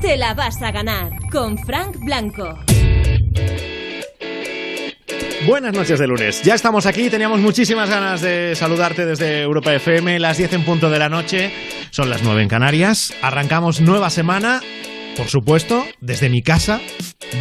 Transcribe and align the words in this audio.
te 0.00 0.16
la 0.16 0.32
vas 0.34 0.62
a 0.62 0.72
ganar 0.72 1.10
con 1.30 1.58
Frank 1.58 1.96
Blanco. 2.00 2.58
Buenas 5.46 5.74
noches 5.74 5.98
de 5.98 6.06
lunes. 6.06 6.42
Ya 6.42 6.54
estamos 6.54 6.86
aquí, 6.86 7.10
teníamos 7.10 7.40
muchísimas 7.40 7.88
ganas 7.90 8.20
de 8.20 8.54
saludarte 8.54 9.04
desde 9.04 9.42
Europa 9.42 9.74
FM, 9.74 10.18
las 10.18 10.38
10 10.38 10.54
en 10.54 10.64
punto 10.64 10.90
de 10.90 10.98
la 10.98 11.08
noche, 11.08 11.52
son 11.90 12.08
las 12.08 12.22
9 12.22 12.42
en 12.42 12.48
Canarias. 12.48 13.14
Arrancamos 13.22 13.80
nueva 13.80 14.10
semana, 14.10 14.60
por 15.16 15.28
supuesto, 15.28 15.84
desde 16.00 16.30
mi 16.30 16.42
casa. 16.42 16.80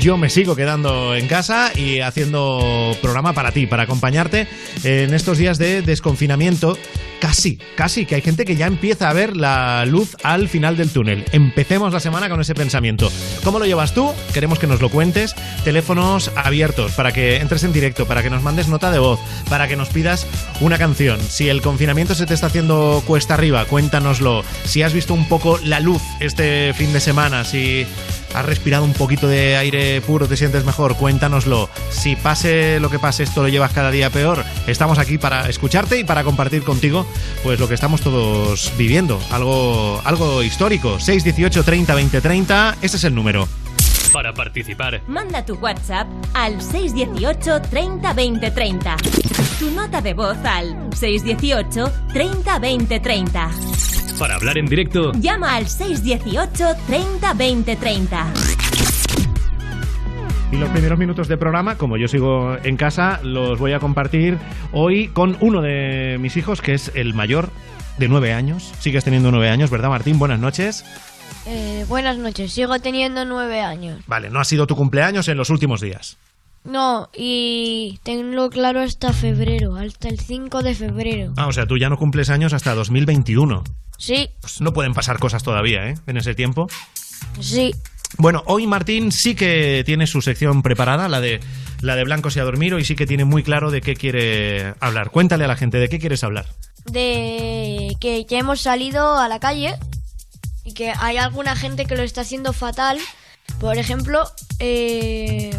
Yo 0.02 0.18
me 0.18 0.30
sigo 0.30 0.56
quedando 0.56 1.16
en 1.16 1.28
casa 1.28 1.72
y 1.76 2.00
haciendo 2.00 2.96
programa 3.02 3.34
para 3.34 3.52
ti, 3.52 3.68
para 3.68 3.84
acompañarte 3.84 4.48
en 4.84 5.14
estos 5.14 5.38
días 5.38 5.58
de 5.58 5.82
desconfinamiento 5.82 6.78
casi, 7.20 7.58
casi, 7.76 8.06
que 8.06 8.16
hay 8.16 8.22
gente 8.22 8.46
que 8.46 8.56
ya 8.56 8.68
empieza 8.68 9.10
a 9.10 9.14
ver 9.14 9.36
la 9.36 9.86
luz 9.86 10.16
al 10.24 10.50
final 10.50 10.78
del 10.78 10.90
túnel. 10.90 11.26
Empecemos 11.32 11.94
la 11.94 12.00
semana 12.00 12.30
con 12.30 12.42
ese 12.42 12.56
pensamiento. 12.56 13.12
¿Cómo 13.44 13.60
lo 13.60 13.66
llevas 13.66 13.94
tú? 13.94 14.12
Queremos 14.34 14.60
que 14.60 14.68
nos 14.68 14.82
lo 14.82 14.90
cuentes. 14.90 15.36
Teléfonos 15.64 16.32
abiertos 16.36 16.94
para 16.94 17.12
que 17.12 17.38
entres 17.38 17.64
en 17.64 17.74
directo, 17.74 18.08
para 18.08 18.24
que 18.24 18.30
nos 18.30 18.44
mandes 18.44 18.68
nota 18.68 18.92
de 18.92 19.00
voz, 19.00 19.20
para 19.50 19.68
que 19.68 19.76
nos 19.76 19.90
pidas 19.90 20.26
una 20.62 20.78
canción. 20.78 21.20
Si 21.22 21.50
el 21.50 21.62
confinamiento 21.62 22.16
se 22.16 22.26
te 22.26 22.34
está 22.34 22.48
haciendo 22.48 23.04
cuesta 23.06 23.34
arriba, 23.34 23.66
cuéntanoslo. 23.66 24.44
Si 24.64 24.82
has 24.82 24.94
visto 24.94 25.14
un 25.14 25.28
poco 25.28 25.60
la 25.64 25.80
luz 25.80 26.02
este 26.20 26.74
fin 26.74 26.94
de 26.94 27.00
semana, 27.00 27.44
si 27.44 27.86
has 28.34 28.46
respirado 28.46 28.84
un 28.84 28.94
poquito 28.94 29.28
de 29.28 29.58
aire 29.58 30.02
puro, 30.02 30.28
te 30.28 30.38
sientes 30.38 30.66
mejor, 30.66 30.96
cuéntanoslo. 30.96 31.70
Si 31.90 32.16
pase 32.16 32.80
lo 32.80 32.90
que 32.90 33.00
pase, 33.00 33.24
esto 33.24 33.42
lo 33.42 33.50
llevas 33.50 33.72
cada 33.74 33.92
día 33.92 34.10
peor, 34.10 34.44
estamos 34.68 35.00
aquí 35.00 35.18
para 35.18 35.50
escucharte 35.50 36.00
y 36.00 36.04
para 36.04 36.24
compartir 36.24 36.64
contigo 36.64 37.06
pues 37.44 37.60
lo 37.60 37.68
que 37.68 37.74
estamos 37.74 38.02
todos 38.02 38.72
viviendo, 38.78 39.20
algo 39.32 40.02
algo 40.04 40.44
histórico. 40.44 41.00
618 41.00 41.64
30 41.64 41.96
20 41.96 42.22
30, 42.22 42.78
ese 42.82 42.98
es 42.98 43.04
el 43.04 43.16
número. 43.16 43.48
Para 44.12 44.34
participar, 44.34 45.02
Manda 45.08 45.46
tu 45.46 45.54
WhatsApp 45.56 46.08
al 46.34 46.62
618 46.62 47.62
30 47.70 48.14
20 48.14 48.52
30. 48.52 48.98
Tu 49.60 49.70
nota 49.72 50.02
de 50.02 50.14
voz 50.14 50.38
al 50.44 50.76
618 50.96 51.92
30 52.14 52.60
20 52.60 53.00
30. 53.00 53.50
para 54.18 54.36
hablar 54.36 54.58
en 54.58 54.66
directo, 54.66 55.12
Llama 55.14 55.56
al 55.56 55.68
618 55.70 56.76
30 56.88 57.34
20 57.34 57.76
30. 57.76 58.34
Y 60.52 60.58
los 60.58 60.70
primeros 60.70 60.98
minutos 60.98 61.28
de 61.28 61.38
programa, 61.38 61.78
como 61.78 61.98
yo 61.98 62.08
sigo 62.08 62.58
en 62.64 62.76
casa, 62.76 63.20
los 63.24 63.60
voy 63.60 63.74
a 63.74 63.80
compartir 63.80 64.38
hoy 64.72 65.10
con 65.10 65.38
uno 65.42 65.62
de 65.62 66.18
mis 66.20 66.38
hijos, 66.38 66.62
que 66.62 66.74
es 66.74 66.92
el 66.96 67.14
mayor 67.14 67.50
de 68.00 68.08
nueve 68.08 68.34
años. 68.34 68.72
Sigues 68.80 69.04
teniendo 69.04 69.30
nueve 69.30 69.50
años, 69.50 69.70
¿verdad, 69.70 69.90
Martín? 69.90 70.18
Buenas 70.18 70.40
noches. 70.40 70.84
Eh, 71.46 71.86
buenas 71.88 72.18
noches, 72.18 72.52
sigo 72.52 72.80
teniendo 72.80 73.26
nueve 73.26 73.62
años. 73.62 74.02
Vale, 74.08 74.32
no 74.32 74.40
ha 74.40 74.44
sido 74.46 74.66
tu 74.66 74.76
cumpleaños 74.76 75.28
en 75.28 75.38
los 75.38 75.52
últimos 75.52 75.82
días. 75.82 76.18
No, 76.64 77.10
y 77.16 78.00
tengo 78.04 78.50
claro 78.50 78.82
hasta 78.82 79.14
febrero, 79.14 79.76
hasta 79.76 80.10
el 80.10 80.20
5 80.20 80.62
de 80.62 80.76
febrero. 80.76 81.34
Ah, 81.38 81.48
o 81.48 81.54
sea, 81.54 81.66
tú 81.68 81.78
ya 81.78 81.90
no 81.90 81.98
cumples 81.98 82.30
años 82.30 82.54
hasta 82.54 82.74
2021. 82.76 83.64
Sí, 83.98 84.30
Pues 84.42 84.60
no 84.62 84.74
pueden 84.74 84.94
pasar 84.94 85.20
cosas 85.20 85.44
todavía, 85.44 85.90
¿eh? 85.90 85.96
En 86.08 86.18
ese 86.18 86.34
tiempo. 86.34 86.68
sí. 87.40 87.76
Bueno, 88.18 88.44
hoy 88.48 88.68
Martín 88.68 89.12
sí 89.12 89.36
que 89.36 89.84
tiene 89.86 90.08
su 90.08 90.22
sección 90.22 90.62
preparada, 90.62 91.08
la 91.08 91.22
de 91.22 91.40
la 91.82 91.96
de 91.96 92.04
Blancos 92.04 92.36
y 92.36 92.40
Adormiro, 92.40 92.80
y 92.80 92.86
sí 92.86 92.96
que 92.96 93.06
tiene 93.06 93.24
muy 93.26 93.44
claro 93.44 93.72
de 93.72 93.82
qué 93.82 93.96
quiere 93.96 94.74
hablar. 94.80 95.12
Cuéntale 95.12 95.46
a 95.46 95.48
la 95.48 95.56
gente 95.56 95.78
de 95.78 95.88
qué 95.90 96.00
quieres 96.00 96.24
hablar. 96.24 96.48
De 96.86 97.96
que 98.02 98.26
ya 98.26 98.40
hemos 98.40 98.62
salido 98.62 99.18
a 99.18 99.28
la 99.28 99.40
calle 99.40 99.76
y 100.66 100.74
que 100.74 100.92
hay 100.98 101.18
alguna 101.18 101.56
gente 101.56 101.86
que 101.86 101.96
lo 101.96 102.04
está 102.04 102.22
haciendo 102.22 102.52
fatal. 102.52 102.98
Por 103.60 103.78
ejemplo, 103.78 104.30
eh, 104.60 105.52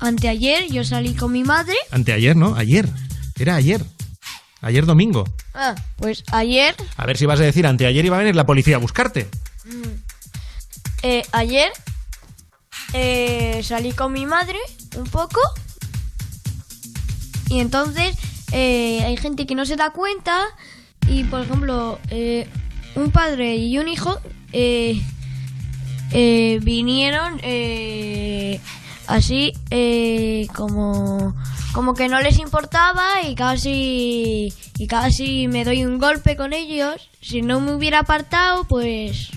anteayer 0.00 0.70
yo 0.70 0.84
salí 0.84 1.14
con 1.14 1.32
mi 1.32 1.44
madre. 1.44 1.76
Anteayer, 1.90 2.36
¿no? 2.36 2.54
Ayer. 2.56 2.88
Era 3.38 3.56
ayer. 3.56 3.82
Ayer 4.60 4.86
domingo. 4.86 5.24
Ah, 5.54 5.74
pues 5.96 6.22
ayer, 6.32 6.74
A 6.96 7.04
ver 7.04 7.16
si 7.16 7.26
vas 7.26 7.40
a 7.40 7.42
decir 7.42 7.66
anteayer 7.66 8.04
iba 8.04 8.16
a 8.16 8.20
venir 8.20 8.36
la 8.36 8.46
policía 8.46 8.76
a 8.76 8.78
buscarte. 8.78 9.28
Eh, 11.02 11.24
ayer 11.32 11.72
eh, 12.92 13.60
salí 13.64 13.92
con 13.92 14.12
mi 14.12 14.26
madre 14.26 14.58
un 14.96 15.04
poco. 15.04 15.40
Y 17.48 17.60
entonces 17.60 18.16
eh, 18.52 19.02
hay 19.04 19.16
gente 19.16 19.46
que 19.46 19.54
no 19.54 19.66
se 19.66 19.76
da 19.76 19.90
cuenta. 19.90 20.44
Y 21.08 21.24
por 21.24 21.42
ejemplo 21.42 21.98
un 22.94 23.10
padre 23.10 23.56
y 23.56 23.76
un 23.78 23.88
hijo 23.88 24.20
vinieron 26.12 27.40
así 29.08 29.52
como 30.54 31.34
como 31.72 31.94
que 31.94 32.08
no 32.08 32.20
les 32.20 32.38
importaba 32.38 33.22
y 33.26 33.34
casi 33.34 34.52
y 34.78 34.86
casi 34.86 35.48
me 35.48 35.64
doy 35.64 35.84
un 35.84 35.98
golpe 35.98 36.36
con 36.36 36.52
ellos. 36.52 37.08
Si 37.20 37.42
no 37.42 37.58
me 37.60 37.74
hubiera 37.74 38.00
apartado 38.00 38.62
pues 38.64 39.30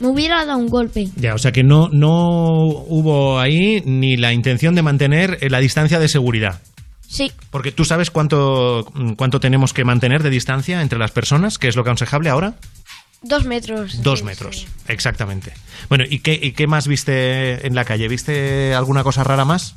me 0.00 0.08
hubiera 0.08 0.44
dado 0.44 0.58
un 0.58 0.68
golpe 0.68 1.08
Ya, 1.16 1.34
o 1.34 1.38
sea 1.38 1.52
que 1.52 1.62
no, 1.62 1.88
no 1.92 2.58
hubo 2.88 3.38
ahí 3.38 3.80
ni 3.84 4.16
la 4.16 4.32
intención 4.32 4.74
de 4.74 4.82
mantener 4.82 5.38
eh, 5.40 5.50
la 5.50 5.60
distancia 5.60 5.98
de 5.98 6.08
seguridad. 6.08 6.60
sí 7.06 7.30
Porque 7.50 7.72
tú 7.72 7.84
sabes 7.84 8.10
cuánto, 8.10 8.84
cuánto 9.16 9.40
tenemos 9.40 9.72
que 9.72 9.84
mantener 9.84 10.22
de 10.22 10.30
distancia 10.30 10.82
entre 10.82 10.98
las 10.98 11.10
personas, 11.12 11.58
que 11.58 11.68
es 11.68 11.76
lo 11.76 11.82
aconsejable 11.82 12.28
ahora. 12.30 12.54
dos 13.22 13.44
metros 13.46 14.02
Dos 14.02 14.22
metros, 14.22 14.56
sí. 14.60 14.66
exactamente. 14.88 15.52
Bueno, 15.88 16.04
¿y 16.08 16.18
qué, 16.18 16.38
¿y 16.42 16.52
qué 16.52 16.66
más 16.66 16.86
viste 16.88 17.66
en 17.66 17.74
la 17.74 17.84
calle? 17.84 18.08
¿Viste 18.08 18.74
alguna 18.74 19.02
cosa 19.02 19.22
rara 19.24 19.44
más? 19.44 19.76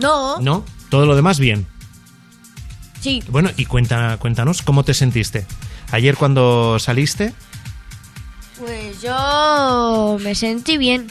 no 0.00 0.38
¿No? 0.40 0.64
Todo 0.90 1.06
lo 1.06 1.14
demás 1.16 1.38
bien. 1.38 1.66
sí 3.00 3.22
Bueno, 3.28 3.50
y 3.56 3.64
cuenta, 3.66 4.16
cuéntanos, 4.18 4.62
¿cómo 4.62 4.82
te 4.84 4.94
sentiste? 4.94 5.46
Ayer 5.92 6.16
cuando 6.16 6.78
saliste, 6.78 7.32
pues 8.58 9.00
yo 9.02 10.16
me 10.22 10.34
sentí 10.34 10.76
bien 10.78 11.06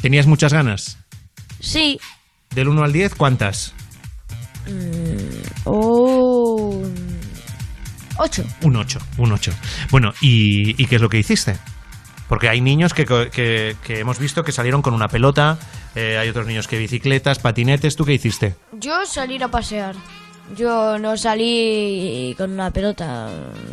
¿tenías 0.00 0.26
muchas 0.26 0.52
ganas? 0.52 0.98
sí 1.60 1.98
Del 2.54 2.68
1 2.68 2.84
al 2.84 2.92
10, 2.92 3.14
¿cuántas? 3.16 3.72
oh 5.64 6.82
ocho 8.18 8.44
Un 8.62 8.76
8, 8.76 8.98
un 9.18 9.32
8. 9.32 9.52
Bueno, 9.90 10.12
¿y, 10.20 10.80
y 10.82 10.86
qué 10.86 10.96
es 10.96 11.02
lo 11.02 11.08
que 11.08 11.18
hiciste? 11.18 11.56
Porque 12.28 12.48
hay 12.48 12.60
niños 12.60 12.92
que, 12.94 13.04
que- 13.04 13.76
que 13.84 13.98
hemos 14.00 14.18
visto 14.18 14.42
que 14.42 14.50
salieron 14.52 14.82
con 14.82 14.94
una 14.94 15.08
pelota, 15.08 15.58
eh, 15.94 16.18
hay 16.18 16.28
otros 16.28 16.46
niños 16.46 16.66
que 16.66 16.78
bicicletas, 16.78 17.38
patinetes, 17.38 17.94
¿tú 17.94 18.04
qué 18.04 18.14
hiciste? 18.14 18.54
Yo 18.72 19.06
salir 19.06 19.44
a 19.44 19.48
pasear. 19.48 19.94
Yo 20.54 20.98
no 20.98 21.16
salí 21.16 22.34
con 22.38 22.52
una 22.52 22.70
pelota. 22.70 23.28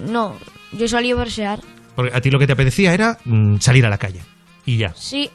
No, 0.10 0.36
yo 0.72 0.88
salí 0.88 1.12
a 1.12 1.16
pasear. 1.16 1.60
Porque 1.96 2.16
a 2.16 2.22
ti 2.22 2.32
lo 2.32 2.40
que 2.40 2.48
te 2.48 2.54
apetecía 2.54 2.94
era 2.94 3.18
mm, 3.26 3.58
salir 3.60 3.86
a 3.86 3.90
la 3.90 3.98
calle. 3.98 4.22
Y 4.66 4.78
ya. 4.78 4.94
Sí. 4.96 5.30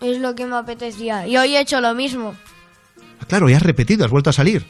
Es 0.00 0.18
lo 0.18 0.34
que 0.34 0.46
me 0.46 0.56
apetecía. 0.56 1.26
Y 1.26 1.36
hoy 1.36 1.56
he 1.56 1.60
hecho 1.60 1.80
lo 1.80 1.94
mismo. 1.94 2.34
Ah, 3.20 3.24
Claro, 3.26 3.48
ya 3.48 3.56
has 3.56 3.62
repetido, 3.62 4.04
has 4.04 4.10
vuelto 4.10 4.30
a 4.30 4.32
salir. 4.32 4.64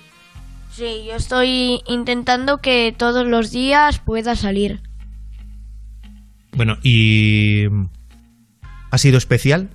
Sí, 0.71 1.05
yo 1.07 1.17
estoy 1.17 1.83
intentando 1.87 2.59
que 2.59 2.95
todos 2.97 3.27
los 3.27 3.51
días 3.51 3.99
pueda 3.99 4.37
salir. 4.37 4.81
Bueno, 6.57 6.79
¿y 6.83 7.65
mm, 7.71 7.87
ha 8.91 8.99
sido 8.99 9.19
especial 9.19 9.71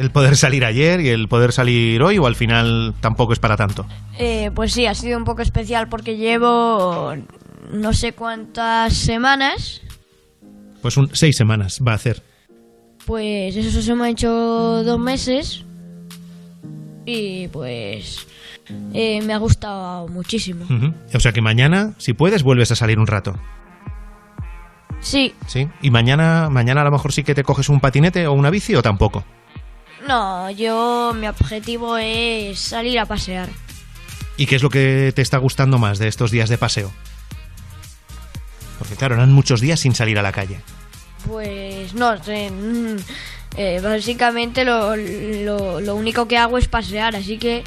el 0.00 0.10
poder 0.10 0.36
salir 0.36 0.64
ayer 0.64 1.00
y 1.00 1.08
el 1.08 1.28
poder 1.28 1.52
salir 1.52 2.02
hoy 2.02 2.18
o 2.18 2.26
al 2.26 2.34
final 2.34 2.94
tampoco 3.00 3.32
es 3.32 3.38
para 3.38 3.56
tanto? 3.56 3.86
Eh, 4.18 4.50
pues 4.54 4.72
sí, 4.72 4.86
ha 4.86 4.94
sido 4.94 5.18
un 5.18 5.24
poco 5.24 5.42
especial 5.42 5.88
porque 5.88 6.16
llevo 6.16 7.14
no 7.72 7.92
sé 7.92 8.12
cuántas 8.12 8.94
semanas. 8.94 9.82
Pues 10.82 10.96
un, 10.96 11.10
seis 11.12 11.36
semanas 11.36 11.80
va 11.86 11.92
a 11.92 11.96
hacer. 11.96 12.22
Pues 13.06 13.54
eso 13.56 13.82
se 13.82 13.94
me 13.94 14.06
ha 14.06 14.08
hecho 14.10 14.30
dos 14.84 14.98
meses. 14.98 15.64
Y 17.04 17.48
pues 17.48 18.26
eh, 18.94 19.20
me 19.22 19.34
ha 19.34 19.38
gustado 19.38 20.08
muchísimo. 20.08 20.66
O 21.14 21.20
sea 21.20 21.32
que 21.32 21.42
mañana, 21.42 21.94
si 21.98 22.12
puedes, 22.14 22.42
vuelves 22.42 22.70
a 22.72 22.76
salir 22.76 22.98
un 22.98 23.06
rato. 23.06 23.36
Sí, 25.00 25.34
¿Sí? 25.46 25.66
¿Y 25.80 25.90
mañana, 25.90 26.50
mañana 26.50 26.82
a 26.82 26.84
lo 26.84 26.90
mejor 26.90 27.12
sí 27.12 27.22
que 27.22 27.34
te 27.34 27.42
coges 27.42 27.70
un 27.70 27.80
patinete 27.80 28.26
o 28.26 28.34
una 28.34 28.50
bici 28.50 28.74
o 28.74 28.82
tampoco? 28.82 29.24
No, 30.10 30.50
yo 30.50 31.14
mi 31.14 31.28
objetivo 31.28 31.96
es 31.96 32.58
salir 32.58 32.98
a 32.98 33.06
pasear. 33.06 33.48
¿Y 34.36 34.46
qué 34.46 34.56
es 34.56 34.62
lo 34.62 34.68
que 34.68 35.12
te 35.14 35.22
está 35.22 35.38
gustando 35.38 35.78
más 35.78 36.00
de 36.00 36.08
estos 36.08 36.32
días 36.32 36.48
de 36.48 36.58
paseo? 36.58 36.90
Porque 38.78 38.96
claro, 38.96 39.14
eran 39.14 39.32
muchos 39.32 39.60
días 39.60 39.78
sin 39.78 39.94
salir 39.94 40.18
a 40.18 40.22
la 40.22 40.32
calle. 40.32 40.60
Pues 41.28 41.94
no 41.94 42.20
sé. 42.24 42.50
mm, 42.50 42.96
eh, 43.56 43.80
básicamente 43.80 44.64
lo, 44.64 44.96
lo, 44.96 45.80
lo 45.80 45.94
único 45.94 46.26
que 46.26 46.38
hago 46.38 46.58
es 46.58 46.66
pasear, 46.66 47.14
así 47.14 47.38
que 47.38 47.62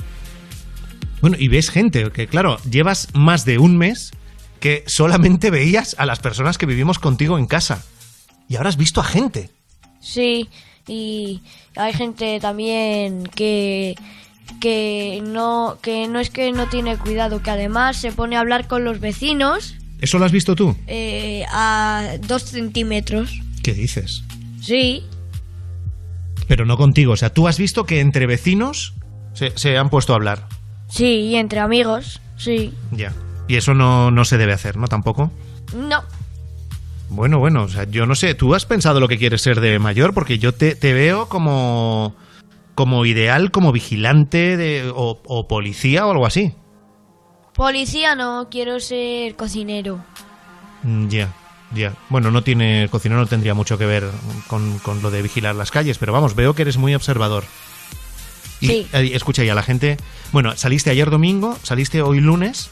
Bueno, 1.22 1.38
y 1.40 1.48
ves 1.48 1.70
gente, 1.70 2.12
que 2.12 2.28
claro, 2.28 2.58
llevas 2.70 3.08
más 3.14 3.46
de 3.46 3.58
un 3.58 3.78
mes 3.78 4.12
que 4.60 4.84
solamente 4.88 5.50
veías 5.50 5.96
a 5.98 6.06
las 6.06 6.20
personas 6.20 6.58
que 6.58 6.66
vivimos 6.66 7.00
contigo 7.00 7.38
en 7.38 7.46
casa. 7.46 7.84
Y 8.50 8.58
ahora 8.58 8.68
has 8.68 8.78
visto 8.78 9.00
a 9.00 9.06
gente. 9.06 9.50
Sí, 10.02 10.50
y 10.88 11.42
hay 11.76 11.94
gente 11.94 12.40
también 12.40 13.24
que 13.28 13.96
que 14.60 15.22
no 15.26 15.78
que 15.82 16.08
no 16.08 16.20
es 16.20 16.30
que 16.30 16.52
no 16.52 16.68
tiene 16.68 16.98
cuidado, 16.98 17.42
que 17.42 17.52
además 17.52 17.98
se 17.98 18.12
pone 18.12 18.36
a 18.36 18.42
hablar 18.42 18.68
con 18.68 18.84
los 18.84 19.00
vecinos 19.00 19.76
¿Eso 20.02 20.20
lo 20.20 20.26
has 20.26 20.32
visto 20.34 20.56
tú? 20.56 20.76
eh, 20.88 21.46
a 21.50 22.18
dos 22.28 22.44
centímetros. 22.44 23.40
¿Qué 23.64 23.74
dices? 23.74 24.24
Sí, 24.62 25.04
Pero 26.48 26.66
no 26.66 26.76
contigo. 26.78 27.14
O 27.14 27.16
sea, 27.18 27.30
tú 27.34 27.48
has 27.48 27.58
visto 27.58 27.86
que 27.86 28.02
entre 28.02 28.26
vecinos 28.26 28.94
se, 29.34 29.58
se 29.58 29.78
han 29.78 29.90
puesto 29.90 30.12
a 30.12 30.18
hablar. 30.18 30.48
sí, 30.90 31.06
y 31.32 31.36
entre 31.38 31.60
amigos, 31.62 32.20
sí. 32.38 32.74
Ya. 32.92 33.14
Y 33.48 33.56
eso 33.56 33.74
no, 33.74 34.12
no 34.12 34.26
se 34.26 34.38
debe 34.38 34.52
hacer, 34.54 34.76
¿no? 34.78 34.88
Tampoco. 34.88 35.32
No, 35.74 36.04
Bueno, 37.14 37.40
bueno, 37.40 37.64
o 37.64 37.68
sea, 37.70 37.84
yo 37.86 38.06
no 38.06 38.16
sé, 38.16 38.34
¿tú 38.36 38.56
has 38.56 38.66
pensado 38.66 39.00
lo 39.00 39.08
que 39.08 39.18
quieres 39.18 39.42
ser 39.42 39.62
de 39.62 39.78
mayor? 39.80 40.14
Porque 40.14 40.40
yo 40.40 40.54
te, 40.54 40.76
te 40.76 40.94
veo 40.94 41.28
como, 41.30 42.16
como 42.76 43.06
ideal, 43.06 43.52
como 43.52 43.72
vigilante 43.72 44.58
de, 44.58 44.92
o, 44.94 45.22
o 45.26 45.48
policía 45.48 46.06
o 46.08 46.12
algo 46.12 46.26
así. 46.26 46.54
policía 47.54 48.16
no, 48.16 48.48
quiero 48.50 48.80
ser 48.80 49.36
cocinero. 49.36 50.00
Mm, 50.84 51.08
Ya, 51.10 51.32
ya. 51.74 51.94
Bueno, 52.10 52.32
no 52.32 52.44
tiene, 52.44 52.88
cocinero 52.90 53.22
no 53.22 53.28
tendría 53.28 53.54
mucho 53.54 53.78
que 53.78 53.86
ver 53.86 54.10
con, 54.48 54.80
con 54.80 55.02
lo 55.02 55.12
de 55.12 55.22
vigilar 55.22 55.56
las 55.56 55.72
calles, 55.72 55.98
pero 56.00 56.14
vamos, 56.14 56.36
veo 56.36 56.56
que 56.56 56.64
eres 56.64 56.78
muy 56.78 56.96
observador. 56.96 57.44
Y, 58.60 58.68
Sí. 58.68 58.88
eh, 58.94 59.12
escucha, 59.14 59.44
y 59.44 59.50
a 59.50 59.56
la 59.56 59.64
gente, 59.64 59.98
bueno, 60.32 60.56
saliste 60.56 60.90
ayer 60.90 61.10
domingo, 61.10 61.58
saliste 61.64 62.02
hoy 62.02 62.20
lunes. 62.22 62.72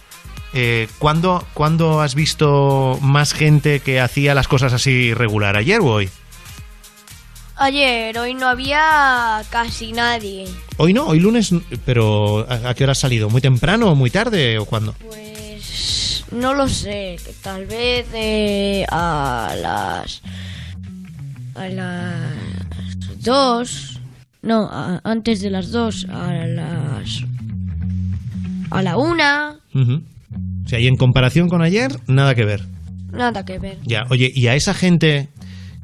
Eh, 0.54 0.88
¿cuándo, 1.00 1.46
¿Cuándo 1.54 2.02
has 2.02 2.14
visto 2.16 2.98
más 3.02 3.34
gente 3.34 3.80
que 3.80 4.02
hacía 4.02 4.34
las 4.36 4.48
cosas 4.48 4.74
así 4.74 5.14
regular? 5.14 5.56
¿Ayer 5.56 5.80
o 5.80 5.86
hoy? 5.86 6.10
Ayer, 7.58 8.18
hoy 8.18 8.34
no 8.34 8.48
había 8.48 9.44
casi 9.52 9.92
nadie. 9.92 10.48
Hoy 10.78 10.94
no, 10.94 11.06
hoy 11.06 11.20
lunes, 11.20 11.54
pero 11.86 12.46
¿a, 12.50 12.74
qué 12.74 12.84
hora 12.84 12.94
has 12.94 12.98
salido? 13.00 13.30
¿Muy 13.30 13.40
temprano 13.40 13.92
o 13.92 13.96
muy 13.96 14.10
tarde 14.10 14.58
o 14.58 14.66
cuándo? 14.66 14.96
Pues 15.08 16.26
no 16.32 16.54
lo 16.56 16.68
sé, 16.68 17.18
tal 17.44 17.66
vez 17.68 18.08
eh, 18.14 18.86
a 18.90 19.54
las 19.62 20.22
a 21.54 21.68
las 21.68 23.24
dos, 23.24 24.00
no, 24.42 24.68
a- 24.72 25.00
antes 25.04 25.42
de 25.42 25.52
las 25.52 25.72
dos, 25.72 26.08
a 26.10 26.32
las 26.34 27.24
a 28.72 28.82
la 28.82 28.98
una. 28.98 29.58
O 29.76 30.11
sea, 30.72 30.80
y 30.80 30.88
en 30.88 30.96
comparación 30.96 31.50
con 31.50 31.62
ayer, 31.62 31.92
nada 32.08 32.36
que 32.36 32.46
ver. 32.46 32.66
nada 33.12 33.46
que 33.46 33.60
ver. 33.60 33.78
Ya, 33.84 34.04
oye, 34.10 34.32
y 34.34 34.48
a 34.48 34.56
esa 34.56 34.74
gente 34.74 35.30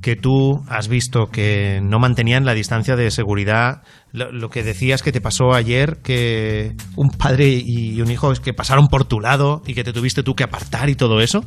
que 0.01 0.15
tú 0.15 0.63
has 0.69 0.87
visto 0.87 1.27
que 1.27 1.81
no 1.83 1.99
mantenían 1.99 2.45
la 2.45 2.53
distancia 2.53 2.95
de 2.95 3.11
seguridad, 3.11 3.81
lo, 4.13 4.31
lo 4.31 4.49
que 4.49 4.63
decías 4.63 5.03
que 5.03 5.11
te 5.11 5.21
pasó 5.21 5.53
ayer, 5.53 5.97
que 6.03 6.75
un 6.95 7.09
padre 7.09 7.49
y 7.49 7.99
un 8.01 8.09
hijo 8.11 8.31
es 8.31 8.39
que 8.39 8.53
pasaron 8.53 8.87
por 8.87 9.05
tu 9.05 9.19
lado 9.19 9.61
y 9.65 9.73
que 9.73 9.83
te 9.83 9.91
tuviste 9.91 10.23
tú 10.23 10.35
que 10.35 10.43
apartar 10.43 10.89
y 10.89 10.95
todo 10.95 11.19
eso, 11.19 11.43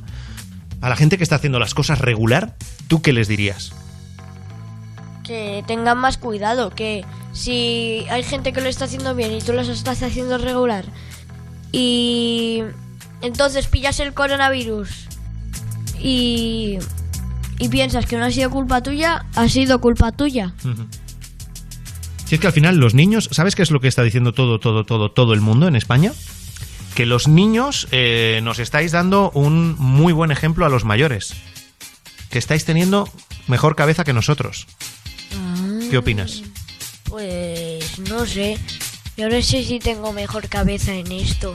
a 0.80 0.88
la 0.88 0.96
gente 0.96 1.16
que 1.16 1.22
está 1.22 1.36
haciendo 1.36 1.58
las 1.58 1.74
cosas 1.74 2.00
regular, 2.00 2.56
¿tú 2.88 3.02
qué 3.02 3.12
les 3.12 3.28
dirías? 3.28 3.72
Que 5.24 5.62
tengan 5.66 5.98
más 5.98 6.18
cuidado, 6.18 6.70
que 6.70 7.04
si 7.32 8.04
hay 8.10 8.22
gente 8.22 8.52
que 8.52 8.60
lo 8.60 8.68
está 8.68 8.86
haciendo 8.86 9.14
bien 9.14 9.32
y 9.32 9.40
tú 9.40 9.52
lo 9.52 9.60
estás 9.60 10.02
haciendo 10.02 10.38
regular 10.38 10.84
y 11.72 12.62
entonces 13.22 13.66
pillas 13.66 14.00
el 14.00 14.12
coronavirus 14.14 14.88
y 15.98 16.78
y 17.60 17.68
piensas 17.68 18.06
que 18.06 18.16
no 18.16 18.24
ha 18.24 18.30
sido 18.30 18.50
culpa 18.50 18.82
tuya, 18.82 19.26
ha 19.36 19.48
sido 19.48 19.80
culpa 19.80 20.10
tuya. 20.12 20.54
Si 22.24 22.34
es 22.34 22.40
que 22.40 22.46
al 22.46 22.54
final 22.54 22.76
los 22.78 22.94
niños, 22.94 23.28
¿sabes 23.32 23.54
qué 23.54 23.62
es 23.62 23.70
lo 23.70 23.80
que 23.80 23.88
está 23.88 24.02
diciendo 24.02 24.32
todo, 24.32 24.58
todo, 24.58 24.84
todo, 24.84 25.10
todo 25.10 25.34
el 25.34 25.42
mundo 25.42 25.68
en 25.68 25.76
España? 25.76 26.12
Que 26.94 27.04
los 27.04 27.28
niños 27.28 27.86
eh, 27.92 28.40
nos 28.42 28.58
estáis 28.58 28.92
dando 28.92 29.30
un 29.34 29.76
muy 29.78 30.14
buen 30.14 30.30
ejemplo 30.30 30.64
a 30.64 30.70
los 30.70 30.84
mayores. 30.84 31.34
Que 32.30 32.38
estáis 32.38 32.64
teniendo 32.64 33.06
mejor 33.46 33.76
cabeza 33.76 34.04
que 34.04 34.14
nosotros. 34.14 34.66
¿Qué 35.90 35.98
opinas? 35.98 36.42
Pues 37.04 37.98
no 37.98 38.24
sé. 38.24 38.56
Yo 39.18 39.28
no 39.28 39.42
sé 39.42 39.64
si 39.64 39.80
tengo 39.80 40.14
mejor 40.14 40.48
cabeza 40.48 40.94
en 40.94 41.12
esto. 41.12 41.52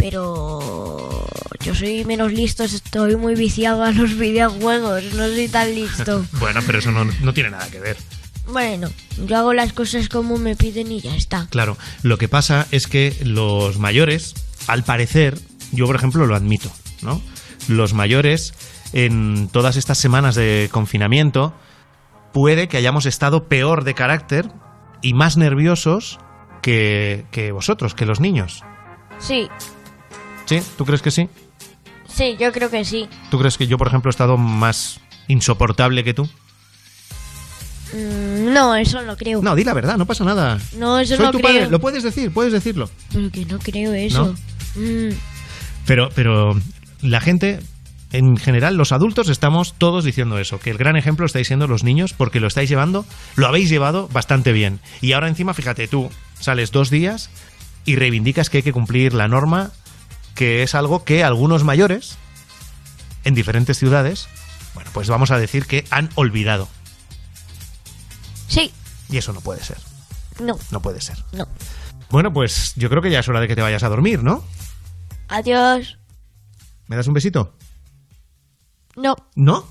Pero 0.00 1.26
yo 1.62 1.74
soy 1.74 2.06
menos 2.06 2.32
listo, 2.32 2.64
estoy 2.64 3.16
muy 3.16 3.34
viciado 3.34 3.84
a 3.84 3.92
los 3.92 4.16
videojuegos, 4.18 5.04
no 5.14 5.26
soy 5.26 5.48
tan 5.48 5.74
listo. 5.74 6.24
Bueno, 6.40 6.60
pero 6.66 6.78
eso 6.78 6.90
no, 6.90 7.04
no 7.04 7.34
tiene 7.34 7.50
nada 7.50 7.70
que 7.70 7.80
ver. 7.80 7.96
Bueno, 8.48 8.88
yo 9.26 9.36
hago 9.36 9.52
las 9.52 9.72
cosas 9.72 10.08
como 10.08 10.38
me 10.38 10.56
piden 10.56 10.90
y 10.90 11.00
ya 11.00 11.14
está. 11.14 11.46
Claro, 11.50 11.76
lo 12.02 12.16
que 12.16 12.28
pasa 12.28 12.66
es 12.70 12.86
que 12.86 13.14
los 13.22 13.78
mayores, 13.78 14.34
al 14.66 14.82
parecer, 14.82 15.38
yo 15.70 15.86
por 15.86 15.96
ejemplo 15.96 16.26
lo 16.26 16.34
admito, 16.34 16.72
¿no? 17.02 17.20
Los 17.68 17.92
mayores, 17.92 18.54
en 18.92 19.48
todas 19.48 19.76
estas 19.76 19.98
semanas 19.98 20.34
de 20.34 20.68
confinamiento, 20.72 21.54
puede 22.32 22.68
que 22.68 22.78
hayamos 22.78 23.06
estado 23.06 23.48
peor 23.48 23.84
de 23.84 23.94
carácter 23.94 24.48
y 25.02 25.12
más 25.12 25.36
nerviosos 25.36 26.18
que, 26.62 27.26
que 27.30 27.52
vosotros, 27.52 27.94
que 27.94 28.06
los 28.06 28.18
niños. 28.18 28.64
Sí, 29.18 29.48
¿Sí? 30.50 30.60
¿Tú 30.76 30.84
crees 30.84 31.00
que 31.00 31.12
sí? 31.12 31.28
sí, 32.12 32.36
yo 32.40 32.50
creo 32.50 32.68
que 32.70 32.84
sí. 32.84 33.08
¿Tú 33.30 33.38
crees 33.38 33.56
que 33.56 33.68
yo, 33.68 33.78
por 33.78 33.86
ejemplo, 33.86 34.08
he 34.08 34.10
estado 34.10 34.36
más 34.36 34.98
insoportable 35.28 36.02
que 36.02 36.12
tú? 36.12 36.28
Mm, 37.92 38.52
no, 38.52 38.74
eso 38.74 39.00
no 39.02 39.16
creo. 39.16 39.40
No, 39.42 39.54
di 39.54 39.62
la 39.62 39.74
verdad, 39.74 39.96
no 39.96 40.06
pasa 40.06 40.24
nada. 40.24 40.58
No, 40.76 40.98
eso 40.98 41.14
Soy 41.16 41.24
no 41.26 41.30
tu 41.32 41.38
creo. 41.38 41.48
padre, 41.54 41.70
lo 41.70 41.80
puedes 41.80 42.02
decir, 42.02 42.32
puedes 42.32 42.52
decirlo. 42.52 42.90
Pero 43.12 43.30
que 43.30 43.44
no 43.46 43.58
creo 43.60 43.92
eso. 43.92 44.34
Mm, 44.74 45.10
Pero, 45.86 46.08
pero 46.14 46.60
la 47.00 47.20
gente, 47.20 47.60
en 48.12 48.36
general, 48.36 48.76
los 48.76 48.90
adultos 48.90 49.28
estamos 49.28 49.74
todos 49.78 50.04
diciendo 50.04 50.38
eso, 50.38 50.58
que 50.58 50.70
el 50.70 50.78
gran 50.78 50.96
ejemplo 50.96 51.26
estáis 51.26 51.46
siendo 51.46 51.68
los 51.68 51.84
niños 51.84 52.12
porque 52.12 52.40
lo 52.40 52.48
estáis 52.48 52.68
llevando, 52.68 53.06
lo 53.36 53.46
habéis 53.46 53.68
llevado 53.70 54.08
bastante 54.08 54.52
bien. 54.52 54.80
Y 55.00 55.12
ahora 55.12 55.28
encima, 55.28 55.54
fíjate, 55.54 55.86
tú 55.86 56.10
sales 56.40 56.72
dos 56.72 56.90
días 56.90 57.30
y 57.84 57.94
reivindicas 57.96 58.50
que 58.50 58.58
hay 58.58 58.62
que 58.64 58.72
cumplir 58.72 59.14
la 59.14 59.26
norma, 59.28 59.70
que 60.40 60.62
es 60.62 60.74
algo 60.74 61.04
que 61.04 61.22
algunos 61.22 61.64
mayores, 61.64 62.16
en 63.24 63.34
diferentes 63.34 63.76
ciudades, 63.76 64.26
bueno, 64.72 64.88
pues 64.94 65.06
vamos 65.06 65.30
a 65.30 65.38
decir 65.38 65.66
que 65.66 65.84
han 65.90 66.08
olvidado. 66.14 66.66
sí, 68.48 68.72
Y 69.10 69.18
eso 69.18 69.34
no 69.34 69.42
puede 69.42 69.62
ser, 69.62 69.76
no, 70.40 70.58
no 70.70 70.80
puede 70.80 71.02
ser. 71.02 71.18
no. 71.32 71.46
Bueno, 72.08 72.32
pues 72.32 72.72
yo 72.76 72.88
creo 72.88 73.02
que 73.02 73.10
ya 73.10 73.18
es 73.18 73.28
hora 73.28 73.40
de 73.40 73.48
que 73.48 73.54
te 73.54 73.60
vayas 73.60 73.82
a 73.82 73.90
dormir, 73.90 74.22
¿no? 74.24 74.42
Adiós. 75.28 75.98
¿Me 76.86 76.96
das 76.96 77.06
un 77.06 77.12
besito? 77.12 77.52
No, 78.96 79.16
¿No? 79.34 79.66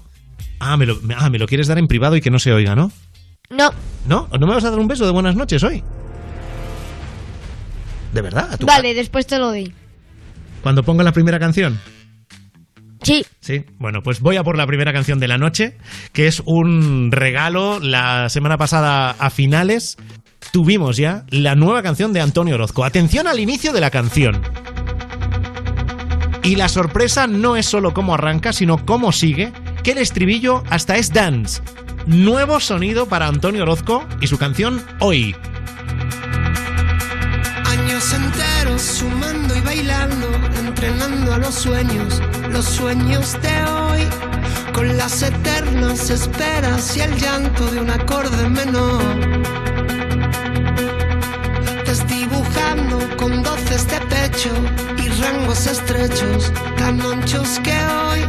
Ah 0.59 0.77
me, 0.77 0.85
lo, 0.85 0.99
ah, 1.17 1.31
me 1.31 1.39
lo 1.39 1.47
quieres 1.47 1.65
dar 1.65 1.79
en 1.79 1.87
privado 1.87 2.15
y 2.15 2.21
que 2.21 2.29
no 2.29 2.37
se 2.37 2.53
oiga, 2.53 2.75
¿no? 2.75 2.91
no. 3.49 3.71
¿No? 4.05 4.29
¿No 4.39 4.45
me 4.45 4.53
vas 4.53 4.65
a 4.65 4.69
dar 4.69 4.77
un 4.77 4.87
beso 4.87 5.07
de 5.07 5.11
buenas 5.13 5.35
noches 5.35 5.63
hoy? 5.63 5.83
¿De 8.13 8.21
verdad? 8.21 8.53
¿A 8.53 8.57
tu 8.57 8.67
Vale, 8.67 8.93
después 8.93 9.25
te 9.25 9.39
lo 9.39 9.47
doy. 9.47 9.73
Cuando 10.61 10.83
ponga 10.83 11.03
la 11.03 11.11
primera 11.11 11.39
canción. 11.39 11.79
Sí, 13.01 13.25
Sí, 13.49 13.65
bueno, 13.79 14.03
pues 14.03 14.19
voy 14.19 14.37
a 14.37 14.43
por 14.43 14.57
la 14.57 14.67
primera 14.67 14.93
canción 14.93 15.19
de 15.19 15.27
la 15.27 15.39
noche, 15.39 15.77
que 16.13 16.27
es 16.27 16.43
un 16.45 17.11
regalo. 17.11 17.79
La 17.79 18.29
semana 18.29 18.59
pasada 18.59 19.15
a 19.17 19.29
finales 19.31 19.97
tuvimos 20.51 20.97
ya 20.97 21.25
la 21.29 21.55
nueva 21.55 21.81
canción 21.81 22.13
de 22.13 22.21
Antonio 22.21 22.53
Orozco. 22.53 22.83
Atención 22.83 23.25
al 23.25 23.39
inicio 23.39 23.73
de 23.73 23.81
la 23.81 23.89
canción. 23.89 24.41
Y 26.43 26.57
la 26.57 26.69
sorpresa 26.69 27.25
no 27.25 27.55
es 27.55 27.65
solo 27.65 27.93
cómo 27.93 28.13
arranca, 28.13 28.53
sino 28.53 28.85
cómo 28.85 29.11
sigue, 29.11 29.51
que 29.83 29.93
el 29.93 29.97
estribillo 29.97 30.63
hasta 30.69 30.97
es 30.97 31.11
dance. 31.11 31.61
Nuevo 32.05 32.59
sonido 32.59 33.07
para 33.07 33.25
Antonio 33.27 33.63
Orozco 33.63 34.07
y 34.21 34.27
su 34.27 34.37
canción 34.37 34.83
Hoy. 34.99 35.35
Años 37.65 38.13
enteros 38.13 38.48
sumando 38.79 39.55
y 39.55 39.61
bailando, 39.61 40.27
entrenando 40.57 41.33
a 41.33 41.37
los 41.37 41.53
sueños, 41.53 42.21
los 42.49 42.65
sueños 42.65 43.37
de 43.41 43.63
hoy, 43.65 44.07
con 44.73 44.97
las 44.97 45.21
eternas 45.21 46.09
esperas 46.09 46.95
y 46.95 47.01
el 47.01 47.15
llanto 47.17 47.65
de 47.71 47.81
un 47.81 47.89
acorde 47.89 48.49
menor. 48.49 49.03
Desdibujando 51.85 53.17
con 53.17 53.43
doces 53.43 53.87
de 53.87 53.99
pecho 54.01 54.51
y 54.97 55.09
rangos 55.21 55.67
estrechos, 55.67 56.51
tan 56.77 57.01
anchos 57.01 57.59
que 57.63 57.75
hoy 57.75 58.25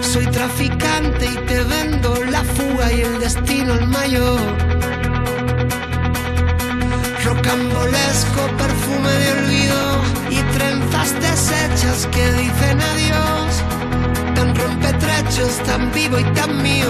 soy 0.00 0.26
traficante 0.26 1.26
y 1.26 1.36
te 1.46 1.62
vendo 1.62 2.14
la 2.24 2.42
fuga 2.42 2.92
y 2.92 3.02
el 3.02 3.20
destino 3.20 3.74
el 3.74 3.86
mayor. 3.86 4.93
Rocambolesco 7.44 8.46
perfume 8.56 9.10
de 9.10 9.32
olvido 9.32 9.80
y 10.30 10.36
trenzas 10.56 11.12
deshechas 11.20 12.06
que 12.06 12.32
dicen 12.32 12.80
adiós. 12.80 13.62
Tan 14.34 14.54
rompetrechos, 14.54 15.58
tan 15.66 15.92
vivo 15.92 16.18
y 16.18 16.24
tan 16.32 16.62
mío, 16.62 16.88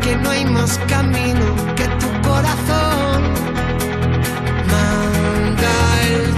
que 0.00 0.14
no 0.14 0.30
hay 0.30 0.44
más 0.44 0.78
camino 0.86 1.46
que 1.74 1.88
tu 1.98 2.28
corazón. 2.28 3.22
Manda 4.70 5.74
el 6.12 6.37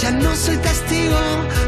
Ya 0.00 0.10
no 0.10 0.34
soy 0.34 0.56
testigo, 0.58 1.18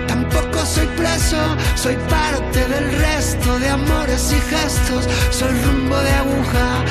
tampoco 0.07 0.64
soy 0.66 0.87
preso. 0.97 1.37
Soy 1.75 1.97
parte 2.09 2.66
del 2.68 2.92
resto 2.99 3.59
de 3.59 3.68
amores 3.68 4.33
y 4.33 4.40
gestos. 4.50 5.09
Soy 5.30 5.52
rumbo 5.64 5.97
de 5.97 6.11
aguja, 6.11 6.85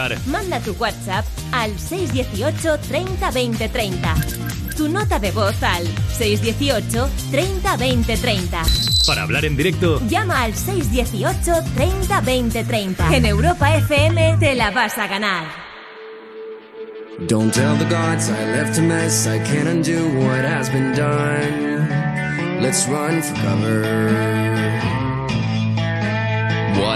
participar, 0.00 0.30
Manda 0.30 0.60
tu 0.60 0.74
WhatsApp 0.78 1.24
al 1.52 1.78
618 1.78 2.78
30 2.88 3.30
20 3.30 3.68
30. 3.68 4.14
Tu 4.76 4.88
nota 4.88 5.18
de 5.18 5.30
voz 5.30 5.62
al 5.62 5.86
618 6.16 7.10
30 7.30 7.76
20 7.76 8.16
30. 8.16 8.62
para 9.06 9.22
hablar 9.22 9.44
en 9.44 9.56
directo, 9.56 10.00
Llama 10.08 10.42
al 10.42 10.54
618 10.54 11.52
30 11.74 12.20
20 12.20 12.64
30. 12.64 13.16
En 13.16 13.26
Europa 13.26 13.74
FM 13.76 14.36
te 14.38 14.54
la 14.54 14.70
vas 14.70 14.98
a 14.98 15.06
ganar. 15.06 15.44
Don't 17.28 17.52
tell 17.52 17.76
the 17.76 17.84
gods 17.84 18.30
I 18.30 18.46
left 18.56 18.78
a 18.78 18.82
mess. 18.82 19.26
I 19.26 19.38
can't 19.40 19.68
undo 19.68 20.08
what 20.20 20.42
has 20.44 20.70
been 20.70 20.92
done. 20.94 21.88
Let's 22.62 22.88
run 22.88 23.20
for 23.20 23.34
cover. 23.42 24.99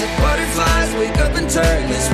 Butterflies 0.00 0.94
wake 0.94 1.18
up 1.18 1.36
and 1.36 1.50
turn 1.50 1.88
this 1.90 2.09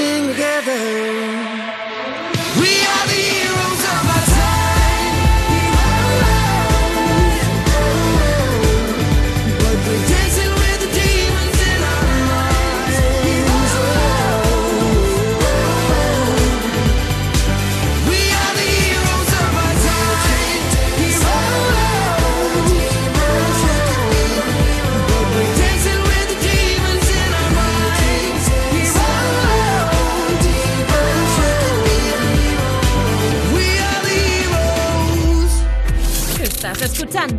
sing 0.00 0.30
again. 0.30 0.49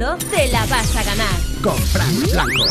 Escuchando 0.01 0.17
Te 0.29 0.47
la 0.47 0.65
vas 0.65 0.95
a 0.95 1.03
ganar. 1.03 1.27
Con 1.61 1.77
Fran 1.77 2.21
Blanco. 2.31 2.65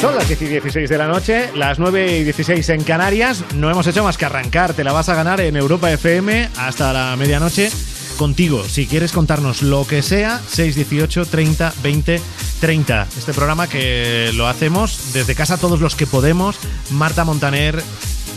Son 0.00 0.14
las 0.14 0.28
10 0.28 0.42
y 0.42 0.46
16 0.46 0.88
de 0.88 0.98
la 0.98 1.08
noche, 1.08 1.50
las 1.56 1.80
9 1.80 2.18
y 2.18 2.24
16 2.24 2.68
en 2.68 2.84
Canarias. 2.84 3.44
No 3.54 3.68
hemos 3.68 3.86
hecho 3.86 4.04
más 4.04 4.16
que 4.16 4.26
arrancar. 4.26 4.72
Te 4.72 4.84
la 4.84 4.92
vas 4.92 5.08
a 5.08 5.14
ganar 5.14 5.40
en 5.40 5.56
Europa 5.56 5.90
FM 5.90 6.50
hasta 6.56 6.92
la 6.92 7.16
medianoche 7.16 7.70
contigo. 8.16 8.62
Si 8.64 8.86
quieres 8.86 9.10
contarnos 9.10 9.62
lo 9.62 9.86
que 9.86 10.02
sea, 10.02 10.40
618 10.48 11.26
30 11.26 11.72
20 11.82 12.20
30. 12.60 13.06
Este 13.16 13.32
programa 13.32 13.68
que 13.68 14.30
lo 14.34 14.46
hacemos 14.46 15.12
desde 15.12 15.34
casa 15.34 15.56
todos 15.56 15.80
los 15.80 15.96
que 15.96 16.06
podemos. 16.06 16.58
Marta 16.90 17.24
Montaner 17.24 17.82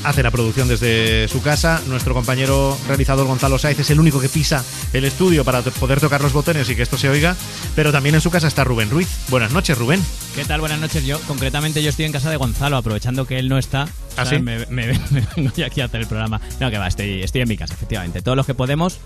hace 0.04 0.24
la 0.24 0.32
producción 0.32 0.68
desde 0.68 1.28
su 1.28 1.42
casa. 1.42 1.82
Nuestro 1.88 2.14
compañero 2.14 2.78
realizador 2.88 3.28
Gonzalo 3.28 3.58
Saiz 3.60 3.80
es 3.80 3.90
el 3.90 4.00
único 4.00 4.20
que 4.20 4.30
pisa 4.30 4.64
el 4.94 5.06
estudio 5.06 5.44
para 5.46 5.62
poder 5.62 6.00
tocar 6.00 6.22
los 6.22 6.34
botones 6.34 6.70
y 6.70 6.76
que 6.76 6.82
esto 6.84 6.98
se 6.98 7.10
oiga. 7.10 7.36
Pero 7.76 7.92
también 7.92 8.16
en 8.16 8.22
su 8.22 8.32
casa 8.32 8.48
está 8.48 8.64
Rubén 8.64 8.90
Ruiz. 8.90 9.08
Buenas 9.30 9.52
noches, 9.52 9.78
Rubén. 9.78 10.04
¿Qué 10.36 10.46
tal? 10.46 10.60
Buenas 10.62 10.80
noches. 10.80 11.06
Yo, 11.06 11.20
concretamente, 11.22 11.82
yo 11.84 11.90
estoy 11.90 12.06
en 12.06 12.12
casa 12.12 12.30
de 12.30 12.38
Gonzalo, 12.38 12.78
aprovechando 12.78 13.26
que 13.26 13.40
él 13.40 13.50
no 13.50 13.58
está. 13.58 13.88
¿Ah, 14.18 14.26
me, 14.26 14.40
me- 14.42 14.66
me 14.70 14.88
vengo 15.36 15.52
yo 15.56 15.66
aquí 15.66 15.82
a 15.82 15.86
hacer 15.86 16.02
el 16.02 16.08
programa. 16.08 16.42
No, 16.60 16.70
que 16.72 16.78
va, 16.78 16.88
estoy, 16.88 17.22
estoy 17.24 17.42
en 17.42 17.48
mi 17.50 17.58
casa, 17.58 17.74
efectivamente. 17.74 18.22
Todos 18.22 18.36
los 18.36 18.46
que 18.46 18.54
podemos, 18.54 18.98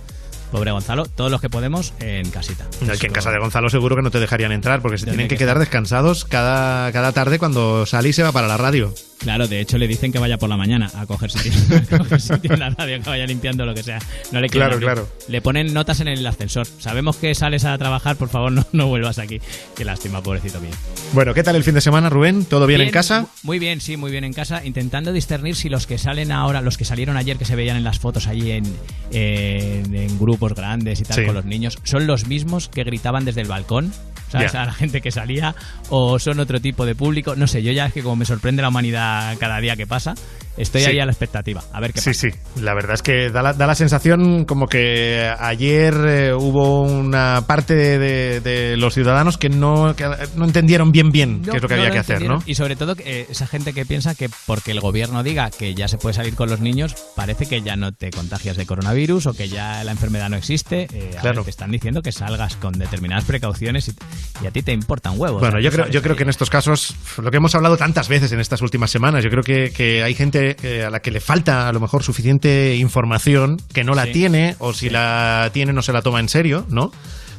pobre 0.52 0.72
Gonzalo, 0.72 1.06
todos 1.06 1.30
los 1.32 1.42
que 1.42 1.50
podemos 1.50 1.94
en 2.00 2.30
casita. 2.30 2.66
No, 2.82 2.94
es 2.94 3.00
que 3.00 3.08
en 3.08 3.14
casa 3.14 3.32
de 3.32 3.40
Gonzalo 3.40 3.70
seguro 3.70 3.96
que 3.96 4.02
no 4.02 4.12
te 4.12 4.20
dejarían 4.20 4.52
entrar 4.52 4.82
porque 4.82 4.98
se 4.98 5.06
tienen 5.06 5.28
que 5.28 5.36
que 5.36 5.40
quedar 5.40 5.60
descansados 5.60 6.26
cada, 6.26 6.92
cada 6.92 7.12
tarde 7.12 7.40
cuando 7.40 7.86
sale 7.86 8.10
y 8.10 8.14
se 8.14 8.24
va 8.24 8.32
para 8.32 8.48
la 8.48 8.58
radio. 8.58 8.94
Claro, 9.20 9.48
de 9.48 9.60
hecho 9.60 9.78
le 9.78 9.88
dicen 9.88 10.12
que 10.12 10.20
vaya 10.20 10.38
por 10.38 10.50
la 10.50 10.58
mañana 10.58 10.92
a 10.96 11.06
coger 11.06 11.32
sitio, 11.32 11.52
a 11.92 11.98
coger 12.00 12.22
sitio 12.22 12.54
en 12.54 12.60
la 12.60 12.70
radio, 12.70 13.02
que 13.02 13.10
vaya 13.10 13.26
limpiando 13.26 13.66
lo 13.66 13.74
que 13.74 13.82
sea. 13.82 14.00
No 14.32 14.40
le 14.42 14.50
Claro, 14.50 14.74
abrir. 14.74 14.86
claro. 14.88 15.10
Le 15.30 15.42
ponen 15.42 15.74
notas 15.74 16.00
en 16.02 16.08
el 16.10 16.26
ascensor. 16.28 16.68
Sabemos 16.80 17.16
que 17.16 17.34
sales 17.34 17.66
a 17.66 17.78
trabajar, 17.78 18.18
por 18.18 18.30
favor, 18.30 18.52
no, 18.52 18.66
no 18.74 18.88
vuelvas 18.88 19.18
aquí. 19.18 19.40
Qué 19.76 19.84
lástima, 19.86 20.22
pobrecito 20.22 20.60
mío. 20.60 20.72
Bueno, 21.14 21.34
¿qué 21.34 21.44
tal 21.44 21.56
el 21.56 21.64
fin 21.64 21.74
de 21.74 21.82
semana, 21.82 22.10
Rubén? 22.10 22.46
¿Todo 22.46 22.68
bien, 22.68 22.82
en 22.82 22.92
casa? 22.92 23.26
Muy 23.44 23.58
bien, 23.58 23.82
sí, 23.82 23.98
muy 23.98 24.12
bien 24.12 24.26
en 24.26 24.34
casa. 24.34 24.64
Intentando 24.66 25.12
discernir 25.14 25.56
si 25.56 25.70
los 25.70 25.88
que 25.88 25.98
salen 25.98 26.32
ahora, 26.32 26.62
los 26.62 26.78
que 26.78 26.86
salieron 26.86 27.18
ayer 27.18 27.38
que 27.38 27.46
se 27.46 27.56
veían 27.56 27.78
en 27.78 27.84
las 27.84 28.00
fotos 28.00 28.28
allí 28.28 28.52
en, 28.52 28.66
en- 29.12 29.96
en 29.96 30.20
grupos 30.20 30.54
grandes 30.54 31.00
y 31.00 31.04
tal 31.04 31.16
Sí. 31.18 31.26
con 31.26 31.36
los 31.36 31.46
niños, 31.46 31.78
son 31.84 32.06
los 32.06 32.28
mismos 32.28 32.68
que 32.70 32.84
gritaban 32.84 33.26
desde 33.26 33.42
el 33.42 33.48
balcón. 33.48 33.92
A 34.36 34.66
la 34.66 34.74
gente 34.74 35.02
que 35.02 35.12
salía, 35.12 35.56
o 35.90 36.20
son 36.20 36.40
otro 36.40 36.60
tipo 36.60 36.86
de 36.86 36.96
público. 36.96 37.36
No 37.36 37.48
sé, 37.48 37.64
yo 37.64 37.72
ya 37.72 37.88
es 37.88 37.94
que 37.94 38.04
como 38.04 38.16
me 38.16 38.26
sorprende 38.26 38.62
la 38.62 38.70
humanidad 38.70 39.38
cada 39.40 39.60
día 39.60 39.76
que 39.76 39.88
pasa, 39.88 40.16
estoy 40.58 40.82
Sí. 40.82 40.88
ahí 40.92 41.00
a 41.00 41.06
la 41.06 41.12
expectativa. 41.12 41.64
A 41.74 41.80
ver 41.80 41.94
qué 41.94 42.02
Sí, 42.02 42.10
pasa. 42.12 42.30
sí. 42.30 42.62
La 42.62 42.74
verdad 42.74 42.94
es 42.96 43.02
que 43.02 43.30
da 43.30 43.42
la, 43.42 43.54
da 43.54 43.68
la 43.68 43.76
sensación 43.76 44.46
como 44.46 44.68
que 44.68 45.30
ayer 45.40 45.94
eh, 46.08 46.34
hubo 46.34 46.82
una 46.82 47.44
parte 47.48 47.76
de, 47.76 47.98
de- 48.00 48.40
de 48.42 48.78
los 48.78 48.94
ciudadanos 48.94 49.38
que 49.38 49.50
no, 49.50 49.96
que 49.96 50.06
no 50.36 50.46
entendieron 50.46 50.92
bien 50.92 51.12
bien 51.12 51.42
No, 51.42 51.52
qué 51.52 51.58
es 51.58 51.64
lo 51.64 51.70
que 51.70 51.76
no 51.76 51.82
había 51.82 51.90
lo 51.90 51.94
que 51.94 52.00
hacer, 52.00 52.24
¿no? 52.24 52.42
Y 52.46 52.56
sobre 52.56 52.76
todo 52.76 52.96
eh, 53.00 53.28
esa 53.30 53.48
gente 53.48 53.74
que 53.74 53.86
piensa 53.86 54.16
que 54.16 54.30
porque 54.46 54.72
el 54.72 54.80
gobierno 54.80 55.24
diga 55.24 55.50
que 55.52 55.74
ya 55.76 55.88
se 55.88 55.98
puede 55.98 56.14
salir 56.14 56.36
con 56.36 56.50
los 56.50 56.60
niños, 56.60 56.96
parece 57.16 57.46
que 57.46 57.62
ya 57.62 57.76
no 57.76 57.92
te 57.92 58.10
contagias 58.12 58.58
de 58.58 58.66
coronavirus 58.66 59.28
o 59.28 59.34
que 59.34 59.48
ya 59.50 59.84
la 59.84 59.92
enfermedad 59.92 60.30
no 60.30 60.38
existe. 60.38 60.88
Eh, 60.94 61.12
a 61.18 61.22
Claro. 61.22 61.38
ver, 61.38 61.46
te 61.46 61.50
están 61.52 61.72
diciendo 61.72 62.02
que 62.02 62.12
salgas 62.12 62.56
con 62.58 62.74
determinadas 62.74 63.26
precauciones 63.26 63.88
y, 63.90 63.94
y 64.44 64.48
a 64.48 64.52
ti 64.52 64.62
te 64.62 64.72
importan 64.74 65.14
huevos. 65.20 65.42
Bueno, 65.42 65.60
yo 65.60 65.72
creo, 65.72 65.88
yo 65.90 66.02
creo 66.02 66.16
que 66.16 66.24
en 66.24 66.30
estos 66.30 66.50
casos, 66.50 66.96
lo 67.22 67.32
que 67.32 67.38
hemos 67.38 67.56
hablado 67.56 67.78
tantas 67.78 68.08
veces 68.08 68.32
en 68.32 68.40
estas 68.40 68.62
últimas 68.62 68.92
semanas, 68.92 69.24
yo 69.24 69.30
creo 69.30 69.44
que, 69.44 69.72
que 69.72 70.04
hay 70.04 70.14
gente 70.14 70.45
eh, 70.64 70.84
a 70.86 70.90
la 70.90 71.02
que 71.02 71.12
le 71.12 71.20
falta 71.20 71.68
a 71.68 71.74
lo 71.74 71.80
mejor 71.80 72.04
suficiente 72.04 72.76
información, 72.76 73.58
que 73.74 73.84
no 73.84 73.96
la 73.96 74.06
Sí. 74.06 74.12
tiene, 74.14 74.56
o 74.60 74.74
si 74.74 74.90
la 74.90 75.50
tiene 75.54 75.74
no 75.74 75.82
se 75.82 75.94
la 75.94 76.02
toma 76.02 76.20
en 76.20 76.30
serio, 76.30 76.66
¿no? 76.70 76.92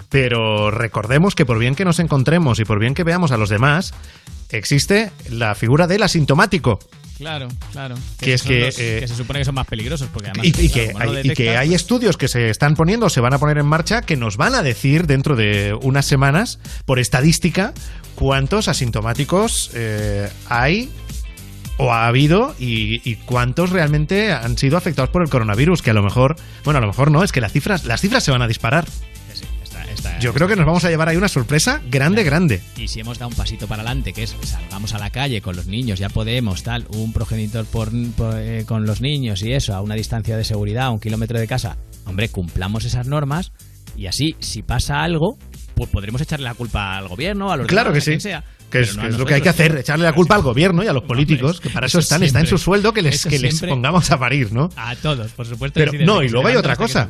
Pero 0.09 0.71
recordemos 0.71 1.35
que 1.35 1.45
por 1.47 1.59
bien 1.59 1.75
que 1.75 1.85
nos 1.85 1.99
encontremos 1.99 2.59
y 2.61 2.65
por 2.65 2.79
bien 2.79 2.95
que 2.95 3.05
veamos 3.05 3.33
a 3.33 3.37
los 3.37 3.49
demás, 3.49 3.93
existe 4.51 5.11
la 5.31 5.55
figura 5.55 5.87
del 5.87 6.03
asintomático. 6.03 6.79
Claro, 7.19 7.49
claro. 7.73 7.95
Que 8.21 8.35
es 8.35 8.43
que, 8.43 8.67
los 8.67 8.79
eh, 8.79 9.05
se 9.09 9.15
supone 9.17 9.39
que 9.39 9.47
son 9.47 9.55
más 9.55 9.67
peligrosos 9.67 10.09
porque 10.13 10.29
además 10.29 10.47
Y, 10.47 10.67
y 10.67 10.69
que 10.69 10.93
hay, 10.99 11.21
y 11.25 11.31
que 11.31 11.57
hay 11.57 11.69
pues- 11.71 11.81
estudios 11.81 12.17
que 12.19 12.29
se 12.29 12.51
están 12.51 12.75
poniendo 12.75 13.09
se 13.09 13.21
van 13.21 13.33
a 13.33 13.39
poner 13.39 13.57
en 13.59 13.65
marcha 13.67 14.03
que 14.03 14.17
nos 14.17 14.37
van 14.37 14.55
a 14.55 14.63
decir 14.63 15.07
dentro 15.07 15.35
de 15.35 15.75
unas 15.81 16.05
semanas, 16.05 16.59
por 16.85 16.99
estadística, 16.99 17.73
cuántos 18.17 18.69
asintomáticos 18.69 19.71
eh, 19.75 20.29
hay 20.49 20.91
o 21.79 21.93
ha 21.93 22.07
habido 22.07 22.55
y, 22.59 23.01
y 23.09 23.17
cuántos 23.17 23.71
realmente 23.71 24.33
han 24.33 24.57
sido 24.59 24.77
afectados 24.77 25.11
por 25.11 25.23
el 25.23 25.29
coronavirus. 25.29 25.83
Que 25.83 25.91
a 25.91 25.95
lo 25.95 26.03
mejor, 26.03 26.37
bueno, 26.65 26.79
a 26.79 26.81
lo 26.81 26.87
mejor 26.87 27.11
no, 27.11 27.23
es 27.23 27.33
que 27.33 27.41
las 27.41 27.53
cifras, 27.53 27.85
las 27.85 28.01
cifras 28.01 28.25
se 28.25 28.31
van 28.31 28.43
a 28.43 28.49
disparar. 28.49 28.87
Sí, 29.35 29.45
está- 29.63 29.85
está- 29.85 30.19
Yo 30.19 30.33
creo 30.33 30.49
que 30.49 30.57
nos 30.57 30.65
vamos 30.67 30.85
a 30.85 30.89
llevar 30.91 31.09
ahí 31.09 31.17
una 31.17 31.29
sorpresa 31.29 31.83
grande, 31.91 32.25
grande. 32.25 32.63
Y 32.77 32.89
si 32.89 33.01
hemos 33.01 33.19
dado 33.19 33.29
un 33.29 33.35
pasito 33.37 33.67
para 33.67 33.83
adelante, 33.83 34.13
que 34.15 34.23
es 34.23 34.35
salgamos 34.43 34.95
a 34.95 34.99
la 34.99 35.11
calle 35.11 35.41
con 35.43 35.55
los 35.57 35.67
niños, 35.67 35.99
ya 35.99 36.09
podemos, 36.09 36.63
tal, 36.63 36.87
un 36.91 37.13
progenitor 37.13 37.67
por, 37.67 37.91
por, 38.17 38.39
eh, 38.39 38.65
con 38.67 38.87
los 38.87 39.01
niños 39.03 39.43
y 39.43 39.53
eso, 39.53 39.75
a 39.75 39.81
una 39.83 39.95
distancia 39.95 40.37
de 40.37 40.45
seguridad, 40.45 40.87
a 40.87 40.91
un 40.91 41.01
kilómetro 41.01 41.39
de 41.39 41.47
casa, 41.47 41.77
hombre, 42.07 42.29
cumplamos 42.31 42.85
esas 42.87 43.07
normas 43.07 43.53
y 43.97 44.07
así, 44.07 44.35
si 44.41 44.63
pasa 44.63 45.03
algo, 45.03 45.37
pues 45.75 45.91
podremos 45.91 46.21
echarle 46.23 46.45
la 46.45 46.55
culpa 46.55 46.97
al 46.97 47.09
gobierno, 47.09 47.51
a 47.53 47.57
los 47.57 47.67
Claro 47.67 47.91
demás, 47.91 48.05
que 48.05 48.11
a 48.11 48.13
quien 48.13 48.21
sí. 48.21 48.29
sea. 48.29 48.45
Que 48.71 48.81
es, 48.81 48.97
Pero 48.97 48.97
no 48.97 49.01
que 49.03 49.07
a 49.07 49.11
es 49.11 49.19
lo 49.19 49.27
que 49.27 49.35
hay 49.35 49.41
que 49.43 49.49
hacer, 49.49 49.77
echarle 49.79 50.05
la 50.05 50.13
culpa 50.13 50.35
al 50.35 50.43
gobierno 50.43 50.83
y 50.83 50.89
a 50.89 50.93
los 50.93 51.05
políticos, 51.05 51.61
que 51.61 51.71
para 51.71 51.87
eso, 51.87 52.01
están, 52.01 52.23
está 52.25 52.41
en 52.41 52.47
su 52.47 52.59
sueldo 52.59 52.93
que 52.93 53.03
les, 53.03 53.25
que 53.25 53.39
les 53.39 53.61
pongamos 53.61 54.11
a 54.11 54.19
parir, 54.19 54.53
¿no? 54.53 54.71
A 54.77 54.97
todos, 54.97 55.31
por 55.33 55.47
supuesto. 55.47 55.79
Pero 55.79 55.93
no, 56.05 56.23
y 56.23 56.29
luego 56.29 56.49
hay 56.49 56.57
otra 56.57 56.77
cosa. 56.77 57.09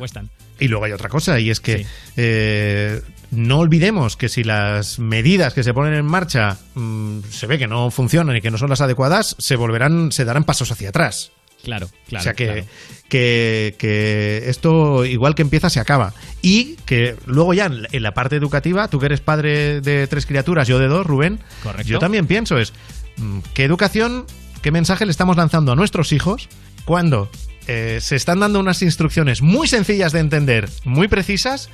Y 0.59 0.67
luego 0.67 0.85
hay 0.85 0.91
otra 0.91 1.09
cosa, 1.09 1.39
y 1.39 1.49
es 1.49 1.59
que 1.59 1.79
Sí. 1.79 1.85
eh, 2.17 3.01
no 3.31 3.59
olvidemos 3.59 4.17
que 4.17 4.29
si 4.29 4.43
las 4.43 4.99
medidas 4.99 5.53
que 5.53 5.63
se 5.63 5.73
ponen 5.73 5.93
en 5.93 6.05
marcha 6.05 6.57
mm, 6.75 7.19
se 7.29 7.45
ve 7.47 7.57
que 7.59 7.67
no 7.67 7.91
funcionan 7.91 8.35
y 8.37 8.41
que 8.41 8.49
no 8.51 8.57
son 8.57 8.69
las 8.69 8.81
adecuadas, 8.81 9.35
se 9.37 9.55
volverán, 9.55 10.11
se 10.11 10.25
darán 10.25 10.43
pasos 10.45 10.71
hacia 10.71 10.89
atrás. 10.89 11.31
Claro, 11.63 11.89
claro. 12.07 12.21
o 12.21 12.23
sea 12.23 12.33
que, 12.33 12.45
claro. 12.45 12.65
que, 13.09 13.75
que 13.77 14.43
esto, 14.47 15.03
igual 15.05 15.35
que 15.35 15.41
empieza, 15.41 15.69
se 15.69 15.79
acaba. 15.79 16.13
Y 16.41 16.75
que 16.85 17.15
luego 17.25 17.53
ya 17.53 17.65
en 17.65 17.81
la- 17.83 17.89
en 17.91 18.03
la 18.03 18.13
parte 18.13 18.35
educativa, 18.35 18.87
tú 18.87 18.99
que 18.99 19.07
eres 19.07 19.21
padre 19.21 19.81
de 19.81 20.07
tres 20.07 20.25
criaturas, 20.25 20.67
yo 20.67 20.79
de 20.79 20.87
dos, 20.87 21.05
Rubén, 21.05 21.39
Correcto. 21.63 21.87
yo 21.89 21.99
también 21.99 22.27
pienso 22.27 22.57
es, 22.57 22.73
mm, 23.17 23.39
¿qué 23.53 23.63
educación, 23.65 24.25
qué 24.61 24.71
mensaje 24.71 25.05
le 25.05 25.11
estamos 25.11 25.35
lanzando 25.37 25.71
a 25.71 25.75
nuestros 25.75 26.11
hijos 26.13 26.47
cuando 26.85 27.29
eh, 27.69 27.99
se 28.01 28.15
están 28.15 28.39
dando 28.39 28.59
unas 28.61 28.81
instrucciones 28.81 29.41
muy 29.41 29.67
sencillas 29.67 30.13
de 30.13 30.19
entender, 30.21 30.69
muy 30.85 31.09
precisas, 31.09 31.69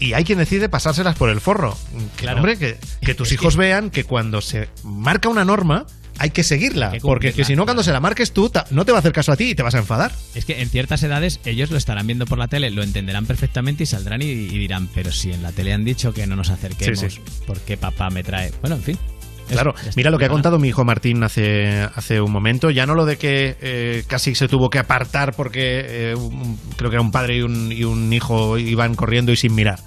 y 0.00 0.14
hay 0.14 0.24
quien 0.24 0.38
decide 0.38 0.68
pasárselas 0.68 1.14
por 1.16 1.30
el 1.30 1.40
forro. 1.40 1.76
Que, 2.16 2.22
Claro. 2.22 2.38
hombre, 2.38 2.58
que, 2.58 2.76
que 3.02 3.14
tus 3.14 3.28
Es 3.32 3.34
hijos 3.34 3.54
que- 3.54 3.60
vean 3.60 3.90
que 3.90 4.02
cuando 4.02 4.40
se 4.40 4.68
marca 4.82 5.28
una 5.28 5.44
norma 5.44 5.86
hay 6.18 6.30
que 6.30 6.42
seguirla, 6.42 6.90
Hay 6.90 6.98
que 6.98 7.06
porque 7.06 7.32
que 7.32 7.44
si 7.44 7.54
no 7.56 7.64
cuando 7.64 7.82
se 7.82 7.92
la 7.92 8.00
marques 8.00 8.32
tú 8.32 8.50
no 8.70 8.84
te 8.84 8.92
va 8.92 8.98
a 8.98 9.00
hacer 9.00 9.12
caso 9.12 9.32
a 9.32 9.36
ti 9.36 9.50
y 9.50 9.54
te 9.54 9.62
vas 9.62 9.74
a 9.74 9.78
enfadar. 9.78 10.12
Es 10.34 10.44
que 10.44 10.60
en 10.60 10.68
ciertas 10.68 11.02
edades 11.02 11.40
ellos 11.44 11.70
lo 11.70 11.76
estarán 11.78 12.06
viendo 12.06 12.26
por 12.26 12.38
la 12.38 12.48
tele, 12.48 12.70
lo 12.70 12.82
entenderán 12.82 13.26
perfectamente 13.26 13.82
y 13.84 13.86
saldrán 13.86 14.22
y, 14.22 14.26
y 14.26 14.58
dirán, 14.58 14.88
pero 14.94 15.12
si 15.12 15.32
en 15.32 15.42
la 15.42 15.52
tele 15.52 15.72
han 15.72 15.84
dicho 15.84 16.12
que 16.12 16.26
no 16.26 16.36
nos 16.36 16.50
acerquemos, 16.50 16.98
Sí, 16.98 17.10
sí. 17.10 17.20
¿por 17.46 17.58
qué 17.60 17.76
papá 17.76 18.10
me 18.10 18.22
trae? 18.22 18.52
Bueno, 18.60 18.76
en 18.76 18.82
fin. 18.82 18.98
Claro, 19.48 19.74
mira 19.96 20.10
lo 20.10 20.18
que 20.18 20.26
ha 20.26 20.28
contado 20.28 20.58
mi 20.58 20.68
hijo 20.68 20.84
Martín 20.84 21.22
hace, 21.24 21.68
hace 21.94 22.20
un 22.20 22.30
momento. 22.30 22.68
Ya 22.70 22.84
no 22.84 22.94
lo 22.94 23.06
de 23.06 23.16
que 23.16 23.56
eh, 23.62 24.04
casi 24.06 24.34
se 24.34 24.46
tuvo 24.46 24.68
que 24.68 24.78
apartar 24.78 25.34
porque 25.34 26.10
eh, 26.10 26.14
un- 26.14 26.58
creo 26.76 26.90
que 26.90 26.96
era 26.96 27.00
un 27.02 27.10
padre 27.10 27.38
y 27.38 27.40
un, 27.40 27.72
y 27.72 27.82
un 27.84 28.12
hijo 28.12 28.58
iban 28.58 28.94
corriendo 28.94 29.32
y 29.32 29.36
sin 29.36 29.54
mirar. 29.54 29.78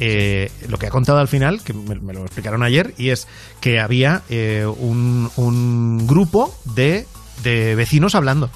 Eh, 0.00 0.50
lo 0.68 0.78
que 0.78 0.86
ha 0.86 0.90
contado 0.90 1.18
al 1.18 1.28
final, 1.28 1.60
que 1.62 1.72
me, 1.72 1.96
me 1.96 2.12
lo 2.12 2.22
explicaron 2.24 2.62
ayer, 2.62 2.94
y 2.96 3.10
es 3.10 3.26
que 3.60 3.80
había 3.80 4.22
eh, 4.30 4.64
un, 4.66 5.30
un 5.36 6.06
grupo 6.06 6.54
de, 6.64 7.06
de 7.42 7.74
vecinos 7.74 8.14
hablando. 8.14 8.50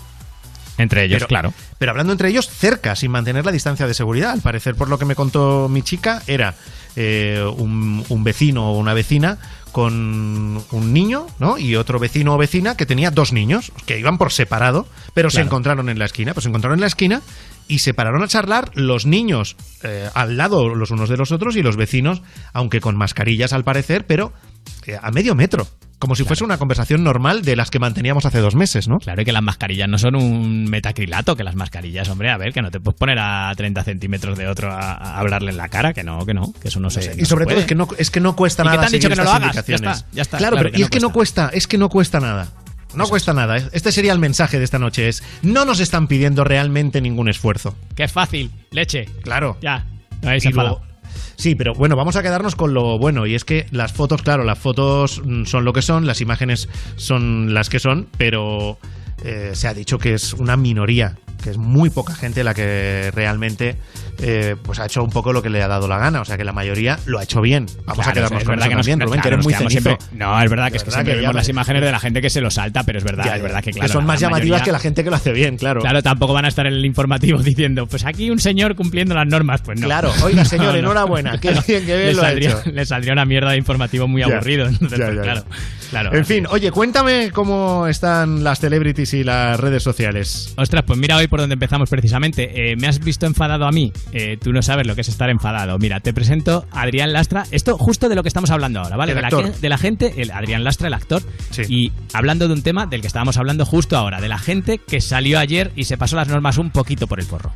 Entre 0.79 1.05
ellos, 1.05 1.19
Pero- 1.19 1.29
claro. 1.29 1.55
Pero 1.79 1.91
hablando 1.91 2.13
entre 2.13 2.29
ellos 2.29 2.49
cerca, 2.49 2.95
sin 2.97 3.11
mantener 3.11 3.45
la 3.45 3.53
distancia 3.53 3.87
de 3.87 3.95
seguridad. 3.95 4.31
Al 4.31 4.41
parecer, 4.41 4.75
por 4.77 4.89
lo 4.89 4.99
que 4.99 5.05
me 5.05 5.15
contó 5.17 5.69
mi 5.69 5.83
chica, 5.83 6.23
era 6.27 6.55
eh, 6.97 7.45
un, 7.59 8.05
un 8.09 8.25
vecino 8.25 8.71
o 8.73 8.79
una 8.79 8.95
vecina 8.95 9.39
con 9.73 10.63
un 10.71 10.93
niño, 10.93 11.27
¿no? 11.39 11.59
Y 11.59 11.77
otro 11.77 11.99
vecino 11.99 12.35
o 12.35 12.39
vecina 12.39 12.77
que 12.77 12.87
tenía 12.87 13.11
dos 13.11 13.33
niños, 13.33 13.73
que 13.87 13.99
iban 13.99 14.19
por 14.19 14.31
separado, 14.31 14.87
pero 15.15 15.31
se 15.31 15.41
encontraron 15.41 15.89
en 15.89 15.99
la 15.99 16.05
esquina. 16.05 16.35
Pues 16.35 16.45
se 16.45 16.51
encontraron 16.51 16.77
en 16.79 16.83
la 16.83 16.87
esquina 16.89 17.23
y 17.69 17.81
se 17.81 17.95
pararon 17.95 18.23
a 18.23 18.29
charlar 18.29 18.71
los 18.75 19.07
niños 19.07 19.57
eh, 19.83 20.09
al 20.15 20.37
lado 20.37 20.75
los 20.75 20.91
unos 20.91 21.09
de 21.09 21.17
los 21.17 21.33
otros 21.33 21.57
y 21.57 21.63
los 21.63 21.77
vecinos, 21.77 22.23
aunque 22.53 22.81
con 22.81 22.97
mascarillas 22.97 23.53
al 23.53 23.65
parecer, 23.65 24.07
pero 24.07 24.33
eh, 24.87 24.99
a 25.01 25.11
medio 25.11 25.35
metro. 25.35 25.67
Como 25.99 26.17
si 26.17 26.25
fuese 26.25 26.43
una 26.43 26.59
conversación 26.59 27.05
normal 27.05 27.43
de 27.43 27.55
las 27.55 27.71
que 27.71 27.79
manteníamos 27.79 28.27
hace 28.27 28.41
dos 28.41 28.57
meses, 28.57 28.89
¿no? 28.89 28.99
Claro 28.99 29.23
y 29.23 29.25
que 29.25 29.31
las 29.31 29.43
mascarillas 29.43 29.89
no 29.89 29.99
son 29.99 30.17
un 30.17 30.65
metacrilato, 30.65 31.37
que 31.37 31.45
las 31.45 31.55
mascarillas, 31.55 32.09
hombre, 32.09 32.29
a 32.29 32.37
ver, 32.37 32.53
que 32.53 32.61
no 32.61 32.73
te 32.73 32.81
puedes 32.81 32.99
poner 32.99 33.21
a 33.21 33.53
30 33.57 33.85
centímetros 33.85 34.37
de 34.37 34.49
otro 34.49 34.73
a, 34.73 34.95
a 34.95 35.21
hablarle 35.21 35.53
en 35.53 35.59
la 35.59 35.69
cara, 35.69 35.93
que 35.93 36.03
no, 36.03 36.27
que 36.27 36.35
no, 36.35 36.53
que 36.61 36.69
eso 36.69 36.81
no 36.81 36.91
se. 36.91 37.15
y 37.17 37.25
sobre 37.25 37.47
todo 37.47 37.61
es 37.61 37.67
que 37.67 37.77
no, 37.77 37.87
es 37.99 38.11
que 38.11 38.19
no 38.19 38.35
cuesta 38.35 38.65
¿Y 38.65 38.67
qué 38.67 38.71
nada 38.71 38.81
te 38.81 38.87
han 38.87 38.93
dicho 38.93 39.09
que 39.09 39.15
no 39.15 39.23
lo 39.23 39.31
estas 39.31 39.43
hagas? 39.43 39.67
Ya 39.67 39.75
está, 39.77 40.07
ya 40.11 40.23
está, 40.23 40.39
Claro, 40.39 40.57
claro 40.57 40.71
pero 40.71 40.73
que 40.73 40.79
y 40.79 40.81
no 40.81 40.87
es 40.87 40.91
que 40.91 41.01
no 41.01 41.13
cuesta, 41.13 41.51
es 41.53 41.67
que 41.69 41.79
no 41.79 41.89
cuesta 41.89 42.19
nada. 42.19 42.49
No 42.95 43.07
cuesta 43.07 43.33
nada. 43.33 43.57
Este 43.57 43.93
sería 43.93 44.13
el 44.13 44.19
mensaje 44.19 44.59
de 44.59 44.65
esta 44.65 44.79
noche. 44.79 45.09
Es 45.09 45.23
no 45.43 45.65
nos 45.65 45.81
están 45.81 46.09
pidiendo 46.09 46.45
realmente 46.45 47.01
ningún 47.01 47.29
esfuerzo. 47.29 47.75
Que 47.95 48.05
es 48.05 48.13
fácil, 48.13 48.51
leche. 48.71 49.07
Claro. 49.23 49.57
Ya. 49.61 49.87
Habéis 50.23 50.45
Sí, 51.37 51.55
pero 51.55 51.75
bueno, 51.75 51.97
vamos 51.97 52.17
a 52.17 52.23
quedarnos 52.23 52.55
con 52.55 52.73
lo 52.73 52.99
bueno 52.99 53.27
y 53.27 53.35
es 53.35 53.45
que 53.45 53.67
las 53.71 53.93
fotos, 53.93 54.23
claro, 54.23 54.45
las 54.45 54.59
fotos 54.59 55.21
mm, 55.25 55.45
son 55.45 55.65
lo 55.65 55.73
que 55.73 55.83
son, 55.83 56.07
las 56.07 56.21
imágenes 56.21 56.69
son 56.97 57.53
las 57.53 57.69
que 57.69 57.81
son, 57.81 58.09
pero 58.17 58.79
eh, 59.25 59.51
se 59.55 59.69
ha 59.69 59.75
dicho 59.75 59.99
que 59.99 60.15
es 60.15 60.33
una 60.35 60.57
minoría, 60.57 61.17
que 61.43 61.51
es 61.51 61.59
muy 61.59 61.91
poca 61.91 62.15
gente 62.15 62.43
la 62.45 62.55
que 62.55 63.11
realmente 63.15 63.77
eh, 64.19 64.57
pues 64.63 64.79
ha 64.79 64.87
hecho 64.87 65.03
un 65.03 65.11
poco 65.11 65.33
lo 65.33 65.43
que 65.43 65.51
le 65.51 65.63
ha 65.63 65.69
dado 65.69 65.89
la 65.89 65.99
gana, 65.99 66.21
o 66.21 66.25
sea 66.25 66.37
que 66.37 66.45
la 66.45 66.53
mayoría 66.53 66.99
lo 67.07 67.19
ha 67.19 67.23
hecho 67.25 67.41
bien. 67.41 67.67
Vamos 67.85 68.07
a 68.07 68.13
quedarnos 68.13 68.41
es 68.43 68.47
con 68.47 68.53
verdad 68.57 68.67
eso 68.67 68.71
que 68.71 68.77
nos- 68.77 68.87
también, 68.87 69.01
Rubén, 69.01 69.21
que 69.21 69.23
claro, 69.23 69.35
eres 69.35 69.39
nos 69.39 69.45
muy 69.45 69.53
quedamos 69.55 69.73
cenizo. 69.73 69.89
siempre- 69.99 70.19
No, 70.19 70.43
es 70.43 70.51
verdad 70.51 70.71
que 70.71 70.77
es 70.77 70.83
que 70.85 70.87
verdad 70.91 70.99
siempre 71.01 71.15
que 71.15 71.21
vemos 71.21 71.35
las 71.35 71.49
imágenes 71.49 71.83
de 71.83 71.93
la 71.93 71.99
gente 72.01 72.21
que 72.23 72.31
se 72.31 72.41
lo 72.41 72.51
salta, 72.51 72.85
pero 72.85 72.99
es 72.99 73.05
verdad, 73.05 73.25
Ya, 73.25 73.37
es 73.37 73.43
verdad 73.43 73.59
que 73.63 73.73
que 73.73 73.79
claro. 73.81 73.93
son 73.93 74.03
la 74.05 74.07
más 74.09 74.21
llamativas 74.21 74.49
mayoría- 74.61 74.65
que 74.65 74.73
la 74.73 74.79
gente 74.79 75.05
que 75.05 75.11
lo 75.11 75.17
hace 75.17 75.33
bien, 75.33 75.57
claro. 75.57 75.81
Claro, 75.81 76.03
tampoco 76.03 76.33
van 76.35 76.45
a 76.45 76.49
estar 76.49 76.67
en 76.67 76.75
el 76.75 76.85
informativo 76.85 77.39
diciendo, 77.43 77.87
pues 77.87 78.05
aquí 78.05 78.31
un 78.31 78.39
señor 78.39 78.77
cumpliendo 78.77 79.15
las 79.15 79.27
normas, 79.27 79.63
pues 79.63 79.81
no. 79.81 79.87
Claro, 79.87 80.13
oiga, 80.23 80.45
señor, 80.45 80.67
No, 80.73 80.73
no. 80.73 80.79
enhorabuena, 80.79 81.39
qué 81.39 81.51
bien, 81.67 81.85
qué 81.87 81.97
bien 81.97 82.07
le 82.07 82.15
lo 82.15 82.23
ha 82.23 82.25
saldría, 82.27 82.51
hecho. 82.51 82.71
Le 82.71 82.87
saldría 82.87 83.13
una 83.15 83.25
mierda 83.25 83.51
de 83.51 83.57
informativo 83.57 84.07
muy 84.09 84.21
Ya, 84.23 84.29
aburrido. 84.29 84.67
Entonces, 84.67 84.99
ya, 84.99 85.07
pues, 85.07 85.19
claro, 85.21 85.45
claro. 85.91 86.15
En 86.17 86.25
fin, 86.25 86.47
oye, 86.51 86.71
cuéntame 86.71 87.31
cómo 87.33 87.87
están 87.89 88.45
las 88.45 88.61
celebrities 88.61 89.15
y 89.15 89.25
las 89.25 89.59
redes 89.59 89.83
sociales. 89.83 90.53
Ostras, 90.57 90.85
pues 90.87 90.99
mira 90.99 91.17
hoy 91.17 91.27
por 91.33 91.41
donde 91.41 91.55
empezamos 91.55 91.89
precisamente. 91.89 92.73
Eh, 92.73 92.77
¿Me 92.77 92.89
has 92.89 92.99
visto 92.99 93.25
enfadado 93.25 93.65
a 93.67 93.73
mí? 93.73 93.91
Eh, 94.13 94.37
tú 94.39 94.53
no 94.53 94.61
sabes 94.61 94.87
lo 94.87 94.95
que 94.95 95.01
es 95.01 95.09
estar 95.09 95.31
enfadado. 95.31 95.79
Mira, 95.79 95.99
te 96.01 96.13
presento 96.13 96.67
a 96.71 96.83
Adrián 96.83 97.15
Lastra. 97.15 97.45
Esto 97.51 97.79
justo 97.79 98.11
de 98.11 98.15
lo 98.15 98.23
que 98.23 98.29
estamos 98.29 98.51
hablando 98.51 98.81
ahora, 98.81 98.97
¿vale? 98.99 99.13
El 99.13 99.17
de, 99.17 99.23
la, 99.23 99.29
actor. 99.29 99.51
que- 99.51 99.59
de 99.59 99.69
la 99.71 99.79
gente, 99.79 100.13
el 100.19 100.31
Adrián 100.31 100.63
Lastra, 100.63 100.89
el 100.89 100.95
actor. 100.95 101.23
Sí. 101.51 101.63
Y 101.71 101.93
hablando 102.13 102.49
de 102.49 102.53
un 102.53 102.61
tema 102.63 102.85
del 102.85 103.01
que 103.01 103.07
estábamos 103.07 103.39
hablando 103.39 103.65
justo 103.65 103.97
ahora, 103.97 104.21
de 104.21 104.29
la 104.29 104.39
gente 104.39 104.77
que 104.77 105.01
salió 105.01 105.39
ayer 105.39 105.73
y 105.75 105.85
se 105.85 105.97
pasó 105.97 106.17
las 106.17 106.29
normas 106.29 106.59
un 106.59 106.69
poquito 106.69 107.07
por 107.07 107.19
el 107.19 107.25
forro. 107.25 107.51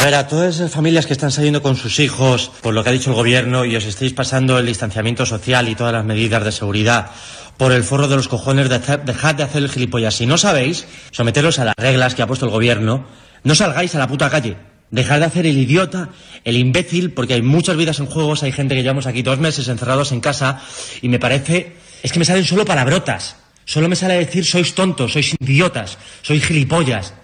A 0.00 0.04
ver, 0.04 0.14
a 0.16 0.26
todas 0.28 0.56
esas 0.56 0.70
familias 0.70 1.06
que 1.06 1.14
están 1.14 1.30
saliendo 1.30 1.62
con 1.62 1.76
sus 1.76 1.98
hijos 2.00 2.50
por 2.62 2.74
lo 2.74 2.84
que 2.84 2.90
ha 2.90 2.92
dicho 2.92 3.08
el 3.08 3.16
gobierno 3.16 3.64
y 3.64 3.74
os 3.74 3.86
estáis 3.86 4.12
pasando 4.12 4.58
el 4.58 4.66
distanciamiento 4.66 5.24
social 5.24 5.66
y 5.70 5.74
todas 5.76 5.94
las 5.94 6.04
medidas 6.04 6.44
de 6.44 6.52
seguridad 6.52 7.10
por 7.56 7.72
el 7.72 7.84
forro 7.84 8.08
de 8.08 8.16
los 8.16 8.28
cojones, 8.28 8.68
dejad 8.68 9.34
de 9.34 9.42
hacer 9.42 9.62
el 9.62 9.70
gilipollas. 9.70 10.14
Si 10.14 10.26
no 10.26 10.38
sabéis, 10.38 10.86
someteros 11.10 11.58
a 11.58 11.64
las 11.64 11.74
reglas 11.76 12.14
que 12.14 12.22
ha 12.22 12.26
puesto 12.26 12.46
el 12.46 12.52
gobierno, 12.52 13.06
no 13.42 13.54
salgáis 13.54 13.94
a 13.94 13.98
la 13.98 14.08
puta 14.08 14.30
calle. 14.30 14.56
Dejad 14.90 15.20
de 15.20 15.26
hacer 15.26 15.46
el 15.46 15.58
idiota, 15.58 16.10
el 16.44 16.56
imbécil, 16.56 17.12
porque 17.12 17.34
hay 17.34 17.42
muchas 17.42 17.76
vidas 17.76 17.98
en 17.98 18.06
juegos, 18.06 18.42
hay 18.42 18.52
gente 18.52 18.74
que 18.74 18.82
llevamos 18.82 19.06
aquí 19.06 19.22
dos 19.22 19.38
meses 19.38 19.68
encerrados 19.68 20.12
en 20.12 20.20
casa 20.20 20.60
y 21.02 21.08
me 21.08 21.18
parece... 21.18 21.76
Es 22.02 22.12
que 22.12 22.18
me 22.18 22.24
salen 22.24 22.44
solo 22.44 22.64
palabrotas. 22.64 23.36
Solo 23.64 23.88
me 23.88 23.96
sale 23.96 24.14
decir 24.14 24.44
sois 24.44 24.74
tontos, 24.74 25.12
sois 25.12 25.34
idiotas, 25.40 25.96
sois 26.20 26.44
gilipollas. 26.44 27.14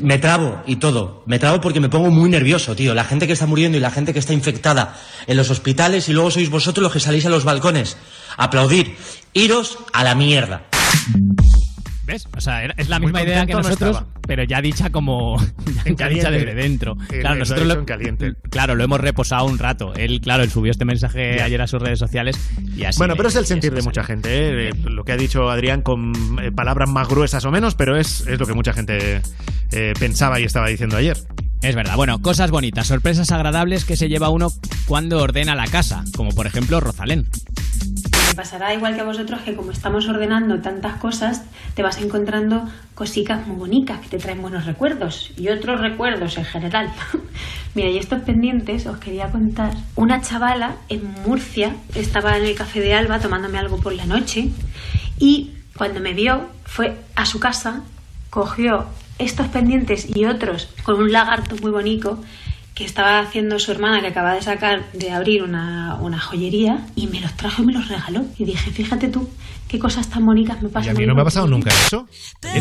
Me 0.00 0.18
trabo 0.18 0.62
y 0.66 0.76
todo. 0.76 1.22
Me 1.26 1.38
trabo 1.38 1.60
porque 1.60 1.78
me 1.78 1.88
pongo 1.88 2.10
muy 2.10 2.28
nervioso, 2.28 2.74
tío. 2.74 2.92
La 2.94 3.04
gente 3.04 3.26
que 3.26 3.32
está 3.32 3.46
muriendo 3.46 3.78
y 3.78 3.80
la 3.80 3.92
gente 3.92 4.12
que 4.12 4.18
está 4.18 4.32
infectada 4.32 4.98
en 5.26 5.36
los 5.36 5.50
hospitales 5.50 6.08
y 6.08 6.12
luego 6.12 6.30
sois 6.30 6.50
vosotros 6.50 6.82
los 6.82 6.92
que 6.92 7.00
salís 7.00 7.24
a 7.26 7.30
los 7.30 7.44
balcones. 7.44 7.96
Aplaudir. 8.36 8.96
Iros 9.32 9.78
a 9.92 10.02
la 10.02 10.14
mierda. 10.16 10.62
¿Ves? 12.06 12.28
O 12.36 12.40
sea, 12.40 12.64
es 12.64 12.88
la 12.88 13.00
misma 13.00 13.24
idea 13.24 13.44
que 13.46 13.52
no 13.52 13.62
nosotros, 13.62 14.04
pero 14.26 14.44
ya 14.44 14.62
dicha 14.62 14.90
como. 14.90 15.36
En 15.84 15.96
ya 15.96 16.08
dicha 16.08 16.30
desde 16.30 16.54
dentro. 16.54 16.96
Él 17.10 17.20
Claro, 17.20 17.40
nosotros 17.40 17.66
lo, 17.66 17.74
en 17.74 17.84
caliente. 17.84 18.34
Claro, 18.48 18.76
lo 18.76 18.84
hemos 18.84 19.00
reposado 19.00 19.46
un 19.46 19.58
rato. 19.58 19.92
Él, 19.94 20.20
claro, 20.20 20.44
él 20.44 20.50
subió 20.50 20.70
este 20.70 20.84
mensaje 20.84 21.42
ayer 21.42 21.60
a 21.60 21.66
sus 21.66 21.82
redes 21.82 21.98
sociales 21.98 22.38
y 22.76 22.84
así. 22.84 22.98
Bueno, 22.98 23.16
pero 23.16 23.28
es 23.28 23.34
el 23.34 23.44
sentir 23.44 23.74
de 23.74 23.82
mucha 23.82 24.04
gente, 24.04 24.28
¿eh? 24.30 24.68
Eh, 24.68 24.72
lo 24.84 25.04
que 25.04 25.12
ha 25.12 25.16
dicho 25.16 25.50
Adrián 25.50 25.82
con 25.82 26.12
eh, 26.40 26.52
palabras 26.52 26.88
más 26.88 27.08
gruesas 27.08 27.44
o 27.44 27.50
menos, 27.50 27.74
pero 27.74 27.96
es, 27.96 28.24
es 28.28 28.38
lo 28.38 28.46
que 28.46 28.54
mucha 28.54 28.72
gente 28.72 29.20
eh, 29.72 29.92
pensaba 29.98 30.38
y 30.38 30.44
estaba 30.44 30.68
diciendo 30.68 30.96
ayer. 30.96 31.16
Es 31.62 31.74
verdad. 31.74 31.96
Bueno, 31.96 32.22
cosas 32.22 32.52
bonitas, 32.52 32.86
sorpresas 32.86 33.32
agradables 33.32 33.84
que 33.84 33.96
se 33.96 34.08
lleva 34.08 34.28
uno 34.28 34.52
cuando 34.86 35.20
ordena 35.20 35.56
la 35.56 35.66
casa, 35.66 36.04
como 36.14 36.30
por 36.30 36.46
ejemplo 36.46 36.78
Rosalén. 36.78 37.26
Pasará 38.36 38.74
igual 38.74 38.94
que 38.94 39.00
a 39.00 39.04
vosotros 39.04 39.40
que 39.40 39.56
como 39.56 39.70
estamos 39.70 40.06
ordenando 40.08 40.60
tantas 40.60 40.98
cosas, 41.00 41.42
te 41.74 41.82
vas 41.82 41.98
encontrando 42.02 42.68
cositas 42.94 43.46
muy 43.46 43.56
bonitas 43.56 43.98
que 44.00 44.08
te 44.08 44.18
traen 44.18 44.42
buenos 44.42 44.66
recuerdos 44.66 45.32
y 45.38 45.48
otros 45.48 45.80
recuerdos 45.80 46.36
en 46.36 46.44
general. 46.44 46.92
Mira, 47.74 47.88
y 47.88 47.96
estos 47.96 48.20
pendientes 48.22 48.86
os 48.86 48.98
quería 48.98 49.30
contar. 49.30 49.72
Una 49.94 50.20
chavala 50.20 50.76
en 50.90 51.02
Murcia 51.26 51.76
estaba 51.94 52.36
en 52.36 52.44
el 52.44 52.54
café 52.54 52.80
de 52.80 52.92
Alba 52.92 53.20
tomándome 53.20 53.58
algo 53.58 53.78
por 53.78 53.94
la 53.94 54.04
noche 54.04 54.50
y 55.18 55.52
cuando 55.74 56.00
me 56.00 56.12
vio 56.12 56.46
fue 56.64 56.98
a 57.14 57.24
su 57.24 57.40
casa, 57.40 57.84
cogió 58.28 58.86
estos 59.18 59.48
pendientes 59.48 60.14
y 60.14 60.26
otros 60.26 60.68
con 60.82 60.96
un 60.96 61.10
lagarto 61.10 61.56
muy 61.62 61.70
bonito 61.70 62.20
que 62.76 62.84
estaba 62.84 63.18
haciendo 63.20 63.58
su 63.58 63.72
hermana 63.72 64.02
que 64.02 64.08
acaba 64.08 64.34
de 64.34 64.42
sacar, 64.42 64.84
de 64.92 65.10
abrir 65.10 65.42
una, 65.42 65.94
una 66.02 66.20
joyería 66.20 66.86
y 66.94 67.06
me 67.06 67.20
los 67.20 67.32
trajo 67.32 67.62
y 67.62 67.66
me 67.66 67.72
los 67.72 67.88
regaló. 67.88 68.26
Y 68.38 68.44
dije, 68.44 68.70
fíjate 68.70 69.08
tú, 69.08 69.30
qué 69.66 69.78
cosas 69.78 70.08
tan 70.10 70.26
bonitas 70.26 70.60
me 70.62 70.68
Y 70.68 70.72
pasan. 70.72 70.94
a 70.94 70.98
mí 71.00 71.06
no 71.06 71.14
me 71.14 71.22
ha 71.22 71.24
pasado 71.24 71.46
nunca 71.46 71.70
eso. 71.70 72.06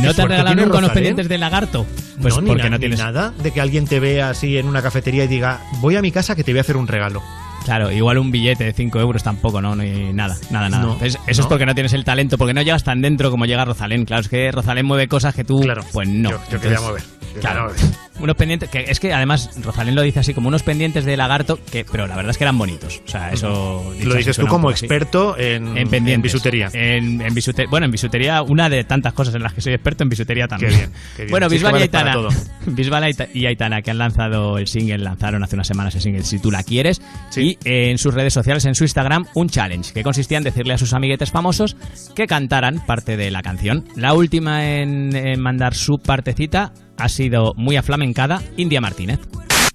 ¿No 0.01 0.13
te 0.13 0.21
han 0.21 0.29
regalado 0.29 0.55
nunca 0.55 0.77
unos 0.77 0.91
pendientes 0.91 1.27
de 1.27 1.37
lagarto? 1.37 1.85
Pues 2.21 2.33
no, 2.33 2.41
ni, 2.41 2.47
porque 2.47 2.63
na- 2.63 2.69
no 2.69 2.75
ni 2.77 2.79
tienes. 2.79 2.99
nada 2.99 3.31
de 3.43 3.51
que 3.51 3.59
alguien 3.59 3.85
te 3.87 3.99
vea 3.99 4.29
así 4.29 4.57
en 4.57 4.67
una 4.69 4.81
cafetería 4.81 5.25
y 5.25 5.27
diga, 5.27 5.59
voy 5.81 5.97
a 5.97 6.01
mi 6.01 6.11
casa 6.13 6.33
que 6.33 6.45
te 6.45 6.53
voy 6.53 6.59
a 6.59 6.61
hacer 6.61 6.77
un 6.77 6.87
regalo. 6.87 7.21
Claro, 7.65 7.91
igual 7.91 8.17
un 8.19 8.31
billete 8.31 8.63
de 8.63 8.73
5 8.73 8.99
euros 8.99 9.23
tampoco, 9.23 9.59
¿no? 9.61 9.75
Ni 9.75 10.13
nada, 10.13 10.37
nada, 10.51 10.69
nada. 10.69 10.83
No, 10.83 10.93
Entonces, 10.93 11.19
eso 11.27 11.41
es 11.41 11.47
porque 11.47 11.65
no 11.65 11.73
tienes 11.73 11.91
el 11.93 12.05
talento, 12.05 12.37
porque 12.37 12.53
no 12.53 12.61
llegas 12.61 12.83
tan 12.83 13.01
dentro 13.01 13.31
como 13.31 13.45
llega 13.45 13.65
Rosalén. 13.65 14.05
Claro, 14.05 14.21
es 14.21 14.29
que 14.29 14.51
Rosalén 14.51 14.85
mueve 14.85 15.07
cosas 15.07 15.33
que 15.35 15.43
tú, 15.43 15.59
Claro, 15.61 15.83
pues 15.91 16.07
no. 16.07 16.29
yo- 16.29 16.37
yo 16.51 16.61
quería 16.61 16.77
Entonces, 16.77 16.81
mover, 16.81 17.01
yo 17.33 17.39
Claro, 17.41 17.67
quería 17.73 17.85
mover. 17.89 18.05
unos 18.19 18.35
pendientes, 18.37 18.69
que 18.69 18.85
es 18.87 18.99
que 18.99 19.11
además 19.13 19.49
Rosalén 19.61 19.93
lo 19.95 20.01
dice 20.03 20.19
así, 20.21 20.33
como 20.33 20.47
unos 20.47 20.63
pendientes 20.63 21.03
de 21.05 21.17
lagarto, 21.17 21.59
que 21.71 21.83
pero 21.91 22.07
la 22.07 22.15
verdad 22.15 22.29
es 22.31 22.37
que 22.37 22.43
eran 22.45 22.57
bonitos. 22.57 23.01
O 23.05 23.09
sea, 23.09 23.31
eso... 23.31 23.91
dicho 23.97 24.09
Lo 24.09 24.15
dices 24.15 24.37
tú 24.37 24.47
como 24.47 24.69
experto 24.71 25.37
en, 25.37 25.75
En 25.77 25.89
pendientes. 25.89 26.13
en 26.13 26.21
bisutería. 26.21 26.69
En, 26.71 27.19
en 27.21 27.33
bisute- 27.35 27.67
bueno, 27.69 27.87
en 27.87 27.91
bisutería, 27.91 28.41
una 28.43 28.69
de 28.69 28.83
tantas 28.85 29.11
cosas 29.13 29.35
en 29.35 29.41
las 29.43 29.53
que 29.53 29.61
soy 29.61 29.73
experto 29.73 30.03
en 30.03 30.09
bisutería 30.09 30.47
también. 30.47 30.71
Qué 30.71 30.77
bien, 30.77 30.91
qué 31.17 31.21
bien. 31.23 31.31
Bueno, 31.31 31.49
Bisbal 31.49 31.77
y 31.79 31.81
Aitana. 31.81 32.15
Bisbal 32.67 33.11
y 33.33 33.45
Aitana, 33.47 33.81
que 33.81 33.91
han 33.91 33.97
lanzado 33.97 34.57
el 34.59 34.67
single, 34.67 34.99
lanzaron 34.99 35.43
hace 35.43 35.55
unas 35.55 35.67
semanas 35.67 35.93
el 35.95 36.01
single 36.01 36.23
Si 36.23 36.39
tú 36.39 36.51
la 36.51 36.63
quieres. 36.63 37.01
Sí. 37.31 37.41
Y 37.41 37.54
en 37.63 37.97
sus 37.97 38.13
redes 38.13 38.33
sociales, 38.33 38.65
en 38.65 38.75
su 38.75 38.83
Instagram, 38.83 39.25
un 39.35 39.49
challenge 39.49 39.93
que 39.93 40.03
consistía 40.03 40.37
en 40.37 40.43
decirle 40.43 40.73
a 40.73 40.77
sus 40.77 40.93
amiguetes 40.93 41.31
famosos 41.31 41.75
que 42.15 42.27
cantaran 42.27 42.85
parte 42.85 43.17
de 43.17 43.31
la 43.31 43.41
canción. 43.41 43.85
La 43.95 44.13
última 44.13 44.65
en, 44.65 45.15
en 45.15 45.39
mandar 45.41 45.75
su 45.75 45.97
partecita 45.97 46.73
ha 46.97 47.09
sido 47.09 47.53
muy 47.55 47.75
aflamencada, 47.77 48.41
India 48.57 48.81
Martínez. 48.81 49.19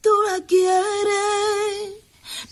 Tú 0.00 0.10
la 0.30 0.44
quieres, 0.46 0.80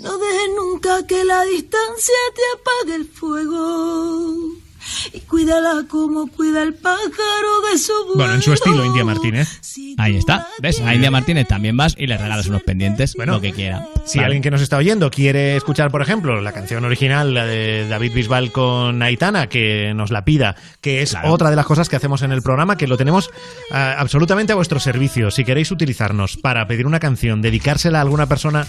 no 0.00 0.18
dejes 0.18 0.50
nunca 0.56 1.06
que 1.06 1.24
la 1.24 1.42
distancia 1.44 2.14
te 2.34 2.42
apague 2.60 2.96
el 2.96 3.06
fuego. 3.06 4.67
Y 5.12 5.20
cuídala 5.20 5.84
como 5.88 6.26
cuida 6.28 6.62
el 6.62 6.74
pájaro 6.74 7.60
de 7.72 7.78
su 7.78 7.92
vuelo. 8.06 8.14
Bueno, 8.16 8.34
en 8.34 8.42
su 8.42 8.52
estilo, 8.52 8.84
India 8.84 9.04
Martínez. 9.04 9.60
Ahí 9.98 10.16
está. 10.16 10.48
¿Ves? 10.60 10.80
A 10.80 10.94
India 10.94 11.10
Martínez 11.10 11.46
también 11.48 11.76
vas 11.76 11.94
y 11.98 12.06
le 12.06 12.16
regalas 12.16 12.46
unos 12.46 12.62
pendientes, 12.62 13.14
Bueno, 13.14 13.34
lo 13.34 13.40
que 13.40 13.52
quiera. 13.52 13.86
Si 14.04 14.18
Vale. 14.18 14.26
alguien 14.26 14.42
que 14.42 14.50
nos 14.50 14.62
está 14.62 14.76
oyendo 14.76 15.10
quiere 15.10 15.56
escuchar, 15.56 15.90
por 15.90 16.02
ejemplo, 16.02 16.40
la 16.40 16.52
canción 16.52 16.84
original, 16.84 17.34
la 17.34 17.44
de 17.46 17.86
David 17.88 18.12
Bisbal 18.14 18.52
con 18.52 19.02
Aitana, 19.02 19.48
que 19.48 19.92
nos 19.94 20.10
la 20.10 20.24
pida, 20.24 20.56
que 20.80 21.02
es 21.02 21.10
Claro. 21.10 21.32
otra 21.32 21.50
de 21.50 21.56
las 21.56 21.66
cosas 21.66 21.88
que 21.88 21.96
hacemos 21.96 22.22
en 22.22 22.32
el 22.32 22.42
programa, 22.42 22.76
que 22.76 22.86
lo 22.86 22.96
tenemos 22.96 23.30
ah, 23.72 23.96
absolutamente 23.98 24.52
a 24.52 24.56
vuestro 24.56 24.80
servicio. 24.80 25.30
Si 25.30 25.44
queréis 25.44 25.70
utilizarnos 25.70 26.36
para 26.36 26.66
pedir 26.66 26.86
una 26.86 27.00
canción, 27.00 27.42
dedicársela 27.42 27.98
a 27.98 28.02
alguna 28.02 28.26
persona, 28.26 28.66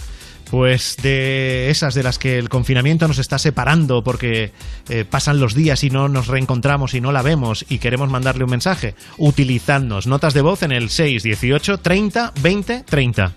pues 0.50 0.96
de 1.00 1.70
esas 1.70 1.94
de 1.94 2.02
las 2.02 2.18
que 2.18 2.38
el 2.38 2.48
confinamiento 2.48 3.06
nos 3.06 3.18
está 3.18 3.38
separando 3.38 4.02
porque 4.02 4.52
eh, 4.88 5.04
pasan 5.04 5.38
los 5.38 5.54
días 5.54 5.84
y 5.84 5.90
no 5.90 6.08
nos 6.08 6.26
reencontramos 6.26 6.94
y 6.94 7.00
no 7.00 7.12
la 7.12 7.22
vemos 7.22 7.64
y 7.68 7.78
queremos 7.78 8.10
mandarle 8.10 8.44
un 8.44 8.50
mensaje, 8.50 8.94
utilizadnos 9.16 10.06
notas 10.06 10.34
de 10.34 10.42
voz 10.42 10.62
en 10.62 10.72
el 10.72 10.90
618 10.90 11.78
30 11.78 12.32
20 12.42 12.82
30. 12.82 13.32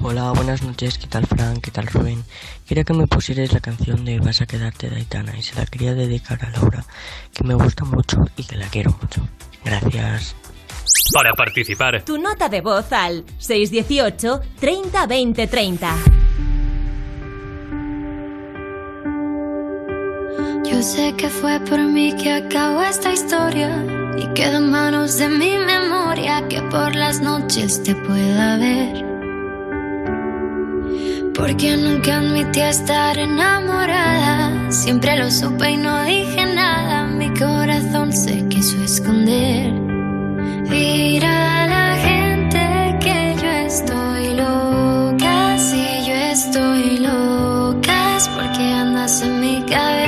Hola, 0.00 0.32
buenas 0.32 0.62
noches, 0.62 0.98
¿qué 0.98 1.06
tal 1.06 1.26
Frank? 1.26 1.60
¿Qué 1.62 1.70
tal 1.70 1.86
Rubén? 1.86 2.24
Quería 2.66 2.84
que 2.84 2.92
me 2.92 3.06
pusierais 3.06 3.52
la 3.52 3.60
canción 3.60 4.04
de 4.04 4.18
Vas 4.18 4.40
a 4.40 4.46
quedarte 4.46 4.90
de 4.90 4.96
Aitana 4.96 5.36
y 5.38 5.42
se 5.42 5.54
la 5.54 5.64
quería 5.66 5.94
dedicar 5.94 6.44
a 6.44 6.50
Laura, 6.50 6.84
que 7.32 7.44
me 7.44 7.54
gusta 7.54 7.84
mucho 7.84 8.18
y 8.36 8.44
que 8.44 8.56
la 8.56 8.66
quiero 8.66 8.90
mucho. 9.00 9.26
Gracias. 9.64 10.34
Para 11.14 11.32
participar, 11.34 12.02
Tu 12.04 12.18
nota 12.18 12.48
de 12.48 12.60
voz 12.60 12.92
al 12.92 13.24
618 13.38 14.40
30 14.58 15.06
20 15.06 15.46
30. 15.46 16.21
Sé 20.82 21.14
que 21.14 21.28
fue 21.28 21.60
por 21.60 21.78
mí 21.78 22.12
que 22.20 22.32
acabó 22.32 22.82
esta 22.82 23.12
historia 23.12 23.70
y 24.18 24.26
queda 24.34 24.56
en 24.56 24.68
manos 24.68 25.16
de 25.16 25.28
mi 25.28 25.56
memoria 25.56 26.48
que 26.48 26.60
por 26.60 26.96
las 26.96 27.20
noches 27.20 27.84
te 27.84 27.94
pueda 27.94 28.56
ver. 28.56 29.04
Porque 31.36 31.76
nunca 31.76 32.18
admití 32.18 32.60
estar 32.62 33.16
enamorada, 33.16 34.72
siempre 34.72 35.16
lo 35.18 35.30
supe 35.30 35.70
y 35.70 35.76
no 35.76 36.02
dije 36.02 36.46
nada, 36.52 37.06
mi 37.06 37.28
corazón 37.28 38.12
se 38.12 38.48
quiso 38.48 38.82
esconder. 38.82 39.72
Dirá 40.68 41.66
la 41.68 41.96
gente 42.08 42.98
que 43.00 43.36
yo 43.40 43.50
estoy 43.68 44.34
loca, 44.34 45.58
si 45.58 46.06
yo 46.08 46.14
estoy 46.14 46.98
loca 46.98 48.16
es 48.16 48.26
porque 48.26 48.64
andas 48.64 49.22
en 49.22 49.40
mi 49.40 49.62
cabeza. 49.62 50.01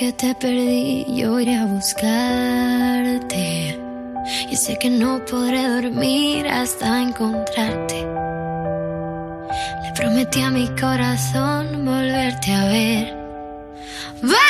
Que 0.00 0.12
te 0.14 0.34
perdí, 0.34 1.04
yo 1.14 1.38
iré 1.38 1.56
a 1.56 1.66
buscarte. 1.66 3.44
Y 4.50 4.56
sé 4.56 4.78
que 4.80 4.88
no 4.88 5.22
podré 5.26 5.68
dormir 5.68 6.48
hasta 6.48 7.02
encontrarte. 7.02 7.98
Le 9.82 9.92
prometí 9.94 10.40
a 10.40 10.48
mi 10.48 10.66
corazón 10.80 11.84
volverte 11.84 12.50
a 12.50 12.64
ver. 12.64 13.14
Vas 14.22 14.49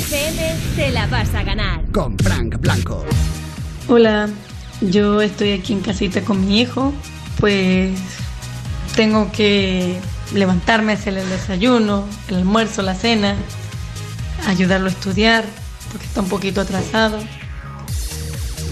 FM 0.00 0.54
te 0.76 0.90
la 0.92 1.06
vas 1.08 1.34
a 1.34 1.42
ganar. 1.42 1.82
con 1.92 2.16
Frank 2.16 2.58
Blanco. 2.58 3.04
Hola, 3.86 4.30
yo 4.80 5.20
estoy 5.20 5.52
aquí 5.52 5.74
en 5.74 5.80
casita 5.80 6.22
con 6.22 6.46
mi 6.46 6.58
hijo, 6.58 6.94
pues 7.38 7.98
tengo 8.96 9.30
que 9.30 9.98
levantarme, 10.32 10.94
hacerle 10.94 11.22
el 11.22 11.28
desayuno, 11.28 12.06
el 12.28 12.36
almuerzo, 12.36 12.80
la 12.80 12.94
cena, 12.94 13.36
ayudarlo 14.46 14.86
a 14.86 14.90
estudiar, 14.90 15.44
porque 15.92 16.06
está 16.06 16.22
un 16.22 16.30
poquito 16.30 16.62
atrasado. 16.62 17.18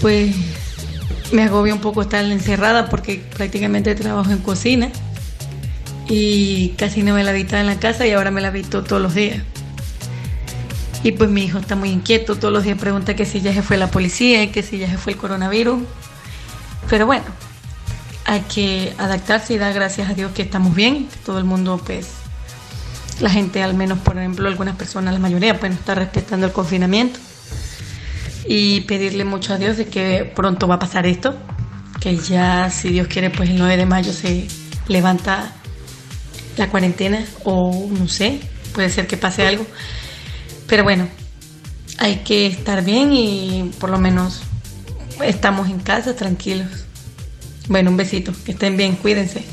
Pues 0.01 0.35
me 1.31 1.43
agobia 1.43 1.75
un 1.75 1.81
poco 1.81 2.01
estar 2.01 2.25
encerrada 2.25 2.89
porque 2.89 3.23
prácticamente 3.37 3.93
trabajo 3.93 4.31
en 4.31 4.39
cocina 4.39 4.89
y 6.07 6.69
casi 6.69 7.03
no 7.03 7.13
me 7.13 7.23
la 7.23 7.33
visto 7.33 7.55
en 7.55 7.67
la 7.67 7.79
casa 7.79 8.07
y 8.07 8.13
ahora 8.13 8.31
me 8.31 8.41
la 8.41 8.49
visto 8.49 8.83
todos 8.83 8.99
los 8.99 9.13
días. 9.13 9.43
Y 11.03 11.13
pues 11.13 11.29
mi 11.29 11.45
hijo 11.45 11.59
está 11.59 11.75
muy 11.75 11.91
inquieto, 11.91 12.35
todos 12.35 12.53
los 12.53 12.63
días 12.63 12.77
pregunta 12.77 13.15
que 13.15 13.25
si 13.25 13.41
ya 13.41 13.53
se 13.53 13.61
fue 13.61 13.77
la 13.77 13.89
policía 13.89 14.43
y 14.43 14.49
que 14.49 14.63
si 14.63 14.77
ya 14.77 14.89
se 14.89 14.97
fue 14.97 15.13
el 15.13 15.19
coronavirus. 15.19 15.81
Pero 16.89 17.05
bueno, 17.05 17.25
hay 18.25 18.41
que 18.41 18.93
adaptarse 18.97 19.53
y 19.53 19.57
dar 19.57 19.73
gracias 19.73 20.09
a 20.09 20.13
Dios 20.13 20.31
que 20.33 20.41
estamos 20.41 20.75
bien, 20.75 21.07
que 21.07 21.17
todo 21.25 21.37
el 21.37 21.45
mundo 21.45 21.81
pues 21.83 22.09
la 23.19 23.29
gente 23.29 23.63
al 23.63 23.73
menos 23.73 23.99
por 23.99 24.17
ejemplo 24.17 24.47
algunas 24.47 24.75
personas, 24.75 25.13
la 25.13 25.19
mayoría 25.19 25.59
pues 25.59 25.71
no 25.71 25.77
está 25.77 25.95
respetando 25.95 26.45
el 26.45 26.51
confinamiento 26.51 27.19
y 28.47 28.81
pedirle 28.81 29.25
mucho 29.25 29.53
a 29.53 29.57
Dios 29.57 29.77
de 29.77 29.87
que 29.87 30.31
pronto 30.35 30.67
va 30.67 30.75
a 30.75 30.79
pasar 30.79 31.05
esto, 31.05 31.35
que 31.99 32.17
ya 32.17 32.69
si 32.69 32.89
Dios 32.89 33.07
quiere 33.07 33.29
pues 33.29 33.49
el 33.49 33.57
9 33.57 33.77
de 33.77 33.85
mayo 33.85 34.11
se 34.11 34.47
levanta 34.87 35.53
la 36.57 36.69
cuarentena 36.69 37.23
o 37.43 37.87
no 37.89 38.07
sé, 38.07 38.41
puede 38.73 38.89
ser 38.89 39.07
que 39.07 39.17
pase 39.17 39.47
algo. 39.47 39.65
Pero 40.69 40.83
bueno, 40.83 41.07
hay 41.97 42.17
que 42.17 42.47
estar 42.47 42.85
bien 42.85 43.11
y 43.11 43.71
por 43.79 43.89
lo 43.89 43.99
menos 43.99 44.41
estamos 45.23 45.67
en 45.69 45.79
casa 45.79 46.15
tranquilos. 46.15 46.85
Bueno, 47.67 47.91
un 47.91 47.97
besito, 47.97 48.31
que 48.45 48.51
estén 48.53 48.77
bien, 48.77 48.95
cuídense. 48.95 49.43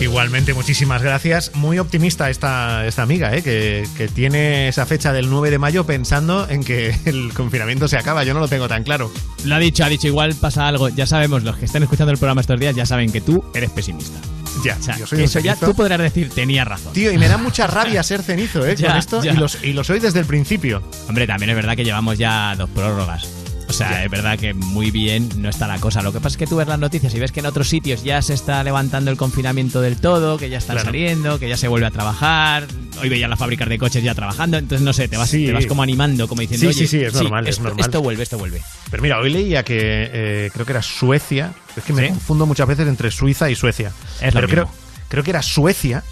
Igualmente, 0.00 0.52
muchísimas 0.52 1.02
gracias. 1.02 1.52
Muy 1.54 1.78
optimista 1.78 2.28
esta, 2.28 2.86
esta 2.86 3.02
amiga, 3.02 3.34
¿eh? 3.34 3.42
que, 3.42 3.88
que 3.96 4.08
tiene 4.08 4.68
esa 4.68 4.84
fecha 4.84 5.12
del 5.12 5.30
9 5.30 5.50
de 5.50 5.58
mayo 5.58 5.86
pensando 5.86 6.46
en 6.50 6.62
que 6.62 6.94
el 7.06 7.32
confinamiento 7.32 7.88
se 7.88 7.96
acaba. 7.96 8.22
Yo 8.24 8.34
no 8.34 8.40
lo 8.40 8.48
tengo 8.48 8.68
tan 8.68 8.82
claro. 8.82 9.10
Lo 9.44 9.54
ha 9.54 9.58
dicho, 9.58 9.84
ha 9.84 9.88
dicho, 9.88 10.06
igual 10.06 10.34
pasa 10.34 10.68
algo. 10.68 10.90
Ya 10.90 11.06
sabemos, 11.06 11.44
los 11.44 11.56
que 11.56 11.64
están 11.64 11.82
escuchando 11.82 12.12
el 12.12 12.18
programa 12.18 12.42
estos 12.42 12.60
días 12.60 12.76
ya 12.76 12.84
saben 12.84 13.10
que 13.10 13.22
tú 13.22 13.42
eres 13.54 13.70
pesimista. 13.70 14.20
Ya, 14.64 14.76
O 14.78 14.82
sea, 14.82 14.98
yo 14.98 15.06
soy 15.06 15.22
eso 15.22 15.38
ya 15.40 15.54
tú 15.56 15.74
podrás 15.74 15.98
decir, 15.98 16.30
tenía 16.30 16.64
razón. 16.64 16.92
Tío, 16.92 17.12
y 17.12 17.18
me 17.18 17.28
da 17.28 17.36
mucha 17.36 17.66
rabia 17.66 18.02
ser 18.02 18.22
cenizo, 18.22 18.66
¿eh? 18.66 18.74
Ya, 18.78 18.88
con 18.88 18.96
esto. 18.96 19.22
ya. 19.22 19.32
Y, 19.32 19.36
los, 19.36 19.62
y 19.62 19.72
lo 19.72 19.84
soy 19.84 20.00
desde 20.00 20.20
el 20.20 20.26
principio. 20.26 20.82
Hombre, 21.08 21.26
también 21.26 21.50
es 21.50 21.56
verdad 21.56 21.76
que 21.76 21.84
llevamos 21.84 22.18
ya 22.18 22.54
dos 22.56 22.70
prórrogas. 22.70 23.28
O 23.68 23.72
sea, 23.72 24.04
es 24.04 24.10
verdad 24.10 24.38
que 24.38 24.54
muy 24.54 24.90
bien 24.92 25.28
no 25.38 25.48
está 25.48 25.66
la 25.66 25.78
cosa. 25.78 26.00
Lo 26.00 26.12
que 26.12 26.18
pasa 26.18 26.28
es 26.34 26.36
que 26.36 26.46
tú 26.46 26.56
ves 26.56 26.68
las 26.68 26.78
noticias 26.78 27.12
y 27.14 27.18
ves 27.18 27.32
que 27.32 27.40
en 27.40 27.46
otros 27.46 27.68
sitios 27.68 28.04
ya 28.04 28.22
se 28.22 28.32
está 28.32 28.62
levantando 28.62 29.10
el 29.10 29.16
confinamiento 29.16 29.80
del 29.80 29.96
todo, 29.96 30.38
que 30.38 30.48
ya 30.48 30.58
están 30.58 30.76
Claro. 30.76 30.86
saliendo, 30.88 31.38
que 31.40 31.48
ya 31.48 31.56
se 31.56 31.66
vuelve 31.68 31.86
a 31.86 31.90
trabajar. 31.90 32.66
Hoy 33.02 33.08
veía 33.08 33.26
las 33.28 33.38
fábricas 33.38 33.68
de 33.68 33.76
coches 33.78 34.02
ya 34.04 34.14
trabajando, 34.14 34.56
entonces 34.56 34.84
no 34.84 34.92
sé, 34.92 35.08
te 35.08 35.16
vas, 35.16 35.28
Sí. 35.28 35.46
te 35.46 35.52
vas 35.52 35.66
como 35.66 35.82
animando, 35.82 36.28
como 36.28 36.40
diciendo, 36.42 36.62
Sí, 36.72 36.78
oye, 36.78 36.86
sí, 36.86 36.98
sí, 36.98 37.04
es 37.04 37.12
normal, 37.14 37.44
es 37.44 37.50
esto, 37.56 37.64
normal. 37.64 37.80
esto 37.84 38.02
vuelve, 38.02 38.22
esto 38.22 38.38
vuelve. 38.38 38.62
Pero 38.90 39.02
mira, 39.02 39.18
hoy 39.18 39.30
leía 39.30 39.64
que 39.64 39.76
eh, 39.80 40.50
creo 40.52 40.64
que 40.64 40.72
era 40.72 40.82
Suecia. 40.82 41.52
Es 41.76 41.82
que 41.84 41.92
me 41.92 42.08
confundo 42.08 42.46
muchas 42.46 42.68
veces 42.68 42.86
entre 42.88 43.10
Suiza 43.10 43.50
y 43.50 43.56
Suecia. 43.56 43.90
Es 44.20 44.32
lo 44.32 44.40
Pero 44.40 44.48
creo, 44.48 44.70
creo 45.08 45.24
que 45.24 45.30
era 45.30 45.42
Suecia 45.42 46.04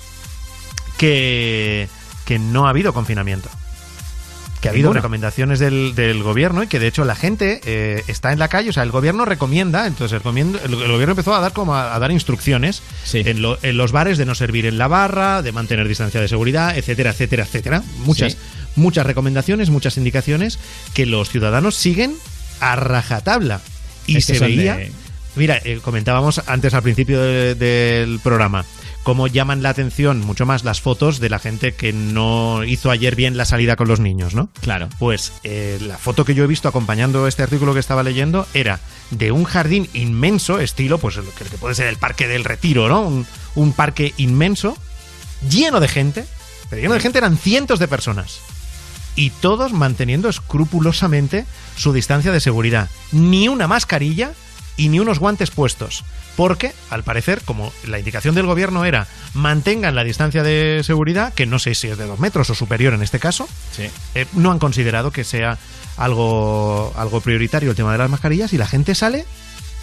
que, 0.99 1.89
que 2.25 2.39
no 2.39 2.67
ha 2.67 2.71
habido 2.71 2.93
confinamiento. 2.93 3.49
Que 4.65 4.69
ha 4.69 4.73
habido 4.73 4.87
Ninguna. 4.89 5.01
recomendaciones 5.01 5.59
del, 5.59 5.95
del 5.95 6.23
gobierno 6.23 6.63
y 6.63 6.67
que 6.69 6.79
de 6.79 6.87
hecho 6.87 7.05
la 7.05 7.15
gente 7.15 7.61
eh, 7.67 8.03
está 8.09 8.33
en 8.33 8.39
la 8.39 8.49
calle. 8.49 8.71
O 8.71 8.73
sea, 8.73 8.83
el 8.83 8.91
gobierno 8.91 9.27
recomienda, 9.27 9.87
entonces 9.87 10.19
el, 10.25 10.37
el- 10.37 10.75
gobierno 10.91 11.13
empezó 11.13 11.35
a 11.35 11.41
dar 11.41 11.53
como 11.53 11.75
a, 11.75 11.95
a 11.95 11.99
dar 11.99 12.11
instrucciones 12.11 12.83
en, 13.13 13.43
lo- 13.43 13.59
en 13.63 13.77
los 13.77 13.93
bares 13.93 14.17
de 14.17 14.25
no 14.25 14.35
servir 14.35 14.65
en 14.65 14.79
la 14.79 14.89
barra, 14.89 15.43
de 15.43 15.53
mantener 15.53 15.87
distancia 15.87 16.19
de 16.21 16.29
seguridad, 16.29 16.79
etcétera, 16.79 17.11
etcétera, 17.11 17.45
etcétera. 17.45 17.83
Muchas, 17.99 18.33
Sí. 18.33 18.39
muchas 18.77 19.05
recomendaciones, 19.05 19.69
muchas 19.69 19.99
indicaciones 19.99 20.59
que 20.95 21.05
los 21.05 21.29
ciudadanos 21.29 21.75
siguen 21.77 22.15
a 22.61 22.75
rajatabla. 22.77 23.61
Y 24.07 24.17
Es 24.17 24.25
se 24.25 24.39
veía. 24.39 24.77
de- 24.77 24.93
Mira, 25.37 25.61
eh, 25.65 25.81
comentábamos 25.83 26.41
antes 26.47 26.73
al 26.75 26.83
principio 26.83 27.21
de- 27.21 27.55
del 27.55 28.19
programa 28.21 28.65
cómo 29.05 29.29
llaman 29.29 29.63
la 29.63 29.69
atención 29.69 30.21
mucho 30.21 30.47
más 30.47 30.65
las 30.65 30.81
fotos 30.81 31.21
de 31.21 31.29
la 31.29 31.39
gente 31.39 31.75
que 31.75 31.93
no 31.93 32.65
hizo 32.65 32.91
ayer 32.91 33.15
bien 33.15 33.37
la 33.37 33.45
salida 33.45 33.77
con 33.77 33.87
los 33.87 34.01
niños, 34.01 34.35
¿no? 34.35 34.49
Claro. 34.61 34.89
Pues 34.99 35.33
eh, 35.45 35.79
la 35.81 35.99
foto 35.99 36.25
que 36.25 36.35
yo 36.35 36.43
he 36.43 36.49
visto 36.49 36.69
acompañando 36.69 37.29
este 37.29 37.43
artículo 37.43 37.75
que 37.75 37.81
estaba 37.81 38.03
leyendo 38.03 38.49
era 38.55 38.81
de 39.11 39.31
un 39.31 39.45
jardín 39.45 39.89
inmenso, 39.93 40.59
estilo, 40.59 40.99
pues 40.99 41.17
lo 41.17 41.33
que 41.35 41.45
que 41.45 41.59
puede 41.59 41.75
ser 41.75 41.87
el 41.87 41.99
Parque 41.99 42.27
del 42.27 42.45
Retiro, 42.45 42.89
¿no? 42.89 43.03
Un, 43.03 43.27
un 43.55 43.73
parque 43.75 44.15
inmenso, 44.17 44.77
lleno 45.49 45.79
de 45.79 45.89
gente, 45.89 46.25
pero 46.71 46.81
lleno 46.81 46.95
de 46.95 47.01
gente 47.01 47.19
eran 47.19 47.37
cientos 47.37 47.79
de 47.79 47.89
personas. 47.89 48.41
Y 49.17 49.31
todos 49.31 49.73
manteniendo 49.73 50.29
escrupulosamente 50.29 51.45
su 51.77 51.93
distancia 51.93 52.33
de 52.33 52.41
seguridad. 52.41 52.89
Ni 53.13 53.49
una 53.49 53.69
mascarilla 53.69 54.33
y 54.77 54.89
ni 54.89 54.99
unos 54.99 55.19
guantes 55.19 55.51
puestos. 55.51 56.05
Porque, 56.37 56.73
al 56.91 57.05
parecer, 57.05 57.43
como 57.45 57.73
la 57.87 57.99
indicación 57.99 58.35
del 58.35 58.47
gobierno 58.47 58.85
era 58.85 59.07
mantengan 59.35 59.95
la 59.95 60.03
distancia 60.05 60.43
de 60.43 60.83
seguridad, 60.85 61.33
que 61.33 61.47
no 61.47 61.59
sé 61.59 61.75
si 61.75 61.89
es 61.89 61.97
de 61.99 62.07
dos 62.07 62.19
metros 62.19 62.51
o 62.51 62.55
superior 62.55 62.93
en 62.95 63.03
este 63.03 63.19
caso, 63.21 63.49
Sí. 63.73 63.89
eh, 64.15 64.27
no 64.33 64.51
han 64.51 64.59
considerado 64.59 65.11
que 65.13 65.23
sea 65.25 65.59
algo, 65.97 66.93
algo 66.97 67.21
prioritario 67.21 67.71
el 67.71 67.77
tema 67.77 67.93
de 67.93 67.99
las 67.99 68.11
mascarillas 68.11 68.53
y 68.53 68.59
la 68.59 68.67
gente 68.67 68.95
sale 68.97 69.25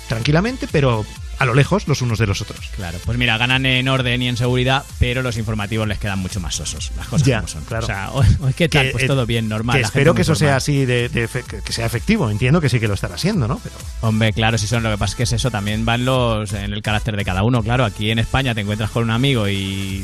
tranquilamente, 0.10 0.68
pero 0.72 1.06
a 1.42 1.46
lo 1.46 1.54
lejos 1.56 1.88
los 1.88 2.02
unos 2.02 2.20
de 2.20 2.28
los 2.28 2.42
otros. 2.42 2.60
Claro, 2.76 3.00
pues 3.06 3.18
mira, 3.18 3.38
ganan 3.38 3.66
en 3.66 3.88
orden 3.88 4.22
y 4.22 4.28
en 4.28 4.38
seguridad, 4.38 4.84
pero 5.00 5.22
los 5.22 5.38
informativos 5.38 5.88
les 5.88 5.98
quedan 5.98 6.20
mucho 6.20 6.40
más 6.40 6.56
sosos. 6.56 6.92
Las 6.98 7.08
cosas 7.08 7.28
Ya, 7.28 7.38
como 7.38 7.48
son. 7.48 7.64
claro. 7.66 7.84
O 7.84 7.88
sea, 7.88 8.12
hoy, 8.14 8.26
¿qué 8.56 8.70
tal? 8.70 8.86
Que, 8.88 8.92
pues 8.92 9.04
eh, 9.04 9.08
todo 9.08 9.26
bien, 9.26 9.50
normal. 9.50 9.76
Que 9.78 9.82
espero 9.84 10.14
que 10.14 10.22
eso 10.22 10.36
sea 10.36 10.56
así, 10.58 10.86
de, 10.86 11.10
que 11.12 11.74
sea 11.74 11.86
efectivo. 11.86 12.30
Entiendo 12.30 12.62
que 12.62 12.70
sí 12.70 12.80
que 12.80 12.88
lo 12.88 12.94
estará 12.94 13.16
haciendo, 13.16 13.48
¿no? 13.48 13.60
Pero 13.64 13.76
Hombre, 14.02 14.34
claro, 14.34 14.58
si 14.58 14.68
son 14.68 14.84
lo 14.84 14.92
que 14.92 14.98
pasa 14.98 15.12
es 15.14 15.16
que 15.18 15.24
es 15.24 15.34
eso, 15.34 15.50
también 15.52 15.84
van 15.86 16.06
los 16.06 16.54
en 16.54 16.74
el 16.74 16.82
carácter 16.82 17.16
de 17.18 17.26
cada 17.26 17.44
uno, 17.44 17.64
claro. 17.64 17.86
Aquí 17.86 18.12
en 18.12 18.20
España 18.20 18.54
te 18.54 18.62
encuentras 18.62 18.92
con 18.92 19.04
un 19.04 19.12
amigo 19.12 19.48
y 19.50 20.04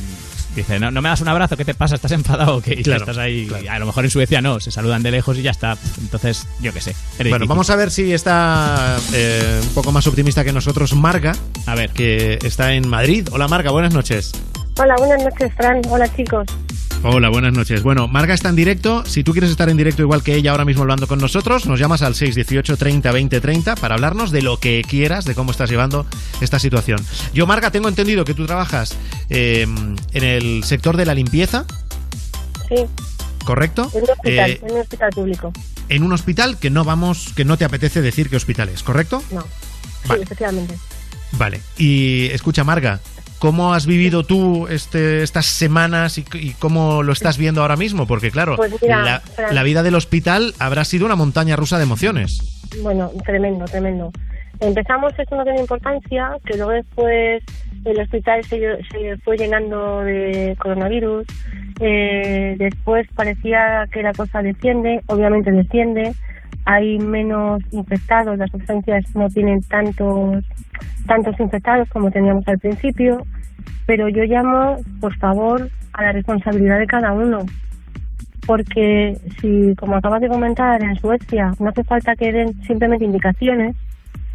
dice, 0.61 0.79
no, 0.79 0.91
no 0.91 1.01
me 1.01 1.09
das 1.09 1.21
un 1.21 1.27
abrazo, 1.27 1.57
¿qué 1.57 1.65
te 1.65 1.73
pasa? 1.73 1.95
¿Estás 1.95 2.11
enfadado 2.11 2.57
o 2.57 2.61
qué? 2.61 2.73
Y 2.73 2.83
Claro, 2.83 3.01
estás 3.01 3.17
ahí. 3.17 3.49
A 3.69 3.79
lo 3.79 3.85
mejor 3.85 4.05
en 4.05 4.11
Suecia 4.11 4.41
no, 4.41 4.59
se 4.59 4.71
saludan 4.71 5.03
de 5.03 5.11
lejos 5.11 5.37
y 5.37 5.41
ya 5.41 5.51
está. 5.51 5.77
Entonces, 5.99 6.47
yo 6.61 6.73
qué 6.73 6.81
sé. 6.81 6.95
Bueno, 7.17 7.29
difícil. 7.35 7.47
vamos 7.47 7.69
a 7.69 7.75
ver 7.75 7.91
si 7.91 8.13
está 8.13 8.97
eh, 9.13 9.59
un 9.61 9.69
poco 9.69 9.91
más 9.91 10.07
optimista 10.07 10.43
que 10.43 10.53
nosotros 10.53 10.93
Marga. 10.93 11.33
A 11.65 11.75
ver. 11.75 11.91
Que 11.91 12.39
está 12.43 12.73
en 12.73 12.87
Madrid. 12.87 13.27
Hola 13.31 13.47
Marga, 13.47 13.71
buenas 13.71 13.93
noches. 13.93 14.31
Hola, 14.79 14.95
buenas 14.97 15.23
noches, 15.23 15.51
Fran. 15.55 15.81
Hola, 15.89 16.07
chicos. 16.15 16.45
Hola, 17.09 17.29
buenas 17.29 17.53
noches. 17.53 17.83
Bueno, 17.83 18.09
Marga 18.09 18.33
está 18.33 18.49
en 18.49 18.57
directo. 18.57 19.05
Si 19.05 19.23
tú 19.23 19.31
quieres 19.31 19.49
estar 19.49 19.69
en 19.69 19.77
directo 19.77 20.01
igual 20.01 20.23
que 20.23 20.35
ella 20.35 20.51
ahora 20.51 20.65
mismo 20.65 20.81
hablando 20.81 21.07
con 21.07 21.19
nosotros, 21.19 21.65
nos 21.65 21.79
llamas 21.79 22.01
al 22.01 22.15
618 22.15 22.75
30 22.75 23.11
20 23.13 23.39
30 23.39 23.75
para 23.77 23.95
hablarnos 23.95 24.31
de 24.31 24.41
lo 24.41 24.59
que 24.59 24.81
quieras, 24.85 25.23
de 25.23 25.33
cómo 25.33 25.51
estás 25.51 25.69
llevando 25.69 26.05
esta 26.41 26.59
situación. 26.59 26.99
Yo, 27.33 27.47
Marga, 27.47 27.71
tengo 27.71 27.87
entendido 27.87 28.25
que 28.25 28.33
tú 28.33 28.45
trabajas 28.45 28.97
eh, 29.29 29.61
en 30.13 30.23
el 30.23 30.63
sector 30.65 30.97
de 30.97 31.05
la 31.05 31.13
limpieza, 31.15 31.65
Sí, 32.67 32.83
¿correcto? 33.45 33.89
en 33.93 34.03
un 34.03 34.09
hospital, 34.09 34.49
Eh, 34.51 34.59
en 34.61 34.71
un 34.73 34.81
hospital 34.81 35.09
público. 35.11 35.53
en 35.87 36.03
un 36.03 36.11
hospital 36.11 36.57
que 36.59 36.69
no 36.69 36.83
vamos, 36.83 37.31
que 37.37 37.45
no 37.45 37.57
te 37.57 37.63
apetece 37.63 38.01
decir 38.01 38.29
qué 38.29 38.35
hospital 38.35 38.67
es, 38.67 38.83
¿correcto? 38.83 39.23
No. 39.31 39.45
Sí, 40.03 40.13
efectivamente. 40.21 40.75
Vale. 41.33 41.61
Y 41.77 42.25
escucha, 42.33 42.65
Marga, 42.65 42.99
¿cómo 43.39 43.73
has 43.73 43.85
vivido 43.85 44.23
tú 44.23 44.67
este, 44.67 45.23
estas 45.23 45.45
semanas 45.45 46.17
y, 46.17 46.25
y 46.33 46.53
cómo 46.59 47.03
lo 47.03 47.13
estás 47.13 47.37
viendo 47.37 47.61
ahora 47.61 47.75
mismo? 47.75 48.07
Porque 48.07 48.31
claro, 48.31 48.55
Pues 48.55 48.73
mira, 48.81 49.03
la, 49.03 49.19
Fran. 49.19 49.55
la 49.55 49.63
vida 49.63 49.83
del 49.83 49.95
hospital 49.95 50.53
habrá 50.59 50.85
sido 50.85 51.05
una 51.05 51.15
montaña 51.15 51.55
rusa 51.55 51.77
de 51.77 51.83
emociones. 51.83 52.39
Bueno, 52.81 53.11
tremendo, 53.25 53.65
tremendo. 53.65 54.11
Empezamos 54.59 55.13
esto 55.17 55.35
no 55.35 55.43
tiene 55.43 55.59
importancia, 55.61 56.31
que 56.45 56.57
luego 56.57 56.71
después 56.71 57.43
el 57.85 57.99
hospital 57.99 58.43
se, 58.45 58.59
se 58.91 59.17
fue 59.23 59.37
llenando 59.37 59.99
de 60.01 60.55
coronavirus. 60.59 61.25
Eh, 61.79 62.55
después 62.57 63.07
parecía 63.15 63.87
que 63.91 64.01
la 64.01 64.13
cosa 64.13 64.41
desciende, 64.41 65.01
obviamente 65.07 65.51
desciende. 65.51 66.13
Hay 66.65 66.99
menos 66.99 67.61
infectados, 67.71 68.37
las 68.37 68.53
urgencias 68.53 69.05
no 69.15 69.29
tienen 69.29 69.61
tantos 69.61 70.43
tantos 71.05 71.39
infectados 71.39 71.87
como 71.89 72.11
teníamos 72.11 72.45
al 72.47 72.59
principio, 72.59 73.25
pero 73.85 74.09
yo 74.09 74.23
llamo, 74.23 74.75
por 74.99 75.15
favor, 75.17 75.69
a 75.93 76.03
la 76.03 76.11
responsabilidad 76.11 76.79
de 76.79 76.85
cada 76.85 77.13
uno 77.13 77.45
porque 78.47 79.17
si, 79.39 79.75
como 79.75 79.97
acabas 79.97 80.21
de 80.21 80.29
comentar, 80.29 80.81
en 80.81 80.95
Suecia 80.95 81.51
no 81.59 81.69
hace 81.69 81.83
falta 81.83 82.15
que 82.15 82.31
den 82.31 82.53
simplemente 82.63 83.03
indicaciones, 83.03 83.75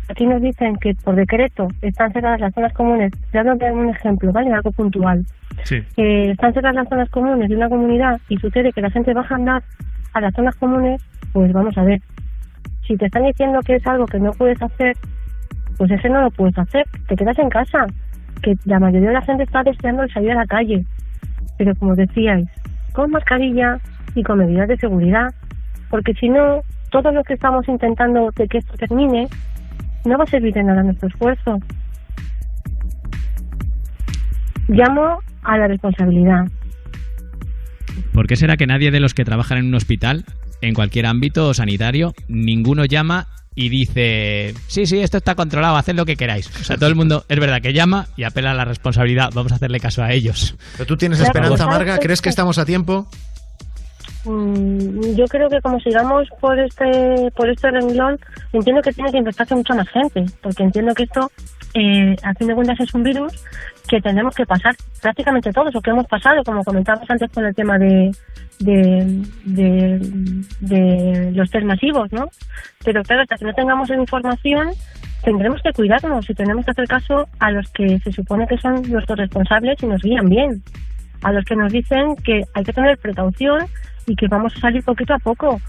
aquí 0.09 0.27
nos 0.27 0.41
dicen 0.43 0.77
que 0.77 0.95
por 1.03 1.17
decreto 1.17 1.69
están 1.81 2.13
cerradas 2.13 2.41
las 2.41 2.55
zonas 2.55 2.75
comunes. 2.75 3.11
Te 3.33 3.43
voy 3.43 3.51
a 3.51 3.55
dar 3.55 3.73
un 3.73 3.89
ejemplo, 3.89 4.31
¿vale? 4.31 4.53
Algo 4.53 4.71
puntual. 4.71 5.25
Sí. 5.65 5.83
Que 5.97 6.31
están 6.31 6.53
cerradas 6.53 6.77
las 6.77 6.89
zonas 6.89 7.09
comunes 7.09 7.49
de 7.49 7.57
una 7.57 7.71
comunidad 7.71 8.21
y 8.29 8.37
sucede 8.37 8.73
que 8.73 8.83
la 8.83 8.91
gente 8.91 9.15
baja 9.15 9.35
a 9.35 9.39
andar 9.39 9.63
a 10.13 10.21
las 10.21 10.35
zonas 10.35 10.55
comunes, 10.57 11.03
pues 11.33 11.53
vamos 11.53 11.76
a 11.76 11.85
ver. 11.85 12.01
Si 12.87 12.97
te 12.97 13.07
están 13.07 13.24
diciendo 13.24 13.61
que 13.64 13.76
es 13.76 13.87
algo 13.87 14.07
que 14.07 14.18
no 14.18 14.33
puedes 14.33 14.61
hacer, 14.61 14.97
pues 15.76 15.91
ese 15.91 16.09
no 16.09 16.22
lo 16.22 16.30
puedes 16.30 16.57
hacer. 16.59 16.85
Te 17.09 17.16
quedas 17.16 17.39
en 17.39 17.49
casa. 17.49 17.87
Que 18.43 18.55
la 18.64 18.80
mayoría 18.80 19.09
de 19.09 19.14
la 19.14 19.22
gente 19.22 19.45
está 19.45 19.62
deseando 19.62 20.03
el 20.03 20.12
salir 20.12 20.33
a 20.33 20.37
la 20.37 20.47
calle. 20.47 20.85
Pero 21.59 21.74
como 21.76 21.95
decíais, 21.95 22.47
con 22.93 23.11
mascarilla 23.11 23.78
y 24.14 24.22
con 24.22 24.39
medidas 24.39 24.68
de 24.68 24.76
seguridad. 24.76 25.33
Porque 25.91 26.12
si 26.14 26.28
no, 26.28 26.62
todo 26.91 27.12
lo 27.12 27.22
que 27.22 27.35
estamos 27.35 27.66
intentando 27.68 28.30
de 28.37 28.49
que 28.49 28.59
esto 28.59 28.74
termine, 28.74 29.28
no 30.05 30.18
va 30.18 30.24
a 30.24 30.26
servir 30.26 30.55
de 30.55 30.62
nada 30.62 30.83
nuestro 30.83 31.09
esfuerzo. 31.09 31.59
Llamo 34.68 35.18
a 35.43 35.59
la 35.59 35.68
responsabilidad. 35.68 36.47
¿Por 38.12 38.26
qué 38.26 38.37
será 38.37 38.57
que 38.57 38.66
nadie 38.66 38.91
de 38.91 39.01
los 39.01 39.14
que 39.14 39.24
trabajan 39.24 39.59
en 39.59 39.66
un 39.66 39.74
hospital, 39.74 40.24
en 40.63 40.75
cualquier 40.75 41.07
ámbito 41.07 41.53
sanitario, 41.53 42.15
ninguno 42.29 42.87
llama 42.87 43.29
y 43.55 43.69
dice, 43.69 44.55
sí, 44.67 44.87
sí, 44.87 45.01
esto 45.01 45.19
está 45.19 45.35
controlado, 45.35 45.77
haced 45.77 45.95
lo 45.95 46.07
que 46.07 46.17
queráis? 46.17 46.49
O 46.61 46.65
sea, 46.65 46.77
todo 46.77 46.89
el 46.89 46.95
mundo 46.95 47.25
es 47.29 47.39
verdad 47.39 47.61
que 47.61 47.75
llama 47.75 48.07
y 48.17 48.25
apela 48.25 48.53
a 48.53 48.55
la 48.55 48.65
responsabilidad, 48.65 49.31
vamos 49.35 49.53
a 49.53 49.57
hacerle 49.57 49.79
caso 49.79 50.03
a 50.03 50.13
ellos. 50.13 50.55
Pero 50.73 50.87
tú 50.87 50.97
tienes 50.97 51.21
esperanza, 51.21 51.59
¿sabes 51.59 51.75
Marga? 51.75 51.99
¿crees 51.99 52.23
que 52.23 52.31
estamos 52.31 52.57
a 52.59 52.65
tiempo? 52.65 53.07
Mm, 54.25 55.17
yo 55.17 55.25
creo 55.27 55.51
que 55.51 55.61
como 55.61 55.81
sigamos 55.81 56.29
por 56.41 56.59
este 56.59 57.31
por 57.35 57.51
este 57.51 57.71
renglón, 57.71 58.19
entiendo 58.53 58.81
que 58.81 58.93
tiene 58.93 59.11
que 59.11 59.19
infectarse 59.19 59.55
mucha 59.55 59.75
más 59.75 59.89
gente, 59.89 60.25
porque 60.41 60.63
entiendo 60.63 60.95
que 60.95 61.03
esto, 61.03 61.31
eh, 61.75 62.16
a 62.23 62.35
fin 62.35 62.49
de 62.49 62.55
cuentas, 62.55 62.81
es 62.81 62.95
un 62.95 63.03
virus 63.03 63.33
que 63.89 64.01
tendremos 64.01 64.35
que 64.35 64.47
pasar 64.47 64.75
prácticamente 65.01 65.53
todos, 65.53 65.75
o 65.75 65.81
que 65.81 65.91
hemos 65.91 66.07
pasado, 66.07 66.43
como 66.45 66.62
comentábamos 66.64 67.11
antes 67.11 67.31
con 67.33 67.45
el 67.45 67.55
tema 67.55 67.79
de, 67.79 68.11
de, 68.61 70.01
los 71.35 71.51
test 71.51 71.64
masivos, 71.64 72.12
¿no? 72.12 72.29
Pero 72.85 73.03
claro, 73.03 73.23
hasta 73.23 73.37
que 73.37 73.45
no 73.45 73.55
tengamos 73.55 73.91
información, 73.91 74.70
tendremos 75.23 75.61
que 75.62 75.73
cuidarnos 75.73 76.29
y 76.29 76.35
tenemos 76.35 76.64
que 76.64 76.70
hacer 76.73 76.87
caso 76.87 77.27
a 77.39 77.51
los 77.51 77.68
que 77.70 77.99
se 78.01 78.12
supone 78.12 78.47
que 78.47 78.59
son 78.59 78.83
nuestros 78.91 79.18
responsables 79.18 79.83
y 79.83 79.87
nos 79.87 80.03
guían 80.03 80.29
bien 80.29 80.62
a 81.23 81.33
los 81.33 81.45
que 81.45 81.57
nos 81.57 81.73
dicen 81.73 82.16
que 82.16 82.43
hay 82.55 82.64
que 82.64 82.73
tener 82.73 82.99
precaución 82.99 83.66
y 84.07 84.16
que 84.16 84.27
vamos 84.29 84.55
a 84.57 84.61
salir 84.61 84.83
poquito 84.85 85.14
a 85.14 85.18
poco. 85.18 85.61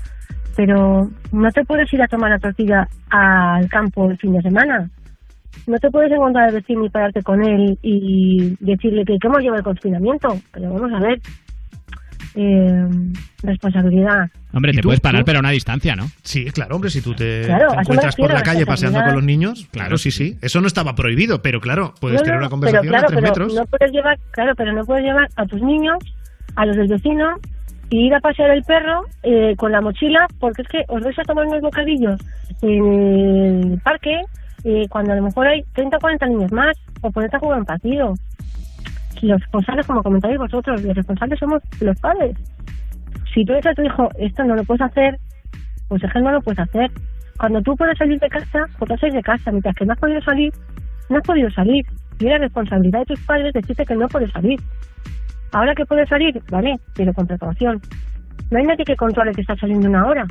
Pero 0.56 1.10
no 1.32 1.52
te 1.52 1.64
puedes 1.66 1.92
ir 1.94 2.02
a 2.02 2.08
tomar 2.08 2.32
la 2.32 2.40
tortilla 2.40 2.88
al 3.10 3.68
campo 3.70 4.10
el 4.10 4.18
fin 4.18 4.34
de 4.34 4.42
semana. 4.42 4.90
No 5.68 5.78
te 5.78 5.90
puedes 5.90 6.12
encontrar 6.12 6.50
al 6.50 6.56
vecino 6.56 6.86
y 6.86 6.90
pararte 6.90 7.22
con 7.24 7.44
él 7.44 7.78
y 7.82 8.56
decirle 8.60 9.04
que 9.06 9.18
cómo 9.22 9.40
lleva 9.40 9.58
el 9.58 9.64
confinamiento. 9.64 10.30
Pero 10.52 10.74
vamos 10.74 10.92
a 10.94 11.00
ver. 11.00 11.20
Eh, 12.36 12.88
responsabilidad. 13.44 14.26
Hombre, 14.54 14.72
¿Y 14.72 14.76
te 14.76 14.82
tú? 14.82 14.88
puedes 14.88 15.00
parar, 15.02 15.22
¿Tú? 15.22 15.26
pero 15.26 15.38
a 15.38 15.42
una 15.42 15.52
distancia, 15.52 15.96
¿no? 15.96 16.06
Sí, 16.24 16.46
claro, 16.46 16.76
hombre, 16.76 16.90
si 16.90 17.02
tú 17.02 17.14
te, 17.14 17.44
Claro, 17.46 17.68
encuentras 17.80 18.16
por 18.16 18.34
la 18.34 18.42
calle 18.42 18.66
paseando 18.66 19.02
con 19.04 19.14
los 19.14 19.24
niños, 19.24 19.68
claro, 19.72 19.98
sí, 19.98 20.10
sí. 20.10 20.36
Eso 20.42 20.60
no 20.60 20.66
estaba 20.68 20.96
prohibido, 20.96 21.42
pero 21.44 21.60
claro, 21.60 21.94
puedes 22.02 22.22
No, 22.22 22.26
tener 22.26 22.40
una 22.40 22.50
conversación 22.50 22.92
pero, 22.92 22.92
claro, 22.92 23.06
a 23.06 23.08
tres 23.10 23.22
pero 23.22 23.46
metros. 23.46 23.54
No 23.56 23.66
puedes 23.66 23.92
llevar, 23.94 24.18
claro, 24.32 24.54
pero 24.58 24.74
no 24.74 24.84
puedes 24.84 25.04
llevar 25.06 25.28
a 25.36 25.46
tus 25.46 25.62
niños, 25.62 25.98
a 26.56 26.66
los 26.66 26.76
del 26.76 26.88
vecino, 26.88 27.36
y 27.92 28.08
ir 28.08 28.16
a 28.16 28.20
pasear 28.20 28.50
el 28.50 28.64
perro 28.64 29.04
eh, 29.22 29.54
con 29.56 29.72
la 29.72 29.82
mochila, 29.82 30.26
porque 30.40 30.64
es 30.64 30.68
que 30.70 30.80
os 30.88 31.04
vais 31.04 31.20
a 31.20 31.24
tomar 31.24 31.46
unos 31.46 31.62
bocadillos 31.62 32.20
en 32.64 33.72
el 33.74 33.82
parque 33.84 34.22
eh, 34.64 34.88
cuando 34.90 35.14
a 35.14 35.16
lo 35.16 35.24
mejor 35.24 35.48
hay 35.48 35.64
30 35.74 35.98
o 35.98 36.00
40 36.00 36.26
niños 36.28 36.52
más, 36.52 36.78
o 37.02 37.12
ponerte 37.12 37.38
a 37.38 37.40
jugar 37.40 37.60
un 37.60 37.66
partido. 37.66 38.14
Los 39.22 39.40
responsables, 39.40 39.88
como 39.88 40.04
comentáis 40.04 40.38
vosotros, 40.38 40.82
los 40.84 40.96
responsables 40.96 41.40
somos 41.40 41.62
los 41.80 42.00
padres. 42.00 42.36
Si 43.34 43.46
tú 43.46 43.54
dices 43.54 43.72
a 43.72 43.74
tu 43.74 43.82
hijo, 43.82 44.10
esto 44.18 44.44
no 44.44 44.56
lo 44.56 44.64
puedes 44.64 44.82
hacer, 44.82 45.18
pues 45.88 46.04
es 46.04 46.12
que 46.12 46.20
no 46.20 46.32
lo 46.32 46.42
puedes 46.42 46.60
hacer. 46.60 46.92
Cuando 47.38 47.62
tú 47.62 47.76
puedes 47.76 47.98
salir 47.98 48.20
de 48.20 48.30
casa, 48.30 48.66
pues 48.78 48.90
no 48.90 48.98
sales 48.98 49.16
de 49.16 49.22
casa. 49.22 49.52
Mientras 49.52 49.76
que 49.76 49.86
no 49.86 49.94
has 49.94 50.00
podido 50.00 50.22
salir, 50.22 50.54
no 51.10 51.18
has 51.18 51.24
podido 51.24 51.50
salir. 51.52 51.86
Y 52.20 52.26
es 52.26 52.32
la 52.32 52.38
responsabilidad 52.38 53.00
de 53.00 53.06
tus 53.06 53.20
padres 53.22 53.54
decirte 53.54 53.86
que 53.86 53.96
no 53.96 54.08
puedes 54.08 54.32
salir. 54.32 54.60
Ahora 55.52 55.76
que 55.76 55.86
puedes 55.86 56.10
salir, 56.10 56.42
vale, 56.50 56.76
pero 56.96 57.14
con 57.14 57.28
precaución. 57.28 57.80
No 58.52 58.58
hay 58.58 58.66
nadie 58.66 58.86
que 58.86 58.96
controle 58.96 59.32
que 59.34 59.42
está 59.42 59.56
saliendo 59.56 59.88
una 59.88 60.06
hora. 60.06 60.26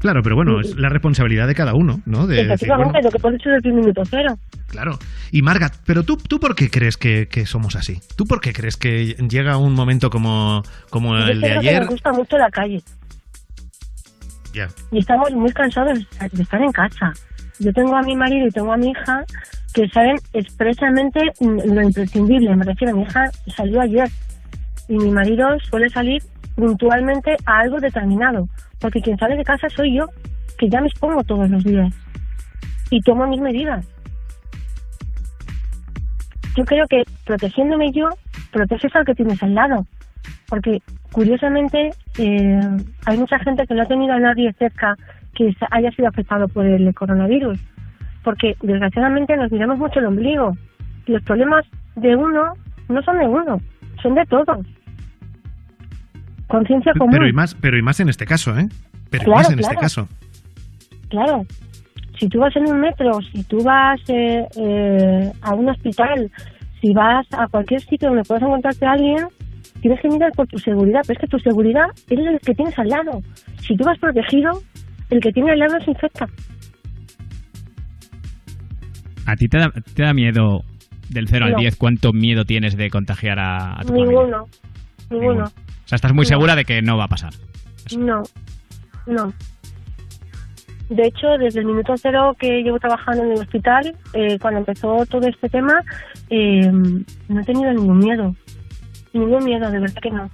Claro, 0.00 0.22
pero 0.22 0.34
bueno, 0.34 0.60
es 0.60 0.76
la 0.76 0.88
responsabilidad 0.88 1.46
de 1.46 1.54
cada 1.54 1.74
uno, 1.74 2.00
¿no? 2.06 2.26
De 2.26 2.36
decir, 2.36 2.52
Efectivamente, 2.52 2.92
bueno, 2.94 3.06
lo 3.08 3.12
que 3.12 3.18
puedes 3.18 3.42
ser 3.42 3.52
desde 3.54 3.68
el 3.68 3.74
minuto 3.76 4.02
cero. 4.08 4.38
claro. 4.66 4.98
Y 5.30 5.42
Marga, 5.42 5.70
pero 5.86 6.02
tú, 6.02 6.16
¿tú 6.16 6.40
por 6.40 6.54
qué 6.56 6.70
crees 6.70 6.96
que, 6.96 7.28
que 7.28 7.44
somos 7.46 7.76
así? 7.76 8.00
¿Tú 8.16 8.24
por 8.26 8.40
qué 8.40 8.52
crees 8.52 8.76
que 8.76 9.14
llega 9.28 9.56
un 9.58 9.74
momento 9.74 10.10
como, 10.10 10.62
como 10.90 11.16
Yo 11.18 11.24
el 11.26 11.40
de 11.40 11.46
creo 11.48 11.60
que 11.60 11.68
ayer? 11.68 11.80
nos 11.82 11.90
gusta 11.90 12.12
mucho 12.12 12.36
la 12.38 12.50
calle. 12.50 12.82
Ya. 14.52 14.68
y 14.90 14.98
estamos 14.98 15.30
muy 15.32 15.52
cansados 15.52 15.94
de 15.98 16.04
estar- 16.04 16.30
de 16.30 16.42
estar 16.42 16.60
en 16.60 16.72
casa. 16.72 17.12
Yo 17.60 17.72
tengo 17.72 17.94
a 17.94 18.02
mi 18.02 18.16
marido 18.16 18.48
y 18.48 18.50
tengo 18.50 18.72
a 18.72 18.76
mi 18.76 18.90
hija 18.90 19.24
que 19.74 19.88
saben 19.90 20.16
expresamente 20.32 21.20
mm, 21.40 21.72
lo 21.72 21.82
imprescindible. 21.82 22.56
Me 22.56 22.64
refiero, 22.64 22.96
mi 22.96 23.02
hija 23.02 23.30
salió 23.54 23.80
ayer 23.80 24.08
y 24.88 24.96
mi 24.96 25.10
marido 25.12 25.46
suele 25.68 25.88
salir 25.90 26.20
puntualmente 26.56 27.36
a 27.46 27.60
algo 27.60 27.78
determinado, 27.78 28.48
porque 28.80 29.00
quien 29.00 29.18
sale 29.18 29.36
de 29.36 29.44
casa 29.44 29.68
soy 29.68 29.96
yo, 29.96 30.06
que 30.58 30.68
ya 30.68 30.80
me 30.80 30.88
expongo 30.88 31.22
todos 31.24 31.48
los 31.50 31.64
días 31.64 31.94
y 32.90 33.00
tomo 33.00 33.26
mis 33.26 33.40
medidas. 33.40 33.86
Yo 36.56 36.64
creo 36.64 36.86
que 36.88 37.04
protegiéndome 37.24 37.92
yo, 37.92 38.08
proteges 38.52 38.94
al 38.96 39.04
que 39.04 39.14
tienes 39.14 39.42
al 39.42 39.54
lado, 39.54 39.86
porque 40.48 40.78
curiosamente 41.12 41.90
eh, 42.18 42.60
hay 43.06 43.18
mucha 43.18 43.38
gente 43.38 43.66
que 43.66 43.74
no 43.74 43.82
ha 43.82 43.86
tenido 43.86 44.12
a 44.12 44.18
nadie 44.18 44.52
cerca 44.54 44.96
que 45.34 45.54
haya 45.70 45.90
sido 45.92 46.08
afectado 46.08 46.48
por 46.48 46.66
el 46.66 46.92
coronavirus, 46.94 47.58
porque 48.24 48.56
desgraciadamente 48.62 49.36
nos 49.36 49.50
miramos 49.52 49.78
mucho 49.78 50.00
el 50.00 50.06
ombligo. 50.06 50.56
Los 51.06 51.22
problemas 51.22 51.64
de 51.96 52.16
uno 52.16 52.54
no 52.88 53.02
son 53.02 53.18
de 53.18 53.26
uno, 53.26 53.60
son 54.02 54.14
de 54.16 54.26
todos. 54.26 54.66
Conciencia 56.50 56.92
común. 56.98 57.12
Pero 57.12 57.28
y 57.28 57.32
más, 57.32 57.54
pero 57.54 57.78
y 57.78 57.82
más 57.82 58.00
en 58.00 58.08
este 58.08 58.26
caso, 58.26 58.50
¿eh? 58.58 58.66
Pero 59.10 59.22
y 59.22 59.24
Claro, 59.26 59.38
más 59.38 59.50
en 59.52 59.58
este 59.60 59.74
claro. 59.76 59.80
caso. 59.80 60.08
Claro, 61.08 61.42
si 62.18 62.28
tú 62.28 62.38
vas 62.38 62.54
en 62.56 62.66
un 62.68 62.80
metro, 62.80 63.12
si 63.32 63.42
tú 63.44 63.58
vas 63.64 63.98
eh, 64.08 64.44
eh, 64.60 65.32
a 65.42 65.54
un 65.54 65.68
hospital, 65.70 66.30
si 66.80 66.92
vas 66.92 67.26
a 67.32 67.46
cualquier 67.48 67.80
sitio 67.80 68.08
donde 68.08 68.22
puedas 68.24 68.42
encontrarte 68.42 68.86
a 68.86 68.92
alguien, 68.92 69.26
tienes 69.80 70.00
que 70.00 70.08
mirar 70.08 70.30
por 70.32 70.46
tu 70.46 70.58
seguridad, 70.58 71.00
pero 71.06 71.18
es 71.18 71.20
que 71.20 71.26
tu 71.26 71.38
seguridad 71.38 71.86
eres 72.10 72.26
el 72.26 72.38
que 72.40 72.54
tienes 72.54 72.78
al 72.78 72.88
lado. 72.88 73.20
Si 73.60 73.74
tú 73.76 73.84
vas 73.84 73.98
protegido, 73.98 74.50
el 75.10 75.20
que 75.20 75.30
tiene 75.32 75.52
al 75.52 75.58
lado 75.60 75.80
se 75.84 75.90
infecta. 75.90 76.26
¿A 79.26 79.36
ti 79.36 79.48
te 79.48 79.58
da, 79.58 79.70
te 79.94 80.02
da 80.02 80.12
miedo 80.12 80.60
del 81.08 81.28
0 81.28 81.46
al 81.46 81.52
No. 81.52 81.58
10? 81.58 81.76
¿Cuánto 81.76 82.12
miedo 82.12 82.44
tienes 82.44 82.76
de 82.76 82.90
contagiar 82.90 83.38
a, 83.38 83.78
a 83.78 83.82
tu 83.82 83.88
familia? 83.88 84.10
Ninguno, 84.10 84.44
ninguno. 85.10 85.44
Sea, 85.90 85.96
estás 85.96 86.12
muy 86.14 86.22
No. 86.22 86.28
segura 86.28 86.54
de 86.54 86.64
que 86.64 86.82
no 86.82 86.96
va 86.96 87.04
a 87.04 87.08
pasar. 87.08 87.32
No, 87.98 88.22
no. 89.08 89.32
De 90.88 91.04
hecho, 91.04 91.26
desde 91.36 91.58
el 91.60 91.66
minuto 91.66 91.94
cero 91.96 92.36
que 92.38 92.62
llevo 92.62 92.78
trabajando 92.78 93.24
en 93.24 93.32
el 93.32 93.38
hospital, 93.40 93.96
eh, 94.12 94.38
cuando 94.40 94.60
empezó 94.60 95.04
todo 95.06 95.26
este 95.26 95.48
tema, 95.48 95.82
eh, 96.28 96.70
no 97.28 97.40
he 97.40 97.44
tenido 97.44 97.72
ningún 97.72 97.98
miedo. 97.98 98.36
Ningún 99.12 99.44
miedo, 99.44 99.68
de 99.68 99.80
verdad 99.80 99.96
que 100.00 100.10
no. 100.12 100.30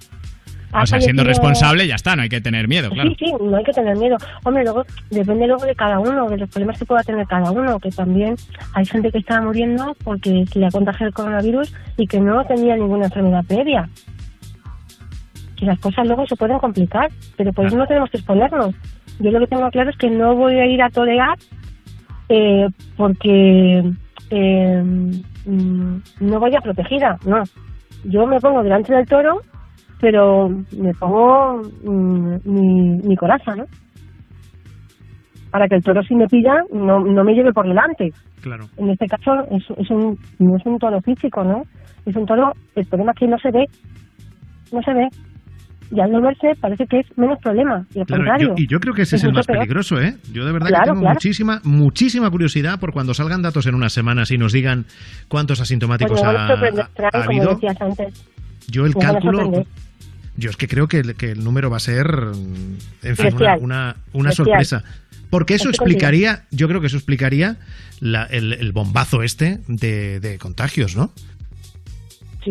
Ha 0.73 0.83
O 0.83 0.85
sea, 0.85 1.01
siendo 1.01 1.23
responsable 1.23 1.87
ya 1.87 1.95
está, 1.95 2.15
no 2.15 2.21
hay 2.21 2.29
que 2.29 2.39
tener 2.39 2.67
miedo, 2.67 2.91
claro. 2.91 3.09
Sí, 3.09 3.15
sí, 3.19 3.33
no 3.41 3.57
hay 3.57 3.63
que 3.63 3.71
tener 3.71 3.97
miedo. 3.97 4.17
Hombre, 4.43 4.63
luego 4.63 4.85
depende 5.09 5.47
luego 5.47 5.65
de 5.65 5.73
cada 5.73 5.97
uno, 5.97 6.29
de 6.29 6.37
los 6.37 6.49
problemas 6.49 6.77
que 6.77 6.85
pueda 6.85 7.01
tener 7.01 7.25
cada 7.25 7.49
uno, 7.49 7.79
que 7.79 7.89
también 7.89 8.35
hay 8.75 8.85
gente 8.85 9.11
que 9.11 9.17
está 9.17 9.41
muriendo 9.41 9.95
porque 10.03 10.45
se 10.53 10.59
le 10.59 10.67
ha 10.67 10.69
contagiado 10.71 11.07
el 11.07 11.13
coronavirus 11.15 11.73
y 11.97 12.05
que 12.05 12.19
no 12.19 12.45
tenía 12.45 12.75
ninguna 12.75 13.05
enfermedad 13.05 13.43
previa. 13.47 13.89
Que 15.57 15.65
las 15.65 15.79
cosas 15.79 16.05
luego 16.05 16.25
se 16.27 16.35
pueden 16.35 16.59
complicar, 16.59 17.09
pero 17.35 17.51
por 17.51 17.65
eso 17.65 17.77
no 17.77 17.87
tenemos 17.87 18.09
que 18.09 18.17
exponernos. 18.17 18.75
Yo 19.19 19.31
lo 19.31 19.39
que 19.39 19.47
tengo 19.47 19.69
claro 19.71 19.89
es 19.89 19.97
que 19.97 20.09
no 20.09 20.35
voy 20.35 20.55
a 20.55 20.65
ir 20.67 20.81
a 20.81 20.89
torear 20.89 21.37
eh, 22.29 22.67
porque 22.95 23.83
eh, 24.29 24.83
mm, 24.83 25.97
no 26.21 26.39
vaya 26.39 26.59
protegida, 26.61 27.17
no. 27.25 27.43
Yo 28.03 28.27
me 28.27 28.39
pongo 28.39 28.61
delante 28.61 28.93
del 28.93 29.07
toro 29.07 29.41
pero 29.99 30.49
me 30.49 30.93
pongo 30.93 31.61
mm, 31.83 32.37
mi, 32.45 32.97
mi 33.03 33.15
coraza, 33.15 33.55
¿no? 33.55 33.65
Para 35.51 35.67
que 35.67 35.75
el 35.75 35.83
toro 35.83 36.03
si 36.03 36.15
me 36.15 36.27
pilla 36.27 36.61
no, 36.71 36.99
no 36.99 37.23
me 37.23 37.33
lleve 37.33 37.53
por 37.53 37.67
delante. 37.67 38.11
Claro. 38.41 38.65
En 38.77 38.89
este 38.89 39.07
caso 39.07 39.31
es, 39.49 39.63
es 39.77 39.89
un, 39.89 40.17
no 40.39 40.57
es 40.57 40.65
un 40.65 40.77
toro 40.77 41.01
físico, 41.01 41.43
¿no? 41.43 41.63
Es 42.05 42.15
un 42.15 42.25
toro, 42.25 42.53
el 42.75 42.85
problema 42.85 43.11
es 43.13 43.19
que 43.19 43.27
no 43.27 43.37
se 43.39 43.51
ve, 43.51 43.65
no 44.71 44.81
se 44.81 44.93
ve. 44.93 45.07
Y 45.89 46.01
al 46.01 46.11
no 46.11 46.21
verse 46.21 46.47
parece 46.59 46.85
que 46.85 46.99
es 46.99 47.05
menos 47.17 47.39
problema, 47.41 47.85
y 47.95 47.99
al 48.01 48.05
Claro, 48.05 48.23
contrario. 48.23 48.47
yo- 48.49 48.53
y 48.57 48.67
yo 48.67 48.79
creo 48.79 48.93
que 48.93 49.03
ese 49.03 49.15
es, 49.15 49.23
el 49.23 49.31
más 49.33 49.45
peor. 49.45 49.59
peligroso, 49.59 50.01
¿eh? 50.01 50.15
Yo 50.33 50.45
de 50.45 50.51
verdad 50.51 50.67
Claro, 50.67 50.83
que 50.83 50.89
tengo 50.89 50.99
claro. 51.01 51.13
muchísima, 51.15 51.61
muchísima 51.63 52.29
curiosidad 52.29 52.79
por 52.79 52.91
cuando 52.91 53.13
salgan 53.13 53.41
datos 53.41 53.65
en 53.67 53.75
unas 53.75 53.93
semanas 53.93 54.29
y 54.31 54.37
nos 54.37 54.51
digan 54.51 54.85
cuántos 55.29 55.61
asintomáticos 55.61 56.21
ha, 56.23 56.29
ha 56.47 57.23
habido. 57.23 57.57
Yo 58.69 58.85
el 58.85 58.93
Me 58.95 59.01
cálculo. 59.01 59.63
Yo 60.39 60.49
es 60.51 60.57
que 60.57 60.67
creo 60.67 60.87
que, 60.87 60.99
el- 60.99 61.15
que 61.15 61.31
el 61.31 61.43
número 61.43 61.69
va 61.69 61.77
a 61.77 61.79
ser, 61.79 62.05
en 63.03 63.15
fin, 63.15 63.33
una, 63.33 63.53
Bestial. 63.53 63.95
una, 64.13 64.31
sorpresa. 64.31 64.83
Porque 65.31 65.55
eso 65.55 65.69
explicaría, 65.69 66.43
yo 66.51 66.67
creo 66.67 66.79
que 66.79 66.87
eso 66.87 66.97
explicaría 66.97 67.57
la- 68.01 68.25
el, 68.25 68.53
el 68.53 68.71
bombazo 68.71 69.23
este 69.23 69.59
de, 69.67 70.19
de 70.19 70.37
contagios, 70.37 70.95
¿no? 70.95 71.11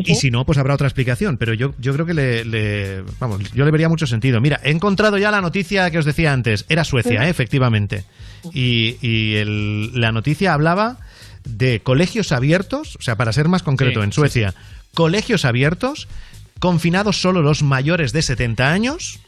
Y 0.05 0.15
si 0.15 0.31
no, 0.31 0.45
pues 0.45 0.59
habrá 0.59 0.75
otra 0.75 0.87
explicación. 0.87 1.37
Pero 1.39 1.55
yo, 1.55 1.75
yo 1.79 1.93
creo 1.95 2.07
que 2.07 2.15
le, 2.15 2.45
le- 2.45 3.03
Vamos, 3.21 3.53
yo 3.53 3.65
le 3.65 3.71
vería 3.71 3.89
mucho 3.89 4.07
sentido. 4.07 4.41
Mira, 4.41 4.61
he 4.65 4.71
encontrado 4.71 5.19
ya 5.19 5.31
la 5.31 5.41
noticia 5.41 5.91
que 5.91 5.99
os 5.99 6.05
decía 6.05 6.33
antes. 6.33 6.65
Era 6.69 6.85
Suecia, 6.85 7.21
Sí. 7.23 7.27
¿eh? 7.27 7.31
efectivamente. 7.31 8.05
Y, 8.53 8.97
y 9.01 9.37
el- 9.37 9.99
la 10.01 10.13
noticia 10.13 10.53
hablaba 10.55 10.99
de 11.45 11.81
colegios 11.81 12.33
abiertos, 12.33 12.97
o 12.97 13.03
sea, 13.03 13.17
para 13.17 13.33
ser 13.33 13.49
más 13.49 13.63
concreto, 13.63 14.01
Sí, 14.01 14.05
en 14.05 14.13
sí, 14.13 14.17
Suecia, 14.17 14.55
colegios 14.95 15.45
abiertos, 15.45 16.09
confinados 16.59 17.21
solo 17.21 17.43
los 17.43 17.63
mayores 17.63 18.13
de 18.13 18.23
70 18.23 18.73
años, 18.73 19.21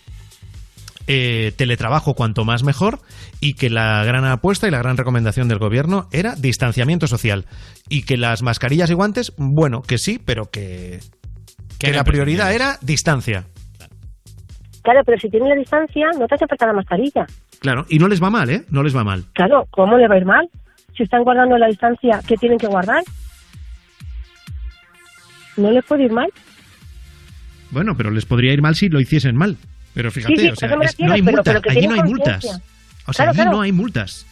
eh, 1.11 1.53
teletrabajo 1.57 2.13
cuanto 2.13 2.45
más 2.45 2.63
mejor 2.63 2.99
y 3.41 3.55
que 3.55 3.71
la 3.71 4.05
gran 4.05 4.27
apuesta 4.27 4.69
y 4.69 4.71
la 4.71 4.79
gran 4.79 4.99
recomendación 4.99 5.49
del 5.49 5.59
gobierno 5.59 6.07
era 6.13 6.35
distanciamiento 6.35 7.07
social 7.07 7.47
y 7.89 8.03
que 8.03 8.19
las 8.19 8.43
mascarillas 8.43 8.91
y 8.91 8.95
guantes, 8.95 9.33
bueno, 9.39 9.81
que 9.81 9.97
sí, 9.97 10.21
pero 10.23 10.51
que, 10.53 11.01
que 11.79 11.93
la 11.93 12.05
prioridad 12.05 12.53
era 12.53 12.77
distancia. 12.83 13.47
Claro, 14.83 15.01
pero 15.07 15.19
si 15.19 15.31
tienen 15.31 15.49
la 15.49 15.55
distancia, 15.55 16.07
no 16.19 16.27
te 16.27 16.35
hace 16.35 16.47
falta 16.47 16.67
la 16.67 16.75
mascarilla. 16.75 17.27
Claro, 17.61 17.87
y 17.89 17.99
no 17.99 18.07
les 18.07 18.23
va 18.23 18.29
mal, 18.29 18.51
¿eh? 18.51 18.65
No 18.71 18.83
les 18.83 18.95
va 18.95 19.03
mal. 19.03 19.25
Claro, 19.33 19.65
¿cómo 19.71 19.97
le 19.97 20.07
va 20.09 20.15
a 20.15 20.19
ir 20.19 20.27
mal? 20.27 20.47
Si 20.97 21.05
están 21.05 21.25
guardando 21.25 21.57
la 21.57 21.69
distancia 21.69 22.21
que 22.27 22.37
tienen 22.37 22.59
que 22.59 22.67
guardar. 22.67 23.03
¿No 25.57 25.71
les 25.71 25.85
puede 25.87 26.05
ir 26.05 26.13
mal? 26.13 26.29
Bueno, 27.71 27.95
pero 27.97 28.11
les 28.11 28.27
podría 28.27 28.53
ir 28.53 28.61
mal 28.61 28.75
si 28.75 28.89
lo 28.89 29.01
hiciesen 29.01 29.37
mal. 29.37 29.57
Pero 29.99 30.13
fíjate, 30.13 30.37
Sí, 30.37 30.43
sí, 30.43 30.49
o 30.51 30.55
sea, 30.55 30.69
es- 30.81 31.01
no 31.01 31.13
hay 31.13 31.23
pero- 31.23 31.37
multas, 31.39 31.61
pero 31.61 31.71
allí 31.77 31.87
no 31.89 31.95
hay 31.95 32.03
multas. 32.05 32.45
O 32.45 33.13
sea, 33.13 33.25
Claro, 33.25 33.31
allí 33.31 33.37
claro. 33.41 33.51
no 33.51 33.61
hay 33.63 33.73
multas. 33.73 34.27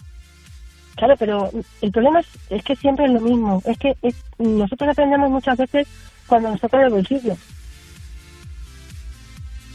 Claro, 0.94 1.14
pero 1.18 1.50
el 1.82 1.90
problema 1.90 2.20
es, 2.20 2.26
es 2.50 2.62
que 2.62 2.76
siempre 2.76 3.06
es 3.06 3.10
lo 3.10 3.20
mismo. 3.20 3.60
Es 3.66 3.76
que 3.76 3.94
es- 4.00 4.14
nosotros 4.38 4.88
aprendemos 4.90 5.28
muchas 5.28 5.58
veces 5.58 5.88
cuando 6.28 6.50
nos 6.50 6.60
toca 6.60 6.80
el 6.80 6.90
bolsillo. 6.90 7.36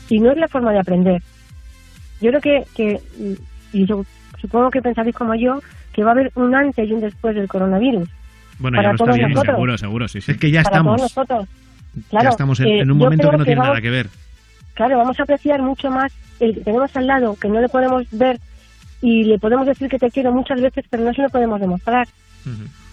Y 0.10 0.20
no 0.20 0.32
es 0.32 0.38
la 0.38 0.48
forma 0.48 0.72
de 0.72 0.80
aprender. 0.80 1.22
Yo 2.22 2.30
creo 2.30 2.42
que, 2.42 2.64
que 2.74 3.02
y 3.74 3.86
yo 3.86 4.06
supongo 4.40 4.70
que 4.72 4.82
pensaréis 4.82 5.14
como 5.16 5.36
yo, 5.36 5.60
que 5.92 6.04
va 6.06 6.12
a 6.12 6.14
haber 6.14 6.32
un 6.36 6.56
antes 6.56 6.88
y 6.90 6.94
un 6.94 7.02
después 7.02 7.36
del 7.36 7.50
coronavirus. 7.50 8.08
Bueno, 8.60 8.78
Para 8.78 8.88
ya 8.88 8.92
lo 8.92 8.96
está 8.96 9.06
todos 9.06 9.18
nosotros. 9.20 9.56
Seguro, 9.56 9.78
seguro, 9.78 10.08
sí, 10.08 10.22
sí. 10.22 10.32
Es 10.32 10.38
que 10.38 10.52
ya 10.52 10.64
para 10.64 10.78
estamos. 10.78 10.96
todos 10.96 11.12
nosotros. 11.18 11.50
ya 12.12 12.30
estamos 12.30 12.60
en, 12.62 12.68
eh, 12.68 12.80
en 12.80 12.92
un 12.92 12.98
momento 12.98 13.30
que 13.30 13.38
no 13.38 13.44
tiene 13.44 13.60
vamos- 13.60 13.72
nada 13.74 13.82
que 13.82 13.90
ver. 13.90 14.08
Claro, 14.74 14.98
vamos 14.98 15.20
a 15.20 15.24
apreciar 15.24 15.62
mucho 15.62 15.90
más 15.90 16.12
el 16.40 16.56
que 16.56 16.62
tenemos 16.62 16.96
al 16.96 17.08
lado, 17.08 17.36
que 17.36 17.50
no 17.50 17.62
le 17.62 17.70
podemos 17.70 18.06
ver 18.12 18.40
y 19.02 19.24
le 19.24 19.40
podemos 19.40 19.66
decir 19.66 19.90
que 19.90 20.00
te 20.00 20.12
quiero 20.12 20.32
muchas 20.32 20.62
veces, 20.62 20.86
pero 20.90 21.04
no 21.04 21.14
se 21.14 21.24
lo 21.24 21.30
podemos 21.30 21.60
demostrar. 21.60 22.08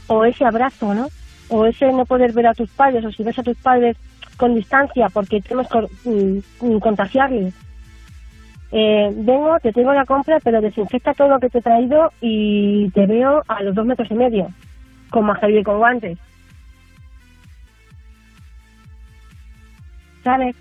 O 0.06 0.24
ese 0.24 0.44
abrazo, 0.44 0.94
¿no? 0.94 1.08
O 1.48 1.66
ese 1.66 1.92
no 1.92 2.04
poder 2.04 2.32
ver 2.32 2.46
a 2.46 2.54
tus 2.54 2.70
padres, 2.70 3.04
o 3.04 3.12
si 3.12 3.22
ves 3.22 3.38
a 3.38 3.42
tus 3.42 3.56
padres 3.58 3.96
con 4.36 4.54
distancia 4.54 5.08
porque 5.10 5.40
tenemos 5.40 5.68
que 5.68 6.08
mm, 6.08 6.66
mm, 6.66 6.78
contagiarles. 6.78 7.54
Eh, 8.70 9.10
vengo, 9.14 9.58
te 9.60 9.72
tengo 9.72 9.92
la 9.92 10.04
compra, 10.04 10.38
pero 10.42 10.60
desinfecta 10.60 11.14
todo 11.14 11.28
lo 11.28 11.40
que 11.40 11.48
te 11.48 11.58
he 11.58 11.62
traído 11.62 12.12
y 12.20 12.90
te 12.90 13.06
veo 13.06 13.42
a 13.48 13.62
los 13.62 13.74
dos 13.74 13.86
metros 13.86 14.10
y 14.10 14.14
medio, 14.14 14.48
con 15.10 15.26
mascarilla 15.26 15.60
y 15.60 15.64
con 15.64 15.78
guantes. 15.78 16.18
¿Sabes? 20.22 20.54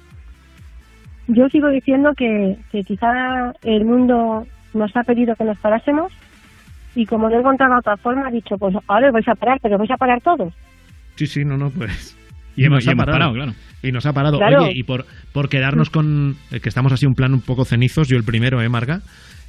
Yo 1.27 1.47
sigo 1.49 1.69
diciendo 1.69 2.11
que, 2.15 2.57
que 2.71 2.83
quizá 2.83 3.51
el 3.63 3.85
mundo 3.85 4.45
nos 4.73 4.95
ha 4.95 5.03
pedido 5.03 5.35
que 5.35 5.43
nos 5.43 5.57
parásemos 5.57 6.11
y 6.95 7.05
como 7.05 7.29
no 7.29 7.35
he 7.35 7.39
encontrado 7.39 7.77
otra 7.77 7.97
forma, 7.97 8.27
ha 8.27 8.31
dicho, 8.31 8.57
pues 8.57 8.75
ahora 8.87 9.07
os 9.07 9.13
vais 9.13 9.27
a 9.27 9.35
parar, 9.35 9.59
pero 9.61 9.77
vais 9.77 9.91
a 9.91 9.97
parar 9.97 10.21
todos. 10.21 10.53
Sí, 11.15 11.27
sí, 11.27 11.43
no, 11.45 11.57
no, 11.57 11.69
pues. 11.69 12.15
Y 12.55 12.65
hemos- 12.65 12.85
y 12.85 12.89
hemos 12.89 13.05
parado, 13.05 13.33
claro. 13.33 13.53
Y 13.83 13.91
nos 13.91 14.05
ha 14.05 14.13
parado. 14.13 14.37
Claro. 14.39 14.63
Oye, 14.63 14.71
y 14.75 14.83
por, 14.83 15.05
por 15.31 15.47
quedarnos 15.49 15.89
con. 15.91 16.35
eh, 16.51 16.59
que 16.59 16.69
estamos 16.69 16.91
así 16.91 17.05
un 17.05 17.13
plan 17.13 17.33
un 17.33 17.41
poco 17.41 17.65
cenizos, 17.65 18.07
yo 18.07 18.17
el 18.17 18.23
primero, 18.23 18.61
¿eh, 18.61 18.69
Marga? 18.69 19.01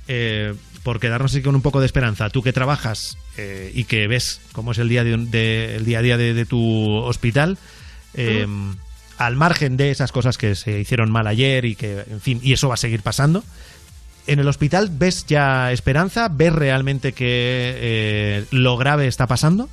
Eh, 0.08 0.52
por 0.84 1.00
quedarnos 1.00 1.32
así 1.32 1.42
con 1.42 1.54
un 1.54 1.62
poco 1.62 1.80
de 1.80 1.86
esperanza. 1.86 2.28
Tú 2.28 2.42
que 2.42 2.52
trabajas 2.52 3.16
eh, 3.38 3.70
y 3.74 3.84
que 3.84 4.06
ves 4.08 4.46
cómo 4.52 4.72
es 4.72 4.78
el 4.78 4.88
día, 4.90 5.04
de, 5.04 5.14
un- 5.14 5.30
de- 5.30 5.76
el 5.76 5.84
día 5.86 6.00
a 6.00 6.02
día 6.02 6.16
de, 6.18 6.34
de 6.34 6.44
tu 6.44 6.60
hospital, 6.98 7.56
eh, 8.14 8.46
al 9.18 9.36
margen 9.36 9.76
de 9.76 9.90
esas 9.90 10.12
cosas 10.12 10.38
que 10.38 10.54
se 10.54 10.78
hicieron 10.80 11.10
mal 11.10 11.26
ayer 11.26 11.64
y 11.64 11.74
que, 11.74 12.04
en 12.10 12.20
fin, 12.20 12.40
y 12.42 12.52
eso 12.52 12.68
va 12.68 12.74
a 12.74 12.78
seguir 12.78 13.02
pasando. 13.02 13.42
¿En 14.26 14.38
el 14.38 14.48
hospital 14.48 14.90
ves 14.92 15.26
ya 15.26 15.72
esperanza? 15.72 16.28
¿Ves 16.30 16.52
realmente 16.52 17.12
que 17.12 17.74
eh, 17.76 18.44
lo 18.50 18.76
grave 18.76 19.06
está 19.06 19.26
pasando? 19.26 19.68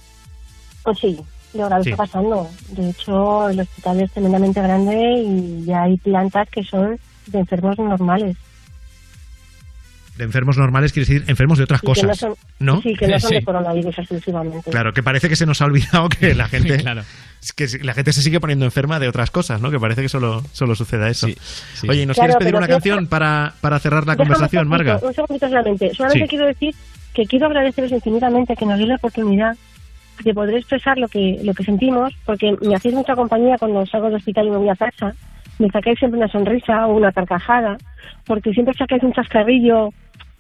Pues 0.84 0.98
sí, 1.00 1.20
lo 1.54 1.66
grave 1.66 1.84
Sí. 1.84 1.90
está 1.92 2.04
pasando. 2.06 2.50
De 2.70 2.90
hecho, 2.90 3.50
el 3.50 3.60
hospital 3.60 4.02
es 4.02 4.12
tremendamente 4.12 4.62
grande 4.62 5.24
y 5.26 5.66
ya 5.66 5.84
hay 5.84 5.98
plantas 5.98 6.48
que 6.50 6.64
son 6.64 6.98
de 7.28 7.40
enfermos 7.40 7.78
normales. 7.78 8.38
De 10.18 10.24
enfermos 10.24 10.58
normales 10.58 10.94
quiere 10.94 11.08
decir 11.08 11.24
enfermos 11.30 11.58
de 11.58 11.66
otras 11.66 11.82
Y 11.84 11.88
que 11.88 11.88
no 11.88 11.94
cosas. 12.10 12.18
son, 12.18 12.34
¿No? 12.60 12.82
Sí, 12.82 12.94
que 12.96 13.08
no 13.08 13.20
son 13.20 13.30
Sí. 13.30 13.36
de 13.36 13.44
coronavirus 13.44 14.00
exclusivamente. 14.00 14.72
Claro, 14.72 14.94
que 14.94 15.04
parece 15.04 15.28
que 15.28 15.36
se 15.36 15.46
nos 15.46 15.62
ha 15.62 15.66
olvidado 15.66 16.08
que 16.10 16.34
la 16.34 16.48
gente 16.50 16.78
Claro. 16.78 17.02
que 17.56 17.68
la 17.84 17.94
gente 17.94 18.14
se 18.14 18.22
sigue 18.22 18.40
poniendo 18.40 18.64
enferma 18.66 18.98
de 19.00 19.08
otras 19.10 19.30
cosas, 19.30 19.62
¿no? 19.62 19.70
Que 19.72 19.80
parece 19.80 20.02
que 20.02 20.10
solo, 20.10 20.42
solo 20.54 20.74
suceda 20.76 21.10
eso. 21.10 21.28
sí. 21.28 21.88
Oye, 21.90 22.04
¿y 22.04 22.06
nos 22.06 22.16
Claro, 22.16 22.30
quieres 22.34 22.44
pedir 22.46 22.56
una 22.56 22.68
canción 22.68 23.08
para, 23.08 23.54
para 23.62 23.78
cerrar 23.80 24.06
la 24.08 24.14
Déjame 24.14 24.30
conversación, 24.30 24.68
Marga? 24.70 25.00
Un 25.04 25.14
segundito 25.14 25.48
solamente. 25.50 25.94
Solamente 25.94 26.26
Sí. 26.26 26.30
quiero 26.30 26.46
decir 26.48 26.74
que 27.14 27.26
quiero 27.26 27.46
agradeceros 27.48 27.92
infinitamente 27.92 28.56
que 28.56 28.66
nos 28.66 28.78
deis 28.78 28.88
la 28.90 28.96
oportunidad 28.96 29.56
de 30.24 30.34
poder 30.34 30.56
expresar 30.56 30.98
lo 30.98 31.10
que 31.10 31.40
lo 31.44 31.54
que 31.54 31.64
sentimos, 31.66 32.14
porque 32.26 32.56
me 32.62 32.74
hacéis 32.74 32.96
mucha 32.96 33.16
compañía 33.16 33.58
cuando 33.60 33.86
salgo 33.86 34.08
del 34.08 34.16
hospital 34.16 34.48
y 34.48 34.52
me 34.52 34.58
voy 34.58 34.70
a 34.70 34.76
casa. 34.76 35.14
Me 35.60 35.68
sacáis 35.70 36.00
siempre 36.00 36.18
una 36.20 36.28
sonrisa 36.30 36.88
o 36.88 36.96
una 36.98 37.12
carcajada, 37.12 37.78
porque 38.26 38.52
siempre 38.52 38.74
sacáis 38.78 39.04
un 39.04 39.14
chascarrillo 39.14 39.90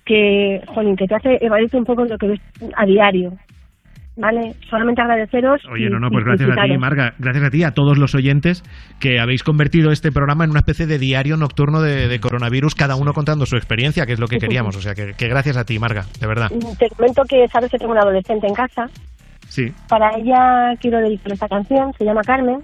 que, 0.06 0.62
jolín, 0.68 0.96
que 0.96 1.08
te 1.08 1.16
hace 1.16 1.38
evadirte 1.42 1.78
un 1.78 1.86
poco 1.86 2.06
lo 2.06 2.18
que 2.18 2.28
ves 2.28 2.40
a 2.76 2.86
diario. 2.86 3.34
¿Vale? 4.18 4.56
Solamente 4.70 5.02
agradeceros. 5.02 5.62
Oye, 5.70 5.88
y- 5.88 5.90
no, 5.90 6.00
no, 6.00 6.10
pues 6.10 6.24
gracias 6.24 6.50
a 6.58 6.64
ti. 6.64 6.78
Marga. 6.78 7.14
Gracias 7.20 7.44
a 7.44 7.50
ti, 7.50 7.64
a 7.64 7.72
todos 7.72 7.98
los 7.98 8.16
oyentes 8.16 8.64
que 9.02 9.20
habéis 9.20 9.44
convertido 9.44 9.92
este 9.92 10.10
programa 10.14 10.46
en 10.46 10.52
una 10.52 10.60
especie 10.60 10.88
de 10.88 10.98
diario 11.00 11.36
nocturno 11.36 11.82
de, 11.82 12.08
de 12.08 12.20
coronavirus, 12.22 12.76
cada 12.76 12.96
uno 12.96 13.12
contando 13.12 13.46
su 13.46 13.58
experiencia, 13.58 14.06
que 14.06 14.14
es 14.14 14.20
lo 14.20 14.28
que 14.28 14.38
queríamos. 14.40 14.78
O 14.78 14.82
sea, 14.82 14.96
que, 14.96 15.16
que 15.18 15.28
gracias 15.28 15.58
a 15.58 15.66
ti, 15.66 15.80
Marga, 15.80 16.06
de 16.22 16.28
verdad. 16.28 16.50
Te 16.80 16.88
comento 16.92 17.24
que 17.28 17.46
sabes 17.50 17.70
que 17.70 17.78
tengo 17.78 17.92
una 17.92 18.02
adolescente 18.04 18.48
en 18.48 18.54
casa 18.54 18.88
Sí. 19.48 19.72
Para 19.88 20.18
ella 20.18 20.74
quiero 20.82 20.98
dedicar 21.00 21.32
esta 21.34 21.48
canción, 21.48 21.94
se 21.98 22.04
llama 22.04 22.22
Carmen, 22.24 22.62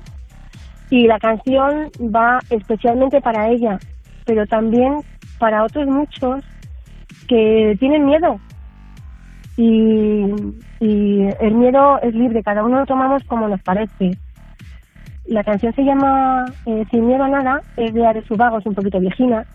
y 0.89 1.05
la 1.05 1.19
canción 1.19 1.89
va 2.13 2.39
especialmente 2.49 3.21
para 3.21 3.49
ella, 3.49 3.77
pero 4.25 4.45
también 4.47 4.95
para 5.37 5.63
otros 5.63 5.85
muchos 5.87 6.43
que 7.31 7.77
tienen 7.79 8.05
miedo. 8.05 8.41
Y, 9.55 10.33
el 10.81 11.55
miedo 11.55 11.99
es 12.01 12.13
libre, 12.13 12.43
cada 12.43 12.63
uno 12.63 12.79
lo 12.79 12.85
tomamos 12.85 13.23
como 13.23 13.47
nos 13.47 13.61
parece. 13.61 14.11
La 15.27 15.43
canción 15.43 15.73
se 15.73 15.83
llama 15.83 16.45
eh, 16.65 16.83
Sin 16.91 17.07
miedo 17.07 17.23
a 17.23 17.29
nada, 17.29 17.61
es 17.77 17.93
de 17.93 18.05
Ares 18.05 18.29
Ubago, 18.29 18.57
es 18.57 18.65
un 18.65 18.75
poquito 18.75 18.99
viejina, 18.99 19.45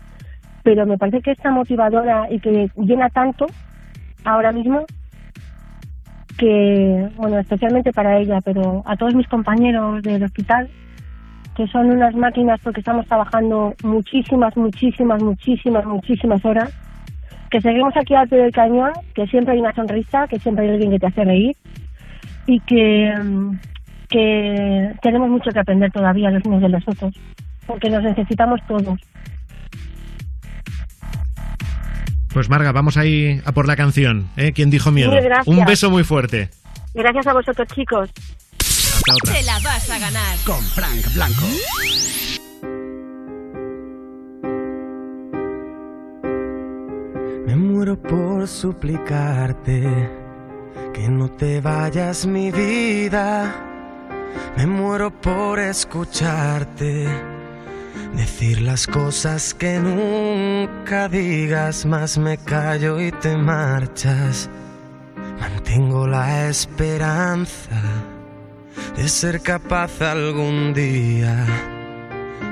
pero 0.62 0.86
me 0.86 0.96
parece 0.96 1.20
que 1.20 1.32
es 1.32 1.38
tan 1.38 1.54
motivadora 1.54 2.28
y 2.30 2.40
que 2.40 2.70
llena 2.76 3.10
tanto 3.10 3.46
ahora 4.24 4.52
mismo 4.52 4.86
que, 6.38 7.10
bueno, 7.16 7.38
especialmente 7.38 7.92
para 7.92 8.18
ella, 8.18 8.40
pero 8.42 8.82
a 8.86 8.96
todos 8.96 9.14
mis 9.14 9.28
compañeros 9.28 10.02
del 10.02 10.22
hospital, 10.22 10.70
que 11.56 11.66
son 11.66 11.90
unas 11.90 12.14
máquinas 12.14 12.58
porque 12.62 12.80
estamos 12.80 13.06
trabajando 13.06 13.74
muchísimas, 13.82 14.56
muchísimas, 14.56 15.22
muchísimas, 15.22 15.84
muchísimas 15.84 16.44
horas, 16.44 16.72
que 17.50 17.60
seguimos 17.60 17.94
aquí 17.96 18.14
al 18.14 18.28
pie 18.28 18.38
del 18.38 18.52
cañón, 18.52 18.92
que 19.14 19.26
siempre 19.26 19.54
hay 19.54 19.60
una 19.60 19.74
sonrisa, 19.74 20.26
que 20.28 20.38
siempre 20.38 20.64
hay 20.64 20.72
alguien 20.72 20.90
que 20.90 20.98
te 20.98 21.06
hace 21.06 21.24
reír 21.24 21.56
y 22.46 22.60
que, 22.60 23.12
mm, 23.22 23.58
que 24.08 24.92
tenemos 25.02 25.28
mucho 25.28 25.50
que 25.50 25.58
aprender 25.58 25.90
todavía 25.92 26.30
los 26.30 26.44
unos 26.44 26.62
de 26.62 26.68
los 26.68 26.82
otros, 26.86 27.14
porque 27.66 27.90
nos 27.90 28.02
necesitamos 28.02 28.60
todos. 28.66 28.98
Pues 32.32 32.50
Marga, 32.50 32.70
vamos 32.72 32.98
ahí 32.98 33.40
a 33.46 33.52
por 33.52 33.66
la 33.66 33.76
canción. 33.76 34.28
¿eh? 34.36 34.52
¿Quién 34.52 34.68
dijo 34.68 34.90
miedo? 34.90 35.10
Un 35.46 35.64
beso 35.64 35.90
muy 35.90 36.04
fuerte. 36.04 36.50
Gracias 36.92 37.26
a 37.26 37.32
vosotros, 37.32 37.66
chicos. 37.74 38.10
Hasta 38.60 39.14
otra. 39.14 39.34
Te 39.34 39.42
la 39.42 39.58
vas 39.60 39.90
a 39.90 39.98
ganar. 39.98 40.36
Con 40.44 40.60
Frank 40.60 41.14
Blanco. 41.14 41.46
Me 47.46 47.54
muero 47.54 47.96
por 47.96 48.48
suplicarte 48.48 50.10
que 50.92 51.08
no 51.08 51.30
te 51.30 51.60
vayas 51.60 52.26
mi 52.26 52.50
vida. 52.50 53.54
Me 54.56 54.66
muero 54.66 55.10
por 55.10 55.60
escucharte 55.60 57.06
Decir 58.16 58.62
las 58.62 58.86
cosas 58.86 59.54
que 59.54 59.78
nunca 59.78 61.08
digas, 61.08 61.84
más 61.86 62.18
me 62.18 62.38
callo 62.38 63.00
y 63.00 63.12
te 63.12 63.36
marchas. 63.36 64.50
Mantengo 65.38 66.06
la 66.06 66.48
esperanza 66.48 67.80
de 68.96 69.08
ser 69.08 69.40
capaz 69.42 70.00
algún 70.00 70.72
día 70.72 71.75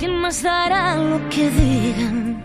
¿Quién 0.00 0.16
más 0.16 0.42
dará 0.42 0.96
lo 0.96 1.20
que 1.28 1.50
digan? 1.50 2.42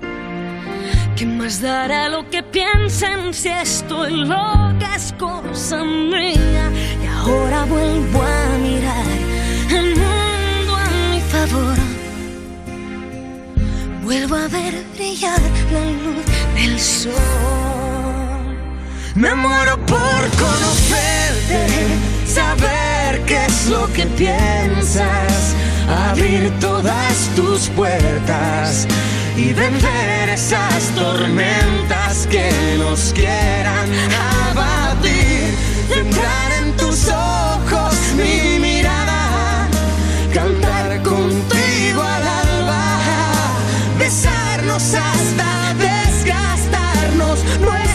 ¿Quién 1.15 1.37
más 1.37 1.61
dará 1.61 2.09
lo 2.09 2.29
que 2.29 2.43
piensen 2.43 3.33
si 3.33 3.47
estoy 3.47 4.11
loca 4.25 4.93
es 4.93 5.13
cosa 5.17 5.81
mía? 5.85 6.69
Y 7.01 7.07
ahora 7.07 7.63
vuelvo 7.63 8.21
a 8.21 8.57
mirar 8.57 9.05
el 9.69 9.95
mundo 9.95 10.75
a 10.75 10.89
mi 11.11 11.21
favor. 11.31 11.77
Vuelvo 14.03 14.35
a 14.35 14.47
ver 14.49 14.73
brillar 14.93 15.39
la 15.71 15.85
luz 16.03 16.25
del 16.55 16.77
sol. 16.77 17.13
Me 19.15 19.33
muero 19.33 19.77
por 19.85 20.21
conocerte, 20.43 21.67
saber 22.35 23.23
qué 23.25 23.45
es 23.45 23.67
lo 23.67 23.87
que 23.93 24.05
piensas, 24.17 25.55
abrir 26.09 26.51
todas 26.59 27.13
tus 27.35 27.69
puertas 27.69 28.85
y 29.37 29.53
vencer 29.53 30.29
esas 30.29 30.83
tormentas 30.95 32.27
que 32.29 32.49
nos 32.77 33.13
quieran 33.13 33.87
abatir. 34.49 35.43
Entrar 36.03 36.47
en 36.61 36.75
tus 36.75 37.07
ojos 37.07 37.95
mi 38.17 38.59
mirada, 38.59 39.67
cantar 40.33 41.01
contigo 41.03 42.01
al 42.15 42.27
alba, 42.43 42.83
besarnos 43.97 44.83
hasta 44.93 45.49
desgastarnos 45.87 47.39
nuestros 47.61 47.94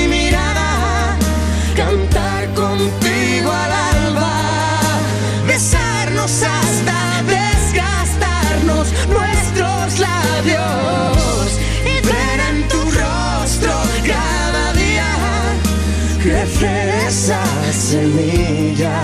semilla, 17.91 19.03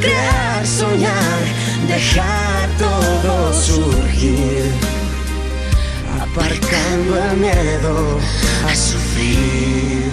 crear, 0.00 0.64
soñar, 0.64 1.40
dejar 1.88 2.68
todo 2.78 3.52
surgir, 3.52 4.70
aparcando 6.20 7.18
el 7.24 7.36
miedo 7.36 8.20
a 8.64 8.74
sufrir. 8.76 10.12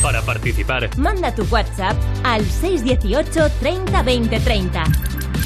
Para 0.00 0.22
participar, 0.22 0.90
Manda 0.96 1.34
tu 1.34 1.42
WhatsApp 1.50 1.96
al 2.22 2.44
618 2.44 3.50
30 3.58 4.02
20 4.04 4.38
30. 4.38 4.84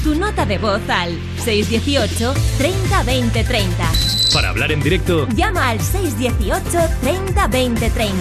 Tu 0.03 0.15
nota 0.15 0.45
de 0.45 0.57
voz 0.57 0.81
al 0.89 1.17
618 1.43 2.33
30 2.57 3.03
20 3.03 3.43
30. 3.43 3.91
Para 4.33 4.49
hablar 4.49 4.71
en 4.71 4.81
directo, 4.81 5.27
Llama 5.35 5.69
al 5.69 5.79
618 5.79 6.79
30 7.01 7.47
20 7.47 7.89
30. 7.89 8.15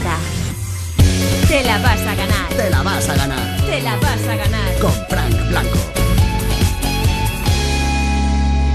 Te 1.49 1.65
la 1.65 1.79
vas 1.79 2.01
a 2.01 2.15
ganar. 2.15 2.49
Te 2.57 2.71
la 2.71 2.83
vas 2.83 3.09
a 3.09 3.17
ganar. 3.17 3.61
Te 3.65 3.81
la 3.83 3.97
vas 3.97 4.23
a 4.29 4.37
ganar. 4.37 4.79
Con 4.81 4.93
Frank 5.09 5.49
Blanco. 5.49 6.00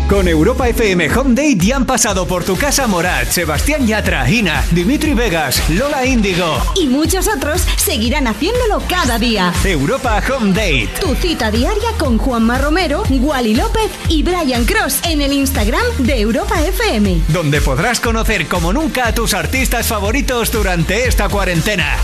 Con 0.10 0.28
Europa 0.28 0.70
FM 0.70 1.10
Home 1.16 1.34
Date 1.34 1.66
ya 1.66 1.78
han 1.78 1.86
pasado 1.88 2.28
por 2.28 2.44
tu 2.44 2.56
casa 2.56 2.86
Morat, 2.86 3.28
Sebastián 3.28 3.88
Yatra, 3.88 4.30
Ina, 4.30 4.64
Dimitri 4.70 5.16
Vegas, 5.16 5.68
Lola 5.68 6.06
Índigo. 6.06 6.62
Y 6.76 6.86
muchos 6.86 7.28
otros 7.28 7.66
seguirán 7.78 8.28
haciéndolo 8.28 8.84
cada 8.88 9.18
día. 9.18 9.52
Europa 9.64 10.22
Home 10.30 10.50
Date. 10.50 10.90
Tu 11.02 11.16
cita 11.16 11.50
diaria 11.50 11.90
con 11.98 12.20
Juanma 12.20 12.60
Romero, 12.60 13.02
Wally 13.10 13.56
López 13.56 13.90
y 14.08 14.22
Brian 14.22 14.66
Cross 14.66 15.00
en 15.06 15.22
el 15.22 15.34
Instagram 15.34 15.84
de 15.98 16.22
Europa 16.22 16.62
FM. 16.62 17.22
Donde 17.30 17.60
podrás 17.60 18.00
conocer 18.00 18.48
como 18.48 18.74
nunca 18.74 19.08
a 19.08 19.16
tus 19.16 19.34
artistas 19.34 19.88
favoritos 19.88 20.52
durante 20.52 21.08
esta 21.08 21.30
cuarentena. 21.30 21.98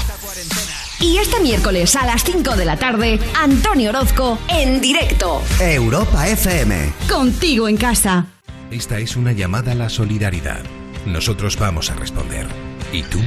Y 1.02 1.18
este 1.18 1.42
miércoles 1.42 1.96
a 1.96 2.06
las 2.06 2.24
5 2.24 2.56
de 2.56 2.64
la 2.64 2.78
tarde, 2.78 3.20
Antonio 3.36 3.90
Orozco 3.90 4.38
en 4.48 4.80
directo. 4.80 5.42
Europa 5.60 6.28
FM. 6.28 6.94
Contigo 7.10 7.68
en 7.68 7.76
casa. 7.76 8.28
Esta 8.70 9.00
es 9.00 9.16
una 9.16 9.32
llamada 9.32 9.72
a 9.72 9.76
la 9.76 9.90
solidaridad. 9.90 10.62
Nosotros 11.08 11.58
vamos 11.58 11.90
a 11.90 11.96
responder. 11.96 12.46
¿Y 12.94 13.02
tú 13.02 13.20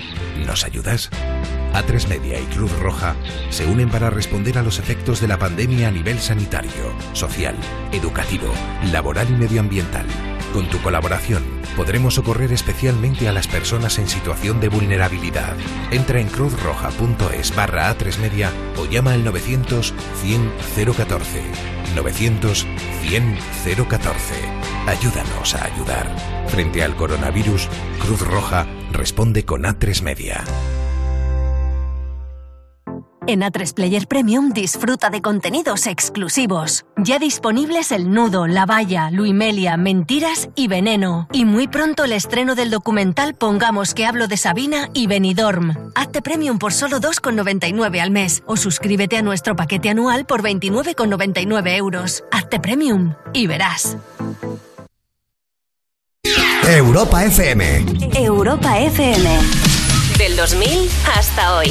nos 0.47 0.65
ayudas? 0.65 1.11
A3 1.73 2.07
Media 2.07 2.39
y 2.39 2.45
Cruz 2.45 2.71
Roja 2.79 3.17
se 3.51 3.67
unen 3.67 3.91
para 3.91 4.09
responder 4.09 4.57
a 4.57 4.63
los 4.63 4.79
efectos 4.79 5.21
de 5.21 5.27
la 5.27 5.41
pandemia 5.41 5.89
a 5.89 5.91
nivel 5.91 6.21
sanitario, 6.21 6.95
social, 7.13 7.57
educativo, 7.91 8.53
laboral 8.93 9.29
y 9.31 9.35
medioambiental. 9.35 10.07
Con 10.55 10.69
tu 10.69 10.81
colaboración 10.81 11.43
podremos 11.77 12.15
socorrer 12.15 12.53
especialmente 12.53 13.27
a 13.27 13.33
las 13.33 13.49
personas 13.49 13.99
en 13.99 14.07
situación 14.07 14.61
de 14.61 14.69
vulnerabilidad. 14.69 15.57
Entra 15.91 16.21
en 16.21 16.29
cruzroja.es 16.29 17.57
barra 17.57 17.93
A3 17.93 18.19
Media 18.19 18.53
o 18.77 18.87
llama 18.87 19.15
al 19.15 19.25
900 19.25 19.93
100 20.23 20.53
014. 20.97 21.43
900 21.97 22.67
100 23.03 23.39
014. 23.89 24.35
Ayúdanos 24.87 25.57
a 25.57 25.65
ayudar. 25.65 26.15
Frente 26.47 26.85
al 26.85 26.95
coronavirus, 26.95 27.69
Cruz 27.99 28.21
Roja 28.21 28.69
responde 28.93 29.45
con 29.45 29.65
A3 29.65 30.03
Media. 30.03 30.45
En 33.27 33.41
A3 33.41 33.73
Player 33.73 34.07
Premium 34.07 34.51
disfruta 34.51 35.09
de 35.09 35.23
contenidos 35.23 35.87
exclusivos. 35.87 36.85
Ya 36.97 37.19
disponibles 37.19 37.91
El 37.91 38.11
Nudo, 38.11 38.47
La 38.47 38.67
Valla, 38.67 39.11
Luimelia, 39.11 39.79
Mentiras 39.79 40.51
y 40.55 40.69
Veneno. 40.69 41.27
Y 41.33 41.47
muy 41.47 41.67
pronto 41.67 42.05
el 42.05 42.13
estreno 42.13 42.55
del 42.55 42.71
documental 42.71 43.35
Pongamos 43.35 43.95
que 43.95 44.05
hablo 44.05 44.29
de 44.29 44.37
Sabina 44.37 44.91
y 44.93 45.07
Benidorm. 45.07 45.91
Hazte 45.95 46.21
Premium 46.21 46.59
por 46.59 46.75
solo 46.75 47.01
2,99 47.01 48.01
al 48.01 48.11
mes 48.11 48.43
o 48.47 48.57
suscríbete 48.57 49.17
a 49.17 49.23
nuestro 49.23 49.57
paquete 49.57 49.89
anual 49.89 50.27
por 50.27 50.43
29,99 50.43 51.77
euros. 51.77 52.25
Hazte 52.31 52.61
Premium 52.61 53.15
y 53.33 53.47
verás. 53.47 53.97
Europa 56.67 57.25
FM. 57.25 57.87
Europa 58.17 58.79
FM. 58.79 59.39
Del 60.19 60.37
2000 60.37 60.91
hasta 61.17 61.57
hoy. 61.57 61.71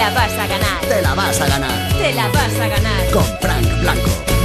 la 0.00 0.08
vas 0.14 0.32
a 0.32 0.46
ganar. 0.46 0.80
Te 0.88 1.02
la 1.02 1.14
vas 1.14 1.40
a 1.42 1.46
ganar. 1.46 1.92
Te 1.98 2.14
la 2.14 2.28
vas 2.28 2.58
a 2.58 2.68
ganar. 2.68 3.10
Con 3.12 3.24
Frank 3.40 3.80
Blanco. 3.80 4.39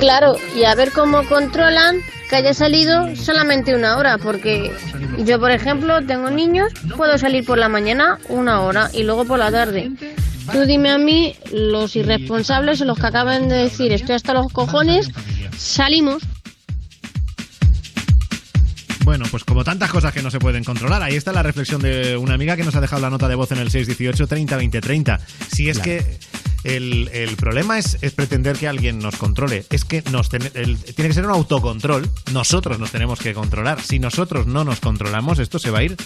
Claro, 0.00 0.36
y 0.56 0.64
a 0.64 0.74
ver 0.74 0.90
cómo 0.92 1.24
controlan 1.26 2.00
que 2.28 2.36
haya 2.36 2.54
salido 2.54 3.14
solamente 3.16 3.74
una 3.74 3.96
hora, 3.96 4.18
porque 4.18 4.72
yo, 5.24 5.38
por 5.38 5.50
ejemplo, 5.50 6.04
tengo 6.06 6.30
niños, 6.30 6.72
puedo 6.96 7.18
salir 7.18 7.44
por 7.44 7.58
la 7.58 7.68
mañana 7.68 8.18
una 8.28 8.60
hora 8.60 8.88
y 8.92 9.02
luego 9.02 9.24
por 9.24 9.38
la 9.38 9.50
tarde. 9.50 9.90
Tú 10.52 10.64
dime 10.64 10.90
a 10.90 10.98
mí, 10.98 11.36
los 11.52 11.94
irresponsables 11.96 12.80
o 12.80 12.84
los 12.84 12.98
que 12.98 13.06
acaban 13.06 13.48
de 13.48 13.56
decir 13.56 13.92
estoy 13.92 14.16
hasta 14.16 14.32
los 14.34 14.52
cojones, 14.52 15.10
salimos. 15.56 16.22
Bueno, 19.04 19.24
pues 19.30 19.44
como 19.44 19.64
tantas 19.64 19.90
cosas 19.90 20.12
que 20.12 20.22
no 20.22 20.30
se 20.30 20.38
pueden 20.38 20.62
controlar, 20.62 21.02
ahí 21.02 21.16
está 21.16 21.32
la 21.32 21.42
reflexión 21.42 21.80
de 21.80 22.16
una 22.16 22.34
amiga 22.34 22.56
que 22.56 22.62
nos 22.64 22.74
ha 22.76 22.80
dejado 22.80 23.02
la 23.02 23.10
nota 23.10 23.28
de 23.28 23.34
voz 23.34 23.50
en 23.50 23.58
el 23.58 23.70
618 23.70 24.26
30 24.26 24.56
20 24.56 24.80
30. 24.80 25.20
Si 25.52 25.68
es 25.68 25.78
Claro. 25.78 25.84
que 26.02 26.18
el, 26.64 27.08
el 27.12 27.36
problema 27.36 27.78
es, 27.78 27.98
es 28.02 28.12
pretender 28.12 28.56
que 28.56 28.68
alguien 28.68 28.98
nos 28.98 29.16
controle, 29.16 29.64
es 29.70 29.84
que 29.84 30.02
nos 30.10 30.28
ten- 30.28 30.50
el- 30.54 30.76
tiene 30.78 31.08
que 31.08 31.14
ser 31.14 31.24
un 31.26 31.32
autocontrol, 31.32 32.08
nosotros 32.32 32.78
nos 32.78 32.90
tenemos 32.90 33.18
que 33.18 33.32
controlar. 33.34 33.80
Si 33.82 33.98
nosotros 33.98 34.46
no 34.46 34.64
nos 34.64 34.80
controlamos, 34.80 35.38
esto 35.38 35.58
se 35.58 35.70
va 35.70 35.78
a 35.80 35.82
ir 35.84 35.96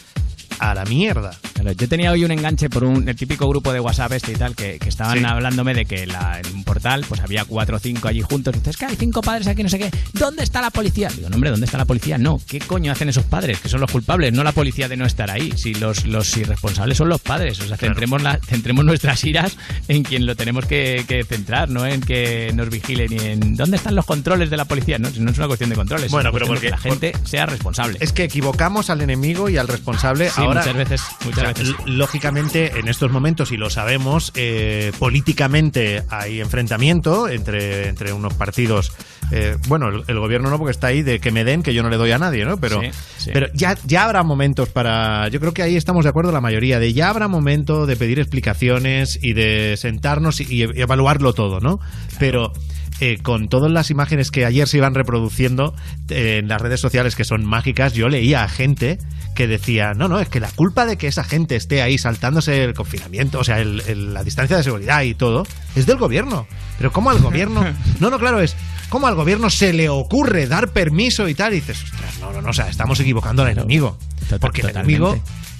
a 0.58 0.74
la 0.74 0.84
mierda. 0.84 1.30
Claro, 1.54 1.72
yo 1.72 1.88
tenía 1.88 2.10
hoy 2.12 2.24
un 2.24 2.30
enganche 2.30 2.68
por 2.68 2.84
un, 2.84 3.08
el 3.08 3.16
típico 3.16 3.48
grupo 3.48 3.72
de 3.72 3.80
WhatsApp 3.80 4.12
este 4.12 4.32
y 4.32 4.36
tal, 4.36 4.54
que, 4.54 4.78
que 4.78 4.88
estaban 4.88 5.18
Sí. 5.18 5.24
hablándome 5.24 5.74
de 5.74 5.84
que 5.84 6.06
la- 6.06 6.40
en 6.44 6.54
un 6.54 6.64
portal 6.64 7.04
pues 7.08 7.20
había 7.20 7.44
cuatro 7.44 7.76
o 7.76 7.78
cinco 7.80 8.08
allí 8.08 8.20
juntos. 8.22 8.54
Y 8.54 8.58
dices, 8.58 8.70
es 8.72 8.76
que 8.76 8.86
hay 8.86 8.96
cinco 8.96 9.20
padres 9.20 9.46
aquí, 9.46 9.62
no 9.62 9.68
sé 9.68 9.78
qué. 9.78 9.90
¿Dónde 10.12 10.42
está 10.42 10.60
la 10.60 10.70
policía? 10.70 11.08
Digo, 11.08 11.28
no, 11.28 11.36
hombre, 11.36 11.50
¿dónde 11.50 11.66
está 11.66 11.78
la 11.78 11.84
policía? 11.84 12.18
No, 12.18 12.40
¿qué 12.48 12.58
coño 12.60 12.92
hacen 12.92 13.08
esos 13.08 13.24
padres? 13.24 13.60
Que 13.60 13.68
son 13.68 13.80
los 13.80 13.90
culpables, 13.90 14.32
no 14.32 14.42
la 14.44 14.52
policía 14.52 14.88
de 14.88 14.96
no 14.96 15.06
estar 15.06 15.30
ahí. 15.30 15.52
Si 15.56 15.74
los, 15.74 16.04
los 16.06 16.36
irresponsables 16.36 16.98
son 16.98 17.08
los 17.08 17.20
padres. 17.20 17.60
O 17.60 17.66
sea, 17.66 17.76
centremos, 17.76 18.22
la- 18.22 18.38
centremos 18.46 18.84
nuestras 18.84 19.22
iras 19.24 19.56
en 19.88 20.02
quien 20.02 20.26
lo 20.26 20.36
tenemos 20.36 20.66
que, 20.66 21.04
que 21.06 21.24
centrar, 21.24 21.68
no 21.70 21.86
en 21.86 22.00
que 22.00 22.50
nos 22.54 22.68
vigilen 22.70 23.12
y 23.12 23.16
en 23.18 23.56
dónde 23.56 23.76
están 23.76 23.94
los 23.94 24.04
controles 24.06 24.50
de 24.50 24.56
la 24.56 24.64
policía. 24.64 24.98
No, 24.98 25.08
no 25.18 25.30
es 25.30 25.38
una 25.38 25.46
cuestión 25.46 25.70
de 25.70 25.76
controles. 25.76 26.10
Bueno, 26.10 26.30
pero 26.32 26.46
porque- 26.46 26.62
que 26.66 26.70
la 26.70 26.78
gente 26.78 27.12
sea 27.24 27.46
responsable. 27.46 27.98
Es 28.00 28.12
que 28.12 28.24
equivocamos 28.24 28.90
al 28.90 29.00
enemigo 29.02 29.48
y 29.48 29.56
al 29.56 29.68
responsable. 29.68 30.30
Sí, 30.30 30.40
Ahora, 30.44 30.60
muchas 30.60 30.76
veces, 30.76 31.02
muchas 31.24 31.38
o 31.38 31.40
sea, 31.40 31.48
veces. 31.52 31.68
l- 31.86 31.96
Lógicamente, 31.96 32.78
en 32.78 32.88
estos 32.88 33.10
momentos, 33.10 33.52
y 33.52 33.56
lo 33.56 33.70
sabemos, 33.70 34.32
eh, 34.34 34.92
políticamente 34.98 36.02
hay 36.10 36.40
enfrentamiento 36.40 37.28
entre, 37.28 37.88
entre 37.88 38.12
unos 38.12 38.34
partidos. 38.34 38.92
eh, 39.32 39.56
bueno, 39.68 39.88
el, 39.88 40.04
el 40.06 40.18
gobierno 40.18 40.50
no, 40.50 40.58
porque 40.58 40.72
está 40.72 40.88
ahí 40.88 41.02
de 41.02 41.18
que 41.20 41.30
me 41.30 41.44
den, 41.44 41.62
que 41.62 41.72
yo 41.72 41.82
no 41.82 41.88
le 41.88 41.96
doy 41.96 42.10
a 42.12 42.18
nadie, 42.18 42.44
¿no? 42.44 42.58
Pero, 42.58 42.80
Sí, 42.82 42.88
sí. 43.18 43.30
pero 43.32 43.46
ya, 43.54 43.76
ya 43.84 44.04
habrá 44.04 44.22
momentos 44.22 44.68
para. 44.68 45.28
Yo 45.28 45.40
creo 45.40 45.54
que 45.54 45.62
ahí 45.62 45.76
estamos 45.76 46.04
de 46.04 46.10
acuerdo 46.10 46.30
la 46.32 46.40
mayoría, 46.40 46.78
de 46.78 46.92
ya 46.92 47.08
habrá 47.08 47.26
momento 47.28 47.86
de 47.86 47.96
pedir 47.96 48.18
explicaciones 48.20 49.18
y 49.22 49.32
de 49.32 49.76
sentarnos 49.78 50.40
y, 50.40 50.46
y 50.50 50.62
evaluarlo 50.62 51.32
todo, 51.32 51.60
¿no? 51.60 51.80
Pero. 52.18 52.52
eh, 53.00 53.18
con 53.22 53.48
todas 53.48 53.72
las 53.72 53.90
imágenes 53.90 54.30
que 54.30 54.44
ayer 54.46 54.68
se 54.68 54.76
iban 54.76 54.94
reproduciendo 54.94 55.74
eh, 56.10 56.38
en 56.38 56.46
las 56.48 56.60
redes 56.60 56.78
sociales 56.80 57.16
que 57.16 57.24
son 57.24 57.44
mágicas, 57.44 57.92
yo 57.94 58.08
leía 58.08 58.44
a 58.44 58.48
gente 58.48 58.98
que 59.34 59.46
decía, 59.46 59.94
no, 59.94 60.06
no, 60.08 60.20
es 60.20 60.28
que 60.28 60.38
la 60.40 60.50
culpa 60.50 60.86
de 60.86 60.96
que 60.96 61.06
esa 61.08 61.24
gente 61.24 61.56
esté 61.56 61.82
ahí 61.82 61.98
saltándose 61.98 62.62
el 62.64 62.74
confinamiento, 62.74 63.40
o 63.40 63.44
sea, 63.44 63.58
el- 63.60 63.82
el- 63.88 64.14
la 64.14 64.22
distancia 64.22 64.56
de 64.56 64.62
seguridad 64.62 65.02
y 65.02 65.14
todo, 65.14 65.44
es 65.74 65.86
del 65.86 65.98
gobierno. 65.98 66.46
Pero 66.78 66.92
¿cómo 66.92 67.10
al 67.10 67.18
gobierno? 67.18 67.64
No, 68.00 68.10
no, 68.10 68.18
claro, 68.18 68.40
es 68.40 68.54
¿cómo 68.88 69.06
al 69.08 69.14
gobierno 69.16 69.50
se 69.50 69.72
le 69.72 69.88
ocurre 69.88 70.46
dar 70.46 70.68
permiso 70.68 71.28
y 71.28 71.34
tal? 71.34 71.52
Y 71.52 71.56
dices, 71.56 71.82
ostras, 71.82 72.18
no, 72.20 72.32
no, 72.32 72.42
no, 72.42 72.50
o 72.50 72.52
sea, 72.52 72.68
estamos 72.68 72.98
equivocando 73.00 73.42
al 73.42 73.50
enemigo. 73.50 73.98
Porque 74.40 74.62
el 74.62 74.68
enemigo 74.70 75.12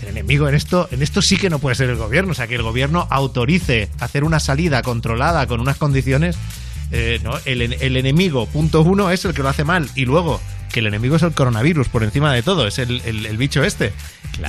el 0.03 0.09
enemigo 0.11 0.49
en 0.49 0.55
esto, 0.55 0.87
en 0.91 1.03
esto 1.03 1.23
sí 1.23 1.37
que 1.39 1.49
no 1.49 1.59
puede 1.59 1.77
ser 1.77 1.89
el 1.89 1.97
gobierno. 1.97 2.33
O 2.33 2.35
sea, 2.35 2.47
que 2.47 2.57
el 2.57 2.63
gobierno 2.63 3.07
autorice 3.11 3.89
hacer 4.01 4.23
una 4.23 4.39
salida 4.39 4.83
controlada 4.83 5.47
con 5.47 5.61
unas 5.61 5.79
condiciones. 5.79 6.37
eh, 6.93 7.19
no, 7.25 7.33
el, 7.47 7.63
el 7.63 7.97
enemigo, 7.97 8.47
punto 8.47 8.83
uno, 8.83 9.11
es 9.11 9.25
el 9.25 9.33
que 9.35 9.43
lo 9.43 9.49
hace 9.49 9.65
mal. 9.65 9.89
Y 9.95 10.05
luego, 10.05 10.41
que 10.75 10.81
el 10.81 10.89
enemigo 10.89 11.15
es 11.15 11.23
el 11.23 11.33
coronavirus 11.33 11.89
por 11.89 12.03
encima 12.03 12.33
de 12.35 12.43
todo, 12.43 12.67
es 12.67 12.79
el, 12.81 13.01
el- 13.05 13.25
el 13.27 13.37
bicho 13.37 13.63
este. 13.63 13.93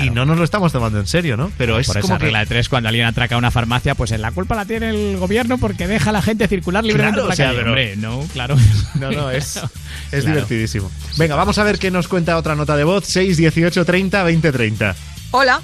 Y 0.03 0.09
no 0.09 0.26
nos 0.26 0.39
lo 0.39 0.43
estamos 0.43 0.71
tomando 0.71 0.99
en 0.99 1.05
serio, 1.05 1.38
¿no? 1.38 1.51
Pero 1.59 1.78
es 1.78 1.86
Por 1.86 2.01
como 2.01 2.15
esa 2.15 2.17
que. 2.17 2.23
regla 2.26 2.39
de 2.39 2.45
tres, 2.47 2.67
cuando 2.69 2.89
alguien 2.89 3.05
atraca 3.05 3.38
una 3.38 3.51
farmacia, 3.51 3.93
pues 3.93 4.09
en 4.11 4.21
la 4.23 4.32
culpa 4.32 4.55
la 4.55 4.65
tiene 4.65 4.89
el 4.89 5.17
gobierno 5.17 5.59
porque 5.59 5.86
deja 5.88 6.09
a 6.09 6.13
la 6.13 6.23
gente 6.23 6.47
circular 6.47 6.84
libremente 6.84 7.21
Claro, 7.21 7.28
por 7.28 7.30
la 7.30 7.34
o 7.34 7.36
sea, 7.36 7.45
calle. 7.45 7.57
pero- 7.59 7.69
Hombre, 7.69 7.95
no, 7.97 8.28
claro. 8.34 8.57
No, 8.95 9.11
no, 9.11 9.30
es, 9.32 9.57
es 9.57 9.61
Claro. 10.09 10.26
divertidísimo. 10.28 10.91
Venga, 11.17 11.36
vamos 11.36 11.59
a 11.59 11.63
ver 11.63 11.78
qué 11.78 11.91
nos 11.91 12.07
cuenta 12.07 12.36
otra 12.38 12.55
nota 12.55 12.76
de 12.76 12.84
voz: 12.84 13.05
6, 13.05 13.38
18, 13.38 13.86
30, 13.86 14.23
20, 14.23 14.51
30. 14.51 14.95
Hola. 15.32 15.61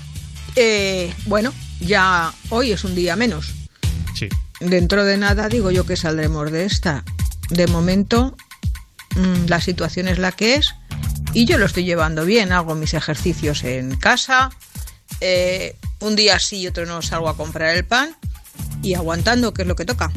Eh, 0.55 1.11
bueno, 1.25 1.51
ya 1.79 2.31
hoy 2.49 2.71
es 2.73 2.83
un 2.83 2.93
día 2.93 3.15
menos. 3.15 3.53
Sí. 4.13 4.29
Dentro 4.59 5.03
de 5.05 5.17
nada 5.17 5.49
digo 5.49 5.71
yo 5.71 5.85
que 5.87 5.95
saldremos 5.95 6.51
de 6.51 6.65
esta. 6.65 7.03
De 7.49 7.65
momento, 7.67 8.35
la 9.47 9.59
situación 9.61 10.07
es 10.07 10.17
la 10.19 10.31
que 10.31 10.55
es 10.55 10.73
y 11.33 11.45
yo 11.45 11.57
lo 11.57 11.65
estoy 11.65 11.83
llevando 11.85 12.25
bien. 12.25 12.51
Hago 12.51 12.75
mis 12.75 12.93
ejercicios 12.93 13.63
en 13.63 13.95
casa. 13.95 14.49
eh, 15.19 15.75
un 15.99 16.15
día 16.15 16.39
sí 16.39 16.57
y 16.61 16.67
otro 16.67 16.85
no 16.85 17.01
salgo 17.01 17.29
a 17.29 17.37
comprar 17.37 17.75
el 17.75 17.85
pan 17.85 18.15
y 18.81 18.95
aguantando, 18.95 19.53
que 19.53 19.61
es 19.61 19.67
lo 19.67 19.75
que 19.75 19.85
toca. 19.85 20.11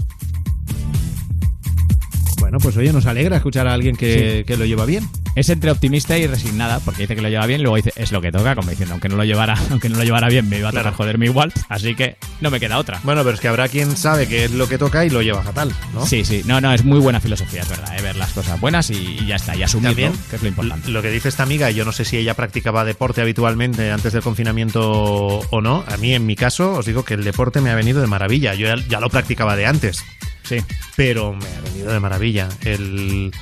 Bueno, 2.38 2.58
pues 2.58 2.76
oye, 2.76 2.92
nos 2.92 3.06
alegra 3.06 3.36
escuchar 3.36 3.66
a 3.66 3.74
alguien 3.74 3.96
que, 3.96 4.44
que 4.46 4.56
lo 4.56 4.64
lleva 4.66 4.84
bien. 4.84 5.08
Es 5.34 5.48
entre 5.48 5.70
optimista 5.70 6.16
y 6.18 6.26
resignada, 6.26 6.78
porque 6.80 7.02
dice 7.02 7.16
que 7.16 7.22
lo 7.22 7.28
lleva 7.28 7.46
bien, 7.46 7.62
luego 7.62 7.76
dice 7.76 7.92
es 7.96 8.12
lo 8.12 8.20
que 8.20 8.30
toca, 8.30 8.54
como 8.54 8.70
diciendo, 8.70 8.92
aunque 8.94 9.08
no 9.08 9.16
lo 9.16 9.24
llevara, 9.24 9.54
aunque 9.70 9.88
no 9.88 9.96
lo 9.98 10.04
llevara 10.04 10.28
bien, 10.28 10.48
me 10.48 10.58
iba 10.58 10.68
a 10.68 10.72
tocar 10.72 10.82
Claro. 10.84 10.96
joderme 10.96 11.26
igual, 11.26 11.52
así 11.68 11.94
que 11.94 12.16
no 12.40 12.50
me 12.50 12.60
queda 12.60 12.78
otra. 12.78 13.00
Bueno, 13.02 13.22
pero 13.22 13.34
es 13.34 13.40
que 13.40 13.48
habrá 13.48 13.68
quien 13.68 13.96
sabe 13.96 14.26
qué 14.28 14.44
es 14.44 14.50
lo 14.50 14.68
que 14.68 14.78
toca 14.78 15.04
y 15.04 15.10
lo 15.10 15.22
lleva 15.22 15.42
fatal, 15.42 15.72
¿no? 15.92 16.06
Sí, 16.06 16.24
sí, 16.24 16.42
no, 16.46 16.60
no, 16.60 16.72
es 16.72 16.84
muy 16.84 17.00
buena 17.00 17.20
filosofía, 17.20 17.62
es 17.62 17.68
verdad, 17.68 17.98
eh, 17.98 18.02
ver 18.02 18.16
las 18.16 18.32
cosas 18.32 18.60
buenas 18.60 18.90
y, 18.90 19.18
y 19.20 19.26
ya 19.26 19.36
está, 19.36 19.56
y 19.56 19.62
asumirlo, 19.62 19.90
También, 19.90 20.12
que 20.30 20.36
es 20.36 20.42
lo 20.42 20.48
importante. 20.48 20.90
Lo 20.90 21.02
que 21.02 21.10
dice 21.10 21.28
esta 21.28 21.42
amiga, 21.42 21.70
y 21.70 21.74
yo 21.74 21.84
no 21.84 21.92
sé 21.92 22.04
si 22.04 22.16
ella 22.16 22.34
practicaba 22.34 22.84
deporte 22.84 23.20
habitualmente 23.20 23.90
antes 23.90 24.12
del 24.12 24.22
confinamiento 24.22 24.80
o 24.80 25.60
no. 25.60 25.84
A 25.88 25.96
mí, 25.96 26.14
en 26.14 26.26
mi 26.26 26.36
caso, 26.36 26.72
os 26.72 26.86
digo 26.86 27.04
que 27.04 27.14
el 27.14 27.24
deporte 27.24 27.60
me 27.60 27.70
ha 27.70 27.74
venido 27.74 28.00
de 28.00 28.06
maravilla. 28.06 28.54
Yo 28.54 28.66
ya, 28.66 28.76
ya 28.88 29.00
lo 29.00 29.08
practicaba 29.10 29.56
de 29.56 29.66
antes. 29.66 30.04
Sí. 30.42 30.58
Pero 30.96 31.32
me 31.32 31.46
ha 31.46 31.60
venido 31.62 31.92
de 31.92 32.00
maravilla 32.00 32.48
el, 32.64 33.32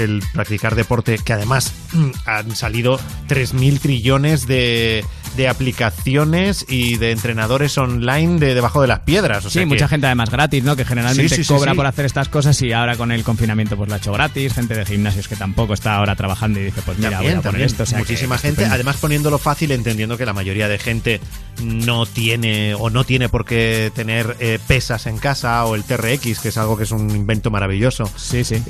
el 0.00 0.22
practicar 0.32 0.74
deporte, 0.74 1.18
que 1.18 1.32
además 1.32 1.72
mm, 1.92 2.10
han 2.26 2.56
salido 2.56 2.98
3.000 3.28 3.78
trillones 3.80 4.46
de, 4.46 5.04
de 5.36 5.48
aplicaciones 5.48 6.64
y 6.68 6.96
de 6.96 7.10
entrenadores 7.12 7.76
online 7.78 8.38
de 8.38 8.54
debajo 8.54 8.82
de 8.82 8.88
las 8.88 9.00
piedras. 9.00 9.44
O 9.44 9.48
Sí, 9.48 9.54
sea 9.54 9.62
que- 9.62 9.66
mucha 9.66 9.88
gente 9.88 10.06
además 10.06 10.30
gratis, 10.30 10.62
¿no? 10.64 10.76
Que 10.76 10.84
generalmente 10.84 11.28
Sí, 11.28 11.36
sí, 11.36 11.44
sí, 11.44 11.52
cobra 11.54 11.72
sí. 11.72 11.76
por 11.76 11.86
hacer 11.86 12.04
estas 12.04 12.28
cosas 12.28 12.60
y 12.62 12.72
ahora 12.72 12.96
con 12.96 13.12
el 13.12 13.22
confinamiento 13.24 13.76
pues 13.76 13.88
lo 13.88 13.94
ha 13.94 13.98
hecho 13.98 14.12
gratis. 14.12 14.52
Gente 14.54 14.74
de 14.74 14.84
gimnasios 14.84 15.28
que 15.28 15.36
tampoco 15.36 15.74
está 15.74 15.96
ahora 15.96 16.14
trabajando 16.16 16.60
y 16.60 16.64
dice, 16.64 16.82
pues 16.84 16.98
mira, 16.98 17.10
También, 17.12 17.34
voy 17.36 17.40
a 17.40 17.50
poner 17.50 17.62
esto. 17.66 17.82
o 17.82 17.86
sea 17.86 17.98
que 17.98 18.02
Muchísima 18.04 18.36
gente, 18.38 18.48
estupendo. 18.62 18.74
además 18.74 18.96
poniéndolo 18.96 19.38
fácil, 19.38 19.70
entendiendo 19.72 20.16
que 20.16 20.26
la 20.26 20.32
mayoría 20.32 20.68
de 20.68 20.78
gente 20.78 21.20
no 21.62 22.06
tiene 22.06 22.74
o 22.74 22.88
no 22.90 23.04
tiene 23.04 23.28
por 23.28 23.44
qué 23.44 23.92
tener 23.94 24.36
eh, 24.40 24.58
pesas 24.66 25.06
en 25.06 25.18
casa 25.18 25.64
o 25.66 25.74
el 25.74 25.84
TRX, 25.84 26.38
que 26.40 26.48
es 26.48 26.56
algo 26.56 26.76
que 26.76 26.84
es 26.84 26.90
un 26.90 27.10
invento 27.10 27.50
maravilloso. 27.50 28.10
Sí, 28.16 28.44
sí. 28.44 28.62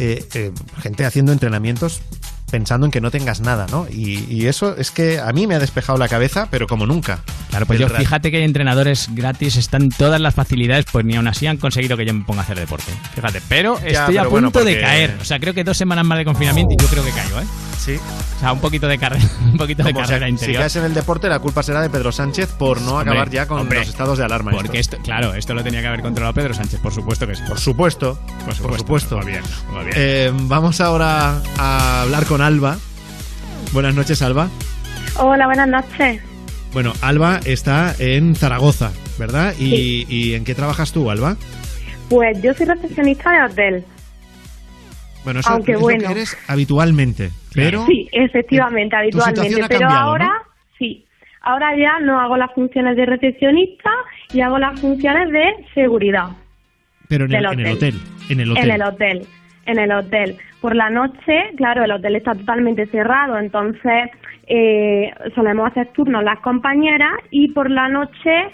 gente 0.83 1.05
haciendo 1.05 1.20
entrenamientos 1.29 2.01
pensando 2.51 2.86
en 2.86 2.92
que 2.92 3.01
no 3.01 3.11
tengas 3.11 3.40
nada, 3.40 3.66
¿no? 3.70 3.86
Y, 3.90 4.24
y 4.28 4.46
eso 4.46 4.76
es 4.76 4.90
que 4.90 5.18
a 5.20 5.32
mí 5.32 5.46
me 5.46 5.55
ha 5.55 5.59
despejado 5.59 5.98
la 5.98 6.09
cabeza, 6.09 6.48
pero 6.51 6.66
como 6.66 6.86
nunca. 6.86 7.20
Claro, 7.51 7.66
pues 7.66 7.78
yo 7.78 7.88
fíjate 7.88 8.30
que 8.30 8.38
hay 8.38 8.44
entrenadores 8.44 9.09
gratis, 9.12 9.57
están 9.57 9.88
todas 9.88 10.20
las 10.20 10.34
facilidades, 10.34 10.84
pues 10.90 11.05
ni 11.05 11.16
aún 11.16 11.26
así 11.26 11.46
han 11.46 11.57
conseguido 11.57 11.96
que 11.96 12.05
yo 12.07 12.14
me 12.14 12.24
ponga 12.24 12.40
a 12.40 12.44
hacer 12.44 12.59
deporte. 12.59 12.92
Fíjate, 13.14 13.40
pero 13.48 13.78
Ya, 13.80 14.01
estoy 14.01 14.18
a 14.18 14.24
punto 14.24 14.64
de 14.64 14.80
caer. 14.80 15.16
O 15.20 15.24
sea, 15.24 15.38
creo 15.40 15.55
que 15.55 15.64
dos 15.64 15.76
semanas 15.76 16.05
más 16.05 16.18
de 16.18 16.24
confinamiento 16.24 16.74
y 16.78 16.82
yo 16.82 16.88
creo 16.88 17.05
que 17.05 17.11
caigo, 17.11 17.40
¿eh? 17.40 17.44
Sí. 17.78 17.96
O 18.36 18.40
sea, 18.40 18.53
un 18.53 18.61
poquito 18.61 18.86
de 18.88 18.98
carrera, 18.98 19.24
un 19.53 19.57
poquito 19.57 19.82
de 19.82 19.90
o 19.90 19.94
sea, 19.94 20.05
carrera 20.05 20.26
si 20.26 20.32
interior. 20.32 20.61
caes 20.61 20.76
en 20.76 20.84
el 20.84 20.94
deporte, 20.94 21.28
la 21.28 21.38
culpa 21.38 21.62
será 21.62 21.80
de 21.80 21.88
Pedro 21.90 22.12
Sánchez 22.12 22.51
por 22.59 22.80
no 22.80 22.96
Hombre, 22.96 23.11
acabar 23.11 23.30
ya 23.30 23.46
con 23.46 23.61
hombre, 23.61 23.78
los 23.80 23.88
estados 23.88 24.18
de 24.18 24.24
alarma. 24.24 24.51
Porque 24.53 24.78
esto, 24.78 24.98
claro, 25.03 25.34
esto 25.34 25.55
lo 25.55 25.62
tenía 25.64 25.80
que 25.80 25.86
haber 25.86 26.03
controlado 26.03 26.34
Pedro 26.34 26.55
Sánchez, 26.55 26.80
por 26.80 26.92
supuesto 26.92 27.26
que 27.26 27.34
sí. 27.36 27.42
Por 27.48 27.59
supuesto, 27.59 28.18
por 28.44 28.57
por 28.68 28.78
supuesto. 28.78 29.16
Va 29.16 29.24
bien, 29.24 29.42
va 29.74 29.82
bien. 29.82 29.94
Eh, 29.96 30.30
vamos 30.42 30.80
ahora 30.80 31.40
a 31.59 32.03
hablar 32.03 32.26
con 32.26 32.39
Alba. 32.41 32.78
Buenas 33.72 33.95
noches, 33.95 34.22
Alba. 34.22 34.49
Hola, 35.18 35.47
buenas 35.47 35.68
noches. 35.68 36.22
Bueno, 36.72 36.93
Alba 37.03 37.41
está 37.45 37.95
en 37.99 38.34
Zaragoza, 38.34 38.93
¿verdad? 39.18 39.55
¿Y, 39.59 40.07
y 40.09 40.34
en 40.34 40.45
qué 40.45 40.55
trabajas 40.55 40.93
tú, 40.93 41.11
Alba? 41.11 41.36
Pues 42.09 42.41
yo 42.43 42.55
soy 42.55 42.66
recepcionista 42.66 43.30
de 43.32 43.43
hotel. 43.53 43.84
Bueno, 45.24 45.41
eso 45.41 45.51
Aunque 45.51 45.72
es 45.72 45.80
bueno. 45.80 46.01
lo 46.03 46.07
que 46.09 46.12
eres 46.12 46.36
habitualmente, 46.49 47.30
pero... 47.55 47.84
Sí, 47.86 48.09
efectivamente, 48.12 48.97
habitualmente. 48.97 49.62
ha 49.62 49.68
Pero 49.68 49.80
cambiado, 49.80 50.09
ahora, 50.09 50.26
¿no? 50.26 50.32
sí. 50.78 51.05
Ahora 51.43 51.70
ya 51.76 51.99
no 52.05 52.20
hago 52.20 52.36
las 52.36 52.53
funciones 52.55 52.97
de 52.97 53.07
recepcionista 53.07 53.91
y 54.32 54.41
hago 54.41 54.59
las 54.59 54.78
funciones 54.80 55.30
de 55.30 55.43
seguridad. 55.74 56.28
Pero 57.09 57.24
en 57.24 57.32
el, 57.34 57.45
en 57.45 57.66
hotel. 57.72 58.01
En 58.28 58.41
el 58.41 58.51
hotel. 58.51 58.64
En 58.64 58.70
el 58.70 58.82
hotel. 58.82 59.26
En 59.66 59.78
el 59.78 59.93
hotel. 59.93 60.36
Por 60.61 60.77
la 60.77 60.91
noche, 60.91 61.53
claro, 61.57 61.85
el 61.85 61.93
hotel 61.93 62.17
está 62.17 62.35
totalmente 62.35 62.87
cerrado, 62.87 63.39
entonces 63.39 64.11
eh, 64.47 65.11
solemos 65.35 65.71
hacer 65.71 65.89
turnos 65.93 66.23
las 66.23 66.41
compañeras 66.41 67.13
y 67.31 67.49
por 67.53 67.71
la 67.71 67.89
noche 67.89 68.51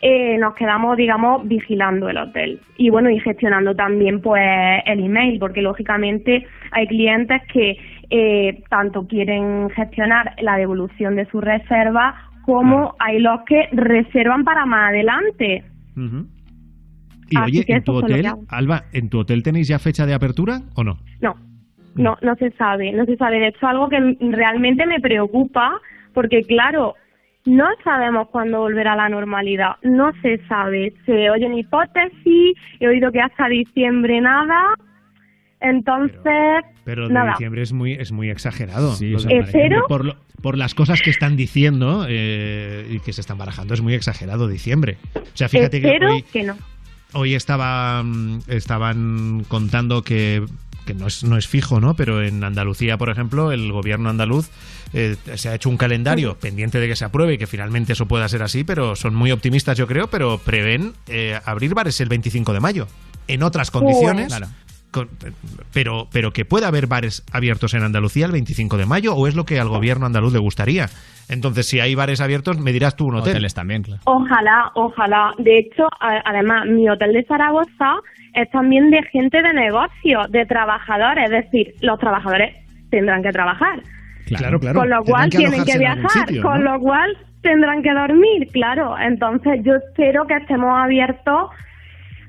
eh, 0.00 0.38
nos 0.38 0.54
quedamos, 0.54 0.96
digamos, 0.96 1.46
vigilando 1.46 2.08
el 2.08 2.16
hotel. 2.16 2.60
Y 2.78 2.88
bueno, 2.88 3.10
y 3.10 3.20
gestionando 3.20 3.74
también 3.74 4.22
pues 4.22 4.42
el 4.86 5.04
email, 5.04 5.38
porque 5.38 5.60
lógicamente 5.60 6.46
hay 6.70 6.86
clientes 6.86 7.42
que 7.52 7.76
eh, 8.08 8.62
tanto 8.70 9.06
quieren 9.06 9.68
gestionar 9.70 10.34
la 10.40 10.56
devolución 10.56 11.16
de 11.16 11.26
su 11.26 11.40
reserva 11.40 12.14
como 12.46 12.94
hay 12.98 13.18
los 13.18 13.42
que 13.46 13.68
reservan 13.72 14.44
para 14.44 14.64
más 14.64 14.88
adelante. 14.88 15.64
Y 17.28 17.36
Así 17.36 17.58
oye, 17.58 17.64
en 17.68 17.84
tu 17.84 17.92
hotel. 17.92 18.26
Alba, 18.48 18.84
¿en 18.92 19.10
tu 19.10 19.18
hotel 19.18 19.42
tenéis 19.42 19.68
ya 19.68 19.78
fecha 19.78 20.06
de 20.06 20.14
apertura 20.14 20.62
o 20.74 20.82
no? 20.82 20.98
No, 21.20 21.34
no, 21.94 22.16
no 22.22 22.34
se 22.36 22.50
sabe, 22.52 22.92
no 22.92 23.04
se 23.04 23.16
sabe. 23.16 23.38
De 23.40 23.48
hecho, 23.48 23.66
algo 23.66 23.88
que 23.88 24.16
realmente 24.20 24.86
me 24.86 25.00
preocupa, 25.00 25.80
porque 26.14 26.42
claro, 26.42 26.94
no 27.46 27.66
sabemos 27.84 28.28
cuándo 28.28 28.58
volverá 28.60 28.94
la 28.96 29.08
normalidad, 29.08 29.76
no 29.82 30.12
se 30.22 30.38
sabe. 30.46 30.92
Se 31.06 31.30
oyen 31.30 31.54
hipótesis, 31.54 32.56
he 32.80 32.88
oído 32.88 33.10
que 33.12 33.20
hasta 33.20 33.48
diciembre 33.48 34.20
nada, 34.20 34.74
entonces, 35.60 36.64
Pero 36.84 37.08
de 37.08 37.14
nada. 37.14 37.32
diciembre 37.32 37.62
es 37.62 37.72
muy, 37.72 37.92
es 37.92 38.12
muy 38.12 38.30
exagerado. 38.30 38.96
De 38.96 39.12
¿Espero? 39.14 39.86
Por, 39.88 40.04
lo- 40.06 40.16
por 40.42 40.56
las 40.56 40.74
cosas 40.74 41.02
que 41.02 41.10
están 41.10 41.36
diciendo 41.36 42.06
eh, 42.08 42.86
y 42.90 42.98
que 43.00 43.12
se 43.12 43.20
están 43.20 43.36
barajando, 43.36 43.74
es 43.74 43.82
muy 43.82 43.92
exagerado 43.94 44.48
diciembre. 44.48 44.96
O 45.16 45.20
sea, 45.36 45.48
fíjate 45.50 45.82
que 45.82 45.98
hoy, 46.06 46.22
que 46.32 46.44
no. 46.44 46.54
hoy 47.12 47.34
estaba, 47.34 48.02
mm, 48.02 48.40
estaban 48.48 49.44
contando 49.48 50.02
que, 50.02 50.42
que 50.92 50.98
no, 50.98 51.06
es, 51.06 51.24
no 51.24 51.36
es 51.36 51.46
fijo, 51.46 51.80
¿no? 51.80 51.94
Pero 51.94 52.22
en 52.22 52.42
Andalucía, 52.42 52.96
por 52.96 53.10
ejemplo, 53.10 53.52
el 53.52 53.72
gobierno 53.72 54.10
andaluz 54.10 54.50
eh, 54.92 55.16
se 55.36 55.48
ha 55.48 55.54
hecho 55.54 55.68
un 55.68 55.76
calendario 55.76 56.36
pendiente 56.38 56.80
de 56.80 56.88
que 56.88 56.96
se 56.96 57.04
apruebe 57.04 57.34
y 57.34 57.38
que 57.38 57.46
finalmente 57.46 57.92
eso 57.92 58.06
pueda 58.06 58.28
ser 58.28 58.42
así, 58.42 58.64
pero 58.64 58.96
son 58.96 59.14
muy 59.14 59.30
optimistas, 59.30 59.78
yo 59.78 59.86
creo, 59.86 60.08
pero 60.08 60.38
prevén 60.38 60.94
eh, 61.06 61.38
abrir 61.44 61.74
bares 61.74 62.00
el 62.00 62.08
25 62.08 62.52
de 62.52 62.60
mayo. 62.60 62.86
En 63.28 63.42
otras 63.44 63.70
condiciones. 63.70 64.28
Claro. 64.28 64.48
Con- 64.90 65.08
pero, 65.72 66.08
pero 66.12 66.32
que 66.32 66.44
pueda 66.44 66.68
haber 66.68 66.86
bares 66.86 67.24
abiertos 67.32 67.74
en 67.74 67.82
Andalucía 67.82 68.26
el 68.26 68.32
25 68.32 68.76
de 68.76 68.86
mayo 68.86 69.14
o 69.14 69.26
es 69.26 69.34
lo 69.36 69.44
que 69.44 69.60
al 69.60 69.68
gobierno 69.68 70.06
andaluz 70.06 70.32
le 70.32 70.38
gustaría. 70.38 70.86
Entonces, 71.28 71.68
si 71.68 71.78
hay 71.80 71.94
bares 71.94 72.20
abiertos, 72.20 72.58
me 72.58 72.72
dirás 72.72 72.96
tú 72.96 73.06
un 73.06 73.16
hotel. 73.16 73.32
Hoteles 73.32 73.54
también, 73.54 73.82
claro. 73.82 74.02
Ojalá, 74.06 74.70
ojalá. 74.74 75.32
De 75.38 75.58
hecho, 75.58 75.84
además, 76.00 76.66
mi 76.66 76.88
hotel 76.88 77.12
de 77.12 77.24
Zaragoza 77.24 77.96
es 78.34 78.50
también 78.50 78.90
de 78.90 79.02
gente 79.12 79.40
de 79.40 79.52
negocio, 79.52 80.20
de 80.30 80.44
trabajadores. 80.46 81.30
Es 81.30 81.44
decir, 81.44 81.74
los 81.82 81.98
trabajadores 82.00 82.56
tendrán 82.90 83.22
que 83.22 83.30
trabajar. 83.30 83.80
Claro, 84.26 84.58
claro. 84.58 84.80
Con 84.80 84.90
lo 84.90 85.02
cual 85.04 85.30
que 85.30 85.38
tienen 85.38 85.64
que 85.64 85.78
viajar, 85.78 86.10
sitio, 86.10 86.42
con 86.42 86.62
lo 86.64 86.78
cual 86.80 87.16
tendrán 87.42 87.82
que 87.82 87.92
dormir, 87.92 88.48
claro. 88.52 88.96
Entonces 88.98 89.60
yo 89.64 89.74
espero 89.76 90.26
que 90.26 90.34
estemos 90.34 90.70
abiertos 90.76 91.50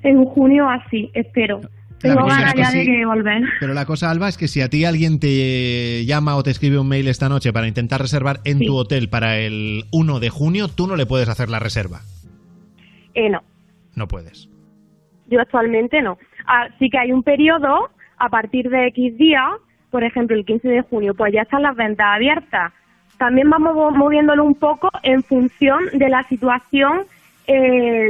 en 0.02 0.24
junio 0.24 0.68
así, 0.68 1.10
espero. 1.14 1.60
La 2.02 2.14
Tengo 2.14 2.22
cosa 2.26 2.36
ganas 2.36 2.48
es 2.48 2.54
que 2.54 2.60
ya 2.62 2.70
de 2.70 2.84
sí. 2.84 2.86
que 2.90 3.06
volver. 3.06 3.42
Pero 3.60 3.74
la 3.74 3.84
cosa, 3.86 4.10
Alba, 4.10 4.28
es 4.28 4.36
que 4.36 4.48
si 4.48 4.60
a 4.60 4.68
ti 4.68 4.84
alguien 4.84 5.20
te 5.20 6.04
llama 6.04 6.36
o 6.36 6.42
te 6.42 6.50
escribe 6.50 6.78
un 6.78 6.88
mail 6.88 7.06
esta 7.08 7.28
noche 7.28 7.52
para 7.52 7.68
intentar 7.68 8.00
reservar 8.00 8.40
en 8.44 8.58
tu 8.60 8.74
hotel 8.76 9.08
para 9.08 9.38
el 9.38 9.84
1 9.92 10.18
de 10.20 10.28
junio, 10.30 10.68
tú 10.68 10.86
no 10.86 10.96
le 10.96 11.06
puedes 11.06 11.28
hacer 11.28 11.48
la 11.48 11.58
reserva. 11.60 12.00
Eh, 13.14 13.28
no, 13.30 13.42
No 13.94 14.08
puedes. 14.08 14.48
yo 15.28 15.40
actualmente 15.40 16.02
no. 16.02 16.18
Así 16.46 16.90
que 16.90 16.98
hay 16.98 17.12
un 17.12 17.22
periodo 17.22 17.90
a 18.18 18.28
partir 18.28 18.68
de 18.68 18.86
X 18.88 19.16
días, 19.18 19.50
por 19.90 20.02
ejemplo 20.04 20.36
el 20.36 20.44
15 20.44 20.68
de 20.68 20.82
junio, 20.82 21.14
pues 21.14 21.32
ya 21.32 21.42
están 21.42 21.62
las 21.62 21.76
ventas 21.76 22.06
abiertas. 22.16 22.72
También 23.18 23.48
vamos 23.50 23.74
mo- 23.74 23.90
moviéndolo 23.92 24.44
un 24.44 24.54
poco 24.56 24.88
en 25.02 25.22
función 25.22 25.80
de 25.92 26.08
la 26.08 26.22
situación 26.24 27.02
eh, 27.46 27.52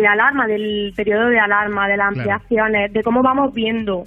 de 0.01 0.07
alarma, 0.07 0.47
del 0.47 0.93
periodo 0.97 1.29
de 1.29 1.39
alarma, 1.39 1.89
de 1.89 1.97
las 1.97 2.13
Claro. 2.15 2.31
ampliaciones, 2.33 2.93
de 2.93 3.03
cómo 3.03 3.23
vamos 3.23 3.53
viendo. 3.55 4.05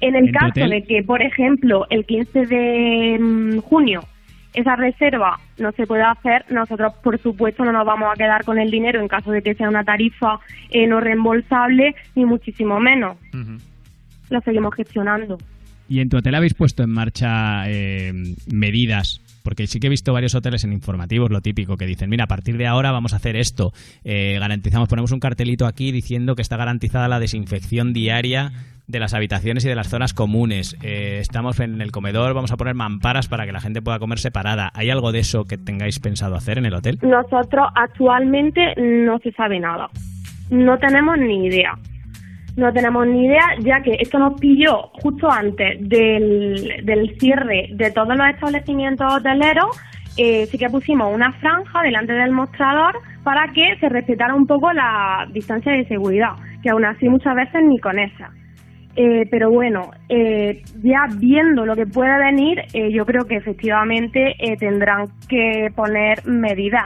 En 0.00 0.14
el 0.16 0.26
¿En 0.26 0.32
tu 0.32 0.38
caso 0.38 0.48
hotel? 0.50 0.70
de 0.70 0.82
que, 0.84 1.02
por 1.02 1.22
ejemplo, 1.22 1.86
el 1.90 2.04
15 2.04 2.46
de 2.46 3.18
mm, 3.20 3.58
junio 3.60 4.00
esa 4.52 4.76
reserva 4.76 5.40
no 5.58 5.72
se 5.72 5.84
pueda 5.86 6.12
hacer, 6.12 6.44
nosotros, 6.48 6.92
por 7.02 7.18
supuesto, 7.18 7.64
no 7.64 7.72
nos 7.72 7.84
vamos 7.84 8.08
a 8.12 8.16
quedar 8.16 8.44
con 8.44 8.58
el 8.58 8.70
dinero 8.70 9.00
en 9.00 9.08
caso 9.08 9.32
de 9.32 9.42
que 9.42 9.54
sea 9.54 9.68
una 9.68 9.82
tarifa 9.82 10.38
eh, 10.70 10.86
no 10.86 11.00
reembolsable, 11.00 11.94
ni 12.14 12.24
muchísimo 12.24 12.78
menos. 12.78 13.16
Lo 14.30 14.40
seguimos 14.42 14.72
gestionando. 14.76 15.38
¿Y 15.88 15.98
en 16.00 16.08
tu 16.08 16.18
hotel 16.18 16.36
habéis 16.36 16.54
puesto 16.54 16.84
en 16.84 16.90
marcha 16.90 17.68
eh, 17.68 18.12
medidas? 18.52 19.20
Porque 19.44 19.66
sí 19.66 19.78
que 19.78 19.88
he 19.88 19.90
visto 19.90 20.14
varios 20.14 20.34
hoteles 20.34 20.64
en 20.64 20.72
informativos, 20.72 21.30
lo 21.30 21.42
típico, 21.42 21.76
que 21.76 21.84
dicen, 21.84 22.08
mira, 22.08 22.24
a 22.24 22.26
partir 22.26 22.56
de 22.56 22.66
ahora 22.66 22.90
vamos 22.92 23.12
a 23.12 23.16
hacer 23.16 23.36
esto. 23.36 23.72
Eh, 24.02 24.38
garantizamos, 24.40 24.88
ponemos 24.88 25.12
un 25.12 25.20
cartelito 25.20 25.66
aquí 25.66 25.92
diciendo 25.92 26.34
que 26.34 26.40
está 26.40 26.56
garantizada 26.56 27.08
la 27.08 27.20
desinfección 27.20 27.92
diaria 27.92 28.52
de 28.86 28.98
las 28.98 29.12
habitaciones 29.12 29.64
y 29.66 29.68
de 29.68 29.74
las 29.74 29.88
zonas 29.88 30.14
comunes. 30.14 30.76
Eh, 30.82 31.18
estamos 31.20 31.60
en 31.60 31.82
el 31.82 31.92
comedor, 31.92 32.32
vamos 32.32 32.52
a 32.52 32.56
poner 32.56 32.74
mamparas 32.74 33.28
para 33.28 33.44
que 33.44 33.52
la 33.52 33.60
gente 33.60 33.82
pueda 33.82 33.98
comer 33.98 34.18
separada. 34.18 34.70
¿Hay 34.74 34.88
algo 34.88 35.12
de 35.12 35.18
eso 35.18 35.44
que 35.44 35.58
tengáis 35.58 36.00
pensado 36.00 36.36
hacer 36.36 36.56
en 36.56 36.64
el 36.64 36.74
hotel? 36.74 36.98
Nosotros 37.02 37.66
actualmente 37.74 38.74
no 38.78 39.18
se 39.18 39.30
sabe 39.32 39.60
nada. 39.60 39.90
No 40.50 40.78
tenemos 40.78 41.18
ni 41.18 41.46
idea. 41.46 41.78
No 42.56 42.72
tenemos 42.72 43.06
ni 43.06 43.26
idea, 43.26 43.44
ya 43.60 43.80
que 43.82 43.96
esto 43.98 44.18
nos 44.18 44.40
pilló 44.40 44.90
justo 45.02 45.28
antes 45.30 45.76
del, 45.80 46.82
del 46.84 47.18
cierre 47.18 47.68
de 47.72 47.90
todos 47.90 48.16
los 48.16 48.28
establecimientos 48.28 49.12
hoteleros. 49.12 49.76
Eh, 50.16 50.46
sí 50.46 50.56
que 50.56 50.68
pusimos 50.68 51.12
una 51.12 51.32
franja 51.32 51.82
delante 51.82 52.12
del 52.12 52.30
mostrador 52.30 52.94
para 53.24 53.52
que 53.52 53.76
se 53.80 53.88
respetara 53.88 54.34
un 54.34 54.46
poco 54.46 54.72
la 54.72 55.26
distancia 55.32 55.72
de 55.72 55.84
seguridad, 55.86 56.34
que 56.62 56.70
aún 56.70 56.84
así 56.84 57.08
muchas 57.08 57.34
veces 57.34 57.62
ni 57.64 57.78
con 57.80 57.98
esa. 57.98 58.30
Eh, 58.96 59.26
pero 59.28 59.50
bueno, 59.50 59.90
eh, 60.08 60.62
ya 60.84 61.06
viendo 61.18 61.66
lo 61.66 61.74
que 61.74 61.86
puede 61.86 62.16
venir, 62.16 62.60
eh, 62.72 62.92
yo 62.92 63.04
creo 63.04 63.24
que 63.24 63.36
efectivamente 63.36 64.36
eh, 64.38 64.56
tendrán 64.56 65.06
que 65.28 65.66
poner 65.74 66.24
medidas. 66.26 66.84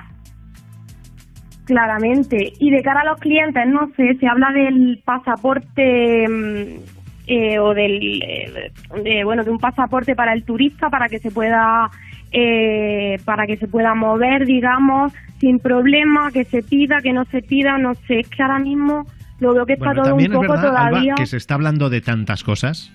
Claramente. 1.69 2.55
Y 2.59 2.71
de 2.71 2.83
cara 2.83 3.03
a 3.03 3.05
los 3.05 3.21
clientes, 3.21 3.63
no 3.67 3.91
sé, 3.95 4.15
se 4.19 4.27
habla 4.27 4.51
del 4.53 5.03
pasaporte 5.05 6.27
mm, 6.27 6.81
eh, 7.27 7.59
o 7.59 7.75
del, 7.75 8.23
eh, 8.23 8.73
de, 9.05 9.23
bueno, 9.23 9.45
de 9.45 9.51
un 9.51 9.59
pasaporte 9.59 10.17
para 10.17 10.33
el 10.33 10.45
turista 10.45 10.89
para 10.89 11.09
que 11.09 11.19
se 11.19 11.31
pueda, 11.31 11.91
eh, 12.33 13.19
para 13.27 13.47
que 13.47 13.59
se 13.59 13.69
pueda 13.69 13.95
mover, 13.95 14.47
digamos, 14.47 15.13
sin 15.39 15.59
problema, 15.59 16.31
que 16.33 16.45
se 16.45 16.63
pida, 16.63 17.03
que 17.03 17.13
no 17.13 17.27
se 17.27 17.43
pida, 17.43 17.77
no 17.77 17.95
sé, 18.07 18.21
es 18.21 18.29
que 18.31 18.43
ahora 18.43 18.61
mismo 18.61 19.05
lo 19.41 19.53
veo 19.53 19.67
que 19.67 19.75
está 19.75 19.89
Bueno, 19.89 20.03
todo 20.05 20.15
un 20.15 20.21
es 20.23 20.29
poco 20.29 20.41
verdad, 20.41 20.77
Alba, 20.77 20.89
todavía. 20.91 21.15
que 21.17 21.27
se 21.27 21.37
está 21.37 21.55
hablando 21.55 21.91
de 21.91 22.01
tantas 22.01 22.43
cosas 22.43 22.93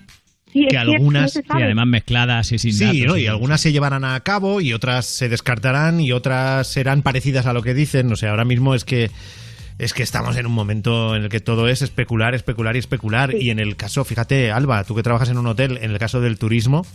Sí, 0.54 0.66
que 0.70 0.76
no 0.76 0.80
algunas. 0.80 1.32
Sí, 1.32 1.40
además 1.50 1.86
mezcladas 1.88 2.50
y 2.52 2.58
sin 2.58 2.72
sí, 2.72 2.84
datos 2.84 3.06
¿no? 3.06 3.16
y 3.18 3.24
y 3.24 3.26
algunas 3.26 3.60
se 3.60 3.72
llevarán 3.72 4.04
a 4.04 4.18
cabo 4.20 4.60
y 4.62 4.72
otras 4.72 5.04
se 5.04 5.28
descartarán 5.28 6.00
y 6.00 6.12
otras 6.12 6.66
serán 6.68 7.02
parecidas 7.02 7.44
a 7.46 7.52
lo 7.52 7.60
que 7.62 7.74
dicen. 7.74 8.10
O 8.12 8.16
sea, 8.16 8.30
ahora 8.30 8.44
mismo 8.46 8.74
es 8.74 8.84
que 8.86 9.10
es 9.76 9.92
que 9.92 10.04
estamos 10.04 10.36
en 10.36 10.46
un 10.46 10.52
momento 10.52 11.16
en 11.16 11.24
el 11.24 11.28
que 11.28 11.40
todo 11.40 11.66
es 11.68 11.82
especular, 11.82 12.34
especular 12.36 12.76
y 12.76 12.78
especular. 12.78 13.34
Y 13.34 13.50
en 13.50 13.58
el 13.58 13.74
caso, 13.76 14.04
fíjate, 14.04 14.52
Alba, 14.52 14.84
tú 14.84 14.94
que 14.94 15.02
trabajas 15.02 15.28
en 15.30 15.36
un 15.38 15.48
hotel, 15.48 15.78
en 15.82 15.90
el 15.90 15.98
caso 15.98 16.20
del 16.20 16.38
turismo, 16.38 16.86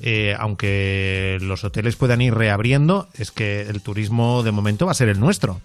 eh, 0.00 0.36
aunque 0.38 1.38
los 1.40 1.64
hoteles 1.64 1.96
puedan 1.96 2.20
ir 2.22 2.32
reabriendo, 2.32 3.08
es 3.18 3.32
que 3.32 3.62
el 3.62 3.82
turismo 3.82 4.44
de 4.44 4.52
momento 4.52 4.86
va 4.86 4.92
a 4.92 4.94
ser 4.94 5.08
el 5.08 5.18
nuestro. 5.18 5.60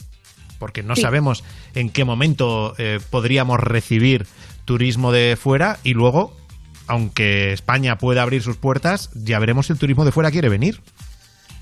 Porque 0.58 0.82
no 0.82 0.96
Sí. 0.96 1.04
sabemos 1.04 1.44
en 1.76 1.90
qué 1.92 2.04
momento 2.04 2.74
eh, 2.80 3.00
podríamos 3.12 3.60
recibir 3.60 4.26
turismo 4.66 5.12
de 5.12 5.38
fuera 5.40 5.78
y 5.84 5.94
luego, 5.94 6.36
aunque 6.88 7.52
España 7.54 7.98
pueda 7.98 8.22
abrir 8.22 8.42
sus 8.42 8.58
puertas, 8.58 9.10
ya 9.16 9.40
veremos 9.40 9.68
si 9.68 9.74
el 9.74 9.80
turismo 9.80 10.06
de 10.06 10.12
fuera 10.12 10.32
quiere 10.32 10.50
venir. 10.50 10.80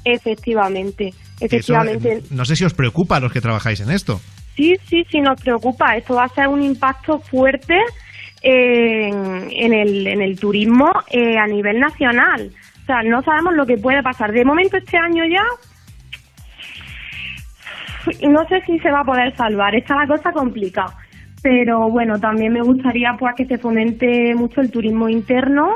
Efectivamente, 0.06 1.08
eso, 1.08 1.46
efectivamente. 1.46 2.14
eh, 2.18 2.24
no 2.32 2.46
sé 2.46 2.56
si 2.56 2.66
os 2.66 2.74
preocupa 2.74 3.18
a 3.18 3.20
los 3.20 3.32
que 3.32 3.42
trabajáis 3.42 3.80
en 3.80 3.90
esto. 3.90 4.20
Sí, 4.56 4.76
sí, 4.88 5.04
sí, 5.10 5.22
nos 5.22 5.42
preocupa. 5.42 5.96
Esto 5.96 6.16
va 6.16 6.26
a 6.26 6.30
ser 6.30 6.48
un 6.48 6.62
impacto 6.62 7.20
fuerte 7.20 7.76
en, 8.42 9.50
en 9.52 9.74
el, 9.74 10.06
en 10.06 10.22
el 10.22 10.40
turismo 10.40 10.92
eh, 11.10 11.38
a 11.38 11.48
nivel 11.48 11.80
nacional. 11.80 12.52
O 12.84 12.86
sea, 12.86 13.02
no 13.04 13.22
sabemos 13.24 13.54
lo 13.56 13.66
que 13.66 13.78
puede 13.78 14.04
pasar. 14.04 14.32
De 14.32 14.44
momento, 14.44 14.78
este 14.78 14.98
año 14.98 15.24
ya, 15.26 15.44
no 18.30 18.46
sé 18.48 18.62
si 18.66 18.78
se 18.80 18.92
va 18.92 19.00
a 19.00 19.06
poder 19.06 19.36
salvar. 19.36 19.74
Está 19.74 19.96
la 19.96 20.08
cosa 20.08 20.32
complicada. 20.32 20.94
Pero 21.44 21.89
bueno, 21.89 22.20
también 22.20 22.54
me 22.54 22.62
gustaría 22.62 23.14
pues 23.20 23.36
que 23.36 23.46
se 23.46 23.58
fomente 23.58 24.34
mucho 24.34 24.62
el 24.62 24.72
turismo 24.72 25.10
interno 25.10 25.68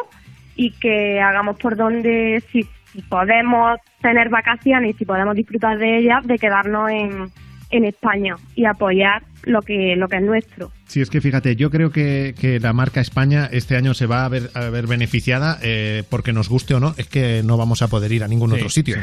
y 0.55 0.72
que 0.72 1.20
hagamos 1.20 1.57
por 1.59 1.76
donde, 1.76 2.41
si, 2.51 2.63
si 2.93 3.01
podemos 3.03 3.78
tener 4.01 4.30
vacaciones 4.30 4.95
y 4.95 4.97
si 4.97 5.05
podemos 5.05 5.36
disfrutar 5.36 5.78
de 5.78 5.99
ellas, 5.99 6.26
de 6.26 6.38
quedarnos 6.38 6.89
en, 6.89 7.26
en 7.70 7.84
España 7.86 8.36
y 8.55 8.65
apoyar 8.65 9.24
lo 9.43 9.61
que, 9.61 9.95
lo 9.97 10.07
que 10.07 10.18
es 10.18 10.24
nuestro. 10.24 10.72
Sí, 10.86 11.01
es 11.01 11.09
que 11.09 11.20
fíjate, 11.22 11.55
yo 11.57 11.70
creo 11.70 11.91
que, 11.91 12.34
que 12.39 12.59
la 12.59 12.72
marca 12.74 13.01
España 13.01 13.49
este 13.51 13.76
año 13.76 13.93
se 13.93 14.05
va 14.07 14.24
a 14.26 14.30
ver, 14.30 14.49
a 14.55 14.70
ver 14.70 14.88
beneficiada 14.88 15.59
eh, 15.61 16.03
porque 16.09 16.32
nos 16.32 16.47
guste 16.49 16.74
o 16.76 16.80
no, 16.80 16.93
es 16.97 17.07
que 17.07 17.43
no 17.43 17.57
vamos 17.57 17.82
a 17.82 17.89
poder 17.89 18.11
ir 18.13 18.24
a 18.24 18.28
ningún 18.28 18.51
Sí, 18.51 18.55
otro 18.55 18.70
sitio. 18.70 18.95
sí. 18.95 19.01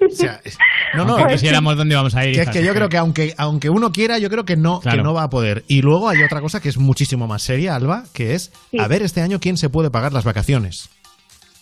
O 0.00 0.14
sea, 0.14 0.40
es- 0.44 0.56
no, 0.94 1.04
no, 1.04 1.12
Aunque 1.12 1.22
es 1.22 1.28
que- 1.28 1.34
quisiéramos 1.46 1.76
dónde 1.76 1.94
vamos 1.94 2.14
a 2.14 2.24
ir. 2.26 2.34
que 2.34 2.42
es 2.42 2.48
que 2.50 2.64
yo 2.64 2.72
creo 2.74 2.88
que 2.88 2.96
aunque, 2.96 3.34
aunque 3.36 3.68
uno 3.70 3.92
quiera, 3.92 4.18
yo 4.18 4.30
creo 4.30 4.44
que 4.44 4.56
no, 4.56 4.80
Claro. 4.80 4.96
que 4.98 5.02
no 5.02 5.12
va 5.14 5.24
a 5.24 5.30
poder. 5.30 5.64
Y 5.68 5.82
luego 5.82 6.08
hay 6.08 6.22
otra 6.22 6.40
cosa 6.40 6.60
que 6.60 6.68
es 6.70 6.78
muchísimo 6.78 7.26
más 7.26 7.42
seria, 7.42 7.74
Alba, 7.76 8.04
que 8.12 8.34
es 8.34 8.50
Sí. 8.70 8.78
a 8.78 8.88
ver 8.88 9.02
este 9.02 9.20
año 9.20 9.40
quién 9.40 9.56
se 9.56 9.68
puede 9.68 9.90
pagar 9.90 10.12
las 10.12 10.24
vacaciones. 10.24 10.88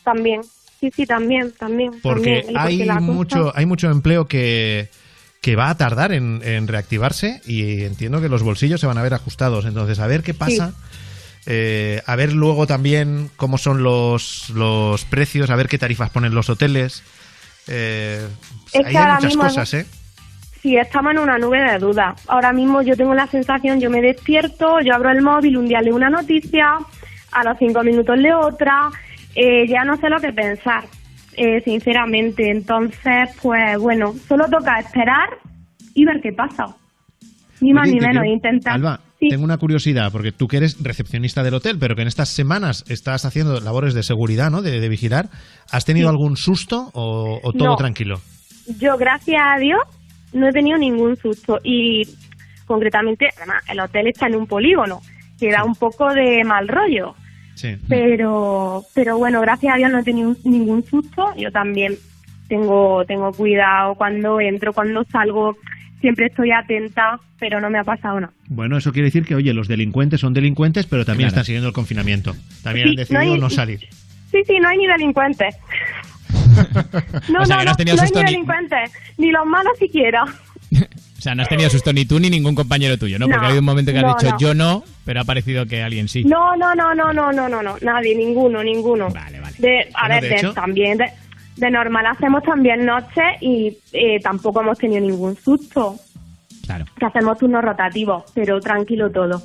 También. 0.04 0.42
Sí, 0.80 0.90
sí, 0.94 1.06
también, 1.06 1.52
también. 1.58 1.92
Porque 2.02 2.44
también, 2.52 2.56
hay 2.58 2.86
cosa- 2.86 3.00
mucho, 3.00 3.52
hay 3.56 3.66
mucho 3.66 3.90
empleo 3.90 4.26
que, 4.28 4.88
que 5.40 5.56
va 5.56 5.70
a 5.70 5.76
tardar 5.76 6.12
en, 6.12 6.40
en 6.44 6.68
reactivarse 6.68 7.40
y 7.46 7.82
entiendo 7.82 8.20
que 8.20 8.28
los 8.28 8.42
bolsillos 8.44 8.80
se 8.80 8.86
van 8.86 8.98
a 8.98 9.02
ver 9.02 9.14
ajustados. 9.14 9.64
Entonces, 9.64 9.98
a 9.98 10.06
ver 10.06 10.22
qué 10.22 10.34
pasa. 10.34 10.74
Eh, 11.46 12.02
a 12.06 12.14
ver 12.16 12.32
luego 12.32 12.66
también 12.66 13.30
cómo 13.36 13.56
son 13.58 13.82
los, 13.82 14.50
los 14.50 15.04
precios, 15.06 15.48
a 15.50 15.56
ver 15.56 15.66
qué 15.68 15.78
tarifas 15.78 16.10
ponen 16.10 16.34
los 16.34 16.50
hoteles. 16.50 17.02
Eh, 17.68 18.26
Es 18.72 18.74
ahí 18.76 18.82
que 18.82 18.88
hay 18.88 18.96
ahora 18.96 19.14
muchas 19.16 19.26
mismo- 19.30 19.42
cosas, 19.44 19.74
¿eh? 19.74 19.86
Sí, 20.62 20.76
estamos 20.76 21.12
en 21.12 21.18
una 21.20 21.38
nube 21.38 21.60
de 21.60 21.78
dudas. 21.78 22.20
Ahora 22.26 22.52
mismo 22.52 22.82
yo 22.82 22.96
tengo 22.96 23.14
la 23.14 23.26
sensación, 23.28 23.80
yo 23.80 23.90
me 23.90 24.00
despierto, 24.02 24.80
yo 24.80 24.94
abro 24.94 25.10
el 25.10 25.22
móvil, 25.22 25.56
un 25.56 25.68
día 25.68 25.80
leo 25.80 25.94
una 25.94 26.10
noticia, 26.10 26.78
a 27.30 27.44
los 27.44 27.56
cinco 27.58 27.82
minutos 27.84 28.18
leo 28.18 28.40
otra, 28.40 28.90
eh, 29.36 29.68
ya 29.68 29.84
no 29.84 29.96
sé 29.98 30.08
lo 30.08 30.18
que 30.18 30.32
pensar, 30.32 30.84
eh, 31.34 31.62
sinceramente. 31.64 32.50
Entonces, 32.50 33.30
pues 33.40 33.78
bueno, 33.78 34.14
solo 34.26 34.48
toca 34.48 34.80
esperar 34.80 35.38
y 35.94 36.04
ver 36.04 36.20
qué 36.20 36.32
pasa. 36.32 36.74
Ni 37.60 37.72
más 37.72 37.84
Oye, 37.84 37.94
ni 37.94 38.00
menos, 38.00 38.22
quiero- 38.22 38.34
intentar. 38.34 38.74
Alba, 38.74 39.00
tengo 39.20 39.44
una 39.44 39.58
curiosidad, 39.58 40.10
porque 40.12 40.32
tú 40.32 40.46
que 40.46 40.58
eres 40.58 40.82
recepcionista 40.82 41.42
del 41.42 41.54
hotel, 41.54 41.76
pero 41.78 41.94
que 41.96 42.02
en 42.02 42.08
estas 42.08 42.28
semanas 42.28 42.84
estás 42.88 43.24
haciendo 43.24 43.60
labores 43.60 43.94
de 43.94 44.02
seguridad, 44.02 44.50
¿no? 44.50 44.62
De, 44.62 44.80
de 44.80 44.88
vigilar. 44.88 45.28
¿Has 45.72 45.84
tenido 45.84 46.08
Sí. 46.08 46.10
algún 46.14 46.36
susto 46.36 46.90
o, 46.94 47.40
o 47.42 47.52
todo 47.52 47.68
No. 47.70 47.76
tranquilo? 47.76 48.20
Yo, 48.78 48.96
gracias 48.96 49.40
a 49.42 49.58
Dios, 49.58 49.80
no 50.32 50.48
he 50.48 50.52
tenido 50.52 50.78
ningún 50.78 51.16
susto. 51.16 51.58
Y 51.64 52.02
concretamente, 52.66 53.28
además, 53.36 53.62
el 53.68 53.80
hotel 53.80 54.08
está 54.08 54.26
en 54.26 54.36
un 54.36 54.46
polígono, 54.46 55.00
que 55.38 55.50
da 55.50 55.64
un 55.64 55.74
poco 55.74 56.12
de 56.12 56.44
mal 56.44 56.68
rollo. 56.68 57.14
Sí. 57.54 57.74
Pero, 57.88 58.82
pero 58.94 59.18
bueno, 59.18 59.40
gracias 59.40 59.74
a 59.74 59.78
Dios 59.78 59.90
no 59.90 59.98
he 59.98 60.04
tenido 60.04 60.32
ningún 60.44 60.84
susto. 60.84 61.24
Yo 61.36 61.50
también 61.50 61.96
tengo, 62.48 63.04
tengo 63.06 63.32
cuidado 63.32 63.94
cuando 63.96 64.40
entro, 64.40 64.72
cuando 64.72 65.02
salgo. 65.10 65.56
Siempre 66.00 66.26
estoy 66.26 66.52
atenta, 66.52 67.18
pero 67.40 67.60
no 67.60 67.70
me 67.70 67.78
ha 67.78 67.84
pasado 67.84 68.20
nada. 68.20 68.32
Bueno, 68.48 68.76
eso 68.76 68.92
quiere 68.92 69.06
decir 69.06 69.24
que, 69.24 69.34
oye, 69.34 69.52
los 69.52 69.66
delincuentes 69.68 70.20
son 70.20 70.32
delincuentes, 70.34 70.86
pero 70.86 71.04
también 71.04 71.28
Claro. 71.28 71.40
están 71.40 71.44
siguiendo 71.46 71.68
el 71.68 71.74
confinamiento. 71.74 72.36
También 72.62 72.86
Sí, 72.86 72.90
han 72.90 72.96
decidido 72.96 73.24
no 73.34 73.36
no, 73.40 73.46
hay- 73.46 73.54
salir. 73.54 73.80
Sí, 74.30 74.38
sí, 74.46 74.58
no 74.60 74.68
hay 74.68 74.78
ni 74.78 74.86
delincuentes. 74.86 75.54
No, 77.28 77.42
O 77.42 77.46
sea, 77.46 77.56
no, 77.56 77.58
que 77.58 77.64
no 77.64 77.64
no, 77.64 77.70
has 77.70 77.76
tenido 77.76 77.96
no 77.96 78.02
hay 78.02 78.10
ni 78.10 78.16
ni- 78.20 78.24
delincuentes, 78.24 78.92
ni 79.16 79.30
los 79.30 79.46
malos 79.46 79.78
siquiera. 79.78 80.24
O 81.18 81.20
sea, 81.20 81.34
no 81.34 81.42
has 81.42 81.48
tenido 81.48 81.68
susto 81.68 81.92
ni 81.92 82.04
tú 82.04 82.20
ni 82.20 82.30
ningún 82.30 82.54
compañero 82.54 82.96
tuyo, 82.96 83.18
¿no? 83.18 83.26
Porque 83.26 83.38
No, 83.38 83.42
ha 83.42 83.46
habido 83.46 83.58
un 83.58 83.64
momento 83.64 83.90
que 83.90 83.98
has 83.98 84.04
no, 84.04 84.14
dicho 84.16 84.30
no. 84.30 84.38
yo 84.38 84.54
no, 84.54 84.84
pero 85.04 85.20
ha 85.20 85.24
parecido 85.24 85.66
que 85.66 85.82
alguien 85.82 86.06
sí. 86.06 86.22
No, 86.22 86.54
no, 86.56 86.76
no, 86.76 86.94
no, 86.94 87.12
no, 87.12 87.32
no, 87.32 87.48
no, 87.48 87.60
no, 87.60 87.76
nadie, 87.82 88.14
ninguno, 88.14 88.62
ninguno. 88.62 89.08
Vale, 89.10 89.40
vale. 89.40 89.56
De, 89.58 89.88
a 89.94 90.06
Bueno, 90.06 90.14
ver, 90.14 90.22
de 90.22 90.28
de- 90.28 90.34
hecho- 90.36 90.52
también 90.54 90.96
de, 90.96 91.06
de 91.58 91.70
normal 91.70 92.06
hacemos 92.06 92.42
también 92.42 92.84
noches 92.84 93.24
y 93.40 93.76
eh, 93.92 94.20
tampoco 94.20 94.60
hemos 94.60 94.78
tenido 94.78 95.00
ningún 95.00 95.36
susto. 95.36 95.96
Claro. 96.64 96.84
Que 96.98 97.06
hacemos 97.06 97.38
turnos 97.38 97.64
rotativos, 97.64 98.24
pero 98.34 98.60
tranquilo 98.60 99.10
todo. 99.10 99.42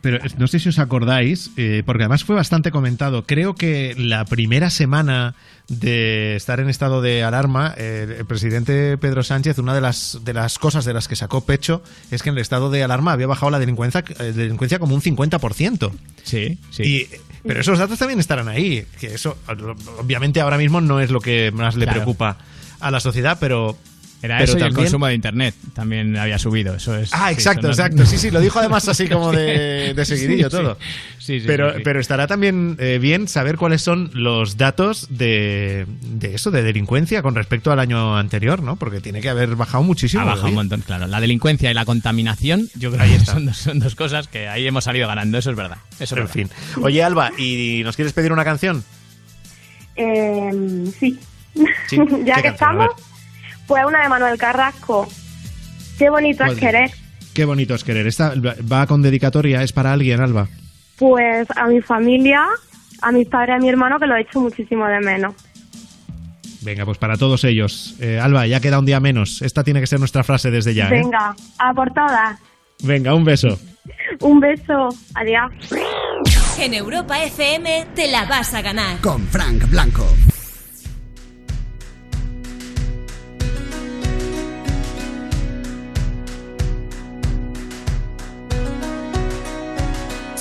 Pero 0.00 0.18
no 0.36 0.46
sé 0.46 0.60
si 0.60 0.68
os 0.68 0.78
acordáis, 0.78 1.50
eh, 1.56 1.82
porque 1.84 2.04
además 2.04 2.22
fue 2.22 2.36
bastante 2.36 2.70
comentado. 2.70 3.24
Creo 3.24 3.54
que 3.54 3.94
la 3.96 4.24
primera 4.24 4.70
semana 4.70 5.34
de 5.68 6.36
estar 6.36 6.60
en 6.60 6.68
estado 6.68 7.02
de 7.02 7.24
alarma, 7.24 7.74
eh, 7.76 8.16
el 8.18 8.26
presidente 8.26 8.96
Pedro 8.98 9.22
Sánchez, 9.22 9.58
una 9.58 9.74
de 9.74 9.80
las, 9.80 10.20
de 10.24 10.34
las 10.34 10.58
cosas 10.58 10.84
de 10.84 10.94
las 10.94 11.08
que 11.08 11.16
sacó 11.16 11.44
pecho 11.44 11.82
es 12.10 12.22
que 12.22 12.28
en 12.28 12.36
el 12.36 12.42
estado 12.42 12.70
de 12.70 12.82
alarma 12.82 13.12
había 13.12 13.26
bajado 13.26 13.50
la 13.50 13.58
delincuencia, 13.58 14.04
eh, 14.20 14.32
delincuencia 14.32 14.78
como 14.78 14.94
un 14.94 15.00
50%. 15.00 15.90
Sí, 16.22 16.58
sí. 16.70 16.82
Y, 16.82 17.08
pero 17.48 17.60
esos 17.62 17.78
datos 17.78 17.98
también 17.98 18.20
estarán 18.20 18.46
ahí. 18.48 18.86
Que 19.00 19.14
eso, 19.14 19.36
obviamente, 19.98 20.40
ahora 20.40 20.56
mismo 20.58 20.80
no 20.80 21.00
es 21.00 21.10
lo 21.10 21.20
que 21.20 21.50
más 21.50 21.74
le 21.74 21.86
Claro. 21.86 21.96
preocupa 22.02 22.38
a 22.78 22.90
la 22.92 23.00
sociedad, 23.00 23.38
pero. 23.40 23.76
Era 24.20 24.38
pero 24.38 24.50
eso 24.50 24.58
y 24.58 24.62
el 24.62 24.74
consumo 24.74 25.06
de 25.06 25.14
internet 25.14 25.54
también 25.74 26.16
había 26.16 26.38
subido. 26.40 26.74
Eso 26.74 26.96
es. 26.96 27.10
Ah, 27.12 27.28
sí, 27.28 27.34
exacto, 27.34 27.68
eso 27.70 27.82
no- 27.82 27.86
exacto. 27.86 28.06
Sí, 28.06 28.18
sí, 28.18 28.30
lo 28.32 28.40
dijo 28.40 28.58
además 28.58 28.88
así 28.88 29.06
como 29.08 29.30
de, 29.32 29.94
de 29.94 30.04
seguidillo 30.04 30.50
Sí, 30.50 30.56
todo. 30.56 30.76
Sí, 31.18 31.40
sí, 31.40 31.46
pero, 31.46 31.74
pero 31.84 32.00
estará 32.00 32.26
también 32.26 32.76
eh, 32.80 32.98
bien 33.00 33.28
saber 33.28 33.56
cuáles 33.56 33.80
son 33.82 34.10
los 34.14 34.56
datos 34.56 35.06
de, 35.10 35.86
de 36.02 36.34
eso, 36.34 36.50
de 36.50 36.62
delincuencia 36.64 37.22
con 37.22 37.34
respecto 37.36 37.70
al 37.70 37.78
año 37.78 38.16
anterior, 38.16 38.60
¿no? 38.62 38.74
Porque 38.76 39.00
tiene 39.00 39.20
que 39.20 39.28
haber 39.28 39.54
bajado 39.54 39.84
muchísimo. 39.84 40.22
Ha 40.22 40.26
bajado 40.26 40.48
un 40.48 40.54
montón, 40.54 40.80
claro. 40.80 41.06
La 41.06 41.20
delincuencia 41.20 41.70
y 41.70 41.74
la 41.74 41.84
contaminación, 41.84 42.68
yo 42.74 42.90
creo 42.90 43.04
que 43.06 43.24
son 43.24 43.46
dos, 43.46 43.56
son 43.56 43.78
dos 43.78 43.94
cosas 43.94 44.26
que 44.26 44.48
ahí 44.48 44.66
hemos 44.66 44.82
salido 44.84 45.06
ganando, 45.06 45.38
eso 45.38 45.50
es 45.50 45.56
verdad. 45.56 45.78
Eso 46.00 46.02
es 46.04 46.12
En 46.12 46.16
verdad. 46.18 46.32
fin. 46.32 46.50
Oye, 46.82 47.02
Alba, 47.04 47.30
¿y 47.38 47.82
nos 47.84 47.94
quieres 47.94 48.12
pedir 48.14 48.32
una 48.32 48.44
canción? 48.44 48.82
Eh, 49.96 50.50
sí. 50.98 51.18
Sí, 51.88 51.96
ya 52.24 52.36
¿qué 52.36 52.42
que 52.42 52.48
canción? 52.48 52.52
Estamos, 52.52 52.90
pues 53.68 53.84
una 53.86 54.02
de 54.02 54.08
Manuel 54.08 54.38
Carrasco. 54.38 55.06
Qué 55.98 56.10
bonito 56.10 56.38
¿Cuál 56.38 56.52
es 56.52 56.58
querer. 56.58 56.90
Qué 57.34 57.44
bonito 57.44 57.74
es 57.74 57.84
querer. 57.84 58.06
Esta 58.06 58.32
va 58.36 58.86
con 58.86 59.02
dedicatoria, 59.02 59.62
es 59.62 59.72
para 59.72 59.92
alguien, 59.92 60.20
Alba. 60.20 60.48
Pues 60.98 61.46
a 61.54 61.66
mi 61.66 61.80
familia, 61.80 62.44
a 63.02 63.12
mis 63.12 63.28
padres, 63.28 63.56
a 63.56 63.58
mi 63.58 63.68
hermano, 63.68 64.00
que 64.00 64.06
lo 64.06 64.16
he 64.16 64.22
hecho 64.22 64.40
muchísimo 64.40 64.86
de 64.86 64.98
menos. 65.00 65.34
Venga, 66.62 66.84
pues 66.84 66.98
para 66.98 67.16
todos 67.16 67.44
ellos. 67.44 67.94
Eh, 68.00 68.18
Alba, 68.18 68.46
ya 68.46 68.60
queda 68.60 68.78
un 68.78 68.86
día 68.86 68.98
menos. 68.98 69.42
Esta 69.42 69.62
tiene 69.62 69.80
que 69.80 69.86
ser 69.86 70.00
nuestra 70.00 70.24
frase 70.24 70.50
desde 70.50 70.74
ya. 70.74 70.88
¿eh? 70.88 70.90
Venga, 70.90 71.36
a 71.58 71.74
por 71.74 71.92
todas. 71.92 72.38
Venga, 72.82 73.14
un 73.14 73.24
beso. 73.24 73.58
Un 74.20 74.40
beso. 74.40 74.88
Adiós. 75.14 75.50
En 76.58 76.74
Europa 76.74 77.22
FM 77.22 77.86
te 77.94 78.10
la 78.10 78.24
vas 78.26 78.52
a 78.52 78.60
ganar. 78.60 79.00
Con 79.00 79.26
Frank 79.28 79.70
Blanco. 79.70 80.04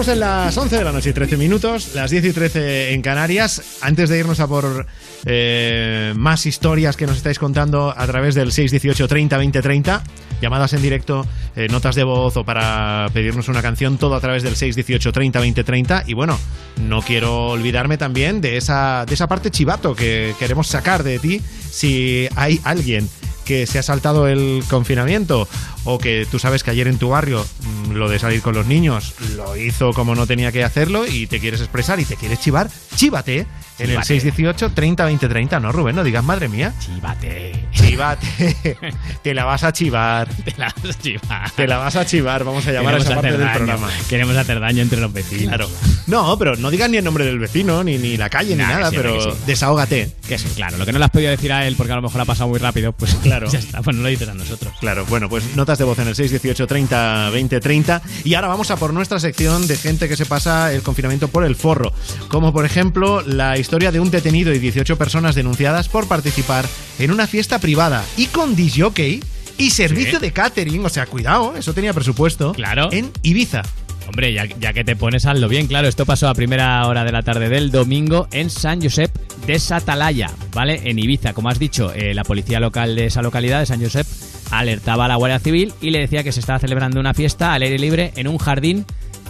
Estamos 0.00 0.14
en 0.14 0.20
las 0.20 0.56
11 0.56 0.78
de 0.78 0.84
la 0.84 0.92
noche 0.92 1.10
y 1.10 1.12
13 1.12 1.36
minutos, 1.36 1.94
las 1.94 2.10
10 2.10 2.24
y 2.24 2.32
13 2.32 2.94
en 2.94 3.02
Canarias. 3.02 3.80
Antes 3.82 4.08
de 4.08 4.18
irnos 4.18 4.40
a 4.40 4.46
por 4.46 4.86
eh, 5.26 6.14
más 6.16 6.46
historias 6.46 6.96
que 6.96 7.06
nos 7.06 7.18
estáis 7.18 7.38
contando 7.38 7.92
a 7.94 8.06
través 8.06 8.34
del 8.34 8.50
618 8.50 9.06
30 9.06 9.36
20 9.36 9.60
30, 9.60 10.02
llamadas 10.40 10.72
en 10.72 10.80
directo, 10.80 11.26
eh, 11.54 11.68
notas 11.70 11.96
de 11.96 12.04
voz 12.04 12.34
o 12.38 12.44
para 12.44 13.10
pedirnos 13.12 13.48
una 13.48 13.60
canción, 13.60 13.98
todo 13.98 14.14
a 14.14 14.22
través 14.22 14.42
del 14.42 14.56
618 14.56 15.12
30 15.12 15.38
20 15.38 15.64
30. 15.64 16.04
Y 16.06 16.14
bueno, 16.14 16.38
no 16.80 17.02
quiero 17.02 17.48
olvidarme 17.48 17.98
también 17.98 18.40
de 18.40 18.56
esa, 18.56 19.04
de 19.04 19.12
esa 19.12 19.28
parte 19.28 19.50
chivato 19.50 19.94
que 19.94 20.34
queremos 20.38 20.66
sacar 20.66 21.02
de 21.02 21.18
ti. 21.18 21.42
Si 21.70 22.26
hay 22.36 22.58
alguien 22.64 23.06
que 23.44 23.66
se 23.66 23.78
ha 23.78 23.82
saltado 23.82 24.28
el 24.28 24.62
confinamiento 24.70 25.48
o 25.84 25.98
que 25.98 26.26
tú 26.30 26.38
sabes 26.38 26.62
que 26.62 26.70
ayer 26.70 26.88
en 26.88 26.98
tu 26.98 27.08
barrio 27.10 27.44
mm, 27.88 27.92
lo 27.92 28.08
de 28.08 28.18
salir 28.18 28.42
con 28.42 28.54
los 28.54 28.66
niños 28.66 29.14
lo 29.36 29.56
hizo 29.56 29.92
como 29.92 30.14
no 30.14 30.26
tenía 30.26 30.52
que 30.52 30.62
hacerlo 30.64 31.06
y 31.06 31.26
te 31.26 31.40
quieres 31.40 31.60
expresar 31.60 32.00
y 32.00 32.04
te 32.04 32.16
quieres 32.16 32.40
chivar, 32.40 32.68
chívate 32.96 33.46
en 33.78 33.86
el 33.86 33.92
Chívate. 34.02 34.06
618 34.20 34.72
30 34.74 35.04
20 35.06 35.28
30, 35.28 35.58
no 35.60 35.72
Rubén, 35.72 35.96
no 35.96 36.04
digas 36.04 36.22
madre 36.22 36.48
mía. 36.50 36.74
Chívate. 36.80 37.64
Chívate. 37.72 38.66
te 39.22 39.32
la 39.32 39.46
vas 39.46 39.64
a 39.64 39.72
chivar. 39.72 40.28
Te 40.44 40.52
la 40.58 40.66
vas 40.66 40.96
a 40.96 40.98
chivar. 41.00 41.50
Te 41.52 41.66
la 41.66 41.78
vas 41.78 41.96
a 41.96 42.04
chivar, 42.04 42.44
vamos 42.44 42.66
a 42.66 42.72
llamar 42.72 42.92
Queremos 42.98 43.06
a 43.06 43.10
esa 43.10 43.14
parte 43.22 43.32
del 43.32 43.40
daño. 43.40 43.56
programa. 43.56 43.88
Queremos 44.08 44.36
hacer 44.36 44.60
daño 44.60 44.82
entre 44.82 45.00
los 45.00 45.10
vecinos. 45.10 45.48
Claro. 45.48 45.70
No, 46.08 46.36
pero 46.38 46.56
no 46.56 46.70
digas 46.70 46.90
ni 46.90 46.98
el 46.98 47.04
nombre 47.04 47.24
del 47.24 47.38
vecino, 47.38 47.82
ni, 47.82 47.96
ni 47.96 48.18
la 48.18 48.28
calle, 48.28 48.50
ni 48.54 48.62
Nah, 48.62 48.68
nada, 48.68 48.90
sí, 48.90 48.96
pero 48.96 49.18
sí. 49.32 49.38
desahógate. 49.46 50.14
Que 50.28 50.36
sí, 50.38 50.48
claro. 50.54 50.76
Lo 50.76 50.84
que 50.84 50.92
no 50.92 50.98
le 50.98 51.06
has 51.06 51.10
podido 51.10 51.30
decir 51.30 51.50
a 51.50 51.66
él 51.66 51.74
porque 51.76 51.92
a 51.94 51.96
lo 51.96 52.02
mejor 52.02 52.20
ha 52.20 52.26
pasado 52.26 52.50
muy 52.50 52.58
rápido, 52.58 52.92
pues 52.92 53.14
Claro. 53.22 53.48
ya 53.50 53.60
está. 53.60 53.80
Pues 53.80 53.96
no 53.96 54.02
lo 54.02 54.08
dices 54.10 54.28
a 54.28 54.34
nosotros. 54.34 54.74
Claro, 54.80 55.06
bueno, 55.06 55.30
pues 55.30 55.56
notas 55.70 55.78
de 55.78 55.84
voz 55.84 55.98
en 56.00 56.08
el 56.08 56.14
618 56.16 56.66
30 56.66 57.30
20 57.30 57.60
30. 57.60 58.02
Y 58.24 58.34
ahora 58.34 58.48
vamos 58.48 58.70
a 58.72 58.76
por 58.76 58.92
nuestra 58.92 59.20
sección 59.20 59.68
de 59.68 59.76
gente 59.76 60.08
que 60.08 60.16
se 60.16 60.26
pasa 60.26 60.72
el 60.72 60.82
confinamiento 60.82 61.28
por 61.28 61.44
el 61.44 61.54
forro. 61.54 61.92
Como 62.28 62.52
por 62.52 62.64
ejemplo 62.64 63.22
la 63.22 63.56
historia 63.56 63.92
de 63.92 64.00
un 64.00 64.10
detenido 64.10 64.52
y 64.52 64.58
18 64.58 64.98
personas 64.98 65.36
denunciadas 65.36 65.88
por 65.88 66.08
participar 66.08 66.66
en 66.98 67.12
una 67.12 67.26
fiesta 67.28 67.60
privada 67.60 68.04
y 68.16 68.26
con 68.26 68.56
disjockey 68.56 69.22
y 69.58 69.70
servicio 69.70 70.18
Sí. 70.18 70.24
de 70.26 70.32
catering. 70.32 70.84
O 70.84 70.88
sea, 70.88 71.06
cuidado, 71.06 71.54
eso 71.56 71.72
tenía 71.72 71.92
presupuesto. 71.92 72.52
Claro. 72.52 72.88
En 72.90 73.12
Ibiza. 73.22 73.62
Hombre, 74.08 74.32
ya, 74.32 74.46
ya 74.58 74.72
que 74.72 74.82
te 74.82 74.96
pones, 74.96 75.24
hazlo 75.24 75.46
bien, 75.48 75.68
claro. 75.68 75.86
Esto 75.86 76.04
pasó 76.04 76.28
a 76.28 76.34
primera 76.34 76.84
hora 76.88 77.04
de 77.04 77.12
la 77.12 77.22
tarde 77.22 77.48
del 77.48 77.70
domingo 77.70 78.26
en 78.32 78.50
San 78.50 78.82
Josep 78.82 79.14
de 79.46 79.56
Satalaya, 79.60 80.30
¿vale? 80.52 80.80
En 80.90 80.98
Ibiza. 80.98 81.32
Como 81.32 81.48
has 81.48 81.60
dicho, 81.60 81.92
eh, 81.94 82.12
la 82.12 82.24
policía 82.24 82.58
local 82.58 82.96
de 82.96 83.06
esa 83.06 83.22
localidad, 83.22 83.60
de 83.60 83.66
San 83.66 83.80
Josep, 83.80 84.04
alertaba 84.50 85.04
a 85.04 85.08
la 85.08 85.16
Guardia 85.16 85.38
Civil 85.38 85.72
y 85.80 85.90
le 85.90 86.00
decía 86.00 86.22
que 86.24 86.32
se 86.32 86.40
estaba 86.40 86.58
celebrando 86.58 87.00
una 87.00 87.14
fiesta 87.14 87.54
al 87.54 87.62
aire 87.62 87.78
libre 87.78 88.12
en 88.16 88.28
un 88.28 88.38
jardín 88.38 88.84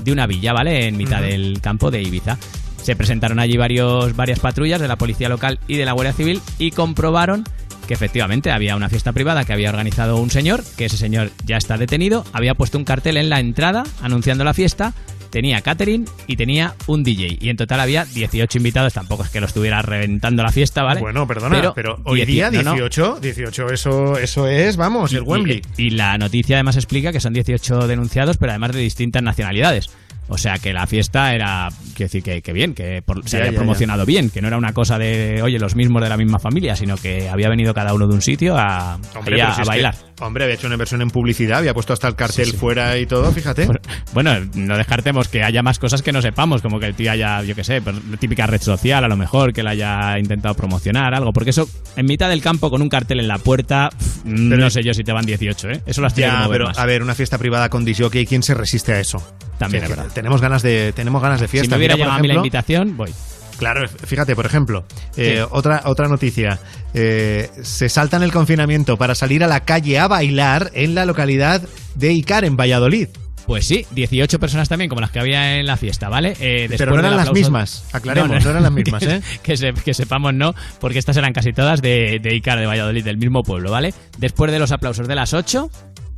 de 0.04 0.12
una 0.12 0.26
villa, 0.26 0.52
¿vale? 0.52 0.86
En 0.86 0.96
mitad 0.96 1.20
del 1.20 1.60
campo 1.60 1.90
de 1.90 2.02
Ibiza. 2.02 2.38
Se 2.82 2.96
presentaron 2.96 3.38
allí 3.38 3.56
varios, 3.56 4.16
varias 4.16 4.40
patrullas 4.40 4.80
de 4.80 4.88
la 4.88 4.96
policía 4.96 5.28
local 5.28 5.58
y 5.68 5.76
de 5.76 5.84
la 5.84 5.92
Guardia 5.92 6.14
Civil 6.14 6.40
y 6.58 6.70
comprobaron 6.70 7.44
que 7.86 7.94
efectivamente 7.94 8.52
había 8.52 8.76
una 8.76 8.88
fiesta 8.88 9.12
privada 9.12 9.44
que 9.44 9.52
había 9.52 9.70
organizado 9.70 10.16
un 10.18 10.30
señor, 10.30 10.62
que 10.76 10.84
ese 10.84 10.96
señor 10.96 11.32
ya 11.44 11.56
está 11.56 11.76
detenido, 11.76 12.24
había 12.32 12.54
puesto 12.54 12.78
un 12.78 12.84
cartel 12.84 13.16
en 13.16 13.28
la 13.28 13.40
entrada 13.40 13.82
anunciando 14.00 14.44
la 14.44 14.54
fiesta, 14.54 14.94
tenía 15.30 15.60
catering 15.60 16.06
y 16.26 16.36
tenía 16.36 16.74
un 16.86 17.02
DJ. 17.02 17.38
Y 17.40 17.48
en 17.48 17.56
total 17.56 17.80
había 17.80 18.04
18 18.04 18.58
invitados, 18.58 18.92
tampoco 18.92 19.24
es 19.24 19.30
que 19.30 19.40
lo 19.40 19.46
estuviera 19.46 19.82
reventando 19.82 20.42
la 20.42 20.52
fiesta, 20.52 20.82
¿vale? 20.82 21.00
Bueno, 21.00 21.26
perdona, 21.26 21.72
pero, 21.74 22.00
hoy 22.04 22.24
10 22.24 22.28
día 22.28 22.50
no, 22.50 22.62
no. 22.62 22.72
18, 22.72 23.18
18, 23.20 23.72
eso, 23.72 24.18
eso 24.18 24.46
es, 24.46 24.76
vamos, 24.76 25.12
el 25.12 25.22
Wembley. 25.22 25.62
Y, 25.76 25.86
y 25.86 25.90
la 25.90 26.18
noticia 26.18 26.56
además 26.56 26.76
explica 26.76 27.12
que 27.12 27.20
son 27.20 27.32
18 27.32 27.86
denunciados, 27.86 28.36
pero 28.36 28.52
además 28.52 28.72
de 28.72 28.80
distintas 28.80 29.22
nacionalidades. 29.22 29.90
O 30.32 30.38
sea 30.38 30.58
que 30.58 30.72
la 30.72 30.86
fiesta 30.86 31.34
era, 31.34 31.68
quiero 31.96 32.06
decir, 32.06 32.22
que, 32.22 32.40
que 32.40 32.52
bien, 32.52 32.72
que 32.72 33.02
por- 33.04 33.24
se 33.24 33.30
Ya, 33.36 33.38
había 33.38 33.50
ya, 33.50 33.56
promocionado 33.58 34.06
bien, 34.06 34.30
que 34.30 34.40
no 34.40 34.46
era 34.46 34.56
una 34.56 34.72
cosa 34.72 34.96
de, 34.96 35.42
oye, 35.42 35.58
los 35.58 35.74
mismos 35.74 36.00
de 36.02 36.08
la 36.08 36.16
misma 36.16 36.38
familia, 36.38 36.76
sino 36.76 36.96
que 36.96 37.28
había 37.28 37.48
venido 37.48 37.74
cada 37.74 37.92
uno 37.94 38.06
de 38.06 38.14
un 38.14 38.22
sitio 38.22 38.56
a, 38.56 38.94
Hombre, 39.16 39.34
ahí 39.34 39.40
a, 39.40 39.44
pero 39.46 39.54
si 39.54 39.60
a 39.60 39.62
es 39.62 39.68
que- 39.68 39.68
bailar. 39.68 39.94
hombre, 40.20 40.44
había 40.44 40.54
hecho 40.54 40.68
una 40.68 40.74
inversión 40.76 41.02
en 41.02 41.10
publicidad, 41.10 41.58
había 41.58 41.74
puesto 41.74 41.92
hasta 41.92 42.06
el 42.06 42.14
cartel 42.14 42.52
fuera 42.52 42.96
y 42.96 43.06
todo, 43.06 43.30
fíjate. 43.32 43.68
Bueno, 44.14 44.32
no 44.54 44.76
descartemos 44.76 45.26
que 45.28 45.42
haya 45.42 45.62
más 45.64 45.80
cosas 45.80 46.00
que 46.00 46.12
no 46.12 46.22
sepamos, 46.22 46.62
como 46.62 46.78
que 46.78 46.86
el 46.86 46.94
tío 46.94 47.10
haya, 47.10 47.42
yo 47.42 47.56
qué 47.56 47.64
sé, 47.64 47.82
pues, 47.82 47.96
típica 48.20 48.46
red 48.46 48.62
social, 48.62 49.02
a 49.04 49.08
lo 49.08 49.16
mejor, 49.16 49.52
que 49.52 49.64
la 49.64 49.70
haya 49.70 50.16
intentado 50.18 50.54
promocionar, 50.54 51.12
algo. 51.12 51.32
Porque 51.32 51.50
eso, 51.50 51.68
en 51.96 52.06
mitad 52.06 52.28
del 52.28 52.40
campo, 52.40 52.70
con 52.70 52.82
un 52.82 52.88
cartel 52.88 53.18
en 53.18 53.26
la 53.26 53.38
puerta, 53.38 53.90
pff, 53.90 54.24
no 54.24 54.70
sé 54.70 54.84
yo 54.84 54.94
si 54.94 55.02
te 55.02 55.12
van 55.12 55.26
18, 55.26 55.70
¿eh? 55.70 55.82
Eso 55.86 56.00
lo 56.02 56.06
has 56.06 56.14
tenido 56.14 56.30
que 56.34 56.36
Ya, 56.38 56.44
mover 56.44 56.58
pero 56.58 56.68
más. 56.68 56.78
a 56.78 56.86
ver, 56.86 57.02
una 57.02 57.16
fiesta 57.16 57.36
privada 57.36 57.68
con 57.68 57.84
disjockey, 57.84 58.26
¿quién 58.26 58.44
se 58.44 58.54
resiste 58.54 58.92
a 58.92 59.00
eso? 59.00 59.20
También 59.60 59.84
Sí, 59.84 59.90
es 59.92 59.96
verdad. 59.96 60.12
Tenemos 60.12 60.40
ganas 60.40 60.62
de, 60.62 60.92
tenemos 60.92 61.22
ganas 61.22 61.40
de 61.40 61.46
si 61.46 61.50
fiesta. 61.52 61.76
me 61.76 61.78
hubiera 61.78 61.94
Mira, 61.94 62.04
llegado 62.06 62.18
a 62.18 62.22
mí 62.22 62.26
la 62.28 62.34
ejemplo, 62.34 62.46
invitación, 62.46 62.96
voy. 62.96 63.12
Claro, 63.58 63.86
fíjate, 63.88 64.34
por 64.34 64.46
ejemplo, 64.46 64.84
eh, 65.18 65.36
Sí. 65.42 65.48
otra, 65.50 65.82
otra 65.84 66.08
noticia. 66.08 66.58
Eh, 66.94 67.50
se 67.62 67.88
saltan 67.90 68.22
el 68.22 68.32
confinamiento 68.32 68.96
para 68.96 69.14
salir 69.14 69.44
a 69.44 69.46
la 69.46 69.60
calle 69.60 69.98
a 69.98 70.08
bailar 70.08 70.70
en 70.74 70.94
la 70.94 71.04
localidad 71.04 71.60
de 71.94 72.12
Icar, 72.14 72.44
en 72.46 72.56
Valladolid. 72.56 73.08
Pues 73.46 73.66
sí, 73.66 73.84
18 73.90 74.38
personas 74.38 74.68
también, 74.68 74.88
como 74.88 75.00
las 75.00 75.10
que 75.10 75.18
había 75.18 75.56
en 75.58 75.66
la 75.66 75.76
fiesta, 75.76 76.08
¿vale? 76.08 76.34
Eh, 76.40 76.68
Pero 76.78 76.92
no 76.92 77.00
eran 77.00 77.16
las 77.16 77.32
mismas, 77.32 77.84
aclaremos, 77.92 78.44
no 78.44 78.50
eran 78.50 78.62
las 78.62 78.70
mismas, 78.72 79.02
que, 79.04 79.14
¿eh? 79.16 79.20
Que, 79.42 79.56
se- 79.56 79.72
que 79.72 79.92
sepamos 79.92 80.32
no, 80.34 80.54
porque 80.78 80.98
estas 81.00 81.16
eran 81.16 81.32
casi 81.32 81.50
todas 81.52 81.82
de, 81.82 82.20
de 82.22 82.36
Icar 82.36 82.60
de 82.60 82.66
Valladolid, 82.66 83.02
del 83.04 83.16
mismo 83.18 83.42
pueblo, 83.42 83.70
¿vale? 83.72 83.92
Después 84.18 84.52
de 84.52 84.58
los 84.60 84.70
aplausos 84.72 85.08
de 85.08 85.14
las 85.16 85.34
8, 85.34 85.68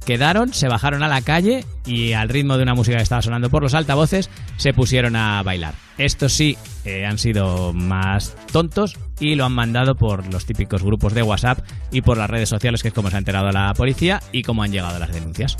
quedaron, 0.04 0.52
se 0.52 0.68
bajaron 0.68 1.02
a 1.02 1.08
la 1.08 1.22
calle 1.22 1.64
y 1.86 2.12
al 2.12 2.28
ritmo 2.28 2.56
de 2.56 2.62
una 2.62 2.74
música 2.74 2.96
que 2.96 3.02
estaba 3.02 3.22
sonando 3.22 3.50
por 3.50 3.62
los 3.62 3.74
altavoces, 3.74 4.30
se 4.56 4.72
pusieron 4.72 5.16
a 5.16 5.42
bailar. 5.42 5.74
Estos 5.98 6.32
sí 6.32 6.56
eh, 6.84 7.06
han 7.06 7.18
sido 7.18 7.72
más 7.72 8.34
tontos 8.52 8.96
y 9.20 9.34
lo 9.34 9.44
han 9.44 9.52
mandado 9.52 9.94
por 9.94 10.32
los 10.32 10.46
típicos 10.46 10.82
grupos 10.82 11.14
de 11.14 11.22
WhatsApp 11.22 11.60
y 11.90 12.02
por 12.02 12.16
las 12.16 12.30
redes 12.30 12.48
sociales, 12.48 12.82
que 12.82 12.88
es 12.88 12.94
como 12.94 13.10
se 13.10 13.16
ha 13.16 13.18
enterado 13.18 13.50
la 13.50 13.72
policía 13.74 14.22
y 14.32 14.42
cómo 14.42 14.62
han 14.62 14.72
llegado 14.72 14.98
las 14.98 15.12
denuncias. 15.12 15.56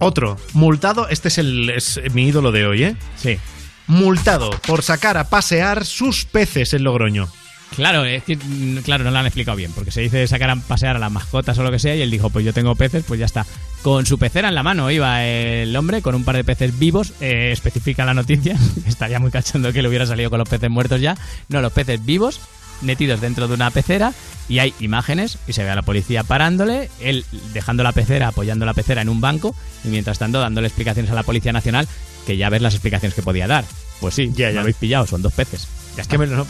Otro, 0.00 0.36
multado, 0.52 1.08
este 1.08 1.28
es, 1.28 1.38
el, 1.38 1.70
es 1.70 2.00
mi 2.12 2.28
ídolo 2.28 2.52
de 2.52 2.66
hoy, 2.66 2.84
¿eh? 2.84 2.96
Sí. 3.16 3.38
Multado 3.86 4.50
por 4.66 4.82
sacar 4.82 5.16
a 5.16 5.28
pasear 5.28 5.84
sus 5.84 6.24
peces 6.24 6.74
en 6.74 6.84
Logroño. 6.84 7.28
Claro, 7.76 8.04
es 8.04 8.24
que 8.24 8.36
claro, 8.82 9.04
no 9.04 9.10
lo 9.10 9.18
han 9.18 9.26
explicado 9.26 9.56
bien, 9.56 9.72
porque 9.72 9.90
se 9.90 10.00
dice 10.00 10.26
sacar 10.26 10.50
a 10.50 10.56
pasear 10.56 10.96
a 10.96 10.98
las 10.98 11.12
mascotas 11.12 11.58
o 11.58 11.62
lo 11.62 11.70
que 11.70 11.78
sea, 11.78 11.94
y 11.94 12.02
él 12.02 12.10
dijo, 12.10 12.30
pues 12.30 12.44
yo 12.44 12.52
tengo 12.52 12.74
peces, 12.74 13.04
pues 13.06 13.20
ya 13.20 13.26
está. 13.26 13.46
Con 13.82 14.06
su 14.06 14.18
pecera 14.18 14.48
en 14.48 14.54
la 14.54 14.62
mano 14.62 14.90
iba 14.90 15.24
el 15.24 15.74
hombre, 15.76 16.02
con 16.02 16.14
un 16.14 16.24
par 16.24 16.36
de 16.36 16.44
peces 16.44 16.78
vivos, 16.78 17.12
eh, 17.20 17.50
especifica 17.52 18.04
la 18.04 18.14
noticia, 18.14 18.56
estaría 18.86 19.20
muy 19.20 19.30
cachondo 19.30 19.72
que 19.72 19.82
le 19.82 19.88
hubiera 19.88 20.06
salido 20.06 20.30
con 20.30 20.38
los 20.38 20.48
peces 20.48 20.70
muertos 20.70 21.00
ya. 21.00 21.16
No, 21.48 21.60
los 21.60 21.72
peces 21.72 22.04
vivos, 22.04 22.40
metidos 22.80 23.20
dentro 23.20 23.46
de 23.46 23.54
una 23.54 23.70
pecera, 23.70 24.12
y 24.48 24.58
hay 24.58 24.74
imágenes, 24.80 25.38
y 25.46 25.52
se 25.52 25.62
ve 25.62 25.70
a 25.70 25.76
la 25.76 25.82
policía 25.82 26.24
parándole, 26.24 26.90
él 27.00 27.24
dejando 27.52 27.82
la 27.82 27.92
pecera, 27.92 28.28
apoyando 28.28 28.66
la 28.66 28.74
pecera 28.74 29.02
en 29.02 29.08
un 29.08 29.20
banco, 29.20 29.54
y 29.84 29.88
mientras 29.88 30.18
tanto 30.18 30.40
dándole 30.40 30.66
explicaciones 30.66 31.12
a 31.12 31.14
la 31.14 31.22
Policía 31.22 31.52
Nacional, 31.52 31.86
que 32.26 32.36
ya 32.36 32.48
ves 32.48 32.62
las 32.62 32.74
explicaciones 32.74 33.14
que 33.14 33.22
podía 33.22 33.46
dar. 33.46 33.64
Pues 34.00 34.14
sí, 34.14 34.32
ya, 34.34 34.50
lo 34.50 34.60
habéis 34.60 34.76
pillado, 34.76 35.06
son 35.06 35.22
dos 35.22 35.32
peces. 35.32 35.68
Ya 35.96 36.02
Es 36.02 36.08
que 36.08 36.18
me 36.18 36.26
lo, 36.26 36.46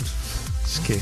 es 0.72 0.80
que 0.80 1.00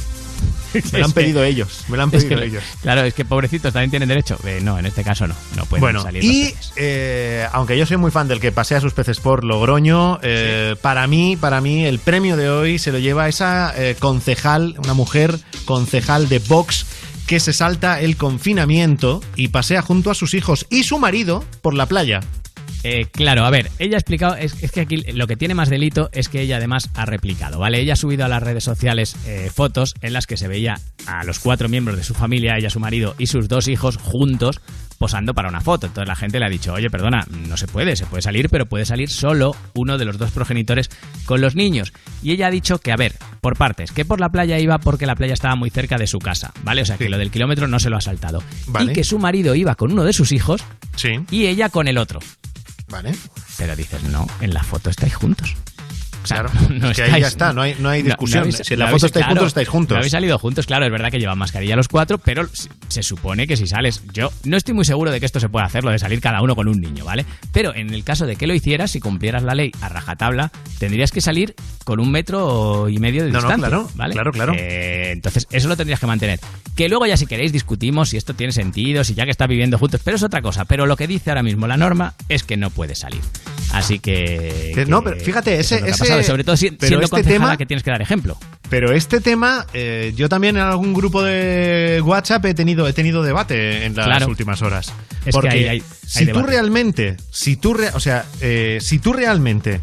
me 0.92 0.98
lo 0.98 1.04
han 1.06 1.12
pedido 1.12 1.42
ellos, 1.42 1.84
me 1.88 1.96
lo 1.96 2.02
han 2.02 2.10
Es 2.14 2.24
pedido 2.24 2.40
que- 2.40 2.46
ellos. 2.46 2.64
Claro, 2.82 3.02
es 3.04 3.14
que 3.14 3.24
pobrecitos 3.24 3.72
también 3.72 3.90
tienen 3.90 4.08
derecho. 4.08 4.38
Eh, 4.44 4.60
no, 4.62 4.78
en 4.78 4.84
este 4.86 5.02
caso 5.02 5.26
no. 5.26 5.34
No 5.56 5.64
pueden 5.64 5.80
Bueno, 5.80 6.02
salir 6.02 6.22
y 6.22 6.54
eh, 6.76 7.46
aunque 7.52 7.78
yo 7.78 7.86
soy 7.86 7.96
muy 7.96 8.10
fan 8.10 8.28
del 8.28 8.40
que 8.40 8.52
pasea 8.52 8.80
sus 8.80 8.92
peces 8.92 9.18
por 9.20 9.44
Logroño, 9.44 10.18
eh, 10.22 10.76
para 10.82 11.06
mí, 11.06 11.36
para 11.36 11.60
mí, 11.60 11.84
el 11.86 11.98
premio 11.98 12.36
de 12.36 12.50
hoy 12.50 12.78
se 12.78 12.92
lo 12.92 12.98
lleva 12.98 13.28
esa 13.28 13.74
concejal, 13.98 14.74
una 14.84 14.94
mujer 14.94 15.38
concejal 15.64 16.28
de 16.28 16.38
Vox 16.40 16.84
que 17.26 17.40
se 17.40 17.52
salta 17.52 18.00
el 18.00 18.16
confinamiento 18.16 19.20
y 19.34 19.48
pasea 19.48 19.82
junto 19.82 20.10
a 20.10 20.14
sus 20.14 20.34
hijos 20.34 20.66
y 20.70 20.84
su 20.84 20.98
marido 20.98 21.42
por 21.62 21.74
la 21.74 21.86
playa. 21.86 22.20
Eh, 22.82 23.06
claro, 23.10 23.44
a 23.44 23.50
ver, 23.50 23.70
ella 23.78 23.96
ha 23.96 23.98
explicado, 23.98 24.36
es, 24.36 24.62
es 24.62 24.70
que 24.70 24.80
aquí 24.80 24.96
lo 25.12 25.26
que 25.26 25.36
tiene 25.36 25.54
más 25.54 25.68
delito 25.68 26.08
es 26.12 26.28
que 26.28 26.40
ella 26.40 26.56
además 26.58 26.88
ha 26.94 27.04
replicado, 27.04 27.58
¿vale? 27.58 27.80
Ella 27.80 27.94
ha 27.94 27.96
subido 27.96 28.24
a 28.24 28.28
las 28.28 28.42
redes 28.42 28.62
sociales 28.64 29.16
eh, 29.26 29.50
fotos 29.52 29.94
en 30.02 30.12
las 30.12 30.26
que 30.26 30.36
se 30.36 30.46
veía 30.48 30.78
a 31.06 31.24
los 31.24 31.38
cuatro 31.40 31.68
miembros 31.68 31.96
de 31.96 32.04
su 32.04 32.14
familia, 32.14 32.56
ella, 32.56 32.70
su 32.70 32.80
marido 32.80 33.14
y 33.18 33.26
sus 33.26 33.48
dos 33.48 33.68
hijos 33.68 33.96
juntos 33.96 34.60
posando 34.98 35.34
para 35.34 35.48
una 35.48 35.60
foto. 35.60 35.86
Entonces 35.86 36.08
la 36.08 36.16
gente 36.16 36.38
le 36.38 36.46
ha 36.46 36.48
dicho, 36.48 36.72
oye, 36.72 36.88
perdona, 36.88 37.26
no 37.48 37.56
se 37.56 37.66
puede, 37.66 37.96
se 37.96 38.06
puede 38.06 38.22
salir, 38.22 38.48
pero 38.48 38.66
puede 38.66 38.86
salir 38.86 39.10
solo 39.10 39.54
uno 39.74 39.98
de 39.98 40.04
los 40.06 40.16
dos 40.16 40.30
progenitores 40.30 40.88
con 41.26 41.40
los 41.40 41.54
niños. 41.54 41.92
Y 42.22 42.32
ella 42.32 42.46
ha 42.46 42.50
dicho 42.50 42.78
que, 42.78 42.92
a 42.92 42.96
ver, 42.96 43.14
por 43.40 43.56
partes, 43.56 43.92
que 43.92 44.04
por 44.04 44.20
la 44.20 44.30
playa 44.30 44.58
iba 44.58 44.78
porque 44.78 45.06
la 45.06 45.14
playa 45.16 45.34
estaba 45.34 45.54
muy 45.54 45.70
cerca 45.70 45.98
de 45.98 46.06
su 46.06 46.18
casa, 46.18 46.52
¿vale? 46.62 46.82
O 46.82 46.86
sea, 46.86 46.96
que 46.96 47.08
lo 47.10 47.18
del 47.18 47.30
kilómetro 47.30 47.68
no 47.68 47.78
se 47.78 47.90
lo 47.90 47.96
ha 47.96 48.00
saltado. 48.00 48.42
Vale. 48.68 48.92
Y 48.92 48.94
que 48.94 49.04
su 49.04 49.18
marido 49.18 49.54
iba 49.54 49.74
con 49.74 49.92
uno 49.92 50.02
de 50.04 50.12
sus 50.12 50.32
hijos 50.32 50.62
Sí. 50.96 51.10
y 51.30 51.46
ella 51.46 51.68
con 51.68 51.88
el 51.88 51.98
otro. 51.98 52.20
Vale. 52.88 53.14
Pero 53.58 53.74
dices, 53.76 54.02
no, 54.04 54.26
en 54.40 54.54
la 54.54 54.62
foto 54.62 54.90
estáis 54.90 55.14
juntos. 55.14 55.56
O 56.26 56.28
sea, 56.28 56.42
Claro, 56.44 56.50
no 56.70 56.92
que 56.92 57.02
ahí 57.04 57.20
ya 57.20 57.28
está, 57.28 57.52
no 57.52 57.62
hay- 57.62 57.76
no 57.78 57.88
hay 57.88 58.02
discusión. 58.02 58.42
habéis- 58.42 58.62
Si 58.64 58.74
en 58.74 58.80
la 58.80 58.86
foto 58.86 58.96
habéis- 58.96 59.04
estáis 59.04 59.24
claro, 59.24 59.28
juntos, 59.40 59.46
estáis 59.48 59.68
juntos. 59.68 59.94
no 59.94 59.98
habéis 59.98 60.12
salido 60.12 60.38
juntos, 60.38 60.66
claro, 60.66 60.84
es 60.86 60.90
verdad 60.92 61.10
que 61.10 61.18
llevan 61.18 61.38
mascarilla 61.38 61.76
los 61.76 61.88
cuatro, 61.88 62.18
pero 62.18 62.46
se- 62.88 63.02
supone 63.02 63.46
que 63.46 63.56
si 63.56 63.66
sales, 63.66 64.02
yo 64.12 64.30
no 64.44 64.56
estoy 64.56 64.74
muy 64.74 64.84
seguro 64.84 65.10
de 65.12 65.20
que 65.20 65.26
esto 65.26 65.38
se 65.40 65.48
pueda 65.48 65.64
hacer, 65.66 65.84
lo 65.84 65.90
de 65.92 65.98
salir 65.98 66.20
cada 66.20 66.42
uno 66.42 66.56
con 66.56 66.66
un 66.68 66.80
niño, 66.80 67.04
¿vale? 67.04 67.24
Pero 67.52 67.74
en 67.74 67.94
el 67.94 68.02
caso 68.04 68.26
de 68.26 68.36
que 68.36 68.46
lo 68.46 68.54
hicieras, 68.54 68.90
si 68.90 69.00
cumplieras 69.00 69.42
la 69.44 69.54
ley 69.54 69.70
a 69.80 69.88
rajatabla, 69.88 70.50
tendrías 70.78 71.12
que 71.12 71.20
salir 71.20 71.54
con 71.84 72.00
un 72.00 72.10
metro 72.10 72.88
y 72.88 72.98
medio 72.98 73.24
de 73.24 73.30
No, 73.30 73.40
no, 73.40 73.48
distancia, 73.48 73.68
claro, 73.68 73.90
¿vale? 73.94 74.14
claro, 74.14 74.32
claro. 74.32 74.52
Eh, 74.56 75.10
entonces, 75.12 75.46
eso 75.52 75.68
lo 75.68 75.76
tendrías 75.76 76.00
que 76.00 76.06
mantener. 76.06 76.40
Que 76.74 76.88
luego 76.88 77.06
ya 77.06 77.16
si 77.16 77.26
queréis 77.26 77.52
discutimos 77.52 78.08
si 78.08 78.16
esto 78.16 78.34
tiene 78.34 78.52
sentido, 78.52 79.04
si 79.04 79.14
ya 79.14 79.24
que 79.24 79.30
está 79.30 79.46
viviendo 79.46 79.78
juntos, 79.78 80.00
pero 80.04 80.16
es 80.16 80.22
otra 80.24 80.42
cosa. 80.42 80.64
Pero 80.64 80.86
lo 80.86 80.96
que 80.96 81.06
dice 81.06 81.30
ahora 81.30 81.42
mismo 81.44 81.66
la 81.68 81.76
norma 81.76 82.14
es 82.28 82.42
que 82.42 82.56
no 82.56 82.70
puede 82.70 82.94
salir. 82.96 83.20
Así 83.72 83.98
que... 83.98 84.72
Que 84.74 84.86
no, 84.86 85.02
pero 85.02 85.20
fíjate, 85.20 85.58
ese- 85.60 85.86
sobre 86.24 86.44
todo 86.44 86.56
si- 86.56 86.70
pero 86.70 86.88
siendo 86.88 87.04
este 87.04 87.22
tema- 87.22 87.56
que 87.56 87.66
tienes 87.66 87.82
que 87.82 87.90
dar 87.90 88.02
ejemplo. 88.02 88.36
Pero 88.68 88.92
este 88.92 89.20
tema, 89.20 89.66
eh, 89.74 90.12
yo 90.16 90.28
también 90.28 90.56
en 90.56 90.62
algún 90.62 90.92
grupo 90.94 91.22
de 91.22 92.00
WhatsApp 92.04 92.44
he 92.46 92.54
tenido, 92.54 92.86
he 92.88 92.92
tenido 92.92 93.22
debate 93.22 93.84
en 93.84 93.94
las 93.94 94.06
Claro. 94.06 94.26
últimas 94.28 94.62
horas. 94.62 94.92
Es 95.20 95.24
que 95.26 95.30
Porque 95.32 95.48
ahí 95.50 95.64
hay- 95.64 95.68
hay 95.68 95.82
si 96.06 96.26
tú 96.26 96.42
realmente, 96.42 97.16
si 97.30 97.56
tú, 97.56 97.74
re- 97.74 97.90
o 97.94 98.00
sea, 98.00 98.24
eh, 98.40 98.78
si 98.80 98.98
tú 98.98 99.12
realmente 99.12 99.80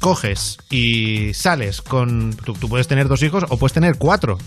coges 0.00 0.58
y 0.70 1.32
sales 1.34 1.82
con, 1.82 2.34
tú, 2.44 2.54
tú 2.54 2.68
puedes 2.68 2.86
tener 2.88 3.08
dos 3.08 3.22
hijos 3.22 3.44
o 3.48 3.56
puedes 3.58 3.72
tener 3.72 3.96
cuatro. 3.96 4.38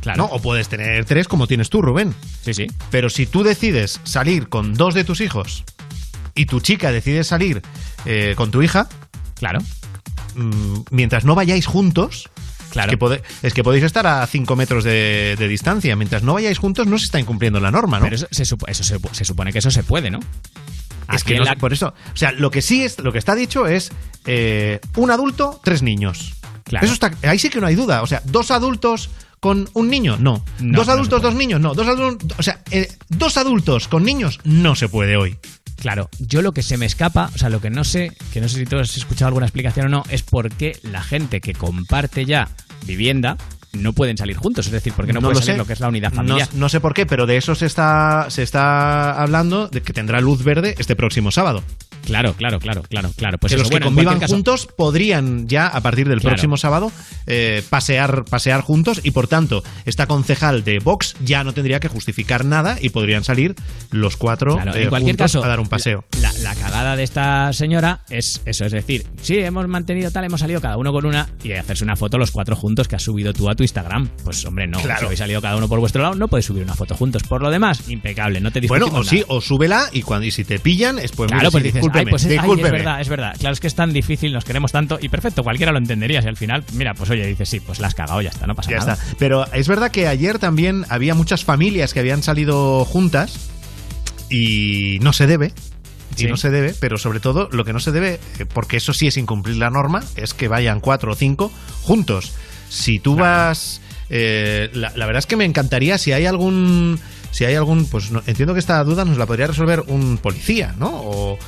Claro. 0.00 0.16
¿no? 0.16 0.24
O 0.34 0.40
puedes 0.42 0.68
tener 0.68 1.04
tres 1.04 1.28
como 1.28 1.46
tienes 1.46 1.70
tú, 1.70 1.80
Rubén. 1.80 2.12
Sí, 2.42 2.54
sí. 2.54 2.66
Pero 2.90 3.08
si 3.08 3.26
tú 3.26 3.44
decides 3.44 4.00
salir 4.02 4.48
con 4.48 4.74
dos 4.74 4.94
de 4.94 5.04
tus 5.04 5.20
hijos 5.20 5.62
y 6.34 6.46
tu 6.46 6.60
chica 6.60 6.90
decide 6.90 7.22
salir 7.22 7.62
eh, 8.04 8.34
con 8.36 8.50
tu 8.50 8.62
hija, 8.62 8.88
claro. 9.36 9.60
Mientras 10.90 11.24
no 11.24 11.34
vayáis 11.34 11.66
juntos, 11.66 12.28
Claro. 12.70 12.90
que 12.90 12.98
pode- 12.98 13.22
es 13.42 13.52
que 13.52 13.62
podéis 13.62 13.84
estar 13.84 14.06
a 14.06 14.26
5 14.26 14.56
metros 14.56 14.82
de, 14.84 15.36
de 15.38 15.48
distancia. 15.48 15.94
Mientras 15.96 16.22
no 16.22 16.34
vayáis 16.34 16.58
juntos, 16.58 16.86
no 16.86 16.98
se 16.98 17.04
está 17.04 17.20
incumpliendo 17.20 17.60
la 17.60 17.70
norma, 17.70 17.98
¿no? 17.98 18.04
Pero 18.04 18.16
eso, 18.16 18.26
se, 18.30 18.44
supo- 18.44 18.66
eso 18.68 18.82
se, 18.82 18.98
se 19.12 19.24
supone 19.24 19.52
que 19.52 19.58
eso 19.58 19.70
se 19.70 19.82
puede, 19.82 20.10
¿no? 20.10 20.20
es 21.12 21.24
que 21.24 21.36
no 21.36 21.44
la- 21.44 21.56
por 21.56 21.72
eso. 21.74 21.88
O 22.14 22.16
sea, 22.16 22.32
lo 22.32 22.50
que 22.50 22.62
sí 22.62 22.82
es, 22.84 22.98
lo 22.98 23.12
que 23.12 23.18
está 23.18 23.34
dicho 23.34 23.66
es 23.66 23.90
eh, 24.24 24.80
un 24.96 25.10
adulto, 25.10 25.60
tres 25.62 25.82
niños. 25.82 26.32
Claro. 26.64 26.86
Eso 26.86 26.94
está, 26.94 27.10
ahí 27.28 27.38
sí 27.38 27.50
que 27.50 27.60
no 27.60 27.66
hay 27.66 27.74
duda. 27.74 28.00
O 28.02 28.06
sea, 28.06 28.22
dos 28.24 28.50
adultos 28.50 29.10
con 29.40 29.68
un 29.74 29.90
niño, 29.90 30.16
no. 30.18 30.42
No, 30.60 30.78
dos 30.78 30.88
adultos, 30.88 31.20
dos 31.20 31.34
niños, 31.34 31.60
no. 31.60 31.74
Dos 31.74 31.88
adultos, 31.88 32.38
o 32.38 32.42
sea, 32.42 32.62
eh, 32.70 32.88
dos 33.10 33.36
adultos 33.36 33.88
con 33.88 34.04
niños 34.04 34.40
no 34.44 34.74
se 34.76 34.88
puede 34.88 35.16
hoy. 35.16 35.36
Claro, 35.82 36.08
yo 36.20 36.42
lo 36.42 36.52
que 36.52 36.62
se 36.62 36.76
me 36.76 36.86
escapa, 36.86 37.28
o 37.34 37.38
sea, 37.38 37.48
lo 37.48 37.60
que 37.60 37.68
no 37.68 37.82
sé, 37.82 38.12
que 38.32 38.40
no 38.40 38.48
sé 38.48 38.60
si 38.60 38.66
tú 38.66 38.78
has 38.78 38.96
escuchado 38.96 39.26
alguna 39.26 39.46
explicación 39.46 39.86
o 39.86 39.88
no, 39.88 40.04
es 40.10 40.22
por 40.22 40.48
qué 40.52 40.78
la 40.84 41.02
gente 41.02 41.40
que 41.40 41.54
comparte 41.54 42.24
ya 42.24 42.48
vivienda 42.86 43.36
no 43.72 43.92
pueden 43.92 44.16
salir 44.16 44.36
juntos. 44.36 44.66
Es 44.66 44.70
decir, 44.72 44.92
por 44.92 45.06
qué 45.06 45.12
no, 45.12 45.20
puede 45.20 45.34
lo 45.34 45.40
salir 45.40 45.54
sé. 45.54 45.58
lo 45.58 45.64
que 45.66 45.72
es 45.72 45.80
la 45.80 45.88
unidad 45.88 46.10
No- 46.10 46.16
familiar. 46.18 46.48
No, 46.54 46.68
sé 46.68 46.78
por 46.80 46.94
qué, 46.94 47.04
pero 47.04 47.26
de 47.26 47.36
eso 47.36 47.56
se 47.56 47.66
está, 47.66 48.26
se 48.28 48.44
está 48.44 49.20
hablando 49.20 49.66
de 49.66 49.82
que 49.82 49.92
tendrá 49.92 50.20
luz 50.20 50.44
verde 50.44 50.76
este 50.78 50.94
próximo 50.94 51.32
sábado. 51.32 51.64
Claro, 52.04 52.34
claro, 52.34 52.58
claro, 52.60 52.82
claro, 52.82 53.10
claro. 53.16 53.38
Pues 53.38 53.50
que 53.52 53.54
eso, 53.56 53.62
los 53.62 53.68
que 53.70 53.74
bueno, 53.74 53.86
convivan 53.86 54.04
cualquier 54.18 54.20
caso- 54.26 54.34
juntos 54.34 54.68
podrían 54.76 55.48
ya 55.48 55.66
a 55.66 55.80
partir 55.80 56.08
del 56.08 56.20
Claro. 56.20 56.34
próximo 56.34 56.56
sábado 56.56 56.92
eh, 57.26 57.62
pasear, 57.70 58.24
pasear 58.24 58.60
juntos 58.62 59.00
y 59.04 59.12
por 59.12 59.28
tanto 59.28 59.62
esta 59.84 60.06
concejal 60.06 60.64
de 60.64 60.78
Vox 60.80 61.14
ya 61.24 61.44
no 61.44 61.52
tendría 61.52 61.80
que 61.80 61.88
justificar 61.88 62.44
nada 62.44 62.76
y 62.80 62.88
podrían 62.90 63.24
salir 63.24 63.54
los 63.90 64.16
cuatro 64.16 64.54
Claro, 64.56 64.74
eh, 64.74 64.82
en 64.84 64.88
cualquier 64.88 65.12
juntos 65.16 65.32
caso, 65.32 65.44
a 65.44 65.48
dar 65.48 65.60
un 65.60 65.68
paseo. 65.68 66.04
La, 66.20 66.32
la 66.42 66.54
cagada 66.54 66.96
de 66.96 67.02
esta 67.04 67.52
señora 67.52 68.00
es 68.10 68.42
eso, 68.44 68.64
es 68.64 68.72
decir, 68.72 69.06
sí, 69.22 69.38
hemos 69.38 69.66
mantenido 69.68 70.10
tal, 70.10 70.24
hemos 70.24 70.40
salido 70.40 70.60
cada 70.60 70.76
uno 70.76 70.92
con 70.92 71.06
una 71.06 71.28
y 71.44 71.52
hacerse 71.52 71.84
una 71.84 71.96
foto 71.96 72.18
los 72.18 72.30
cuatro 72.30 72.56
juntos 72.56 72.88
que 72.88 72.96
has 72.96 73.02
subido 73.02 73.32
tú 73.32 73.48
a 73.48 73.54
tu 73.54 73.62
Instagram. 73.62 74.08
Pues 74.24 74.44
hombre, 74.44 74.66
no, 74.66 74.80
Claro. 74.80 75.00
si 75.00 75.04
habéis 75.06 75.18
salido 75.18 75.40
cada 75.40 75.56
uno 75.56 75.68
por 75.68 75.78
vuestro 75.80 76.02
lado, 76.02 76.14
no 76.14 76.28
podéis 76.28 76.46
subir 76.46 76.62
una 76.64 76.74
foto 76.74 76.94
juntos. 76.94 77.22
Por 77.22 77.42
lo 77.42 77.50
demás, 77.50 77.88
impecable, 77.88 78.40
no 78.40 78.50
te 78.50 78.60
Bueno, 78.66 78.86
o 78.92 79.04
sí, 79.04 79.24
o 79.28 79.40
súbela 79.40 79.88
y 79.92 80.02
cuando 80.02 80.26
y 80.26 80.30
si 80.30 80.44
te 80.44 80.58
pillan, 80.58 80.98
es 80.98 81.12
pues 81.12 81.28
Claro, 81.28 81.40
mira, 81.42 81.50
pues 81.50 81.64
dices, 81.64 81.80
ay, 82.00 82.06
pues 82.06 82.22
es, 82.24 82.30
ay, 82.30 82.36
es 82.36 82.42
discúlpeme. 82.42 82.70
verdad, 82.70 83.00
es 83.00 83.08
verdad. 83.08 83.36
Claro, 83.38 83.52
es 83.52 83.60
que 83.60 83.66
es 83.66 83.74
tan 83.74 83.92
difícil, 83.92 84.32
nos 84.32 84.44
queremos 84.44 84.72
tanto 84.72 84.98
y 85.00 85.08
perfecto, 85.08 85.42
cualquiera 85.42 85.72
lo 85.72 85.78
entendería. 85.78 86.22
Si 86.22 86.28
al 86.28 86.36
final, 86.36 86.64
mira, 86.72 86.94
pues 86.94 87.10
oye, 87.10 87.26
dices, 87.26 87.48
sí, 87.48 87.60
pues 87.60 87.80
la 87.80 87.86
has 87.88 87.94
cagado, 87.94 88.20
ya 88.20 88.30
está, 88.30 88.46
no 88.46 88.54
pasa 88.54 88.70
Ya 88.70 88.78
nada. 88.78 88.92
está. 88.94 89.06
Pero 89.18 89.46
es 89.52 89.68
verdad 89.68 89.90
que 89.90 90.06
ayer 90.08 90.38
también 90.38 90.84
había 90.88 91.14
muchas 91.14 91.44
familias 91.44 91.92
que 91.94 92.00
habían 92.00 92.22
salido 92.22 92.84
juntas 92.84 93.50
y 94.30 94.98
no 95.00 95.12
se 95.12 95.26
debe. 95.26 95.52
Y 96.18 96.24
no 96.26 96.36
se 96.36 96.50
debe, 96.50 96.74
pero 96.78 96.98
sobre 96.98 97.20
todo 97.20 97.48
lo 97.52 97.64
que 97.64 97.72
no 97.72 97.80
se 97.80 97.90
debe, 97.90 98.20
eh, 98.38 98.44
porque 98.44 98.76
eso 98.76 98.92
sí 98.92 99.06
es 99.06 99.16
incumplir 99.16 99.56
la 99.56 99.70
norma, 99.70 100.04
es 100.14 100.34
que 100.34 100.46
vayan 100.46 100.80
cuatro 100.80 101.12
o 101.12 101.14
cinco 101.14 101.50
juntos. 101.82 102.32
Si 102.68 102.98
tú 102.98 103.16
vas. 103.16 103.80
eh, 104.10 104.68
la, 104.74 104.92
la 104.94 105.06
verdad 105.06 105.20
es 105.20 105.26
que 105.26 105.36
me 105.36 105.46
encantaría 105.46 105.96
si 105.96 106.12
hay 106.12 106.26
algún. 106.26 107.00
Si 107.30 107.46
hay 107.46 107.54
algún. 107.54 107.86
Pues 107.86 108.10
no- 108.10 108.22
entiendo 108.26 108.52
que 108.52 108.60
esta 108.60 108.84
duda 108.84 109.06
nos 109.06 109.16
la 109.16 109.24
podría 109.24 109.46
resolver 109.46 109.84
un 109.86 110.18
policía, 110.18 110.74
¿no? 110.78 110.90
O. 110.92 111.38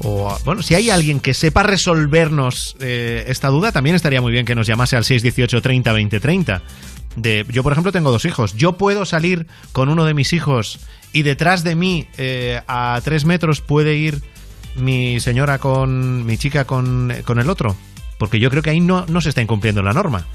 o, 0.00 0.36
bueno, 0.44 0.62
si 0.62 0.74
hay 0.74 0.90
alguien 0.90 1.20
que 1.20 1.34
sepa 1.34 1.62
resolvernos 1.62 2.76
eh, 2.80 3.24
esta 3.28 3.48
duda, 3.48 3.72
también 3.72 3.96
estaría 3.96 4.20
muy 4.20 4.32
bien 4.32 4.46
que 4.46 4.54
nos 4.54 4.66
llamase 4.66 4.96
al 4.96 5.04
618 5.04 5.60
30 5.60 5.92
20 5.92 6.20
30. 6.20 6.62
De, 7.16 7.44
yo, 7.48 7.62
por 7.62 7.72
ejemplo, 7.72 7.90
tengo 7.90 8.12
dos 8.12 8.24
hijos. 8.24 8.54
Yo 8.54 8.78
puedo 8.78 9.04
salir 9.04 9.46
con 9.72 9.88
uno 9.88 10.04
de 10.04 10.14
mis 10.14 10.32
hijos 10.32 10.78
y 11.12 11.22
detrás 11.22 11.64
de 11.64 11.74
mí, 11.74 12.06
eh, 12.16 12.60
a 12.68 13.00
tres 13.02 13.24
metros, 13.24 13.60
puede 13.60 13.96
ir 13.96 14.22
mi 14.76 15.18
señora 15.20 15.58
con 15.58 16.24
mi 16.24 16.38
chica 16.38 16.64
con, 16.64 17.12
con 17.24 17.38
el 17.38 17.50
otro? 17.50 17.76
Porque 18.18 18.40
yo 18.40 18.50
creo 18.50 18.62
que 18.62 18.70
ahí 18.70 18.80
no, 18.80 19.06
no 19.06 19.20
se 19.20 19.30
está 19.30 19.42
incumpliendo 19.42 19.82
la 19.82 19.92
norma. 19.92 20.26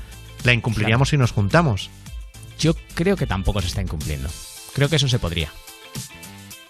La 0.43 0.53
incumpliríamos 0.53 1.09
si 1.09 1.17
nos 1.17 1.31
juntamos. 1.31 1.89
Yo 2.59 2.75
creo 2.95 3.15
que 3.15 3.27
tampoco 3.27 3.61
se 3.61 3.67
está 3.67 3.81
incumpliendo. 3.81 4.29
Creo 4.73 4.89
que 4.89 4.97
eso 4.97 5.07
se 5.07 5.19
podría. 5.19 5.49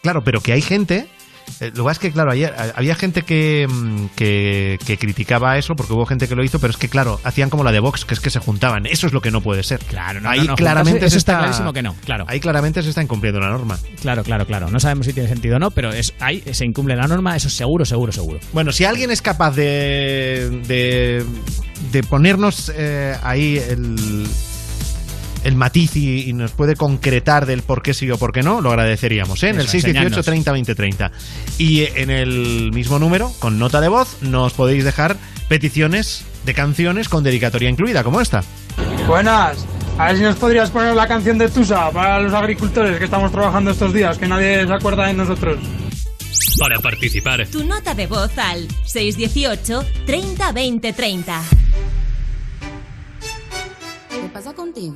Claro, 0.02 0.24
pero 0.24 0.42
que 0.42 0.54
hay 0.54 0.62
gente. 0.62 1.08
Eh, 1.60 1.72
Lo 1.76 1.86
que 1.86 1.92
es 1.92 2.00
que, 2.00 2.12
claro, 2.12 2.32
ayer 2.32 2.54
había 2.76 2.96
gente 2.96 3.24
que, 3.24 3.68
mm, 3.70 4.08
que, 4.16 4.80
que 4.86 4.98
criticaba 4.98 5.58
eso 5.58 5.76
porque 5.76 5.94
hubo 5.94 6.06
gente 6.06 6.28
que 6.28 6.36
lo 6.36 6.44
hizo, 6.44 6.60
pero 6.60 6.72
es 6.72 6.78
que, 6.78 6.90
claro, 6.90 7.20
hacían 7.24 7.50
como 7.50 7.64
la 7.64 7.72
de 7.72 7.80
Vox, 7.80 8.06
que 8.06 8.14
es 8.14 8.20
que 8.20 8.30
se 8.30 8.40
juntaban. 8.40 8.86
Eso 8.86 9.08
es 9.08 9.14
lo 9.14 9.22
que 9.22 9.32
no 9.32 9.42
puede 9.42 9.64
ser. 9.64 9.80
Claro, 9.80 10.22
no, 10.22 10.30
ahí 10.30 10.40
no, 10.40 10.46
no, 10.48 10.56
claramente 10.56 11.10
se 11.10 11.18
está 11.18 11.40
clarísimo 11.40 11.74
que 11.74 11.82
no, 11.82 11.96
claro. 12.06 12.26
Ahí 12.28 12.40
claramente 12.40 12.82
se 12.82 12.90
está 12.90 13.02
incumpliendo 13.02 13.40
la 13.40 13.50
norma. 13.50 13.78
Claro, 14.02 14.24
claro, 14.24 14.46
claro. 14.46 14.70
No 14.70 14.80
sabemos 14.80 15.06
si 15.06 15.14
tiene 15.14 15.30
sentido 15.30 15.58
o 15.58 15.60
no, 15.60 15.72
pero 15.72 15.92
es 15.92 16.14
ahí 16.20 16.44
se 16.52 16.66
incumple 16.66 16.96
la 16.96 17.08
norma, 17.08 17.36
eso 17.36 17.50
seguro, 17.50 17.86
seguro, 17.86 18.12
seguro. 18.12 18.40
Bueno, 18.52 18.72
si 18.72 18.86
alguien 18.86 19.12
es 19.12 19.22
capaz 19.22 19.52
de, 19.52 20.62
de, 20.68 21.26
de 21.92 22.04
ponernos 22.04 22.72
eh, 22.76 23.16
ahí 23.24 23.58
el, 23.58 24.28
el 25.44 25.56
matiz 25.56 25.96
y, 25.96 26.30
y 26.30 26.34
nos 26.34 26.52
puede 26.52 26.76
concretar 26.76 27.46
del 27.46 27.62
por 27.62 27.82
qué 27.82 27.94
sí 27.94 28.10
o 28.12 28.18
por 28.18 28.32
qué 28.32 28.44
no, 28.44 28.62
lo 28.62 28.70
agradeceríamos, 28.70 29.44
¿eh? 29.44 29.50
En 29.50 29.56
el 29.56 29.64
Eso, 29.64 29.72
618 29.72 30.00
enseñadnos. 30.20 30.26
30 30.26 30.52
20 30.52 30.76
30. 30.76 31.12
Y 31.58 31.82
en 32.00 32.10
el 32.10 32.72
mismo 32.74 33.00
número, 33.00 33.32
con 33.40 33.60
nota 33.60 33.82
de 33.82 33.88
voz, 33.90 34.18
nos 34.22 34.54
podéis 34.54 34.84
dejar 34.84 35.18
peticiones 35.50 36.26
de 36.46 36.54
canciones 36.54 37.10
con 37.10 37.24
dedicatoria 37.24 37.70
incluida, 37.70 38.04
como 38.04 38.22
esta. 38.22 38.44
Buenas. 39.08 39.66
A 39.98 40.08
ver 40.08 40.18
si 40.18 40.24
nos 40.24 40.36
podrías 40.38 40.72
poner 40.72 40.96
la 40.96 41.08
canción 41.08 41.38
de 41.38 41.50
Tusa 41.50 41.92
para 41.92 42.20
los 42.20 42.34
agricultores 42.34 42.98
que 42.98 43.06
estamos 43.06 43.32
trabajando 43.32 43.72
estos 43.72 43.94
días, 43.94 44.18
que 44.18 44.28
nadie 44.28 44.66
se 44.66 44.74
acuerda 44.74 45.06
de 45.08 45.14
nosotros. 45.14 45.60
Para 46.60 46.80
participar, 46.80 47.48
Tu 47.48 47.64
nota 47.64 47.94
de 47.94 48.08
voz 48.08 48.36
al 48.38 48.68
618 48.86 49.86
30 50.06 50.52
20 50.52 50.94
30. 50.94 51.42
¿Qué 54.10 54.30
pasa 54.34 54.54
contigo? 54.54 54.96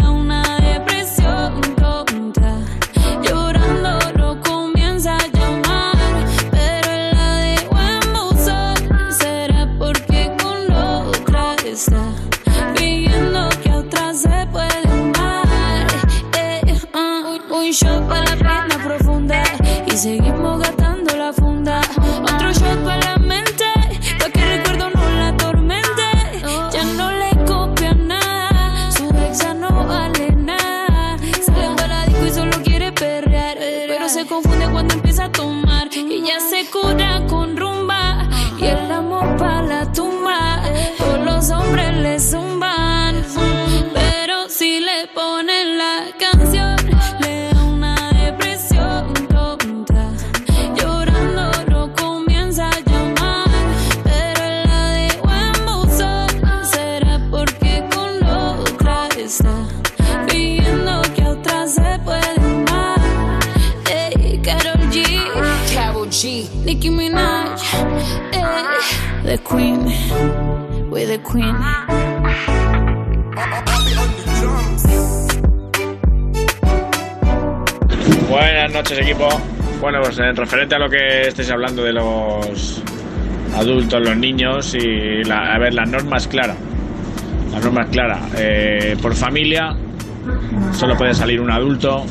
y 20.01 20.03
seguimos 20.03 20.50
gastando 20.50 20.50
the 69.31 69.37
Queen, 69.37 69.85
we 70.91 71.05
the 71.05 71.17
Queen. 71.19 71.55
Buenas 78.29 78.73
noches, 78.73 78.99
equipo. 78.99 79.29
Bueno, 79.79 79.99
pues 80.01 80.19
en 80.19 80.35
referente 80.35 80.75
a 80.75 80.79
lo 80.79 80.89
que 80.89 81.29
estáis 81.29 81.49
hablando 81.49 81.81
de 81.81 81.93
los 81.93 82.83
adultos, 83.55 84.01
los 84.01 84.17
niños 84.17 84.75
y 84.75 85.23
la, 85.23 85.53
a 85.53 85.59
ver, 85.59 85.75
la 85.75 85.85
norma 85.85 86.17
es 86.17 86.27
clara. 86.27 86.55
La 87.53 87.59
norma 87.61 87.83
es 87.83 87.89
clara. 87.89 88.19
Eh, 88.35 88.97
por 89.01 89.15
familia 89.15 89.73
solo 90.73 90.97
puede 90.97 91.13
salir 91.13 91.39
un 91.39 91.51
adulto 91.51 92.05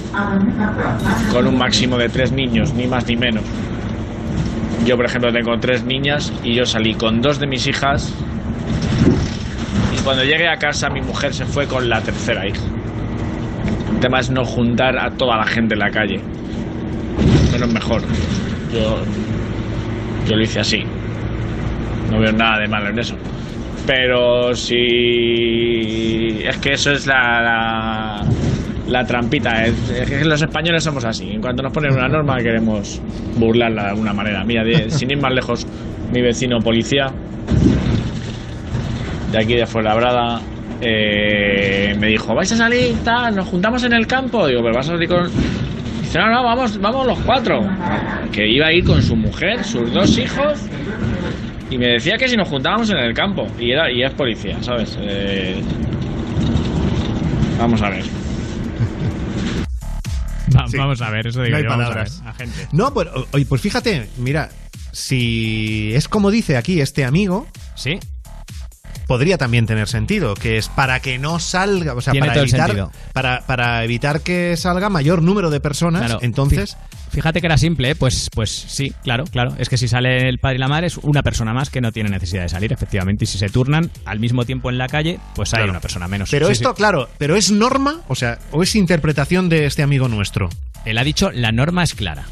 con 1.31 1.47
un 1.47 1.59
máximo 1.59 1.99
de 1.99 2.09
tres 2.09 2.33
niños, 2.33 2.73
ni 2.73 2.87
más 2.87 3.07
ni 3.07 3.17
menos. 3.17 3.45
Yo, 4.85 4.97
por 4.97 5.05
ejemplo, 5.05 5.33
tengo 5.33 5.59
tres 5.59 5.85
niñas 5.85 6.33
y 6.43 6.55
yo 6.55 6.65
salí 6.65 6.95
con 6.95 7.21
dos 7.21 7.39
de 7.39 7.47
mis 7.47 7.67
hijas 7.67 8.13
y 9.95 10.03
cuando 10.03 10.25
llegué 10.25 10.49
a 10.49 10.57
casa 10.57 10.89
mi 10.89 11.01
mujer 11.01 11.35
se 11.35 11.45
fue 11.45 11.67
con 11.67 11.89
la 11.89 12.01
tercera 12.01 12.47
hija. 12.49 12.63
El 13.93 14.01
tema 14.01 14.21
es 14.21 14.31
no 14.31 14.45
juntar 14.45 14.99
a 14.99 15.11
toda 15.11 15.37
la 15.37 15.45
gente 15.45 15.75
en 15.75 15.81
la 15.81 15.91
calle. 15.91 16.21
Menos 17.53 17.73
mejor. 17.73 18.03
Yo, 18.73 19.05
yo 20.27 20.37
lo 20.37 20.43
hice 20.43 20.61
así. 20.61 20.85
No 22.11 22.19
veo 22.19 22.33
nada 22.33 22.61
de 22.61 22.69
malo 22.69 22.89
en 22.89 22.99
eso. 22.99 23.15
Pero 23.87 24.55
si... 24.55 26.39
Es 26.45 26.57
que 26.59 26.73
eso 26.73 26.93
es 26.93 27.07
la, 27.07 27.43
la, 27.43 28.25
la 28.91 29.05
trampita. 29.07 29.65
Es, 29.65 29.91
es 29.91 30.11
que 30.11 30.25
los 30.25 30.43
españoles 30.43 30.83
somos 30.85 31.05
así. 31.05 31.31
En 31.31 31.41
cuanto 31.41 31.63
nos 31.63 31.73
ponen 31.73 31.93
una 31.95 32.09
norma 32.09 32.37
queremos 32.39 33.01
burlarla 33.37 33.85
de 33.85 33.89
alguna 33.91 34.13
manera. 34.13 34.45
Mira, 34.45 34.65
de- 34.65 34.91
sin 34.91 35.11
ir 35.11 35.19
más 35.19 35.33
lejos, 35.33 35.67
mi 36.13 36.21
vecino 36.21 36.59
policía 36.61 37.07
de 39.33 39.39
aquí 39.39 39.55
de 39.55 39.65
Fuenlabrada 39.67 40.41
eh, 40.81 41.95
me 41.99 42.09
dijo, 42.09 42.35
¿vais 42.35 42.51
a 42.53 42.57
salir? 42.57 42.95
Tal, 43.05 43.37
nos 43.37 43.47
juntamos 43.47 43.85
en 43.85 43.93
el 43.93 44.07
campo. 44.07 44.47
Digo, 44.47 44.61
pero 44.63 44.75
vas 44.75 44.89
a 44.89 44.93
salir 44.93 45.09
con... 45.09 45.29
Dice, 46.01 46.19
no, 46.19 46.29
no, 46.31 46.43
vamos, 46.43 46.81
vamos 46.81 47.07
los 47.07 47.19
cuatro. 47.21 47.61
Que 48.33 48.49
iba 48.49 48.67
a 48.67 48.73
ir 48.73 48.85
con 48.85 49.01
su 49.03 49.15
mujer, 49.15 49.63
sus 49.63 49.93
dos 49.93 50.19
hijos. 50.19 50.59
Y 51.71 51.79
me 51.79 51.87
decía 51.87 52.17
que 52.17 52.27
si 52.29 52.37
nos 52.37 52.49
juntábamos 52.49 52.91
en 52.91 52.97
el 52.97 53.15
campo. 53.15 53.47
Y, 53.61 53.71
era, 53.71 53.93
y 53.93 54.03
es 54.03 54.13
policía, 54.15 54.57
¿sabes? 54.63 54.99
Eh, 55.01 55.61
Vamos 57.61 57.81
a 57.83 57.91
ver. 57.91 58.03
Va- 60.57 60.67
Vamos 60.77 61.01
a 61.03 61.11
ver, 61.11 61.27
eso 61.27 61.43
digo 61.43 61.53
no 61.53 61.57
hay 61.59 61.63
yo, 61.65 61.69
vamos 61.71 61.85
a 61.85 61.89
palabras. 61.89 62.21
ver, 62.21 62.29
agente. 62.31 62.69
No, 62.73 62.93
pues, 62.95 63.09
oye, 63.33 63.47
pues 63.47 63.61
fíjate, 63.61 64.09
mira, 64.19 64.51
si 64.93 65.93
es 65.95 66.09
como 66.09 66.31
dice 66.31 66.57
aquí 66.57 66.81
este 66.81 67.05
amigo, 67.05 67.47
sí, 67.75 67.99
podría 69.11 69.39
también 69.39 69.67
tener 69.67 69.89
sentido, 69.89 70.35
que 70.35 70.57
es 70.57 70.69
para 70.69 71.01
que 71.01 71.19
no 71.19 71.41
salga, 71.41 71.95
o 71.95 72.01
sea, 72.01 72.13
Tiene 72.13 72.29
para 72.29 72.41
evitar, 72.43 72.91
para, 73.13 73.41
para 73.45 73.83
evitar 73.83 74.21
que 74.21 74.57
salga 74.57 74.89
mayor 74.89 75.21
número 75.21 75.51
de 75.51 75.59
personas, 75.59 76.03
Claro, 76.03 76.21
entonces 76.23 76.77
Fíjate 77.11 77.41
que 77.41 77.49
era 77.49 77.59
simple, 77.59 77.91
¿eh? 77.91 77.95
pues, 77.97 78.29
pues 78.33 78.53
sí, 78.53 78.93
claro, 79.03 79.25
claro. 79.25 79.57
Es 79.59 79.69
que 79.69 79.77
si 79.77 79.89
sale 79.89 80.29
el 80.29 80.39
padre 80.39 80.55
y 80.55 80.59
la 80.61 80.69
madre 80.69 80.87
es 80.87 80.97
una 80.99 81.25
persona 81.25 81.53
más 81.53 81.69
que 81.69 81.81
no 81.81 81.91
tiene 81.91 82.09
necesidad 82.09 82.43
de 82.43 82.49
salir, 82.49 82.73
efectivamente. 82.73 83.25
Y 83.25 83.27
si 83.27 83.37
se 83.37 83.49
turnan 83.49 83.91
al 84.05 84.21
mismo 84.21 84.45
tiempo 84.45 84.71
en 84.71 84.79
la 84.79 84.87
calle, 84.87 85.19
pues 85.35 85.53
hay 85.53 85.59
Claro. 85.59 85.73
una 85.73 85.81
persona 85.81 86.07
menos. 86.07 86.31
Pero 86.31 86.47
Sí, 86.47 86.53
esto, 86.53 86.69
sí. 86.69 86.75
claro, 86.77 87.09
pero 87.19 87.35
es 87.35 87.51
norma, 87.51 88.03
o 88.07 88.15
sea, 88.15 88.39
o 88.53 88.63
es 88.63 88.77
interpretación 88.77 89.49
de 89.49 89.67
este 89.67 89.83
amigo 89.83 90.07
nuestro. 90.07 90.51
Él 90.85 90.99
ha 90.99 91.03
dicho 91.03 91.33
la 91.33 91.51
norma 91.51 91.83
es 91.83 91.97
clara. 91.97 92.27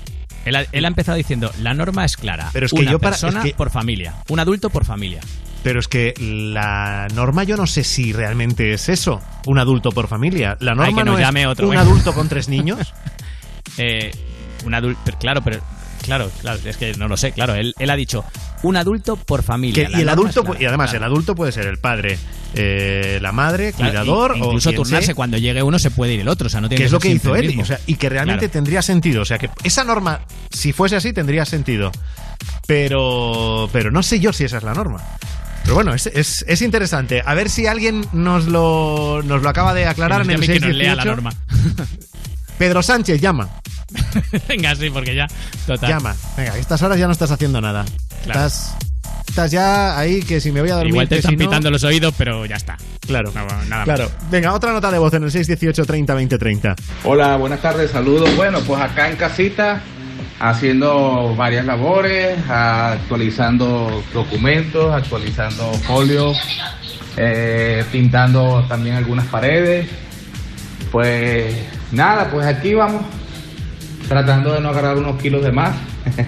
Él 0.45 0.55
ha, 0.55 0.65
él 0.71 0.85
ha 0.85 0.89
empezado 0.89 1.19
diciendo 1.19 1.51
la 1.61 1.75
norma 1.75 2.05
es 2.05 2.17
clara. 2.17 2.49
Pero 2.53 2.67
es 2.67 2.73
que 2.73 2.81
una 2.83 2.93
yo 2.93 3.01
para- 3.01 3.11
persona 3.17 3.41
es 3.41 3.47
que- 3.47 3.55
por 3.55 3.71
familia, 3.71 4.15
un 4.29 4.39
adulto 4.39 4.71
por 4.71 4.85
familia. 4.85 5.21
Pero 5.69 5.81
es 5.81 5.87
que 5.89 6.15
la 6.19 7.09
norma 7.15 7.45
yo 7.45 7.59
no 7.59 7.67
sé 7.67 7.85
si 7.85 8.15
realmente 8.15 8.73
es 8.73 8.89
eso, 8.89 9.21
un 9.45 9.59
adulto 9.59 9.91
por 9.93 10.09
familia. 10.09 10.57
La 10.61 10.71
Ay, 10.73 10.77
norma 10.79 10.97
que 11.03 11.05
nos 11.05 11.15
no 11.17 11.21
llame 11.21 11.43
es 11.43 11.47
otro, 11.49 11.69
un 11.69 11.77
adulto 11.77 12.15
con 12.15 12.27
tres 12.27 12.49
niños. 12.49 12.95
Eh, 13.77 14.11
un 14.65 14.73
adulto, 14.75 14.99
claro, 15.21 15.43
pero 15.45 15.61
claro, 16.03 16.31
claro, 16.41 16.59
es 16.65 16.77
que 16.79 16.95
no 16.95 17.07
lo 17.07 17.17
sé, 17.19 17.31
claro. 17.33 17.55
Él, 17.55 17.75
él 17.79 17.91
ha 17.91 17.97
dicho 17.97 18.25
un 18.63 18.77
adulto 18.79 19.17
por 19.17 19.43
familia. 19.43 19.87
Que- 19.87 19.99
y 19.99 20.01
el 20.01 20.09
adulto, 20.09 20.43
clara, 20.43 20.61
y 20.61 20.65
además 20.65 20.91
claro. 20.91 21.05
el 21.05 21.13
adulto 21.13 21.35
puede 21.37 21.53
ser 21.53 21.67
el 21.67 21.79
padre, 21.79 22.19
eh, 22.55 23.19
la 23.21 23.31
madre, 23.31 23.73
Claro, 23.75 23.91
cuidador 23.93 24.33
y- 24.37 24.39
incluso 24.41 24.73
turnarse 24.73 25.07
sea, 25.07 25.15
cuando 25.15 25.37
llegue 25.37 25.63
uno 25.63 25.79
se 25.79 25.91
puede 25.93 26.15
ir 26.15 26.21
el 26.21 26.29
otro, 26.29 26.47
o 26.47 26.51
sea, 26.51 26.61
no 26.63 26.69
tiene 26.69 26.81
que 26.81 26.87
es 26.87 26.93
lo 26.93 26.99
que 26.99 27.11
hizo 27.11 27.37
él, 27.37 27.49
mismo. 27.49 27.63
o 27.63 27.67
sea, 27.67 27.79
y 27.87 27.95
que 27.97 28.09
realmente 28.09 28.47
Claro. 28.47 28.53
tendría 28.53 28.81
sentido, 28.83 29.21
o 29.23 29.25
sea, 29.27 29.39
que 29.39 29.51
esa 29.63 29.85
norma, 29.85 30.23
si 30.51 30.73
fuese 30.73 30.97
así, 30.97 31.13
tendría 31.13 31.45
sentido, 31.45 31.93
pero, 32.67 33.69
pero 33.73 33.91
no 33.91 34.03
sé 34.03 34.19
yo 34.19 34.33
si 34.33 34.45
esa 34.45 34.57
es 34.59 34.63
la 34.65 34.75
norma. 34.75 35.01
Pero 35.69 35.75
bueno, 35.75 35.93
es, 35.93 36.07
es, 36.07 36.47
es 36.49 36.63
interesante. 36.63 37.23
A 37.27 37.35
ver 37.35 37.51
si 37.51 37.67
alguien 37.67 38.03
nos 38.15 38.47
lo, 38.47 39.21
nos 39.23 39.43
lo 39.43 39.49
acaba 39.51 39.75
de 39.75 39.85
aclarar 39.85 40.23
en 40.23 40.31
el 40.31 40.41
que 40.41 40.61
nos 40.61 40.75
lea 40.75 40.95
la 40.95 41.03
618. 41.03 41.05
norma. 41.05 41.33
Pedro 42.59 42.83
Sánchez, 42.83 43.21
llama. 43.21 43.51
Venga, 44.49 44.75
sí, 44.75 44.89
porque 44.89 45.15
ya. 45.15 45.27
Total. 45.67 45.91
Llama. 45.91 46.17
Venga, 46.39 46.55
a 46.55 46.57
estas 46.57 46.81
horas 46.81 46.99
ya 46.99 47.05
no 47.05 47.13
estás 47.13 47.31
haciendo 47.33 47.61
nada. 47.61 47.85
Claro. 48.25 48.47
Estás, 48.47 48.77
estás 49.29 49.51
ya 49.51 49.99
ahí 49.99 50.23
que 50.23 50.41
si 50.41 50.53
me 50.53 50.63
voy 50.63 50.71
a 50.71 50.75
dormir. 50.77 50.95
Igual 50.95 51.09
te 51.11 51.17
están 51.17 51.33
si 51.33 51.37
no- 51.37 51.45
pitando 51.45 51.71
los 51.71 51.85
oídos, 51.85 52.15
pero 52.17 52.47
ya 52.47 52.57
está. 52.57 52.79
Claro. 53.07 53.31
No, 53.35 53.45
nada 53.67 53.85
Claro. 53.85 54.05
más. 54.05 54.31
Venga, 54.31 54.55
otra 54.55 54.73
nota 54.73 54.91
de 54.91 54.99
voz 54.99 55.13
en 55.13 55.25
el 55.25 55.31
618 55.31 55.85
30 55.85 56.15
20 56.15 56.39
30. 56.39 56.77
Hola, 57.05 57.37
buenas 57.37 57.61
tardes, 57.61 57.91
saludos. 57.91 58.35
Bueno, 58.37 58.61
pues 58.67 58.81
acá 58.81 59.11
en 59.11 59.17
casita, 59.17 59.83
haciendo 60.41 61.35
varias 61.37 61.67
labores, 61.67 62.39
actualizando 62.49 64.03
documentos, 64.13 64.95
actualizando 64.95 65.73
folios, 65.75 66.39
eh, 67.17 67.85
pintando 67.91 68.65
también 68.69 68.97
algunas 68.97 69.27
paredes. 69.27 69.89
Pues 70.93 71.55
nada, 71.93 72.31
pues 72.31 72.47
aquí 72.47 72.75
vamos, 72.75 73.03
tratando 74.09 74.53
de 74.55 74.61
no 74.61 74.71
agarrar 74.71 74.97
unos 74.97 75.21
kilos 75.21 75.43
de 75.43 75.53
más. 75.53 75.75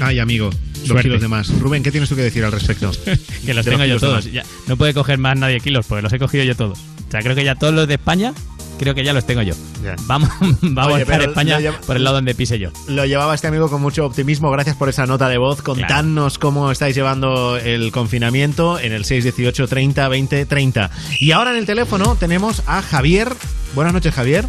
Ay, 0.00 0.18
amigo. 0.18 0.50
Dos 0.78 0.86
Suerte. 0.86 1.08
kilos 1.08 1.20
de 1.20 1.28
más. 1.28 1.48
Rubén, 1.58 1.82
¿qué 1.82 1.90
tienes 1.90 2.08
tú 2.08 2.14
que 2.14 2.22
decir 2.22 2.44
al 2.44 2.52
respecto? 2.52 2.90
Que 3.44 3.54
los 3.54 3.64
De 3.64 3.70
tengo 3.72 3.84
yo 3.84 3.98
todos. 3.98 4.30
Ya, 4.30 4.44
no 4.66 4.76
puede 4.76 4.94
coger 4.94 5.18
más 5.18 5.36
nadie 5.36 5.60
kilos, 5.60 5.86
porque 5.86 6.02
los 6.02 6.12
he 6.12 6.18
cogido 6.18 6.44
yo 6.44 6.54
todos. 6.54 6.78
O 6.78 7.10
sea, 7.10 7.20
creo 7.22 7.34
que 7.34 7.44
ya 7.44 7.54
todos 7.54 7.74
los 7.74 7.88
de 7.88 7.94
España, 7.94 8.32
creo 8.78 8.94
que 8.94 9.04
ya 9.04 9.12
los 9.12 9.26
tengo 9.26 9.42
yo. 9.42 9.54
Ya. 9.82 9.96
Vamos, 10.06 10.30
vamos 10.62 10.94
Oye, 10.94 11.04
a 11.12 11.16
España 11.16 11.58
lleva- 11.60 11.80
por 11.80 11.96
el 11.96 12.04
lado 12.04 12.16
donde 12.16 12.34
pise 12.34 12.58
yo. 12.58 12.70
Lo 12.88 13.04
llevaba 13.04 13.34
este 13.34 13.46
amigo 13.48 13.68
con 13.68 13.82
mucho 13.82 14.06
optimismo. 14.06 14.50
Gracias 14.50 14.76
por 14.76 14.88
esa 14.88 15.06
nota 15.06 15.28
de 15.28 15.38
voz. 15.38 15.60
Contadnos 15.62 16.38
cómo 16.38 16.70
estáis 16.70 16.94
llevando 16.94 17.56
el 17.58 17.92
confinamiento 17.92 18.78
en 18.78 18.92
el 18.92 19.04
618 19.04 19.68
30 19.68 20.08
20 20.08 20.46
30. 20.46 20.90
Y 21.20 21.32
ahora 21.32 21.50
en 21.52 21.58
el 21.58 21.66
teléfono 21.66 22.16
tenemos 22.16 22.62
a 22.66 22.80
Javier. 22.82 23.28
Buenas 23.74 23.92
noches, 23.92 24.14
Javier. 24.14 24.46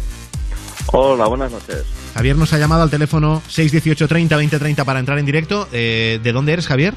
Hola, 0.92 1.26
buenas 1.26 1.52
noches. 1.52 1.84
Javier 2.14 2.36
nos 2.36 2.52
ha 2.52 2.58
llamado 2.58 2.82
al 2.82 2.90
teléfono 2.90 3.42
618 3.48 4.08
30 4.08 4.36
20 4.36 4.58
30 4.58 4.84
para 4.84 4.98
entrar 4.98 5.18
en 5.18 5.26
directo. 5.26 5.68
Eh, 5.72 6.18
¿De 6.22 6.32
dónde 6.32 6.52
eres, 6.54 6.66
Javier? 6.66 6.94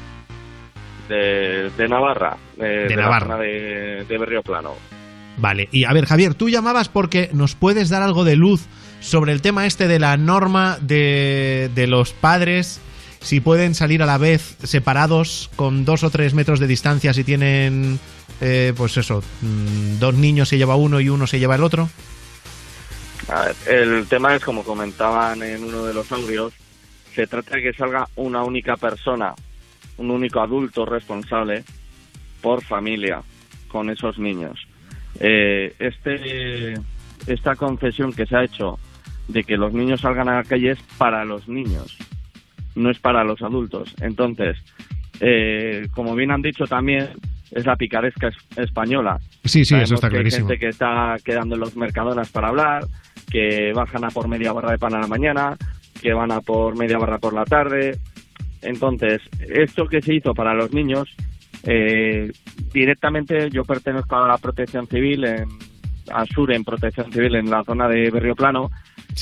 De, 1.08 1.70
de 1.76 1.88
Navarra, 1.88 2.36
de, 2.56 2.96
Navarra. 2.96 3.26
zona 3.26 3.38
de, 3.38 4.04
de 4.08 4.18
Berrio 4.18 4.42
Plano. 4.42 4.72
Vale, 5.36 5.68
y 5.72 5.84
a 5.84 5.92
ver, 5.92 6.06
Javier, 6.06 6.34
tú 6.34 6.48
llamabas 6.48 6.88
porque 6.88 7.30
nos 7.32 7.54
puedes 7.54 7.88
dar 7.88 8.02
algo 8.02 8.24
de 8.24 8.36
luz 8.36 8.66
sobre 9.00 9.32
el 9.32 9.42
tema 9.42 9.66
este 9.66 9.88
de 9.88 9.98
la 9.98 10.16
norma 10.16 10.78
de, 10.80 11.70
de 11.74 11.86
los 11.86 12.12
padres, 12.12 12.80
si 13.24 13.40
pueden 13.40 13.74
salir 13.74 14.02
a 14.02 14.06
la 14.06 14.18
vez 14.18 14.56
separados 14.62 15.50
con 15.56 15.84
dos 15.84 16.04
o 16.04 16.10
tres 16.10 16.34
metros 16.34 16.60
de 16.60 16.66
distancia, 16.66 17.14
si 17.14 17.24
tienen, 17.24 17.98
eh, 18.40 18.74
pues 18.76 18.96
eso, 18.98 19.22
mm, 19.40 19.98
dos 19.98 20.14
niños 20.14 20.50
se 20.50 20.58
lleva 20.58 20.76
uno 20.76 21.00
y 21.00 21.08
uno 21.08 21.26
se 21.26 21.38
lleva 21.38 21.54
el 21.54 21.64
otro. 21.64 21.88
A 23.28 23.46
ver, 23.46 23.56
el 23.66 24.06
tema 24.06 24.36
es, 24.36 24.44
como 24.44 24.62
comentaban 24.62 25.42
en 25.42 25.64
uno 25.64 25.84
de 25.84 25.94
los 25.94 26.12
audios, 26.12 26.52
se 27.14 27.26
trata 27.26 27.56
de 27.56 27.62
que 27.62 27.72
salga 27.72 28.06
una 28.16 28.42
única 28.42 28.76
persona, 28.76 29.34
un 29.96 30.10
único 30.10 30.40
adulto 30.40 30.84
responsable 30.84 31.64
por 32.42 32.62
familia 32.62 33.22
con 33.68 33.88
esos 33.88 34.18
niños. 34.18 34.66
Eh, 35.20 35.74
este, 35.78 36.74
esta 37.26 37.56
concesión 37.56 38.12
que 38.12 38.26
se 38.26 38.36
ha 38.36 38.44
hecho 38.44 38.78
de 39.28 39.44
que 39.44 39.56
los 39.56 39.72
niños 39.72 40.00
salgan 40.02 40.28
a 40.28 40.36
la 40.36 40.44
calle 40.44 40.72
es 40.72 40.78
para 40.98 41.24
los 41.24 41.48
niños, 41.48 41.96
no 42.74 42.90
es 42.90 42.98
para 42.98 43.24
los 43.24 43.40
adultos. 43.42 43.94
Entonces, 44.00 44.56
eh, 45.20 45.86
como 45.94 46.14
bien 46.14 46.30
han 46.30 46.42
dicho 46.42 46.64
también, 46.66 47.08
es 47.50 47.64
la 47.64 47.76
picaresca 47.76 48.28
es- 48.28 48.58
española. 48.58 49.18
Sí, 49.44 49.60
sí, 49.60 49.66
Sabemos 49.66 49.88
eso 49.88 49.94
está 49.94 50.08
que 50.10 50.16
hay 50.16 50.22
clarísimo. 50.22 50.48
gente 50.48 50.60
que 50.60 50.68
está 50.70 51.16
quedando 51.24 51.54
en 51.54 51.60
los 51.60 51.76
mercadonas 51.76 52.30
para 52.30 52.48
hablar, 52.48 52.84
que 53.30 53.72
bajan 53.74 54.04
a 54.04 54.08
por 54.08 54.28
media 54.28 54.52
barra 54.52 54.72
de 54.72 54.78
pan 54.78 54.94
a 54.94 55.00
la 55.00 55.06
mañana, 55.06 55.56
que 56.02 56.12
van 56.12 56.32
a 56.32 56.40
por 56.40 56.76
media 56.76 56.98
barra 56.98 57.18
por 57.18 57.32
la 57.32 57.44
tarde. 57.44 57.98
Entonces, 58.62 59.22
esto 59.48 59.86
que 59.86 60.02
se 60.02 60.14
hizo 60.14 60.34
para 60.34 60.54
los 60.54 60.72
niños, 60.72 61.08
eh, 61.66 62.30
directamente 62.72 63.48
yo 63.50 63.64
pertenezco 63.64 64.16
a 64.16 64.28
la 64.28 64.38
protección 64.38 64.86
civil, 64.86 65.24
en, 65.24 65.48
a 66.12 66.24
Sur 66.26 66.52
en 66.52 66.64
protección 66.64 67.12
civil 67.12 67.34
en 67.36 67.50
la 67.50 67.64
zona 67.64 67.88
de 67.88 68.10
Berrio 68.10 68.34
Plano, 68.34 68.70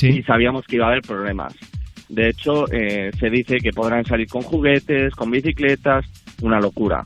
y 0.00 0.22
sabíamos 0.22 0.64
que 0.66 0.76
iba 0.76 0.86
a 0.86 0.88
haber 0.88 1.02
problemas. 1.02 1.54
De 2.08 2.28
hecho, 2.28 2.70
eh, 2.72 3.10
se 3.18 3.30
dice 3.30 3.58
que 3.58 3.70
podrán 3.72 4.04
salir 4.04 4.26
con 4.26 4.42
juguetes, 4.42 5.14
con 5.14 5.30
bicicletas, 5.30 6.04
una 6.42 6.60
locura. 6.60 7.04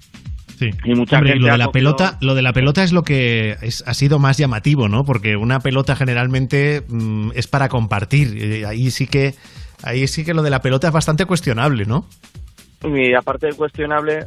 Sí. 0.59 0.71
Y 0.85 0.95
mucha 0.95 1.17
Hombre, 1.19 1.33
gente 1.35 1.47
lo 1.47 1.53
de 1.53 1.59
la 1.59 1.65
cogido- 1.67 1.73
pelota, 1.73 2.19
lo 2.23 2.35
de 2.35 2.43
la 2.43 2.53
pelota 2.55 2.83
es 2.83 2.93
lo 2.93 3.03
que 3.03 3.57
es- 3.61 3.85
ha 3.87 3.93
sido 3.95 4.19
más 4.19 4.39
llamativo, 4.39 4.89
¿no? 4.89 5.05
Porque 5.05 5.37
una 5.37 5.61
pelota 5.61 5.95
generalmente 5.97 6.83
mm, 6.89 7.33
es 7.35 7.47
para 7.47 7.69
compartir. 7.69 8.35
Eh, 8.41 8.65
Ahí 8.67 8.91
sí 8.91 9.07
que 9.07 9.35
ahí 9.83 10.07
sí 10.09 10.25
que 10.25 10.33
lo 10.33 10.43
de 10.43 10.49
la 10.51 10.63
pelota 10.63 10.87
es 10.89 10.95
bastante 10.95 11.27
cuestionable, 11.27 11.85
¿no? 11.85 12.07
Y 12.85 13.13
aparte 13.15 13.49
de 13.49 13.53
cuestionable, 13.53 14.25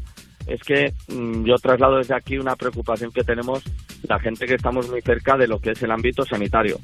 es 0.50 0.62
que 0.64 0.94
mm, 1.14 1.46
yo 1.46 1.56
traslado 1.56 1.98
desde 1.98 2.16
aquí 2.16 2.38
una 2.38 2.56
preocupación 2.56 3.12
que 3.12 3.24
tenemos 3.24 3.64
la 4.04 4.20
gente 4.20 4.46
que 4.46 4.56
estamos 4.56 4.90
muy 4.90 5.02
cerca 5.02 5.38
de 5.38 5.48
lo 5.48 5.60
que 5.60 5.72
es 5.72 5.84
el 5.84 5.92
ámbito 5.92 6.24
sanitario. 6.24 6.78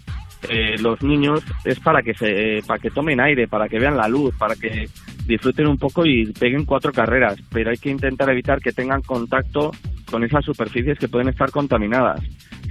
Eh, 0.49 0.77
los 0.79 1.01
niños 1.01 1.41
es 1.63 1.79
para 1.79 2.03
que 2.03 2.13
se 2.13 2.59
para 2.67 2.79
que 2.79 2.91
tomen 2.91 3.19
aire, 3.19 3.47
para 3.47 3.67
que 3.67 3.79
vean 3.79 3.97
la 3.97 4.07
luz, 4.07 4.35
para 4.37 4.55
que 4.55 4.87
disfruten 5.25 5.67
un 5.67 5.77
poco 5.77 6.05
y 6.05 6.31
peguen 6.33 6.65
cuatro 6.65 6.91
carreras, 6.91 7.37
pero 7.51 7.71
hay 7.71 7.77
que 7.77 7.89
intentar 7.89 8.29
evitar 8.29 8.59
que 8.59 8.71
tengan 8.71 9.01
contacto 9.01 9.71
con 10.09 10.23
esas 10.23 10.45
superficies 10.45 10.99
que 10.99 11.07
pueden 11.07 11.29
estar 11.29 11.49
contaminadas. 11.49 12.21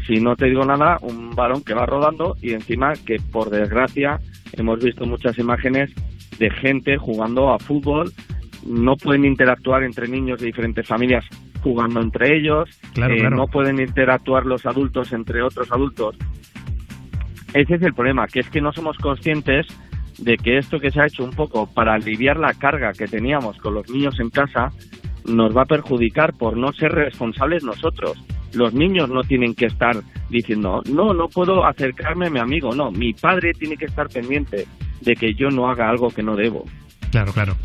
Si 0.06 0.20
no 0.20 0.36
te 0.36 0.46
digo 0.46 0.64
nada, 0.64 0.98
un 1.00 1.34
balón 1.34 1.64
que 1.64 1.74
va 1.74 1.86
rodando 1.86 2.36
y 2.40 2.52
encima 2.52 2.92
que 2.92 3.16
por 3.32 3.50
desgracia 3.50 4.20
hemos 4.52 4.78
visto 4.78 5.06
muchas 5.06 5.38
imágenes 5.38 5.90
de 6.38 6.50
gente 6.50 6.96
jugando 6.96 7.52
a 7.52 7.58
fútbol 7.58 8.12
no 8.66 8.96
pueden 8.96 9.24
interactuar 9.24 9.82
entre 9.82 10.08
niños 10.08 10.40
de 10.40 10.46
diferentes 10.46 10.86
familias 10.86 11.24
jugando 11.62 12.00
entre 12.00 12.36
ellos, 12.36 12.68
Claro, 12.92 13.14
eh, 13.14 13.18
claro. 13.20 13.36
no 13.36 13.46
pueden 13.46 13.80
interactuar 13.80 14.44
los 14.44 14.66
adultos 14.66 15.12
entre 15.12 15.42
otros 15.42 15.70
adultos. 15.72 16.16
Ese 17.54 17.76
es 17.76 17.82
el 17.82 17.94
problema, 17.94 18.26
que 18.26 18.40
es 18.40 18.50
que 18.50 18.60
no 18.60 18.72
somos 18.72 18.98
conscientes 18.98 19.66
de 20.18 20.36
que 20.36 20.58
esto 20.58 20.78
que 20.78 20.90
se 20.90 21.00
ha 21.00 21.06
hecho 21.06 21.24
un 21.24 21.30
poco 21.30 21.66
para 21.72 21.94
aliviar 21.94 22.36
la 22.36 22.52
carga 22.54 22.92
que 22.92 23.06
teníamos 23.06 23.56
con 23.58 23.74
los 23.74 23.88
niños 23.88 24.18
en 24.20 24.30
casa, 24.30 24.70
nos 25.26 25.56
va 25.56 25.62
a 25.62 25.66
perjudicar 25.66 26.34
por 26.34 26.56
no 26.56 26.72
ser 26.72 26.92
responsables 26.92 27.64
nosotros. 27.64 28.12
Los 28.52 28.74
niños 28.74 29.08
no 29.08 29.22
tienen 29.22 29.54
que 29.54 29.66
estar 29.66 29.96
diciendo, 30.30 30.82
no, 30.90 31.14
no 31.14 31.28
puedo 31.28 31.64
acercarme 31.64 32.26
a 32.26 32.30
mi 32.30 32.38
amigo, 32.38 32.74
no, 32.74 32.90
mi 32.90 33.12
padre 33.12 33.52
tiene 33.52 33.76
que 33.76 33.86
estar 33.86 34.08
pendiente 34.08 34.66
de 35.00 35.14
que 35.16 35.34
yo 35.34 35.48
no 35.48 35.68
haga 35.68 35.88
algo 35.88 36.08
que 36.10 36.22
no 36.22 36.36
debo. 36.36 36.64
Claro, 37.10 37.32
claro. 37.32 37.56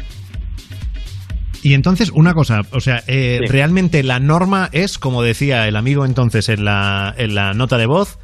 Y 1.62 1.74
entonces, 1.74 2.12
una 2.12 2.34
cosa, 2.34 2.62
o 2.72 2.80
sea, 2.80 3.04
eh, 3.08 3.42
realmente 3.48 4.02
la 4.04 4.20
norma 4.20 4.70
es, 4.72 4.98
como 4.98 5.22
decía 5.22 5.68
el 5.68 5.76
amigo 5.76 6.06
entonces 6.06 6.48
en 6.50 6.64
la, 6.64 7.14
en 7.18 7.36
la 7.36 7.54
nota 7.54 7.78
de 7.78 7.86
voz, 7.86 8.18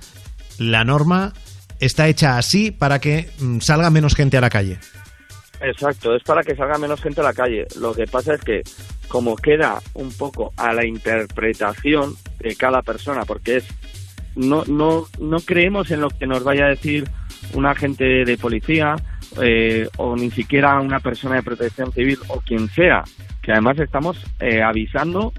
la 0.58 0.86
norma 0.86 1.34
está 1.80 2.08
hecha 2.08 2.38
así 2.38 2.72
para 2.72 3.00
que 3.00 3.30
mm, 3.40 3.60
salga 3.60 3.90
menos 3.90 4.16
gente 4.16 4.38
a 4.38 4.42
la 4.42 4.50
calle. 4.50 4.80
Exacto, 5.62 6.16
es 6.16 6.24
para 6.24 6.44
que 6.44 6.56
salga 6.56 6.78
menos 6.78 7.02
gente 7.02 7.22
a 7.22 7.24
la 7.24 7.34
calle. 7.34 7.66
Lo 7.80 7.94
que 7.94 8.06
pasa 8.06 8.36
es 8.36 8.42
que 8.42 8.62
como 9.08 9.36
queda 9.36 9.80
un 9.94 10.12
poco 10.12 10.52
a 10.58 10.74
la 10.74 10.86
interpretación 10.86 12.16
de 12.40 12.56
cada 12.56 12.82
persona, 12.82 13.24
porque 13.26 13.58
es 13.58 13.68
no 14.36 14.64
no 14.66 15.06
no 15.20 15.38
creemos 15.40 15.92
en 15.92 16.02
lo 16.02 16.10
que 16.10 16.28
nos 16.28 16.44
vaya 16.44 16.66
a 16.66 16.70
decir 16.70 17.10
un 17.54 17.66
agente 17.66 18.26
de 18.26 18.38
policía 18.38 18.96
eh, 19.42 19.88
o 19.98 20.16
ni 20.16 20.32
siquiera 20.32 20.80
una 20.80 21.00
persona 21.00 21.36
de 21.36 21.44
protección 21.44 21.92
civil 21.92 22.18
o 22.28 22.42
quien 22.42 22.70
sea, 22.70 23.04
que 23.42 23.52
además 23.52 23.80
estamos 23.80 24.24
eh, 24.40 24.62
avisando 24.62 25.34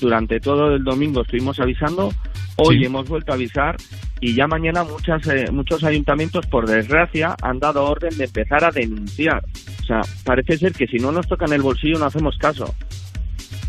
durante 0.00 0.40
todo 0.40 0.74
el 0.74 0.84
domingo 0.84 1.22
estuvimos 1.22 1.58
avisando, 1.60 2.12
hoy 2.56 2.84
hemos 2.84 3.08
vuelto 3.08 3.32
a 3.32 3.34
avisar 3.34 3.76
y 4.20 4.34
ya 4.34 4.46
mañana 4.46 4.84
muchas, 4.84 5.26
eh, 5.28 5.50
muchos 5.50 5.84
ayuntamientos, 5.84 6.46
por 6.46 6.66
desgracia, 6.66 7.34
han 7.42 7.58
dado 7.58 7.84
orden 7.84 8.16
de 8.16 8.24
empezar 8.24 8.64
a 8.64 8.70
denunciar. 8.70 9.42
O 9.82 9.84
sea, 9.84 10.00
parece 10.24 10.58
ser 10.58 10.72
que 10.72 10.86
si 10.86 10.96
no 10.96 11.12
nos 11.12 11.28
tocan 11.28 11.52
el 11.52 11.62
bolsillo 11.62 11.98
no 11.98 12.06
hacemos 12.06 12.36
caso. 12.38 12.74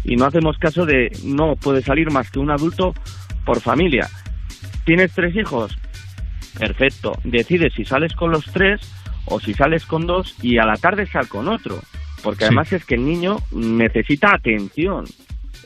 Y 0.04 0.16
no 0.16 0.26
hacemos 0.26 0.58
caso 0.58 0.86
de 0.86 1.12
no 1.24 1.56
puede 1.56 1.82
salir 1.82 2.12
más 2.12 2.32
que 2.32 2.40
un 2.40 2.50
adulto 2.50 2.94
por 3.46 3.60
familia. 3.60 4.08
¿Tienes 4.86 5.12
tres 5.14 5.36
hijos? 5.36 5.78
Perfecto. 6.58 7.14
Decides 7.24 7.74
si 7.74 7.84
sales 7.84 8.14
con 8.14 8.32
los 8.32 8.46
tres 8.46 8.80
o 9.28 9.40
si 9.40 9.54
sales 9.54 9.86
con 9.86 10.08
dos 10.08 10.36
y 10.42 10.58
a 10.58 10.66
la 10.66 10.76
tarde 10.76 11.06
sal 11.06 11.28
con 11.28 11.48
otro. 11.48 11.80
Porque 12.24 12.46
además 12.46 12.74
es 12.74 12.84
que 12.84 12.96
el 12.96 13.06
niño 13.06 13.38
necesita 13.52 14.34
atención 14.34 15.06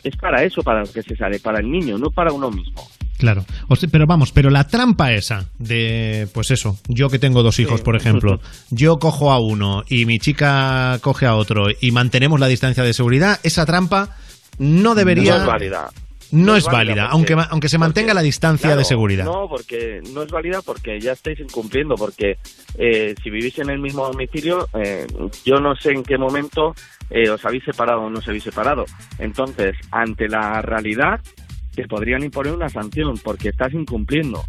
es 0.04 0.16
para 0.16 0.42
eso 0.42 0.62
para 0.62 0.80
lo 0.80 0.92
que 0.92 1.02
se 1.02 1.16
sale, 1.16 1.38
para 1.38 1.60
el 1.60 1.70
niño, 1.70 1.98
no 1.98 2.10
para 2.10 2.32
uno 2.32 2.50
mismo. 2.50 2.88
Claro, 3.18 3.44
pero 3.92 4.06
vamos, 4.06 4.32
pero 4.32 4.50
la 4.50 4.66
trampa 4.66 5.12
esa 5.12 5.48
de, 5.58 6.26
pues 6.34 6.50
eso, 6.50 6.78
yo 6.88 7.08
que 7.08 7.20
tengo 7.20 7.44
dos 7.44 7.60
hijos, 7.60 7.80
por 7.80 7.94
ejemplo, 7.94 8.40
yo 8.70 8.98
cojo 8.98 9.30
a 9.30 9.38
uno 9.38 9.84
y 9.88 10.06
mi 10.06 10.18
chica 10.18 10.98
coge 11.02 11.26
a 11.26 11.36
otro 11.36 11.66
y 11.80 11.92
mantenemos 11.92 12.40
la 12.40 12.48
distancia 12.48 12.82
de 12.82 12.92
seguridad, 12.92 13.38
esa 13.44 13.64
trampa 13.64 14.16
no 14.58 14.96
debería... 14.96 15.36
No 15.36 15.42
es 15.42 15.46
válida. 15.46 15.90
No, 16.32 16.56
es 16.56 16.64
válida, 16.64 17.08
aunque, 17.10 17.36
aunque 17.50 17.68
se 17.68 17.76
mantenga 17.76 18.14
la 18.14 18.22
distancia 18.22 18.74
de 18.74 18.84
seguridad. 18.84 19.26
No, 19.26 19.46
porque 19.50 20.00
no 20.14 20.22
es 20.22 20.30
válida 20.30 20.62
porque 20.64 20.98
ya 20.98 21.12
estáis 21.12 21.38
incumpliendo, 21.40 21.94
porque 21.94 22.38
eh, 22.78 23.14
si 23.22 23.28
vivís 23.28 23.58
en 23.58 23.68
el 23.68 23.78
mismo 23.78 24.06
domicilio, 24.06 24.66
eh, 24.72 25.06
yo 25.44 25.60
no 25.60 25.76
sé 25.76 25.90
en 25.92 26.02
qué 26.02 26.16
momento 26.16 26.74
eh, 27.10 27.28
os 27.28 27.44
habéis 27.44 27.64
separado 27.64 28.00
o 28.00 28.10
no 28.10 28.18
os 28.18 28.26
habéis 28.26 28.44
separado. 28.44 28.86
Entonces, 29.18 29.76
ante 29.90 30.26
la 30.26 30.62
realidad, 30.62 31.20
te 31.74 31.86
podrían 31.86 32.22
imponer 32.22 32.54
una 32.54 32.70
sanción 32.70 33.18
porque 33.22 33.50
estás 33.50 33.74
incumpliendo. 33.74 34.42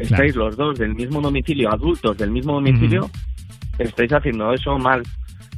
Estáis 0.00 0.34
los 0.34 0.56
dos 0.56 0.80
del 0.80 0.96
mismo 0.96 1.20
domicilio, 1.20 1.70
adultos 1.70 2.18
del 2.18 2.32
mismo 2.32 2.54
domicilio, 2.54 3.08
estáis 3.78 4.12
haciendo 4.12 4.52
eso 4.52 4.76
mal. 4.78 5.04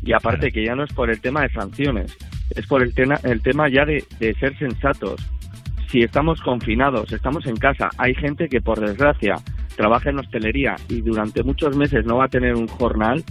Y 0.03 0.13
aparte 0.13 0.53
que 0.53 0.67
ya 0.67 0.75
no 0.75 0.85
es 0.85 0.93
por 0.93 1.09
el 1.09 1.21
tema 1.21 1.43
de 1.43 1.51
sanciones, 1.51 2.15
es 2.55 2.67
por 2.67 2.83
el, 2.83 2.93
tema 2.93 3.19
el 3.23 3.41
tema 3.41 3.71
ya 3.71 3.87
de, 3.87 4.05
de 4.19 4.35
ser 4.35 4.59
sensatos 4.59 5.19
si 5.93 6.01
estamos 6.01 6.41
confinados, 6.41 7.13
estamos 7.13 7.47
en 7.47 7.57
casa, 7.57 7.91
hay 7.99 8.15
gente 8.15 8.49
que 8.49 8.63
por 8.63 8.81
desgracia 8.81 9.35
trabaja 9.77 10.09
en 10.09 10.21
hostelería 10.21 10.75
y 10.89 11.03
durante 11.03 11.43
muchos 11.43 11.77
meses 11.77 12.07
no 12.07 12.17
va 12.17 12.25
a 12.25 12.29
tener 12.29 12.55
un 12.55 12.67
jornal, 12.67 13.23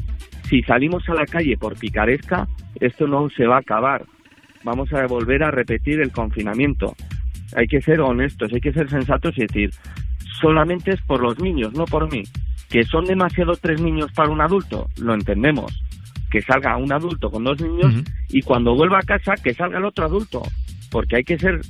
si 0.47 0.61
salimos 0.61 1.09
a 1.09 1.15
la 1.15 1.25
calle 1.25 1.57
por 1.57 1.75
picaresca, 1.77 2.47
esto 2.79 3.07
no 3.07 3.29
se 3.31 3.47
va 3.47 3.55
a 3.55 3.61
acabar. 3.61 4.05
Vamos 4.63 4.93
a 4.93 5.07
volver 5.07 5.43
a 5.43 5.49
repetir 5.49 6.01
el 6.01 6.11
confinamiento. 6.11 6.93
Hay 7.55 7.65
que 7.65 7.81
ser 7.81 7.99
honestos, 7.99 8.53
hay 8.53 8.61
que 8.61 8.73
ser 8.73 8.87
sensatos 8.89 9.35
y 9.37 9.41
decir, 9.41 9.71
solamente 10.39 10.91
es 10.91 11.01
por 11.01 11.19
los 11.19 11.39
niños, 11.39 11.73
no 11.73 11.85
por 11.85 12.11
mí. 12.11 12.21
Que 12.69 12.83
son 12.83 13.05
demasiado 13.05 13.53
tres 13.55 13.81
niños 13.81 14.11
para 14.11 14.29
un 14.29 14.39
adulto, 14.39 14.87
lo 14.99 15.15
entendemos. 15.15 15.81
Que 16.29 16.41
salga 16.41 16.77
un 16.77 16.93
adulto 16.93 17.31
con 17.31 17.43
dos 17.43 17.59
niños 17.59 18.03
y 18.29 18.41
cuando 18.41 18.75
vuelva 18.75 18.99
a 18.99 19.03
casa 19.03 19.33
que 19.43 19.55
salga 19.55 19.79
el 19.79 19.85
otro 19.85 20.05
adulto. 20.05 20.43
Porque 20.91 21.17
hay 21.17 21.23
que 21.23 21.39
ser 21.39 21.61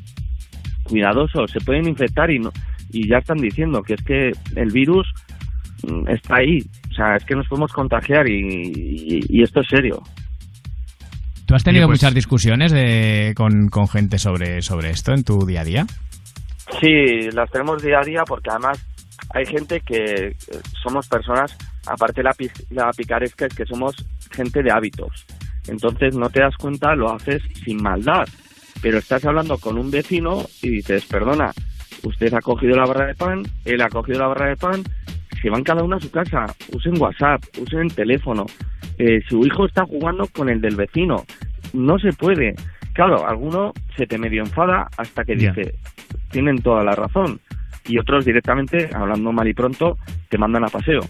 cuidadosos, 0.83 1.51
se 1.51 1.59
pueden 1.61 1.87
infectar 1.87 2.29
y, 2.31 2.39
no, 2.39 2.51
y 2.91 3.07
ya 3.07 3.17
están 3.17 3.37
diciendo 3.37 3.81
que 3.81 3.93
es 3.93 4.03
que 4.03 4.31
el 4.55 4.71
virus 4.71 5.07
mm, 5.83 6.09
está 6.09 6.37
ahí, 6.37 6.59
o 6.89 6.93
sea, 6.93 7.15
es 7.15 7.25
que 7.25 7.35
nos 7.35 7.47
podemos 7.47 7.71
contagiar 7.71 8.27
y, 8.27 9.41
esto 9.41 9.61
es 9.61 9.67
serio. 9.67 10.01
¿Tú 11.45 11.55
has 11.55 11.63
tenido 11.63 11.87
pues 11.87 11.99
muchas 11.99 12.13
discusiones 12.13 12.71
de, 12.71 13.33
con, 13.35 13.67
con 13.69 13.87
gente 13.87 14.17
sobre, 14.17 14.61
sobre 14.61 14.91
esto 14.91 15.13
en 15.13 15.23
tu 15.23 15.45
día 15.45 15.61
a 15.61 15.65
día? 15.65 15.85
Sí, 16.79 17.29
las 17.33 17.49
tenemos 17.51 17.81
día 17.83 17.99
a 17.99 18.05
día 18.05 18.23
porque 18.25 18.49
además 18.49 18.85
hay 19.33 19.45
gente 19.45 19.81
que 19.81 20.27
eh, 20.27 20.35
somos 20.81 21.07
personas, 21.07 21.57
aparte 21.85 22.23
la, 22.23 22.31
la 22.69 22.91
picaresca 22.91 23.47
es 23.47 23.53
que 23.53 23.65
somos 23.65 23.95
gente 24.31 24.61
de 24.63 24.71
hábitos. 24.71 25.25
Entonces 25.67 26.15
no 26.15 26.29
te 26.29 26.39
das 26.39 26.55
cuenta, 26.57 26.95
lo 26.95 27.13
haces 27.13 27.41
sin 27.65 27.81
maldad 27.81 28.25
pero 28.81 28.97
estás 28.97 29.25
hablando 29.25 29.57
con 29.57 29.77
un 29.77 29.91
vecino 29.91 30.45
y 30.61 30.69
dices, 30.69 31.05
perdona, 31.05 31.51
usted 32.03 32.33
ha 32.33 32.41
cogido 32.41 32.75
la 32.75 32.85
barra 32.85 33.07
de 33.07 33.15
pan, 33.15 33.43
él 33.65 33.81
ha 33.81 33.89
cogido 33.89 34.19
la 34.19 34.27
barra 34.27 34.49
de 34.49 34.55
pan, 34.55 34.83
se 35.41 35.49
van 35.49 35.63
cada 35.63 35.83
uno 35.83 35.97
a 35.97 35.99
su 35.99 36.11
casa, 36.11 36.45
usen 36.73 36.99
WhatsApp, 36.99 37.43
usen 37.59 37.81
el 37.81 37.93
teléfono, 37.93 38.45
eh, 38.97 39.19
su 39.27 39.45
hijo 39.45 39.65
está 39.65 39.85
jugando 39.85 40.27
con 40.27 40.49
el 40.49 40.61
del 40.61 40.75
vecino, 40.75 41.25
no 41.73 41.97
se 41.99 42.13
puede. 42.13 42.55
Claro, 42.93 43.27
alguno 43.27 43.73
se 43.95 44.05
te 44.05 44.17
medio 44.17 44.43
enfada 44.43 44.87
hasta 44.97 45.23
que 45.23 45.35
dice, 45.35 45.75
tienen 46.29 46.61
toda 46.61 46.83
la 46.83 46.91
razón, 46.91 47.39
y 47.87 47.97
otros 47.97 48.25
directamente, 48.25 48.89
hablando 48.93 49.31
mal 49.31 49.47
y 49.47 49.53
pronto, 49.53 49.97
te 50.29 50.37
mandan 50.37 50.65
a 50.65 50.67
paseo. 50.67 51.01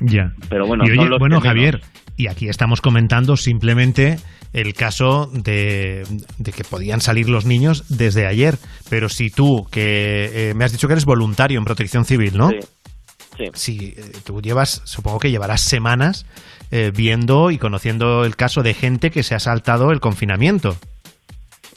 Ya. 0.00 0.32
Pero 0.48 0.66
bueno, 0.66 0.84
bueno 1.18 1.40
Javier, 1.40 1.80
y 2.16 2.28
aquí 2.28 2.48
estamos 2.48 2.80
comentando 2.80 3.36
simplemente 3.36 4.16
el 4.52 4.74
caso 4.74 5.30
de, 5.32 6.04
que 6.44 6.64
podían 6.64 7.00
salir 7.00 7.28
los 7.28 7.46
niños 7.46 7.84
desde 7.88 8.26
ayer. 8.26 8.56
Pero 8.88 9.08
si 9.08 9.30
tú, 9.30 9.66
que 9.70 10.50
eh, 10.50 10.54
me 10.54 10.64
has 10.64 10.72
dicho 10.72 10.86
que 10.86 10.94
eres 10.94 11.04
voluntario 11.04 11.58
en 11.58 11.64
protección 11.64 12.04
civil, 12.04 12.36
¿no? 12.36 12.48
Sí. 12.48 13.44
Si 13.54 13.94
eh, 13.96 14.12
tú 14.24 14.40
llevas, 14.40 14.82
supongo 14.84 15.20
que 15.20 15.30
llevarás 15.30 15.60
semanas 15.60 16.26
eh, 16.72 16.90
viendo 16.94 17.52
y 17.52 17.58
conociendo 17.58 18.24
el 18.24 18.34
caso 18.34 18.62
de 18.62 18.74
gente 18.74 19.10
que 19.10 19.22
se 19.22 19.34
ha 19.34 19.38
saltado 19.38 19.92
el 19.92 20.00
confinamiento. 20.00 20.76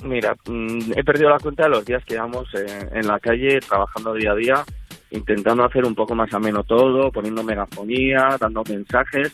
Mira, 0.04 0.34
mm, 0.48 0.94
he 0.96 1.04
perdido 1.04 1.30
la 1.30 1.38
cuenta 1.38 1.66
de 1.66 1.70
los 1.70 1.86
días 1.86 2.04
que 2.06 2.16
llevamos 2.16 2.48
en 2.56 3.06
la 3.06 3.20
calle 3.20 3.60
trabajando 3.60 4.14
día 4.16 4.32
a 4.32 4.36
día, 4.36 4.66
intentando 5.12 5.64
hacer 5.64 5.86
un 5.86 5.94
poco 5.94 6.16
más 6.16 6.34
ameno 6.34 6.64
todo, 6.64 7.12
poniendo 7.12 7.44
megafonía, 7.44 8.38
dando 8.40 8.64
mensajes 8.68 9.32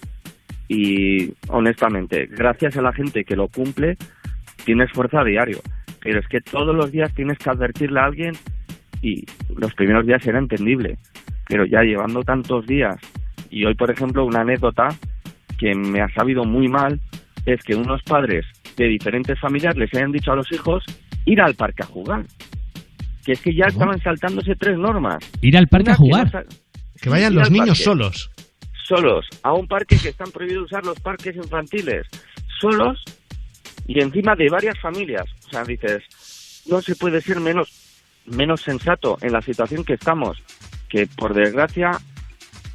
y 0.68 1.34
honestamente, 1.48 2.28
gracias 2.30 2.78
a 2.78 2.82
la 2.82 2.94
gente 2.94 3.24
que 3.24 3.36
lo 3.36 3.48
cumple, 3.48 3.98
tienes 4.66 4.92
fuerza 4.92 5.22
a 5.22 5.24
diario. 5.24 5.60
Pero 6.02 6.20
es 6.20 6.28
que 6.28 6.42
todos 6.42 6.76
los 6.76 6.92
días 6.92 7.14
tienes 7.14 7.38
que 7.38 7.50
advertirle 7.50 8.00
a 8.00 8.06
alguien 8.06 8.34
y 9.02 9.24
los 9.56 9.74
primeros 9.76 10.06
días 10.06 10.26
era 10.28 10.40
entendible. 10.40 10.98
Pero 11.48 11.66
ya 11.66 11.82
llevando 11.82 12.22
tantos 12.24 12.66
días, 12.68 12.98
y 13.50 13.66
hoy 13.66 13.76
por 13.76 13.92
ejemplo 13.92 14.26
una 14.26 14.42
anécdota 14.42 14.90
que 15.58 15.74
me 15.74 16.02
ha 16.02 16.10
sabido 16.10 16.44
muy 16.44 16.68
mal, 16.68 17.00
es 17.46 17.64
que 17.64 17.76
unos 17.76 18.04
padres 18.04 18.46
de 18.76 18.88
diferentes 18.88 19.40
familias 19.40 19.76
les 19.78 19.94
hayan 19.96 20.12
dicho 20.12 20.32
a 20.32 20.36
los 20.36 20.52
hijos 20.52 20.84
ir 21.26 21.42
al 21.42 21.56
parque 21.56 21.84
a 21.84 21.88
jugar. 21.88 22.26
Que 23.26 23.34
es 23.34 23.42
que 23.42 23.54
ya 23.54 23.66
estaban 23.66 24.00
saltándose 24.02 24.56
tres 24.56 24.78
normas. 24.78 25.18
Ir 25.42 25.58
al 25.58 25.68
parque 25.68 25.92
a 25.92 25.96
jugar. 25.96 26.46
Que, 27.02 27.10
vayan 27.10 27.36
los 27.36 27.52
niños 27.52 27.78
solos 27.78 28.32
solos 28.88 29.26
a 29.44 29.54
un 29.54 29.68
parque 29.68 29.98
que 29.98 30.10
están 30.10 30.32
prohibidos 30.32 30.66
usar 30.66 30.86
los 30.86 31.00
parques 31.00 31.36
infantiles, 31.36 32.08
solos 32.60 33.04
y 33.86 34.02
encima 34.02 34.36
de 34.36 34.50
varias 34.50 34.80
familias. 34.80 35.26
O 35.48 35.50
sea, 35.50 35.64
dices, 35.64 36.64
no 36.70 36.82
se 36.82 36.96
puede 36.96 37.22
ser 37.22 37.40
menos, 37.40 37.70
menos 38.26 38.62
sensato 38.62 39.18
en 39.22 39.34
la 39.34 39.42
situación 39.42 39.84
que 39.84 39.94
estamos, 39.94 40.42
que 40.90 41.08
por 41.08 41.34
desgracia 41.34 41.92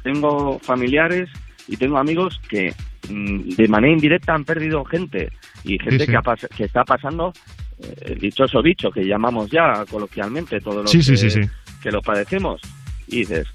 tengo 0.03 0.59
familiares 0.59 1.29
y 1.67 1.77
tengo 1.77 1.97
amigos 1.97 2.39
que 2.47 2.73
mm, 3.09 3.55
de 3.55 3.67
manera 3.67 3.93
indirecta 3.93 4.33
han 4.33 4.45
perdido 4.45 4.83
gente 4.85 5.31
y 5.63 5.79
gente 5.79 6.05
Que, 6.05 6.47
que 6.55 6.63
está 6.65 6.83
pasando 6.83 7.33
eh, 7.79 7.95
el 8.01 8.19
dichoso 8.19 8.61
bicho 8.61 8.91
que 8.91 9.05
llamamos 9.05 9.49
ya 9.49 9.85
coloquialmente 9.89 10.59
todos 10.59 10.83
los 10.83 10.91
que, 10.91 11.49
que 11.81 11.91
lo 11.91 12.01
padecemos. 12.01 12.61
Y 13.07 13.19
dices, 13.19 13.47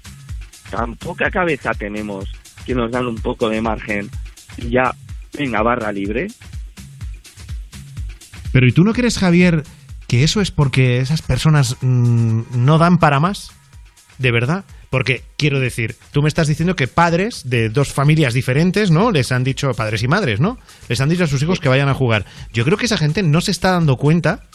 tan 0.69 0.95
poca 0.95 1.29
cabeza 1.29 1.71
tenemos 1.73 2.29
que 2.65 2.75
nos 2.75 2.91
dan 2.91 3.07
un 3.07 3.15
poco 3.15 3.49
de 3.49 3.61
margen 3.61 4.09
y 4.57 4.69
ya, 4.69 4.95
venga, 5.37 5.61
barra 5.61 5.91
libre. 5.91 6.27
Pero 8.51 8.67
¿y 8.67 8.71
tú 8.71 8.83
no 8.83 8.93
crees, 8.93 9.17
Javier, 9.17 9.63
que 10.07 10.23
eso 10.23 10.41
es 10.41 10.51
porque 10.51 10.99
esas 10.99 11.21
personas 11.21 11.77
mm, 11.81 12.41
no 12.55 12.77
dan 12.77 12.97
para 12.97 13.19
más? 13.19 13.51
¿De 14.17 14.31
verdad? 14.31 14.65
Porque 14.89 15.23
quiero 15.37 15.59
decir, 15.59 15.95
tú 16.11 16.21
me 16.21 16.27
estás 16.27 16.47
diciendo 16.47 16.75
que 16.75 16.87
padres 16.87 17.47
de 17.47 17.69
dos 17.69 17.93
familias 17.93 18.33
diferentes, 18.33 18.89
¿no? 18.89 19.11
Les 19.11 19.31
han 19.31 19.43
dicho, 19.43 19.71
padres 19.73 20.01
y 20.01 20.07
madres, 20.07 20.39
¿no? 20.39 20.57
Les 20.87 20.99
han 20.99 21.09
dicho 21.09 21.25
a 21.25 21.27
sus 21.27 21.41
hijos 21.43 21.59
que 21.59 21.69
vayan 21.69 21.89
a 21.89 21.93
jugar. 21.93 22.25
Yo 22.51 22.65
creo 22.65 22.77
que 22.77 22.87
esa 22.87 22.97
gente 22.97 23.21
no 23.21 23.39
se 23.39 23.51
está 23.51 23.71
dando 23.71 23.97
cuenta 23.97 24.47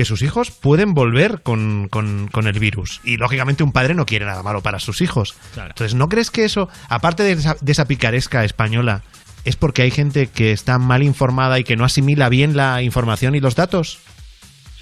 que 0.00 0.06
sus 0.06 0.22
hijos 0.22 0.50
pueden 0.50 0.94
volver 0.94 1.42
con, 1.42 1.88
con- 1.90 2.28
con 2.28 2.46
el 2.46 2.58
virus. 2.58 3.02
Y 3.04 3.18
lógicamente 3.18 3.62
un 3.62 3.70
padre 3.72 3.92
no 3.94 4.06
quiere 4.06 4.24
nada 4.24 4.42
malo 4.42 4.62
para 4.62 4.78
sus 4.78 5.02
hijos. 5.02 5.34
Entonces, 5.54 5.94
¿no 5.94 6.08
crees 6.08 6.30
que 6.30 6.44
eso, 6.46 6.70
aparte 6.88 7.22
de 7.22 7.32
esa, 7.32 7.54
de 7.60 7.72
esa 7.72 7.84
picaresca 7.84 8.42
española, 8.44 9.02
es 9.44 9.56
porque 9.56 9.82
hay 9.82 9.90
gente 9.90 10.28
que 10.28 10.52
está 10.52 10.78
mal 10.78 11.02
informada 11.02 11.58
y 11.58 11.64
que 11.64 11.76
no 11.76 11.84
asimila 11.84 12.30
bien 12.30 12.56
la 12.56 12.80
información 12.80 13.34
y 13.34 13.40
los 13.40 13.56
datos? 13.56 13.98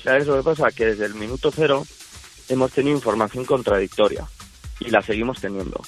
¿Sabes 0.05 0.29
lo 0.29 0.37
que 0.37 0.45
pasa? 0.45 0.71
Que 0.71 0.85
desde 0.87 1.07
el 1.07 1.15
minuto 1.15 1.51
cero 1.53 1.85
hemos 2.49 2.71
tenido 2.71 2.95
información 2.95 3.45
contradictoria 3.45 4.25
y 4.79 4.91
la 4.91 5.03
seguimos 5.03 5.41
teniendo. 5.41 5.81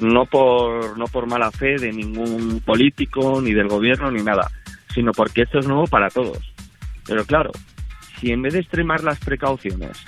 No 0.00 0.24
por, 0.24 0.96
no 0.96 1.04
por 1.08 1.26
mala 1.26 1.50
fe 1.50 1.76
de 1.78 1.92
ningún 1.92 2.60
político, 2.64 3.42
ni 3.42 3.52
del 3.52 3.68
gobierno, 3.68 4.10
ni 4.10 4.22
nada, 4.22 4.50
sino 4.94 5.12
porque 5.12 5.42
esto 5.42 5.58
es 5.58 5.66
nuevo 5.66 5.86
para 5.86 6.08
todos. 6.08 6.38
Pero 7.06 7.26
claro, 7.26 7.50
si 8.22 8.30
en 8.30 8.40
vez 8.40 8.52
de 8.52 8.60
extremar 8.60 9.02
las 9.02 9.18
precauciones, 9.18 10.04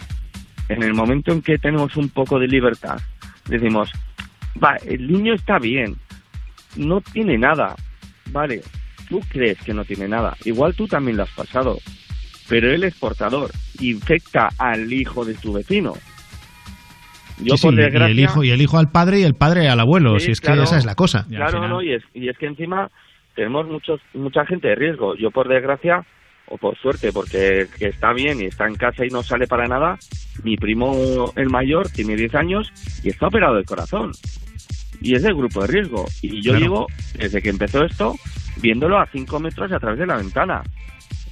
en 0.68 0.84
el 0.84 0.94
momento 0.94 1.32
en 1.32 1.42
que 1.42 1.58
tenemos 1.58 1.96
un 1.96 2.08
poco 2.08 2.38
de 2.38 2.46
libertad, 2.46 2.98
decimos, 3.48 3.90
va, 4.62 4.76
el 4.86 5.10
niño 5.10 5.34
está 5.34 5.58
bien, 5.58 5.96
no 6.76 7.00
tiene 7.00 7.36
nada, 7.36 7.74
vale, 8.30 8.60
tú 9.08 9.20
crees 9.28 9.58
que 9.58 9.74
no 9.74 9.84
tiene 9.84 10.06
nada, 10.06 10.36
igual 10.44 10.76
tú 10.76 10.86
también 10.86 11.16
lo 11.16 11.24
has 11.24 11.30
pasado, 11.30 11.78
pero 12.48 12.70
él 12.70 12.84
es 12.84 12.94
portador, 12.94 13.50
infecta 13.80 14.48
al 14.58 14.92
hijo 14.92 15.24
de 15.24 15.34
tu 15.34 15.52
vecino. 15.52 15.94
Yo 17.38 17.56
Sí, 17.56 17.62
sí, 17.62 17.66
por 17.66 17.74
y 17.74 17.76
desgracia, 17.78 18.12
el 18.12 18.20
hijo 18.20 18.44
y 18.44 18.50
el 18.52 18.62
hijo 18.62 18.78
al 18.78 18.92
padre 18.92 19.18
y 19.18 19.22
el 19.24 19.34
padre 19.34 19.68
al 19.68 19.80
abuelo, 19.80 20.20
Sí, 20.20 20.26
si 20.26 20.30
es 20.30 20.40
claro. 20.40 20.58
que 20.60 20.64
esa 20.66 20.78
es 20.78 20.84
la 20.84 20.94
cosa. 20.94 21.26
Claro, 21.28 21.66
no, 21.66 21.82
y 21.82 21.94
es, 21.94 22.02
y 22.14 22.28
es 22.28 22.38
que 22.38 22.46
encima 22.46 22.92
tenemos 23.34 23.66
muchos, 23.66 24.00
mucha 24.14 24.46
gente 24.46 24.68
de 24.68 24.76
riesgo. 24.76 25.16
Yo, 25.16 25.32
por 25.32 25.48
desgracia, 25.48 26.06
o 26.48 26.58
por 26.58 26.76
suerte, 26.78 27.12
porque 27.12 27.66
que 27.78 27.86
está 27.88 28.12
bien 28.12 28.40
y 28.40 28.44
está 28.44 28.66
en 28.66 28.74
casa 28.74 29.04
y 29.04 29.08
no 29.08 29.22
sale 29.22 29.46
para 29.46 29.66
nada, 29.66 29.98
mi 30.42 30.56
primo, 30.56 31.32
el 31.36 31.48
mayor, 31.50 31.88
tiene 31.88 32.16
10 32.16 32.34
años 32.34 32.72
y 33.02 33.08
está 33.08 33.28
operado 33.28 33.54
del 33.56 33.64
corazón. 33.64 34.12
Y 35.00 35.14
es 35.14 35.22
del 35.22 35.34
grupo 35.34 35.60
de 35.62 35.66
riesgo. 35.68 36.06
Y 36.22 36.40
yo 36.40 36.52
Claro. 36.52 36.58
llevo, 36.58 36.86
desde 37.18 37.42
que 37.42 37.50
empezó 37.50 37.84
esto, 37.84 38.14
viéndolo 38.60 38.98
a 38.98 39.06
5 39.06 39.38
metros 39.40 39.72
a 39.72 39.78
través 39.80 39.98
de 39.98 40.06
la 40.06 40.16
ventana. 40.16 40.62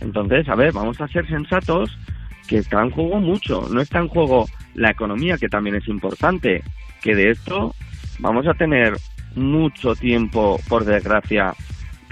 Entonces, 0.01 0.49
a 0.49 0.55
ver, 0.57 0.73
vamos 0.73 1.01
a 1.01 1.09
ser 1.09 1.27
sensatos 1.29 1.97
que 2.49 2.59
está 2.59 2.83
en 2.83 2.91
juego 2.91 3.19
mucho. 3.21 3.69
No 3.71 3.81
está 3.81 4.01
en 4.01 4.09
juego 4.09 4.47
la 4.75 4.91
economía, 4.91 5.39
que 5.39 5.49
también 5.49 5.77
es 5.77 5.87
importante. 5.89 6.63
Que 7.03 7.15
de 7.15 7.31
esto 7.31 7.75
vamos 8.19 8.47
a 8.47 8.55
tener 8.55 8.95
mucho 9.37 9.95
tiempo, 9.95 10.61
por 10.69 10.85
desgracia, 10.85 11.55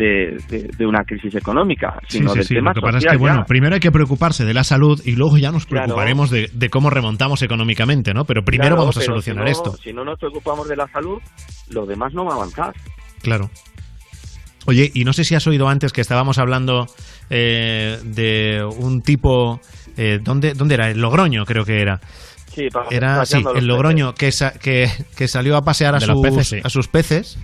de, 0.01 0.37
de- 0.49 0.69
de 0.77 0.87
una 0.87 1.05
crisis 1.05 1.35
económica, 1.35 2.01
sino 2.09 2.31
sí, 2.31 2.39
del 2.39 2.47
sí. 2.47 2.55
tema 2.55 2.71
Lo 2.75 2.81
que 2.81 2.81
pasa 2.81 2.99
es 2.99 3.07
que, 3.07 3.17
bueno, 3.19 3.45
primero 3.47 3.75
hay 3.75 3.81
que 3.81 3.93
preocuparse 3.93 4.45
de 4.47 4.55
la 4.55 4.65
salud 4.65 5.01
y 5.05 5.13
luego 5.13 5.37
ya 5.37 5.53
nos 5.53 5.67
Claro. 5.67 5.85
preocuparemos 5.85 6.31
de, 6.31 6.49
de 6.53 6.69
cómo 6.71 6.89
remontamos 6.91 7.43
económicamente, 7.43 8.15
¿no? 8.15 8.25
Pero 8.25 8.43
primero 8.45 8.71
Claro, 8.77 8.83
vamos 8.83 8.97
a 8.97 9.03
solucionar 9.03 9.47
si 9.47 9.53
no- 9.53 9.59
esto. 9.59 9.77
Si 9.83 9.93
no 9.93 10.05
nos 10.05 10.19
preocupamos 10.19 10.67
de 10.69 10.77
la 10.77 10.89
salud, 10.89 11.19
lo 11.71 11.85
demás 11.87 12.13
no 12.15 12.25
va 12.25 12.33
a 12.33 12.37
avanzar. 12.37 12.73
Claro. 13.23 13.51
Oye, 14.67 14.91
y 14.95 15.05
no 15.05 15.13
sé 15.13 15.25
si 15.25 15.35
has 15.35 15.47
oído 15.47 15.69
antes 15.69 15.93
que 15.93 16.01
estábamos 16.01 16.39
hablando 16.39 16.87
eh, 17.31 17.99
de 18.05 18.63
un 18.79 19.03
tipo. 19.03 19.61
Eh, 19.97 20.19
¿dónde, 20.23 20.55
¿Dónde 20.55 20.75
era? 20.75 20.91
En 20.91 21.01
Logroño, 21.01 21.45
creo 21.45 21.65
que 21.65 21.81
era. 21.81 22.01
Sí, 22.55 22.69
pa- 22.73 22.87
Era, 22.91 23.25
sí, 23.27 23.43
en 23.55 23.67
Logroño, 23.67 24.13
que, 24.15 24.33
sa- 24.33 24.53
que, 24.53 24.89
que 25.17 25.29
salió 25.29 25.57
a 25.57 25.63
pasear 25.63 25.95
a 25.95 26.01
sus, 26.01 26.21
peces, 26.21 26.49
sí. 26.49 26.57
a 26.63 26.69
sus 26.69 26.89
peces. 26.89 27.39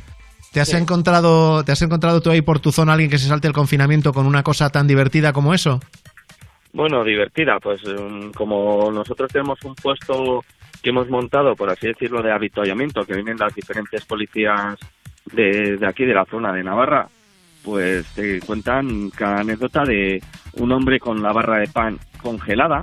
¿Te 0.56 0.62
has, 0.62 0.68
Sí. 0.70 0.76
encontrado, 0.78 1.62
¿Te 1.64 1.72
has 1.72 1.82
encontrado 1.82 2.22
tú 2.22 2.30
ahí 2.30 2.40
por 2.40 2.60
tu 2.60 2.72
zona 2.72 2.94
alguien 2.94 3.10
que 3.10 3.18
se 3.18 3.28
salte 3.28 3.46
el 3.46 3.52
confinamiento 3.52 4.14
con 4.14 4.24
una 4.24 4.42
cosa 4.42 4.70
tan 4.70 4.86
divertida 4.86 5.34
como 5.34 5.52
eso? 5.52 5.80
Bueno, 6.72 7.04
divertida, 7.04 7.58
pues 7.60 7.84
um, 7.84 8.32
como 8.32 8.90
nosotros 8.90 9.30
tenemos 9.30 9.62
un 9.64 9.74
puesto 9.74 10.42
que 10.82 10.88
hemos 10.88 11.10
montado, 11.10 11.54
por 11.56 11.68
así 11.68 11.88
decirlo, 11.88 12.22
de 12.22 12.32
avituallamiento, 12.32 13.04
que 13.04 13.12
vienen 13.12 13.36
las 13.36 13.54
diferentes 13.54 14.06
policías 14.06 14.78
de, 15.30 15.76
de 15.76 15.86
aquí, 15.86 16.06
de 16.06 16.14
la 16.14 16.24
zona 16.24 16.54
de 16.54 16.64
Navarra, 16.64 17.06
pues 17.62 18.06
te 18.14 18.40
cuentan 18.40 19.10
cada 19.10 19.40
anécdota 19.40 19.84
de 19.84 20.22
un 20.54 20.72
hombre 20.72 20.98
con 20.98 21.22
la 21.22 21.34
barra 21.34 21.58
de 21.58 21.68
pan 21.68 21.98
congelada, 22.22 22.82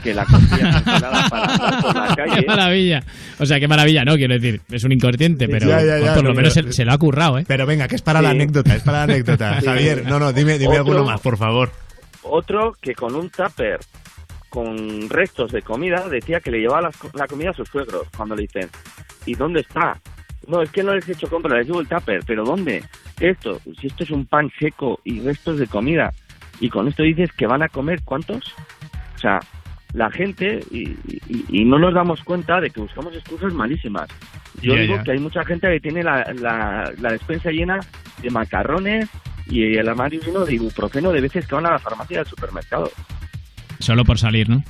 que 0.00 0.14
la 0.14 0.24
cogía 0.24 0.82
para 0.84 1.12
andar 1.24 1.82
por 1.82 1.94
la 1.94 2.14
calle. 2.16 2.40
Qué 2.40 2.46
maravilla. 2.46 3.02
O 3.38 3.46
sea, 3.46 3.60
qué 3.60 3.68
maravilla, 3.68 4.04
¿no? 4.04 4.16
Quiero 4.16 4.34
decir, 4.34 4.60
es 4.70 4.84
un 4.84 4.92
inconsciente, 4.92 5.48
pero 5.48 5.68
Ya, 5.68 5.82
ya, 5.82 5.98
ya, 5.98 6.14
por 6.14 6.24
lo 6.24 6.30
no, 6.30 6.34
menos 6.36 6.54
pero- 6.54 6.66
se, 6.68 6.72
se 6.72 6.84
lo 6.84 6.92
ha 6.92 6.98
currado, 6.98 7.38
¿eh? 7.38 7.44
Pero 7.46 7.66
venga, 7.66 7.86
que 7.88 7.96
es 7.96 8.02
para 8.02 8.20
la 8.22 8.30
anécdota, 8.30 8.74
es 8.74 8.82
para 8.82 8.98
la 8.98 9.04
anécdota. 9.04 9.56
Sí. 9.60 9.66
Javier, 9.66 10.04
no, 10.06 10.18
no, 10.18 10.32
dime, 10.32 10.58
dime 10.58 10.78
Otro- 10.80 10.92
alguno 10.92 11.04
más, 11.04 11.20
por 11.20 11.36
favor. 11.36 11.70
Otro 12.22 12.76
que 12.80 12.94
con 12.94 13.14
un 13.14 13.30
tupper 13.30 13.78
con 14.48 15.08
restos 15.08 15.52
de 15.52 15.62
comida 15.62 16.08
decía 16.08 16.40
que 16.40 16.50
le 16.50 16.58
llevaba 16.58 16.90
la 17.14 17.26
comida 17.26 17.50
a 17.50 17.54
sus 17.54 17.68
suegros 17.68 18.08
cuando 18.16 18.34
le 18.34 18.42
dicen 18.42 18.68
¿y 19.26 19.34
dónde 19.34 19.60
está? 19.60 19.96
No, 20.48 20.60
es 20.62 20.70
que 20.70 20.82
no 20.82 20.94
les 20.94 21.08
he 21.08 21.12
hecho 21.12 21.28
compra, 21.28 21.56
les 21.58 21.66
llevo 21.66 21.80
el 21.80 21.86
tupper, 21.88 22.20
pero 22.26 22.44
¿dónde? 22.44 22.82
Esto, 23.20 23.60
si 23.80 23.86
esto 23.86 24.02
es 24.04 24.10
un 24.10 24.26
pan 24.26 24.50
seco 24.58 24.98
y 25.04 25.20
restos 25.20 25.58
de 25.58 25.66
comida 25.66 26.12
y 26.58 26.68
con 26.68 26.88
esto 26.88 27.02
dices 27.04 27.30
que 27.32 27.46
van 27.46 27.62
a 27.62 27.68
comer 27.68 28.00
¿cuántos? 28.04 28.54
O 29.14 29.18
sea, 29.18 29.38
la 29.92 30.10
gente 30.10 30.60
y, 30.70 30.90
y- 31.28 31.44
y 31.48 31.64
no 31.64 31.78
nos 31.78 31.92
damos 31.94 32.22
cuenta 32.22 32.60
de 32.60 32.70
que 32.70 32.80
buscamos 32.80 33.14
excusas 33.14 33.52
malísimas. 33.52 34.08
Yo 34.62 34.74
digo 34.82 34.94
que 35.04 35.12
hay 35.12 35.18
mucha 35.18 35.44
gente 35.44 35.68
que 35.68 35.80
tiene 35.80 36.02
la, 36.02 36.32
la, 36.38 36.92
la 36.98 37.12
despensa 37.12 37.50
llena 37.50 37.80
de 38.22 38.30
macarrones 38.30 39.08
y 39.46 39.76
el 39.76 39.88
armario 39.88 40.20
lleno 40.20 40.44
de 40.44 40.54
ibuprofeno 40.54 41.10
de 41.12 41.20
veces 41.20 41.46
que 41.46 41.54
van 41.54 41.66
a 41.66 41.70
la 41.72 41.78
farmacia 41.78 42.18
del 42.18 42.26
supermercado. 42.26 42.90
Solo 43.78 44.04
por 44.04 44.18
salir, 44.18 44.48
¿no? 44.48 44.62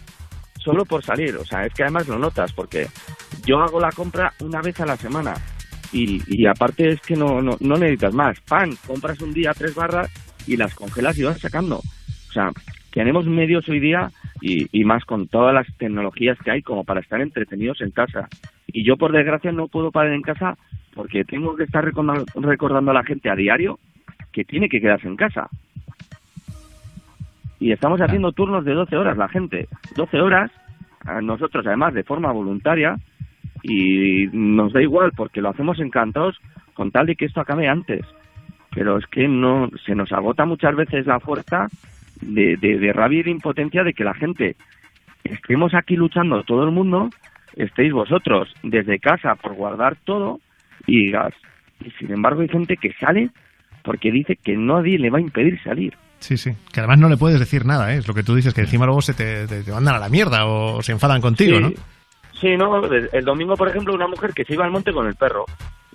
Solo 0.58 0.84
por 0.84 1.02
salir. 1.04 1.36
O 1.36 1.44
sea, 1.44 1.66
es 1.66 1.74
que 1.74 1.82
además 1.82 2.06
lo 2.08 2.18
notas 2.18 2.52
porque 2.52 2.86
yo 3.44 3.60
hago 3.60 3.80
la 3.80 3.90
compra 3.92 4.32
una 4.40 4.60
vez 4.62 4.78
a 4.80 4.86
la 4.86 4.96
semana. 4.96 5.34
Y, 5.92 6.22
y 6.28 6.46
aparte 6.46 6.90
es 6.92 7.00
que 7.00 7.16
no, 7.16 7.42
no, 7.42 7.56
no 7.60 7.76
necesitas 7.76 8.14
más. 8.14 8.38
Pan, 8.40 8.70
compras 8.86 9.20
un 9.20 9.32
día 9.32 9.52
tres 9.52 9.74
barras 9.74 10.08
y 10.46 10.56
las 10.56 10.72
congelas 10.74 11.18
y 11.18 11.24
vas 11.24 11.40
sacando. 11.40 11.78
O 11.78 12.32
sea, 12.32 12.50
tenemos 12.92 13.26
medios 13.26 13.68
hoy 13.68 13.80
día 13.80 14.10
y, 14.40 14.66
y 14.72 14.84
más 14.84 15.04
con 15.04 15.28
todas 15.28 15.54
las 15.54 15.66
tecnologías 15.76 16.38
que 16.38 16.50
hay 16.50 16.62
como 16.62 16.84
para 16.84 17.00
estar 17.00 17.20
entretenidos 17.20 17.80
en 17.80 17.90
casa. 17.90 18.28
Y 18.66 18.84
yo, 18.84 18.96
por 18.96 19.12
desgracia, 19.12 19.52
no 19.52 19.68
puedo 19.68 19.90
parar 19.90 20.12
en 20.12 20.22
casa 20.22 20.56
porque 20.94 21.24
tengo 21.24 21.56
que 21.56 21.64
estar 21.64 21.84
recordando, 21.84 22.24
recordando 22.34 22.90
a 22.90 22.94
la 22.94 23.04
gente 23.04 23.30
a 23.30 23.36
diario 23.36 23.78
que 24.32 24.44
tiene 24.44 24.68
que 24.68 24.80
quedarse 24.80 25.08
en 25.08 25.16
casa. 25.16 25.48
Y 27.58 27.72
estamos 27.72 28.00
haciendo 28.00 28.32
turnos 28.32 28.64
de 28.64 28.72
12 28.72 28.96
horas 28.96 29.16
la 29.16 29.28
gente. 29.28 29.68
12 29.96 30.20
horas, 30.20 30.50
a 31.04 31.20
nosotros 31.20 31.66
además 31.66 31.94
de 31.94 32.04
forma 32.04 32.32
voluntaria, 32.32 32.96
y 33.62 34.26
nos 34.32 34.72
da 34.72 34.82
igual 34.82 35.12
porque 35.14 35.42
lo 35.42 35.50
hacemos 35.50 35.78
encantados 35.78 36.40
con 36.74 36.90
tal 36.90 37.06
de 37.06 37.16
que 37.16 37.26
esto 37.26 37.40
acabe 37.40 37.68
antes. 37.68 38.06
Pero 38.74 38.96
es 38.96 39.06
que 39.06 39.28
no 39.28 39.68
se 39.84 39.94
nos 39.94 40.12
agota 40.12 40.46
muchas 40.46 40.74
veces 40.74 41.06
la 41.06 41.20
fuerza 41.20 41.66
de, 42.20 42.56
de, 42.56 42.78
de 42.78 42.92
rabia 42.92 43.20
y 43.20 43.24
de 43.24 43.30
impotencia 43.30 43.82
de 43.84 43.92
que 43.94 44.04
la 44.04 44.14
gente 44.14 44.56
estemos 45.24 45.74
aquí 45.74 45.96
luchando 45.96 46.42
todo 46.44 46.64
el 46.64 46.70
mundo, 46.70 47.10
estéis 47.56 47.92
vosotros 47.92 48.52
desde 48.62 48.98
casa 48.98 49.34
por 49.34 49.54
guardar 49.54 49.96
todo 50.04 50.40
y 50.86 51.06
digas, 51.06 51.32
y 51.84 51.90
sin 51.92 52.12
embargo 52.12 52.40
hay 52.42 52.48
gente 52.48 52.76
que 52.76 52.92
sale 52.94 53.30
porque 53.82 54.10
dice 54.10 54.36
que 54.36 54.56
nadie 54.56 54.98
le 54.98 55.10
va 55.10 55.18
a 55.18 55.22
impedir 55.22 55.60
salir. 55.62 55.94
Sí, 56.18 56.36
sí. 56.36 56.50
Que 56.72 56.80
además 56.80 56.98
no 56.98 57.08
le 57.08 57.16
puedes 57.16 57.40
decir 57.40 57.64
nada, 57.64 57.94
¿eh? 57.94 57.98
Es 57.98 58.06
lo 58.08 58.12
que 58.12 58.22
tú 58.22 58.34
dices, 58.34 58.52
que 58.52 58.60
encima 58.60 58.84
luego 58.84 59.00
se 59.00 59.14
te, 59.14 59.46
te- 59.46 59.62
te 59.62 59.72
mandan 59.72 59.94
a 59.94 59.98
la 59.98 60.10
mierda 60.10 60.44
o 60.46 60.82
se 60.82 60.92
enfadan 60.92 61.20
contigo, 61.22 61.56
sí, 61.56 61.62
¿no? 61.62 61.70
Sí, 62.38 62.56
no, 62.56 62.84
el 62.92 63.08
el 63.12 63.24
domingo, 63.24 63.56
por 63.56 63.68
ejemplo, 63.68 63.94
una 63.94 64.06
mujer 64.06 64.32
que 64.34 64.44
se 64.44 64.52
iba 64.54 64.64
al 64.64 64.70
monte 64.70 64.92
con 64.92 65.06
el 65.06 65.14
perro. 65.14 65.44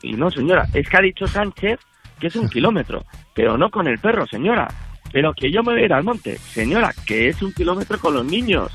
Y 0.02 0.14
no, 0.14 0.30
señora, 0.32 0.66
es 0.74 0.88
que 0.90 0.98
ha 0.98 1.02
dicho 1.02 1.28
Sánchez 1.28 1.80
que 2.20 2.28
es 2.28 2.36
un 2.36 2.50
kilómetro, 2.50 3.04
pero 3.36 3.56
no 3.58 3.70
con 3.70 3.88
el 3.88 4.00
perro, 4.00 4.26
señora. 4.26 4.68
Pero 5.16 5.34
que 5.34 5.50
yo 5.50 5.64
me 5.64 5.72
voy 5.72 5.82
a 5.84 5.86
ir 5.86 5.94
al 5.94 6.04
monte, 6.04 6.38
señora, 6.40 6.94
que 7.06 7.30
es 7.30 7.42
un 7.42 7.54
kilómetro 7.54 7.98
con 7.98 8.16
los 8.16 8.26
niños. 8.26 8.70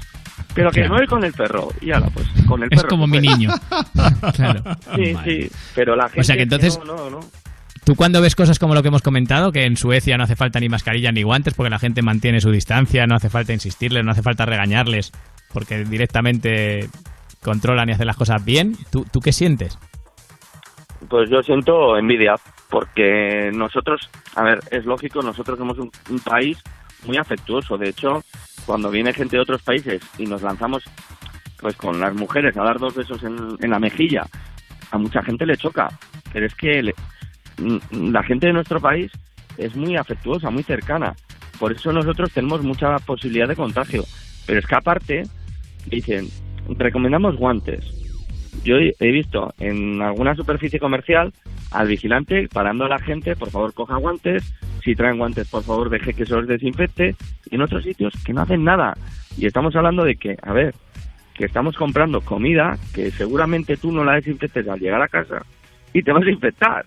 Pero 0.55 0.71
que 0.71 0.81
Claro. 0.81 0.95
no 0.95 0.99
voy 1.01 1.07
con 1.07 1.23
el 1.23 1.35
perro. 1.35 1.69
Y 1.83 1.91
ahora, 1.93 2.09
pues 2.15 2.27
con 2.49 2.63
el 2.63 2.71
Es 2.73 2.79
perro. 2.81 2.89
como 2.89 3.05
se 3.05 3.11
mi 3.11 3.19
fue. 3.29 3.37
niño. 3.37 3.51
Claro. 4.35 4.63
Sí, 4.97 5.13
Vale. 5.13 5.43
sí, 5.43 5.51
pero 5.75 5.95
la 5.97 6.05
gente... 6.05 6.21
O 6.23 6.25
sea 6.25 6.37
que 6.37 6.43
entonces- 6.45 6.79
No, 6.87 6.97
no, 6.97 7.11
no. 7.11 7.21
Tú 7.85 7.95
cuando 7.95 8.23
ves 8.23 8.35
cosas 8.35 8.59
como 8.59 8.75
lo 8.75 8.81
que 8.81 8.89
hemos 8.89 9.03
comentado, 9.03 9.53
que 9.53 9.67
en 9.67 9.77
Suecia 9.77 10.17
no 10.17 10.25
hace 10.25 10.35
falta 10.35 10.61
ni 10.61 10.71
mascarilla 10.71 11.13
ni 11.13 11.25
guantes 11.25 11.53
porque 11.53 11.69
la 11.69 11.79
gente 11.79 12.01
mantiene 12.01 12.41
su 12.41 12.51
distancia, 12.51 13.07
no 13.07 13.17
hace 13.17 13.29
falta 13.29 13.53
insistirles, 13.53 14.03
no 14.03 14.13
hace 14.13 14.23
falta 14.23 14.47
regañarles, 14.47 15.13
porque 15.53 15.85
directamente 15.85 16.89
controlan 17.43 17.91
y 17.91 17.93
hacen 17.93 18.07
las 18.07 18.17
cosas 18.17 18.43
bien, 18.43 18.79
¿tú, 18.91 19.05
tú 19.13 19.21
qué 19.21 19.33
sientes? 19.35 19.79
Pues 21.11 21.29
yo 21.31 21.43
siento 21.43 21.99
envidia, 21.99 22.37
porque 22.71 23.51
nosotros, 23.53 24.09
a 24.37 24.43
ver, 24.43 24.61
es 24.71 24.85
lógico, 24.85 25.23
nosotros 25.23 25.59
somos 25.59 25.79
un, 25.79 25.91
país 26.25 26.59
muy 27.05 27.17
afectuoso. 27.17 27.77
De 27.77 27.89
hecho, 27.89 28.23
cuando 28.65 28.91
viene 28.91 29.13
gente 29.13 29.37
de 29.37 29.43
otros 29.43 29.63
países 29.63 30.03
y 30.19 30.27
nos 30.27 30.43
lanzamos 30.43 30.85
pues 31.61 31.77
con 31.77 32.01
las 32.01 32.15
mujeres 32.15 32.57
a 32.57 32.63
dar 32.63 32.79
dos 32.79 32.95
besos 32.95 33.23
en, 33.23 33.37
en 33.61 33.71
la 33.71 33.79
mejilla, 33.79 34.27
a 34.91 34.99
mucha 34.99 35.23
gente 35.23 35.45
le 35.45 35.57
choca. 35.57 35.89
Pero 36.33 36.47
es 36.47 36.55
que 36.55 36.83
le- 36.83 36.95
mm, 37.59 38.13
la 38.13 38.23
gente 38.23 38.47
de 38.47 38.53
nuestro 38.53 38.81
país 38.81 39.11
es 39.59 39.75
muy 39.75 39.97
afectuosa, 39.97 40.51
muy 40.51 40.63
cercana. 40.63 41.15
Por 41.59 41.73
eso 41.73 41.93
nosotros 41.93 42.33
tenemos 42.33 42.63
mucha 42.63 42.97
posibilidad 43.01 43.49
de 43.49 43.57
contagio. 43.57 44.05
Pero 44.47 44.61
es 44.61 44.67
que 44.67 44.75
aparte, 44.75 45.23
dicen, 45.87 46.29
recomendamos 46.79 47.37
guantes. 47.37 48.00
Yo 48.65 48.77
he 48.77 49.11
visto 49.11 49.55
en 49.59 50.03
alguna 50.03 50.35
superficie 50.35 50.79
comercial 50.79 51.33
al 51.71 51.89
vigilante 51.89 52.49
parando 52.53 52.85
a 52.85 52.89
la 52.89 52.99
gente, 52.99 53.37
por 53.37 53.51
favor 53.51 53.73
coja 53.73 53.97
guantes, 53.97 54.55
si 54.83 54.95
traen 54.95 55.19
guantes 55.19 55.49
por 55.49 55.63
favor 55.63 55.89
deje 55.89 56.15
que 56.15 56.27
se 56.27 56.35
los 56.35 56.47
desinfecte, 56.47 57.17
y 57.51 57.55
en 57.55 57.63
otros 57.63 57.85
sitios 57.85 58.13
que 58.25 58.33
no 58.33 58.43
hacen 58.43 58.65
nada. 58.65 58.97
Y 59.37 59.47
estamos 59.47 59.75
hablando 59.77 60.05
de 60.05 60.17
que, 60.17 60.37
a 60.43 60.53
ver, 60.53 60.75
que 61.35 61.47
estamos 61.47 61.77
comprando 61.77 62.21
comida 62.21 62.77
que 62.93 63.11
seguramente 63.11 63.77
tú 63.77 63.93
no 63.93 64.05
la 64.05 64.17
desinfectes 64.17 64.69
al 64.69 64.79
llegar 64.79 65.01
a 65.01 65.09
casa 65.09 65.43
y 65.95 66.03
te 66.03 66.13
vas 66.13 66.25
a 66.25 66.31
infectar. 66.31 66.87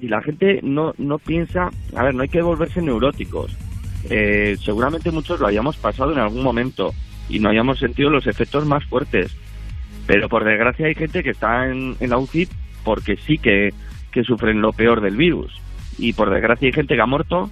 Y 0.00 0.08
la 0.08 0.20
gente 0.20 0.60
no, 0.62 0.94
no 0.98 1.18
piensa, 1.18 1.70
a 1.94 2.02
ver, 2.02 2.14
no 2.14 2.22
hay 2.22 2.28
que 2.28 2.42
volverse 2.42 2.82
neuróticos. 2.82 3.56
Eh, 4.10 4.56
seguramente 4.60 5.10
muchos 5.10 5.40
lo 5.40 5.46
hayamos 5.46 5.76
pasado 5.76 6.12
en 6.12 6.18
algún 6.18 6.42
momento 6.42 6.92
y 7.28 7.38
no 7.38 7.48
hayamos 7.48 7.78
sentido 7.78 8.10
los 8.10 8.26
efectos 8.26 8.66
más 8.66 8.84
fuertes. 8.84 9.36
Pero 10.06 10.28
por 10.28 10.44
desgracia 10.44 10.86
hay 10.86 10.94
gente 10.94 11.22
que 11.22 11.30
está 11.30 11.66
en, 11.66 11.96
en 12.00 12.10
la 12.10 12.18
UCI 12.18 12.48
porque 12.84 13.16
sí 13.16 13.38
que, 13.38 13.70
que 14.12 14.22
sufren 14.24 14.60
lo 14.60 14.72
peor 14.72 15.00
del 15.00 15.16
virus. 15.16 15.52
Y 15.98 16.12
por 16.12 16.30
desgracia 16.30 16.66
hay 16.66 16.72
gente 16.72 16.94
que 16.94 17.00
ha 17.00 17.06
muerto 17.06 17.50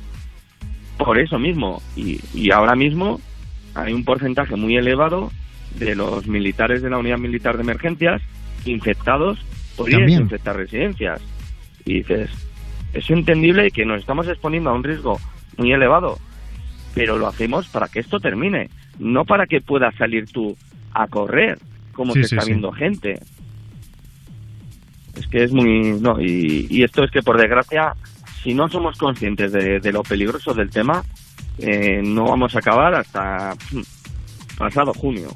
por 0.99 1.19
eso 1.19 1.39
mismo. 1.39 1.81
Y, 1.97 2.21
y 2.35 2.51
ahora 2.51 2.75
mismo 2.75 3.21
hay 3.75 3.93
un 3.93 4.05
porcentaje 4.05 4.57
muy 4.57 4.77
elevado 4.77 5.31
de 5.79 5.95
los 5.95 6.27
militares 6.27 6.83
de 6.83 6.91
la 6.91 6.99
unidad 6.99 7.19
militar 7.19 7.57
de 7.57 7.63
emergencias 7.63 8.21
infectados 8.67 9.39
por 9.77 9.89
ir 9.91 9.97
a 9.97 10.05
desinfectar 10.05 10.57
residencias. 10.57 11.21
Y 11.85 11.95
dices, 11.95 12.31
es 12.93 13.11
entendible 13.11 13.71
que 13.71 13.85
nos 13.85 14.01
estamos 14.01 14.29
exponiendo 14.29 14.71
a 14.71 14.75
un 14.75 14.85
riesgo 14.85 15.19
muy 15.57 15.73
elevado, 15.73 16.19
pero 16.95 17.19
lo 17.19 17.27
hacemos 17.27 17.69
para 17.69 17.89
que 17.89 18.01
esto 18.01 18.21
termine, 18.21 18.69
no 18.99 19.25
para 19.25 19.47
que 19.47 19.61
puedas 19.61 19.95
salir 19.97 20.27
tú 20.31 20.57
a 20.93 21.07
correr, 21.09 21.59
como 21.95 22.13
Sí, 22.13 22.23
se 22.23 22.29
sí, 22.29 22.37
está 22.37 22.47
viendo 22.47 22.73
gente. 22.73 23.15
Es 25.17 25.27
que 25.27 25.45
es 25.45 25.53
muy... 25.53 26.01
No, 26.01 26.21
y, 26.21 26.67
y 26.71 26.83
esto 26.83 27.05
es 27.05 27.11
que 27.11 27.23
por 27.23 27.39
desgracia, 27.39 27.93
si 28.43 28.55
no 28.55 28.69
somos 28.69 28.97
conscientes 28.99 29.53
de, 29.53 29.79
de 29.81 29.93
lo 29.93 30.03
peligroso 30.03 30.55
del 30.55 30.71
tema, 30.71 31.03
eh, 31.59 32.01
no 32.03 32.25
vamos 32.25 32.55
a 32.55 32.59
acabar 32.59 32.95
hasta 32.95 33.55
hmm, 33.73 33.83
pasado 34.57 34.93
junio. 34.95 35.29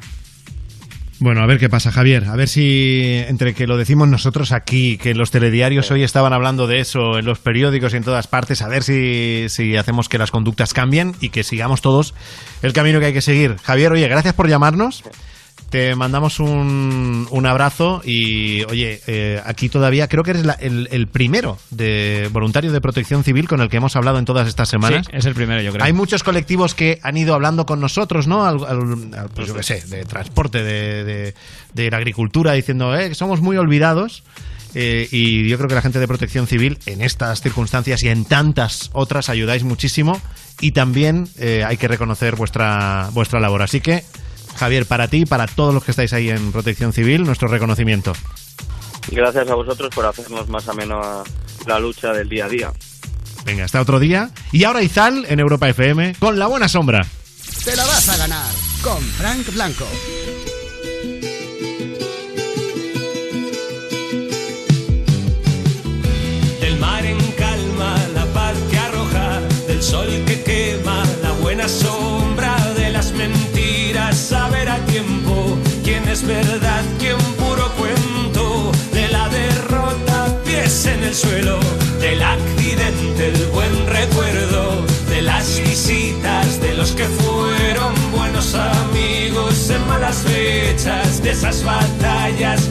Bueno, 1.19 1.41
a 1.41 1.47
ver 1.47 1.59
qué 1.59 1.70
pasa, 1.70 1.91
Javier. 1.91 2.24
A 2.27 2.37
ver 2.37 2.47
si 2.47 3.23
entre 3.27 3.55
que 3.55 3.66
lo 3.66 3.78
decimos 3.78 4.07
nosotros 4.07 4.53
aquí, 4.53 4.99
que 4.99 5.15
los 5.15 5.31
telediarios 5.31 5.91
hoy 5.91 6.03
estaban 6.03 6.35
hablando 6.35 6.66
de 6.66 6.81
eso, 6.81 7.19
en 7.19 7.24
los 7.24 7.39
periódicos 7.39 7.95
y 7.95 7.97
en 7.97 8.05
todas 8.05 8.27
partes, 8.27 8.61
a 8.61 8.69
ver 8.69 8.83
si, 8.83 9.47
si 9.49 9.77
hacemos 9.77 10.11
que 10.11 10.19
las 10.19 10.31
conductas 10.31 10.74
cambien 10.74 11.15
y 11.20 11.31
que 11.31 11.43
sigamos 11.43 11.81
todos 11.81 12.15
el 12.62 12.74
camino 12.74 13.01
que 13.01 13.07
hay 13.07 13.12
que 13.15 13.23
seguir. 13.23 13.57
Javier, 13.62 13.93
oye, 13.93 14.09
gracias 14.09 14.35
por 14.35 14.49
llamarnos. 14.49 15.05
Te 15.70 15.97
mandamos 15.97 16.39
un, 16.39 17.27
un 17.28 17.47
abrazo 17.47 18.01
y, 18.05 18.62
oye, 18.65 19.01
eh, 19.09 19.41
aquí 19.45 19.69
todavía 19.69 20.07
creo 20.07 20.23
que 20.23 20.31
eres 20.31 20.47
la- 20.47 20.53
el, 20.55 20.89
el 20.93 21.09
primero 21.09 21.59
de 21.70 22.28
voluntario 22.33 22.70
de 22.70 22.81
protección 22.81 23.24
civil 23.24 23.49
con 23.49 23.61
el 23.61 23.69
que 23.69 23.78
hemos 23.78 23.97
hablado 23.97 24.19
en 24.20 24.24
todas 24.24 24.47
estas 24.47 24.69
semanas. 24.69 25.07
Sí, 25.11 25.12
es 25.16 25.24
el 25.27 25.35
primero, 25.35 25.61
yo 25.62 25.73
creo. 25.73 25.85
Hay 25.85 25.93
muchos 25.93 26.23
colectivos 26.23 26.74
que 26.74 27.01
han 27.03 27.16
ido 27.16 27.35
hablando 27.35 27.66
con 27.66 27.81
nosotros, 27.81 28.28
¿no? 28.28 28.47
Al- 28.47 28.65
al- 28.65 29.15
al- 29.19 29.28
pues 29.35 29.49
yo 29.49 29.55
qué 29.55 29.62
sé, 29.65 29.83
de 29.89 30.05
transporte, 30.05 30.62
de, 30.62 31.05
de- 31.05 31.35
de 31.74 31.91
la 31.91 31.97
agricultura, 31.97 32.53
diciendo, 32.53 32.97
eh, 32.97 33.09
que 33.09 33.15
somos 33.16 33.41
muy 33.41 33.57
olvidados. 33.57 34.23
Eh, 34.74 35.09
y 35.11 35.49
yo 35.49 35.57
creo 35.57 35.69
que 35.69 35.74
la 35.74 35.83
gente 35.83 35.99
de 35.99 36.07
protección 36.07 36.47
civil 36.47 36.78
en 36.87 37.01
estas 37.01 37.41
circunstancias 37.41 38.03
y 38.03 38.09
en 38.09 38.24
tantas 38.27 38.91
otras 38.93 39.31
ayudáis 39.31 39.65
muchísimo 39.65 40.20
y 40.61 40.73
también 40.73 41.28
eh, 41.39 41.65
hay 41.66 41.77
que 41.78 41.89
reconocer 41.89 42.37
vuestra, 42.37 43.09
vuestra 43.12 43.41
labor. 43.41 43.62
Así 43.62 43.81
que, 43.81 44.05
Javier, 44.57 44.87
para 44.87 45.09
ti 45.09 45.19
y 45.19 45.27
para 45.27 45.47
todos 45.47 45.73
los 45.73 45.85
que 45.85 45.91
estáis 45.91 46.12
ahí 46.12 46.31
en 46.31 46.53
protección 46.53 46.93
civil, 46.93 47.24
nuestro 47.24 47.49
reconocimiento. 47.49 48.12
Gracias 49.11 49.49
a 49.49 49.55
vosotros 49.55 49.91
por 49.95 50.05
hacernos 50.07 50.49
más 50.49 50.69
ameno 50.69 51.01
a 51.01 51.23
la 51.66 51.78
lucha 51.78 52.12
del 52.12 52.28
día 52.28 52.47
a 52.47 52.49
día. 52.49 52.73
Venga, 53.45 53.65
hasta 53.65 53.81
otro 53.81 54.01
día. 54.01 54.31
Y 54.51 54.65
ahora 54.65 54.83
Izal 54.83 55.24
en 55.28 55.39
Europa 55.39 55.69
FM 55.69 56.16
con 56.19 56.39
la 56.39 56.47
buena 56.47 56.69
sombra. 56.69 57.07
Te 57.65 57.77
la 57.77 57.85
vas 57.85 58.09
a 58.09 58.16
ganar 58.16 58.51
con 58.83 59.01
Frank 59.01 59.53
Blanco. 59.53 59.87
Del 66.61 66.78
mar 66.78 67.05
en 67.05 67.19
calma, 67.33 67.97
la 68.15 68.24
paz 68.27 68.57
que 68.70 68.78
arroja, 68.78 69.41
del 69.69 69.83
sol 69.83 70.09
que 70.27 70.43
quema, 70.43 70.86
es 76.16 76.26
verdad, 76.26 76.82
quién 76.98 77.18
puro 77.36 77.70
cuento, 77.72 78.72
de 78.90 79.06
la 79.09 79.28
derrota, 79.28 80.34
pies 80.47 80.86
en 80.86 81.05
el 81.05 81.14
suelo, 81.14 81.60
del 82.01 82.22
accidente, 82.22 83.28
el 83.28 83.47
buen 83.48 83.86
recuerdo, 83.86 84.86
de 85.10 85.20
las 85.20 85.60
visitas, 85.60 86.59
de 86.62 86.72
los 86.72 86.93
que 86.93 87.05
fueron 87.05 87.93
buenos 88.12 88.55
amigos 88.55 89.68
en 89.68 89.86
malas 89.88 90.16
fechas, 90.22 91.22
de 91.22 91.32
esas 91.32 91.62
batallas, 91.62 92.62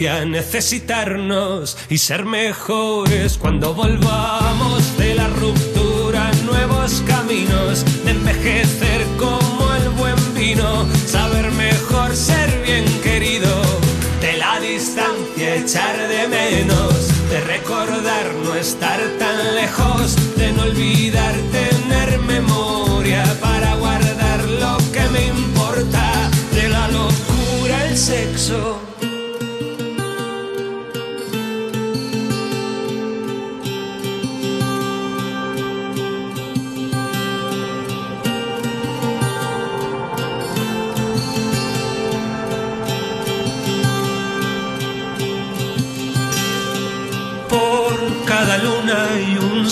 necesitarnos 0.00 1.76
y 1.90 1.98
ser 1.98 2.24
mejores 2.24 3.36
cuando 3.36 3.74
volvamos 3.74 4.96
de 4.96 5.14
la 5.14 5.28
ruptura, 5.28 6.30
nuevos 6.46 7.02
caminos, 7.06 7.84
de 8.04 8.12
envejecer 8.12 9.04
como 9.18 9.74
el 9.74 9.90
buen 9.90 10.34
vino, 10.34 10.86
saber 11.06 11.50
mejor 11.52 12.16
ser 12.16 12.48
bien 12.64 12.86
querido, 13.02 13.50
de 14.22 14.38
la 14.38 14.58
distancia 14.60 15.56
echar 15.56 16.08
de 16.08 16.28
menos, 16.28 17.08
de 17.28 17.40
recordar 17.42 18.32
no 18.42 18.54
estar 18.54 19.00
tan 19.18 19.54
lejos, 19.54 20.16
de 20.36 20.52
no 20.52 20.62
olvidar 20.62 21.34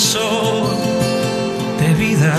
sol 0.08 0.74
de 1.80 1.92
vida. 1.94 2.34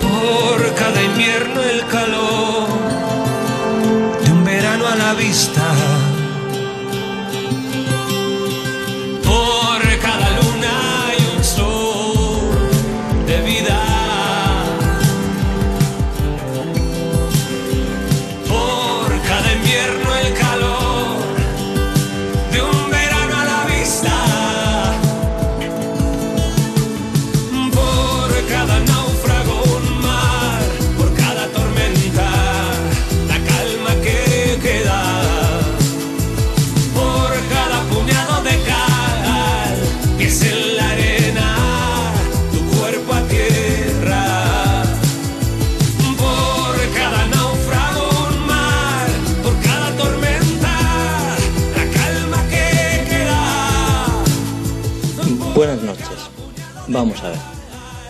Por 0.00 0.74
cada 0.74 1.02
invierno 1.02 1.60
el 1.60 1.86
calor 1.88 2.68
de 4.24 4.32
un 4.32 4.44
verano 4.44 4.86
a 4.86 4.96
la 4.96 5.12
vista. 5.12 5.91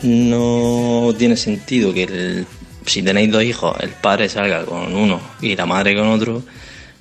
No 0.02 1.14
tiene 1.16 1.36
sentido 1.36 1.92
que 1.94 2.04
el- 2.04 2.46
si 2.86 3.02
tenéis 3.02 3.30
dos 3.30 3.42
hijos, 3.44 3.76
el 3.80 3.90
padre 3.90 4.28
salga 4.28 4.64
con 4.64 4.94
uno 4.94 5.20
y 5.40 5.54
la 5.54 5.66
madre 5.66 5.94
con 5.94 6.08
otro, 6.08 6.42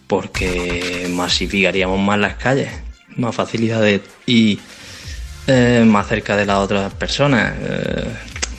porque 0.07 1.07
masificaríamos 1.09 1.99
más 1.99 2.19
las 2.19 2.35
calles, 2.35 2.69
más 3.15 3.33
facilidades 3.35 4.01
y 4.27 4.59
eh, 5.47 5.83
más 5.87 6.07
cerca 6.07 6.35
de 6.37 6.45
las 6.45 6.57
otras 6.57 6.93
personas. 6.93 7.53
Eh, 7.59 8.05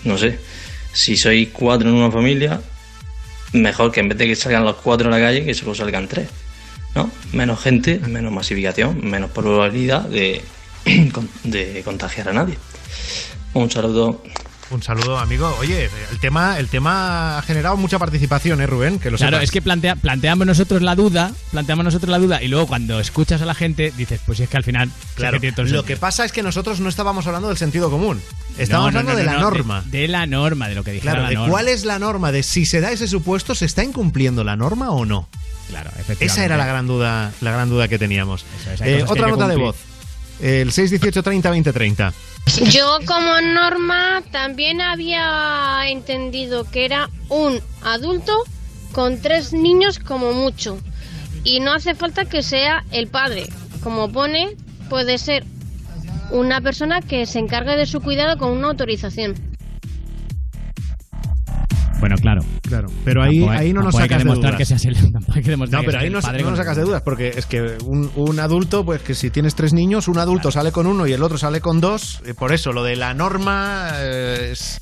no 0.05 0.19
sé, 0.19 0.39
si 0.93 1.17
sois 1.17 1.49
cuatro 1.53 1.89
en 1.89 1.95
una 1.95 2.11
familia, 2.11 2.61
mejor 3.53 3.93
que 3.93 4.01
en 4.01 4.09
vez 4.09 4.19
de 4.19 4.27
que 4.27 4.37
salgan 4.37 4.65
los 4.65 4.77
cuatro 4.77 5.09
a 5.09 5.11
la 5.13 5.21
calle, 5.25 5.45
que 5.45 5.55
solo 5.55 5.75
salgan 5.75 6.09
tres. 6.09 6.29
¿no? 6.95 7.11
Menos 7.33 7.61
gente, 7.61 7.99
menos 8.01 8.33
masificación, 8.33 9.01
menos 9.09 9.31
probabilidad 9.31 10.03
de, 10.03 10.43
de 11.45 11.83
contagiar 11.85 12.29
a 12.31 12.33
nadie. 12.33 12.57
Un 13.55 13.71
saludo. 13.71 14.23
Un 14.71 14.83
saludo, 14.83 15.19
amigo. 15.19 15.55
Oye, 15.61 15.91
el 16.11 16.19
tema, 16.19 16.59
el 16.59 16.69
tema 16.69 17.37
ha 17.37 17.43
generado 17.43 17.77
mucha 17.77 17.99
participación, 17.99 18.63
¿eh, 18.63 18.67
Rubén? 18.67 18.99
Que 18.99 19.11
lo 19.11 19.19
Claro, 19.19 19.33
sepas. 19.37 19.45
es 19.45 19.51
que 19.51 19.61
plantea, 19.61 19.97
planteamos 19.97 20.47
nosotros 20.47 20.81
la 20.81 20.95
duda, 20.97 21.31
planteamos 21.51 21.85
nosotros 21.85 22.09
la 22.11 22.19
duda 22.19 22.43
y 22.43 22.49
luego 22.49 22.67
cuando 22.67 22.99
escuchas 22.99 23.43
a 23.43 23.45
la 23.45 23.55
gente 23.55 23.93
dices, 23.99 24.21
pues 24.25 24.41
es 24.41 24.49
que 24.49 24.57
al 24.57 24.65
final 24.65 24.91
Claro, 25.15 25.35
que 25.35 25.41
tiene 25.41 25.57
todo 25.57 25.67
el 25.67 25.73
lo 25.73 25.85
que 25.85 25.99
pasa 25.99 26.25
es 26.25 26.33
que 26.33 26.43
nosotros 26.43 26.81
no 26.81 26.89
estábamos 26.89 27.27
hablando 27.27 27.49
del 27.49 27.59
sentido 27.59 27.91
común. 27.91 28.23
Estábamos 28.57 28.95
No, 28.95 29.03
no, 29.03 29.11
hablando 29.11 29.13
no, 29.13 29.19
de 29.19 29.25
la 29.25 29.33
no, 29.35 29.41
norma. 29.51 29.83
De, 29.85 29.99
de 29.99 30.09
la 30.09 30.25
norma, 30.27 30.69
de 30.71 30.75
lo 30.75 30.85
que 30.85 30.93
dijera 30.93 31.13
Claro, 31.13 31.23
la 31.25 31.29
de 31.29 31.35
norma. 31.35 31.51
cuál 31.51 31.69
es 31.69 31.85
la 31.85 31.99
norma, 31.99 32.33
de 32.33 32.43
si 32.43 32.65
se 32.65 32.81
da 32.81 32.93
ese 32.93 33.09
supuesto, 33.09 33.55
¿se 33.55 33.67
está 33.67 33.85
incumpliendo 33.85 34.43
la 34.43 34.57
norma 34.57 34.91
o 34.91 35.05
no? 35.05 35.29
Claro, 35.69 35.91
efectivamente. 35.91 36.25
Esa 36.25 36.47
era 36.47 36.57
la 36.57 36.65
gran 36.65 36.87
duda, 36.87 37.31
la 37.43 37.51
gran 37.53 37.69
duda 37.69 37.89
que 37.89 37.99
teníamos. 37.99 38.47
Eh, 38.81 39.05
otra 39.07 39.27
que 39.27 39.31
nota 39.33 39.49
de 39.49 39.57
voz. 39.57 39.77
El 40.41 40.73
618 40.73 41.23
30 41.23 41.51
20 41.51 41.73
30. 41.75 42.13
Yo 42.71 42.99
como 43.07 43.41
norma 43.41 44.23
también 44.31 44.81
había 44.81 45.83
entendido 45.87 46.65
que 46.65 46.85
era 46.85 47.09
un 47.29 47.61
adulto 47.83 48.33
con 48.93 49.21
tres 49.21 49.53
niños 49.53 49.99
como 49.99 50.33
mucho. 50.33 50.79
Y 51.45 51.61
no 51.61 51.73
hace 51.73 51.95
falta 51.95 52.25
que 52.25 52.43
sea 52.43 52.85
el 52.93 53.09
padre. 53.09 53.47
Como 53.83 54.13
pone, 54.13 54.57
puede 54.89 55.19
ser 55.19 55.45
una 56.31 56.61
persona 56.61 57.01
que 57.01 57.27
se 57.27 57.39
encargue 57.39 57.77
de 57.77 57.87
su 57.87 58.01
cuidado 58.01 58.39
con 58.39 58.51
una 58.51 58.69
autorización. 58.69 59.52
Bueno, 62.03 62.17
claro. 62.21 62.43
Claro, 62.63 62.89
pero 63.05 63.23
ahí, 63.23 63.39
Tampoco 63.39 63.59
ahí 63.59 63.73
no 63.73 63.83
nos 63.83 63.95
sacas 63.95 64.25
de 64.25 64.31
dudas. 64.35 64.57
que 64.57 64.65
seas 64.67 64.85
el- 64.85 64.95
tampoco 65.13 65.33
hay 65.37 65.43
que 65.43 65.51
demostrar 65.51 65.83
No, 65.83 65.87
pero 65.87 65.99
ahí 66.01 66.11
no, 66.11 66.21
no 66.21 66.51
nos 66.51 66.59
sacas 66.59 66.77
de 66.77 66.83
dudas, 66.83 67.03
porque 67.03 67.29
es 67.37 67.47
que 67.47 67.79
un, 67.87 68.11
un 68.17 68.41
adulto, 68.41 68.85
pues 68.85 69.01
que 69.03 69.15
si 69.15 69.31
tienes 69.31 69.55
tres 69.55 69.73
niños, 69.73 70.09
un 70.09 70.19
adulto 70.19 70.51
sale 70.51 70.73
con 70.73 70.87
uno 70.89 71.07
y 71.07 71.13
el 71.13 71.23
otro 71.23 71.39
sale 71.39 71.61
con 71.61 71.81
dos. 71.81 72.21
eh, 72.27 72.35
por 72.35 72.53
eso, 72.53 72.73
lo 72.73 72.83
de 72.83 72.97
la 72.97 73.15
norma 73.15 73.91
eh, 74.01 74.49
es... 74.53 74.81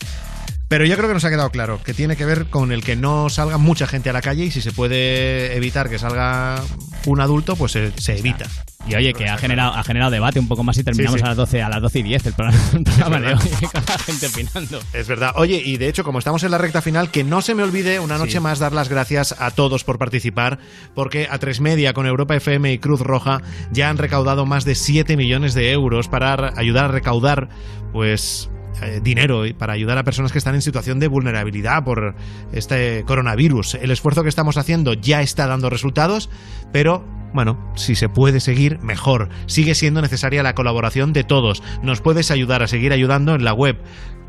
Pero 0.70 0.84
yo 0.86 0.96
creo 0.96 1.08
que 1.08 1.14
nos 1.14 1.24
ha 1.24 1.30
quedado 1.30 1.50
claro 1.50 1.80
que 1.82 1.92
tiene 1.94 2.14
que 2.14 2.24
ver 2.24 2.46
con 2.46 2.70
el 2.70 2.84
que 2.84 2.94
no 2.94 3.28
salga 3.28 3.58
mucha 3.58 3.88
gente 3.88 4.08
a 4.08 4.12
la 4.12 4.22
calle 4.22 4.44
y 4.44 4.50
si 4.52 4.60
se 4.60 4.70
puede 4.70 5.56
evitar 5.56 5.90
que 5.90 5.98
salga 5.98 6.62
un 7.06 7.20
adulto, 7.20 7.56
pues 7.56 7.72
se, 7.72 7.90
se 8.00 8.16
evita. 8.16 8.46
Y 8.86 8.94
oye, 8.94 9.12
que 9.12 9.28
ha 9.28 9.36
generado, 9.36 9.74
ha 9.74 9.82
generado 9.82 10.12
debate 10.12 10.38
un 10.38 10.46
poco 10.46 10.62
más 10.62 10.78
y 10.78 10.84
terminamos 10.84 11.18
Sí, 11.18 11.22
sí. 11.22 11.24
a 11.24 11.28
las 11.30 11.36
12, 11.36 11.62
a 11.62 11.68
las 11.68 11.82
12 11.82 11.98
y 11.98 12.02
10 12.04 12.26
el 12.26 12.32
programa, 12.34 12.58
el 12.72 12.82
programa 12.84 13.18
de 13.20 13.26
hoy, 13.34 13.40
con 13.72 13.82
la 13.86 13.98
gente 13.98 14.26
opinando. 14.28 14.80
Es 14.92 15.08
verdad. 15.08 15.32
Oye, 15.34 15.60
y 15.62 15.76
de 15.76 15.88
hecho, 15.88 16.04
como 16.04 16.20
estamos 16.20 16.44
en 16.44 16.52
la 16.52 16.58
recta 16.58 16.80
final, 16.80 17.10
que 17.10 17.24
no 17.24 17.42
se 17.42 17.56
me 17.56 17.64
olvide 17.64 17.98
una 17.98 18.16
noche 18.16 18.34
Sí. 18.34 18.40
más 18.40 18.60
dar 18.60 18.72
las 18.72 18.88
gracias 18.88 19.34
a 19.40 19.50
todos 19.50 19.82
por 19.82 19.98
participar, 19.98 20.60
porque 20.94 21.26
a 21.28 21.38
tres 21.38 21.60
media 21.60 21.92
con 21.94 22.06
Europa 22.06 22.36
FM 22.36 22.72
y 22.72 22.78
Cruz 22.78 23.00
Roja 23.00 23.42
ya 23.72 23.90
han 23.90 23.98
recaudado 23.98 24.46
más 24.46 24.64
de 24.64 24.76
7 24.76 25.16
millones 25.16 25.54
de 25.54 25.72
euros 25.72 26.06
para 26.06 26.52
ayudar 26.56 26.84
a 26.84 26.88
recaudar, 26.88 27.48
pues 27.92 28.48
eh, 28.82 29.00
dinero 29.02 29.42
para 29.58 29.72
ayudar 29.72 29.98
a 29.98 30.04
personas 30.04 30.32
que 30.32 30.38
están 30.38 30.54
en 30.54 30.62
situación 30.62 30.98
de 30.98 31.08
vulnerabilidad 31.08 31.84
por 31.84 32.14
este 32.52 33.04
coronavirus. 33.04 33.74
El 33.74 33.90
esfuerzo 33.90 34.22
que 34.22 34.28
estamos 34.28 34.56
haciendo 34.56 34.94
ya 34.94 35.22
está 35.22 35.46
dando 35.46 35.70
resultados, 35.70 36.30
pero 36.72 37.04
bueno, 37.32 37.72
si 37.76 37.94
se 37.94 38.08
puede 38.08 38.40
seguir, 38.40 38.80
mejor. 38.80 39.28
Sigue 39.46 39.74
siendo 39.74 40.02
necesaria 40.02 40.42
la 40.42 40.54
colaboración 40.54 41.12
de 41.12 41.24
todos. 41.24 41.62
Nos 41.82 42.00
puedes 42.00 42.30
ayudar 42.30 42.62
a 42.62 42.66
seguir 42.66 42.92
ayudando 42.92 43.34
en 43.34 43.44
la 43.44 43.52
web 43.52 43.76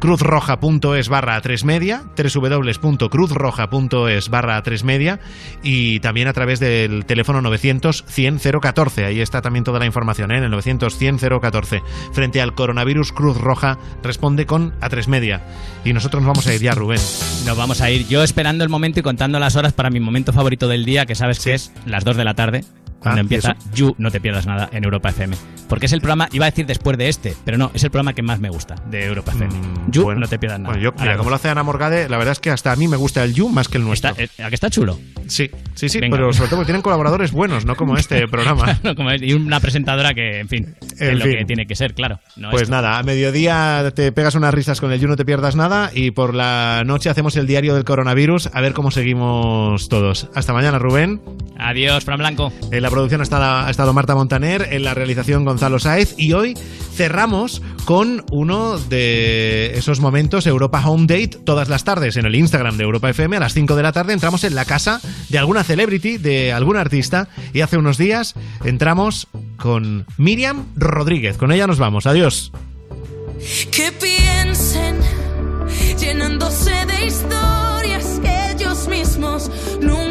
cruzroja.es 0.01 1.07
barra 1.09 1.37
a 1.37 1.41
3 1.41 1.63
media, 1.63 2.03
www.cruzroja.es 2.17 4.29
barra 4.29 4.57
a 4.57 4.63
3 4.63 4.83
media 4.83 5.19
y 5.61 5.99
también 5.99 6.27
a 6.27 6.33
través 6.33 6.59
del 6.59 7.05
teléfono 7.05 7.39
900 7.41 8.03
100 8.07 8.39
014. 8.59 9.05
Ahí 9.05 9.21
está 9.21 9.41
también 9.41 9.63
toda 9.63 9.77
la 9.79 9.85
información, 9.85 10.31
¿eh? 10.31 10.39
en 10.39 10.45
el 10.45 10.51
900 10.51 10.97
100 10.97 11.19
014. 11.19 11.83
Frente 12.13 12.41
al 12.41 12.55
coronavirus, 12.55 13.11
Cruz 13.13 13.37
Roja 13.37 13.77
responde 14.03 14.47
con 14.47 14.73
a 14.81 14.89
3 14.89 15.07
media. 15.07 15.43
Y 15.85 15.93
nosotros 15.93 16.23
nos 16.23 16.29
vamos 16.29 16.47
a 16.47 16.55
ir 16.55 16.61
ya, 16.61 16.73
Rubén. 16.73 16.99
Nos 17.45 17.55
vamos 17.55 17.81
a 17.81 17.91
ir 17.91 18.07
yo 18.07 18.23
esperando 18.23 18.63
el 18.63 18.71
momento 18.71 18.99
y 18.99 19.03
contando 19.03 19.37
las 19.39 19.55
horas 19.55 19.73
para 19.73 19.91
mi 19.91 19.99
momento 19.99 20.33
favorito 20.33 20.67
del 20.67 20.83
día, 20.83 21.05
que 21.05 21.13
sabes 21.13 21.39
que 21.39 21.53
es 21.53 21.71
las 21.85 22.03
2 22.03 22.17
de 22.17 22.23
la 22.23 22.33
tarde, 22.33 22.65
cuando 23.01 23.19
Ah, 23.19 23.21
¿y 23.21 23.25
empieza? 23.25 23.55
You, 23.73 23.95
no 23.97 24.11
te 24.11 24.21
pierdas 24.21 24.45
nada 24.45 24.69
en 24.71 24.83
Europa 24.83 25.09
FM. 25.09 25.35
Porque 25.67 25.85
es 25.85 25.93
el 25.93 26.01
programa, 26.01 26.27
iba 26.33 26.45
a 26.45 26.49
decir 26.49 26.65
después 26.65 26.97
de 26.97 27.07
este, 27.09 27.33
pero 27.45 27.57
no, 27.57 27.71
es 27.73 27.83
el 27.83 27.91
programa 27.91 28.13
que 28.13 28.21
más 28.21 28.39
me 28.39 28.49
gusta 28.49 28.75
de 28.89 29.05
Europa 29.05 29.31
FM. 29.31 29.53
You, 29.89 30.13
no 30.15 30.27
te 30.27 30.37
pierdas 30.37 30.59
nada. 30.59 30.73
Bueno, 30.75 30.83
yo, 30.83 30.93
mira, 31.01 31.17
como 31.17 31.29
lo 31.29 31.35
hace 31.37 31.49
Ana 31.49 31.63
Morgade, 31.63 32.09
la 32.09 32.17
verdad 32.17 32.33
es 32.33 32.39
que 32.39 32.49
hasta 32.51 32.71
a 32.73 32.75
mí 32.75 32.87
me 32.89 32.97
gusta 32.97 33.23
el 33.23 33.33
You 33.33 33.47
más 33.49 33.67
que 33.69 33.77
el 33.77 33.83
nuestro. 33.85 34.13
Está- 34.17 34.45
¿A 34.45 34.49
que 34.49 34.55
está 34.55 34.69
chulo? 34.69 34.99
Sí, 35.27 35.49
sí, 35.75 35.87
sí, 35.87 35.99
Venga. 36.01 36.17
pero 36.17 36.33
sobre 36.33 36.49
todo 36.49 36.57
porque 36.59 36.67
tienen 36.67 36.81
colaboradores 36.81 37.31
buenos, 37.31 37.65
no 37.65 37.75
como 37.75 37.95
este 37.95 38.27
programa. 38.27 38.79
No, 38.83 38.95
como 38.95 39.11
es- 39.11 39.21
y 39.21 39.33
una 39.33 39.59
presentadora 39.61 40.13
que, 40.13 40.39
en 40.41 40.49
fin, 40.49 40.75
En 40.99 41.11
es 41.13 41.19
lo 41.19 41.25
que 41.25 41.45
tiene 41.45 41.65
que 41.65 41.75
ser, 41.75 41.93
claro. 41.93 42.19
No 42.35 42.49
pues 42.49 42.63
esto. 42.63 42.75
nada, 42.75 42.97
a 42.99 43.03
mediodía 43.03 43.91
te 43.95 44.11
pegas 44.11 44.35
unas 44.35 44.53
risas 44.53 44.81
con 44.81 44.91
el 44.91 44.99
You, 44.99 45.07
no 45.07 45.15
te 45.15 45.23
pierdas 45.25 45.55
nada. 45.55 45.89
Y 45.93 46.11
por 46.11 46.35
la 46.35 46.83
noche 46.85 47.09
hacemos 47.09 47.37
el 47.37 47.47
diario 47.47 47.75
del 47.75 47.85
coronavirus, 47.85 48.49
a 48.53 48.59
ver 48.59 48.73
cómo 48.73 48.91
seguimos 48.91 49.87
todos. 49.89 50.27
Hasta 50.35 50.51
mañana, 50.51 50.79
Rubén. 50.79 51.21
Adiós, 51.57 52.03
Fran 52.03 52.17
Blanco. 52.17 52.51
Producción 52.91 53.21
ha 53.21 53.69
estado, 53.69 53.93
Marta 53.93 54.13
Montaner, 54.15 54.67
en 54.71 54.83
la 54.83 54.93
realización 54.93 55.45
Gonzalo 55.45 55.79
Sáez. 55.79 56.13
Y 56.17 56.33
hoy 56.33 56.55
cerramos 56.93 57.61
con 57.85 58.25
uno 58.31 58.77
de 58.77 59.71
esos 59.77 60.01
momentos 60.01 60.45
Europa 60.45 60.85
Home 60.85 61.07
Date 61.07 61.39
todas 61.43 61.69
las 61.69 61.85
tardes 61.85 62.17
en 62.17 62.25
el 62.25 62.35
Instagram 62.35 62.77
de 62.77 62.83
Europa 62.83 63.09
FM. 63.09 63.37
A 63.37 63.39
las 63.39 63.53
5 63.53 63.75
de 63.75 63.83
la 63.83 63.93
tarde 63.93 64.13
entramos 64.13 64.43
en 64.43 64.55
la 64.55 64.65
casa 64.65 64.99
de 65.29 65.37
alguna 65.37 65.63
celebrity, 65.63 66.17
de 66.17 66.51
algún 66.51 66.75
artista. 66.75 67.29
Y 67.53 67.61
hace 67.61 67.77
unos 67.77 67.97
días 67.97 68.35
entramos 68.65 69.27
con 69.57 70.05
Miriam 70.17 70.65
Rodríguez. 70.75 71.37
Con 71.37 71.51
ella 71.51 71.67
nos 71.67 71.79
vamos. 71.79 72.05
Adiós. 72.05 72.51
Que 73.71 73.91
piensen 73.93 74.97
llenándose 75.97 76.71
de 76.85 77.05
historias 77.05 78.19
ellos 78.51 78.87
mismos 78.87 79.49
nunca 79.79 80.10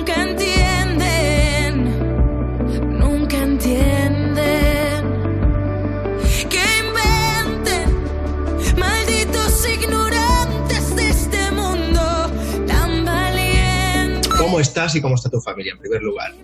¿Cómo 14.50 14.58
estás 14.60 14.96
y 14.96 15.00
cómo 15.00 15.14
está 15.14 15.30
tu 15.30 15.40
familia 15.40 15.74
en 15.74 15.78
primer 15.78 16.02
lugar? 16.02 16.34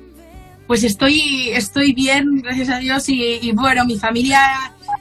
Pues 0.68 0.84
estoy, 0.84 1.48
estoy 1.50 1.92
bien, 1.92 2.40
gracias 2.40 2.68
a 2.68 2.78
Dios, 2.78 3.08
y, 3.08 3.20
y 3.42 3.50
bueno, 3.50 3.84
mi 3.84 3.98
familia 3.98 4.40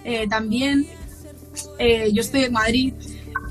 eh, 0.04 0.26
también. 0.28 0.88
Eh, 1.78 2.10
yo 2.12 2.22
estoy 2.22 2.46
en 2.46 2.54
Madrid. 2.54 2.94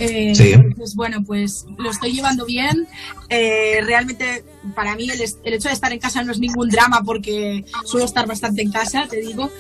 eh, 0.01 0.35
Sí. 0.35 0.55
Entonces, 0.55 0.97
bueno, 0.97 1.23
pues 1.25 1.67
lo 1.79 1.89
estoy 1.89 2.11
llevando 2.13 2.45
bien. 2.47 2.89
Eh, 3.29 3.79
realmente, 3.87 4.45
para 4.75 4.97
mí, 4.97 5.09
el, 5.09 5.21
el 5.21 5.55
hecho 5.55 5.69
de 5.69 5.75
estar 5.75 5.93
en 5.93 6.01
casa 6.01 6.25
no 6.25 6.33
es 6.33 6.41
ningún 6.41 6.69
drama 6.69 7.03
porque 7.05 7.65
suelo 7.85 8.07
estar 8.07 8.27
bastante 8.27 8.61
en 8.63 8.73
casa, 8.73 9.07
te 9.09 9.21
digo. 9.21 9.51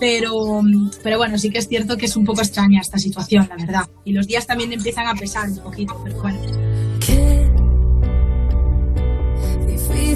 Pero, 0.00 0.62
pero 1.02 1.18
bueno, 1.18 1.36
sí 1.38 1.50
que 1.50 1.58
es 1.58 1.68
cierto 1.68 1.98
que 1.98 2.06
es 2.06 2.16
un 2.16 2.24
poco 2.24 2.40
extraña 2.40 2.80
esta 2.80 2.98
situación, 2.98 3.46
la 3.50 3.56
verdad. 3.56 3.90
Y 4.06 4.12
los 4.12 4.26
días 4.26 4.46
también 4.46 4.72
empiezan 4.72 5.06
a 5.08 5.14
pesar 5.14 5.50
un 5.50 5.58
poquito, 5.58 6.00
pero 6.02 6.22
bueno. 6.22 6.40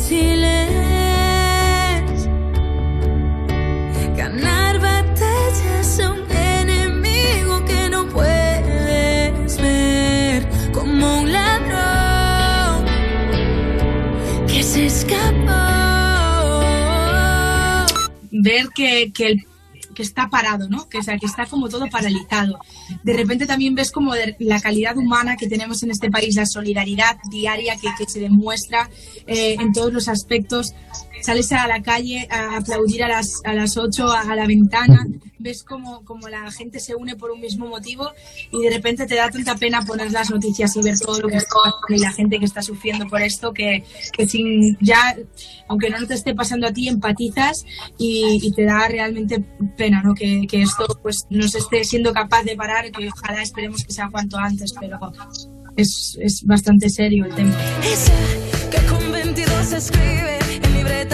Difícil 0.08 0.44
es 0.44 2.28
ganar 4.16 4.78
batallas 4.78 5.98
a 5.98 6.10
un 6.12 6.30
enemigo 6.30 7.64
que 7.64 7.90
no 7.90 8.08
puedes 8.10 9.60
ver 9.60 10.46
como 10.72 11.22
un 11.22 11.32
ladrón 11.32 12.84
que 14.46 14.62
se 14.62 14.86
escapó. 14.86 15.24
ver 18.30 18.68
que, 18.76 19.10
que, 19.12 19.26
el- 19.26 19.44
que 19.96 20.02
está 20.02 20.28
parado, 20.28 20.68
¿no? 20.68 20.88
Que, 20.90 20.98
o 20.98 21.02
sea, 21.02 21.16
que 21.16 21.24
está 21.24 21.46
como 21.46 21.70
todo 21.70 21.86
paralizado. 21.88 22.60
De 23.02 23.14
repente 23.14 23.46
también 23.46 23.74
ves 23.74 23.90
como 23.90 24.12
la 24.38 24.60
calidad 24.60 24.96
humana 24.98 25.36
que 25.36 25.48
tenemos 25.48 25.82
en 25.82 25.90
este 25.90 26.10
país, 26.10 26.36
la 26.36 26.44
solidaridad 26.44 27.16
diaria 27.30 27.76
que, 27.76 27.88
que 27.96 28.08
se 28.08 28.20
demuestra 28.20 28.90
eh, 29.26 29.56
en 29.58 29.72
todos 29.72 29.92
los 29.92 30.08
aspectos. 30.08 30.74
Sales 31.20 31.52
a 31.52 31.66
la 31.66 31.82
calle 31.82 32.26
a 32.30 32.56
aplaudir 32.56 33.04
a 33.04 33.08
las, 33.08 33.40
a 33.44 33.52
las 33.52 33.76
8 33.76 34.08
a, 34.08 34.20
a 34.20 34.36
la 34.36 34.46
ventana, 34.46 35.06
ves 35.38 35.62
como, 35.62 36.04
como 36.04 36.28
la 36.28 36.50
gente 36.50 36.80
se 36.80 36.94
une 36.94 37.16
por 37.16 37.30
un 37.30 37.40
mismo 37.40 37.66
motivo 37.66 38.10
y 38.50 38.62
de 38.62 38.70
repente 38.70 39.06
te 39.06 39.14
da 39.14 39.30
tanta 39.30 39.54
pena 39.56 39.82
poner 39.82 40.10
las 40.10 40.30
noticias 40.30 40.74
y 40.76 40.82
ver 40.82 40.98
todo 40.98 41.20
lo 41.20 41.28
que 41.28 41.36
está 41.36 41.54
pasando 41.62 41.94
y 41.94 41.98
la 41.98 42.12
gente 42.12 42.38
que 42.38 42.44
está 42.44 42.62
sufriendo 42.62 43.06
por 43.06 43.20
esto 43.22 43.52
que, 43.52 43.84
que 44.12 44.26
sin 44.26 44.76
ya, 44.80 45.16
aunque 45.68 45.90
no 45.90 46.04
te 46.06 46.14
esté 46.14 46.34
pasando 46.34 46.66
a 46.66 46.72
ti, 46.72 46.88
empatizas 46.88 47.64
y, 47.98 48.40
y 48.42 48.52
te 48.52 48.64
da 48.64 48.88
realmente 48.88 49.44
pena, 49.76 50.02
¿no? 50.02 50.14
Que, 50.14 50.46
que 50.48 50.62
esto 50.62 50.86
pues 51.02 51.26
no 51.30 51.46
se 51.48 51.58
esté 51.58 51.84
siendo 51.84 52.12
capaz 52.12 52.42
de 52.42 52.56
parar, 52.56 52.90
que 52.90 53.08
ojalá 53.08 53.42
esperemos 53.42 53.84
que 53.84 53.92
sea 53.92 54.08
cuanto 54.10 54.38
antes, 54.38 54.74
pero 54.78 54.98
es, 55.76 56.18
es 56.20 56.42
bastante 56.44 56.88
serio 56.90 57.26
el 57.26 57.34
tema. 57.34 57.54
Esa 57.84 58.12
que 58.70 58.86
con 58.86 59.12
22 59.12 59.72
escribe 59.72 60.65
de 60.86 61.06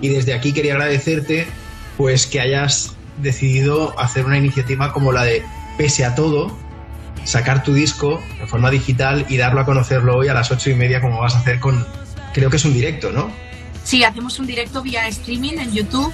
Y 0.00 0.08
desde 0.08 0.34
aquí 0.34 0.52
quería 0.52 0.74
agradecerte 0.74 1.46
pues 1.96 2.26
que 2.26 2.40
hayas 2.40 2.94
decidido 3.18 3.98
hacer 3.98 4.24
una 4.24 4.38
iniciativa 4.38 4.92
como 4.92 5.12
la 5.12 5.24
de 5.24 5.42
Pese 5.76 6.04
a 6.04 6.14
todo, 6.14 6.56
sacar 7.24 7.62
tu 7.62 7.72
disco 7.74 8.22
en 8.40 8.48
forma 8.48 8.70
digital 8.70 9.24
y 9.28 9.36
darlo 9.36 9.60
a 9.60 9.64
conocerlo 9.64 10.16
hoy 10.16 10.28
a 10.28 10.34
las 10.34 10.50
ocho 10.50 10.70
y 10.70 10.74
media 10.74 11.00
como 11.00 11.20
vas 11.20 11.34
a 11.34 11.38
hacer 11.38 11.58
con, 11.60 11.86
creo 12.34 12.50
que 12.50 12.56
es 12.56 12.64
un 12.64 12.74
directo, 12.74 13.12
¿no? 13.12 13.30
Sí, 13.84 14.04
hacemos 14.04 14.38
un 14.38 14.46
directo 14.46 14.82
vía 14.82 15.08
streaming 15.08 15.54
en 15.58 15.72
YouTube, 15.72 16.12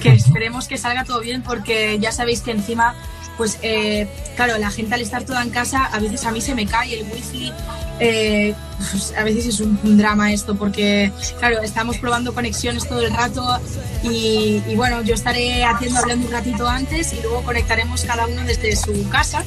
que 0.00 0.10
esperemos 0.10 0.68
que 0.68 0.78
salga 0.78 1.04
todo 1.04 1.20
bien 1.20 1.42
porque 1.42 1.98
ya 2.00 2.12
sabéis 2.12 2.40
que 2.40 2.52
encima, 2.52 2.94
pues 3.36 3.58
eh, 3.62 4.08
claro, 4.36 4.56
la 4.58 4.70
gente 4.70 4.94
al 4.94 5.00
estar 5.00 5.24
toda 5.24 5.42
en 5.42 5.50
casa, 5.50 5.84
a 5.84 5.98
veces 5.98 6.24
a 6.24 6.30
mí 6.30 6.40
se 6.40 6.54
me 6.54 6.66
cae 6.66 7.00
el 7.00 7.06
wifi, 7.12 7.52
eh, 8.00 8.54
pues, 8.90 9.12
a 9.18 9.24
veces 9.24 9.46
es 9.46 9.60
un, 9.60 9.78
un 9.82 9.98
drama 9.98 10.32
esto 10.32 10.54
porque, 10.56 11.10
claro, 11.38 11.60
estamos 11.62 11.98
probando 11.98 12.32
conexiones 12.32 12.88
todo 12.88 13.00
el 13.00 13.12
rato 13.12 13.60
y, 14.04 14.62
y 14.68 14.74
bueno, 14.76 15.02
yo 15.02 15.14
estaré 15.14 15.64
haciendo 15.64 15.98
hablando 15.98 16.26
un 16.26 16.32
ratito 16.32 16.68
antes 16.68 17.12
y 17.12 17.20
luego 17.22 17.42
conectaremos 17.42 18.04
cada 18.04 18.26
uno 18.26 18.44
desde 18.44 18.76
su 18.76 19.08
casa. 19.08 19.44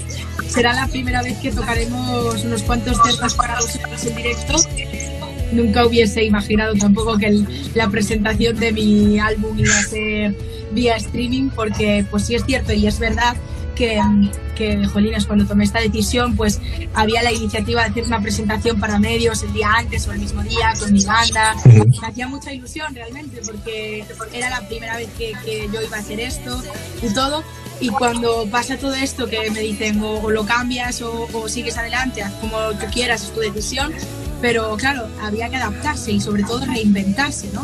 Será 0.50 0.74
la 0.74 0.88
primera 0.88 1.22
vez 1.24 1.38
que 1.38 1.52
tocaremos 1.52 2.44
unos 2.44 2.64
cuantos 2.64 3.02
temas 3.02 3.34
para 3.36 3.56
vosotros 3.56 4.06
en 4.06 4.16
directo 4.18 4.56
nunca 5.52 5.86
hubiese 5.86 6.24
imaginado 6.24 6.74
tampoco 6.76 7.18
que 7.18 7.28
el- 7.28 7.72
la 7.76 7.90
presentación 7.90 8.58
de 8.60 8.72
mi 8.72 9.20
álbum 9.20 9.58
iba 9.60 9.78
a 9.78 9.84
ser 9.84 10.36
vía 10.72 10.96
streaming, 10.96 11.50
porque 11.56 12.06
pues 12.10 12.26
sí 12.26 12.36
es 12.36 12.46
cierto 12.46 12.72
y 12.74 12.88
es 12.88 12.98
verdad 13.00 13.36
que, 13.76 14.00
que 14.56 14.86
Jolines, 14.86 15.26
cuando 15.26 15.46
tomé 15.46 15.64
esta 15.64 15.80
decisión, 15.80 16.36
pues 16.36 16.60
había 16.94 17.24
la 17.24 17.32
iniciativa 17.32 17.84
de 17.84 17.90
hacer 17.90 18.04
una 18.04 18.22
presentación 18.22 18.80
para 18.80 19.00
medios 19.00 19.42
el 19.44 19.54
día 19.54 19.70
antes 19.76 20.08
o 20.08 20.12
el 20.12 20.20
mismo 20.20 20.44
día 20.44 20.74
con 20.80 20.92
mi 20.94 21.04
banda. 21.04 21.56
Me 21.66 22.08
hacía 22.08 22.28
mucha 22.28 22.54
ilusión 22.54 22.94
realmente, 22.94 23.42
porque 23.46 24.04
era 24.34 24.50
la 24.50 24.68
primera 24.68 24.98
vez 24.98 25.10
que, 25.18 25.32
que 25.44 25.68
yo 25.74 25.82
iba 25.82 25.98
a 25.98 26.00
hacer 26.02 26.20
esto 26.20 26.62
y 27.02 27.14
todo. 27.14 27.44
Y 27.80 27.90
cuando 27.90 28.46
pasa 28.52 28.78
todo 28.78 28.94
esto 28.94 29.26
que 29.28 29.50
me 29.50 29.62
dicen 29.62 30.00
o, 30.04 30.20
o 30.20 30.30
lo 30.30 30.46
cambias 30.46 31.02
o, 31.02 31.28
o 31.34 31.50
sigues 31.50 31.76
adelante, 31.78 32.22
haz 32.22 32.34
como 32.34 32.58
tú 32.80 32.86
quieras, 32.94 33.24
es 33.24 33.34
tu 33.34 33.40
decisión, 33.40 33.92
pero 34.42 34.76
claro, 34.76 35.08
había 35.22 35.50
que 35.50 35.58
adaptarse 35.58 36.12
y 36.12 36.20
sobre 36.20 36.44
todo 36.44 36.66
reinventarse, 36.66 37.50
¿no? 37.54 37.64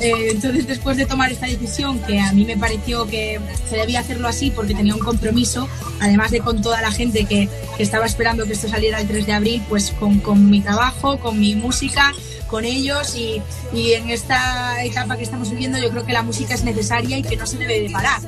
Eh, 0.00 0.32
entonces 0.32 0.66
después 0.66 0.96
de 0.96 1.06
tomar 1.06 1.32
esta 1.32 1.46
decisión, 1.46 1.98
que 2.00 2.20
a 2.20 2.32
mí 2.32 2.44
me 2.44 2.56
pareció 2.56 3.06
que 3.06 3.40
se 3.68 3.76
debía 3.76 4.00
hacerlo 4.00 4.28
así 4.28 4.50
porque 4.50 4.74
tenía 4.74 4.94
un 4.94 5.00
compromiso, 5.00 5.68
además 6.00 6.30
de 6.30 6.40
con 6.40 6.60
toda 6.60 6.80
la 6.82 6.90
gente 6.90 7.24
que, 7.24 7.48
que 7.76 7.82
estaba 7.82 8.06
esperando 8.06 8.44
que 8.44 8.52
esto 8.52 8.68
saliera 8.68 9.00
el 9.00 9.08
3 9.08 9.26
de 9.26 9.32
abril, 9.32 9.62
pues 9.68 9.92
con, 9.92 10.20
con 10.20 10.50
mi 10.50 10.60
trabajo, 10.60 11.18
con 11.18 11.40
mi 11.40 11.54
música, 11.54 12.12
con 12.48 12.64
ellos 12.64 13.16
y, 13.16 13.40
y 13.72 13.92
en 13.92 14.10
esta 14.10 14.84
etapa 14.84 15.16
que 15.16 15.22
estamos 15.22 15.50
viviendo 15.50 15.78
yo 15.78 15.88
creo 15.90 16.04
que 16.04 16.12
la 16.12 16.22
música 16.22 16.54
es 16.54 16.64
necesaria 16.64 17.16
y 17.16 17.22
que 17.22 17.36
no 17.36 17.46
se 17.46 17.56
debe 17.56 17.80
de 17.80 17.90
parar. 17.90 18.20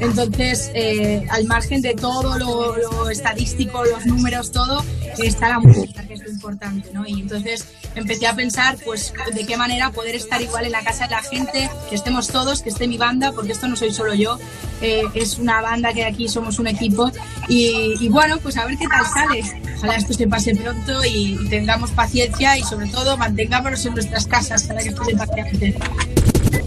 Entonces, 0.00 0.70
eh, 0.74 1.26
al 1.30 1.44
margen 1.44 1.82
de 1.82 1.94
todo 1.94 2.38
lo, 2.38 2.76
lo 2.76 3.10
estadístico, 3.10 3.84
los 3.84 4.06
números, 4.06 4.52
todo, 4.52 4.84
está 5.18 5.48
la 5.48 5.58
música, 5.58 6.02
que 6.06 6.14
es 6.14 6.20
lo 6.20 6.30
importante, 6.30 6.90
¿no? 6.92 7.06
Y 7.06 7.20
entonces 7.20 7.66
empecé 7.94 8.26
a 8.26 8.34
pensar, 8.34 8.76
pues, 8.84 9.12
de 9.34 9.44
qué 9.44 9.56
manera 9.56 9.90
poder 9.90 10.14
estar 10.14 10.40
igual 10.40 10.66
en 10.66 10.72
la 10.72 10.82
casa 10.84 11.04
de 11.04 11.10
la 11.10 11.22
gente, 11.22 11.70
que 11.88 11.94
estemos 11.94 12.28
todos, 12.28 12.62
que 12.62 12.68
esté 12.68 12.86
mi 12.86 12.96
banda, 12.96 13.32
porque 13.32 13.52
esto 13.52 13.66
no 13.66 13.76
soy 13.76 13.92
solo 13.92 14.14
yo, 14.14 14.38
eh, 14.80 15.02
es 15.14 15.38
una 15.38 15.60
banda 15.60 15.92
que 15.92 16.04
aquí 16.04 16.28
somos 16.28 16.58
un 16.58 16.68
equipo. 16.68 17.10
Y, 17.48 17.94
y 18.00 18.08
bueno, 18.08 18.38
pues 18.38 18.56
a 18.56 18.66
ver 18.66 18.76
qué 18.78 18.86
tal 18.86 19.04
sale. 19.06 19.42
Ojalá 19.78 19.96
esto 19.96 20.12
se 20.12 20.26
pase 20.26 20.54
pronto 20.54 21.04
y, 21.04 21.38
y 21.40 21.48
tengamos 21.48 21.90
paciencia 21.92 22.56
y 22.56 22.62
sobre 22.62 22.88
todo 22.88 23.16
mantengámonos 23.16 23.84
en 23.86 23.94
nuestras 23.94 24.26
casas 24.26 24.64
para 24.64 24.80
que 24.80 24.90
esto 24.90 25.04
se 25.04 25.16
pase 25.16 25.40
antes. 25.40 25.74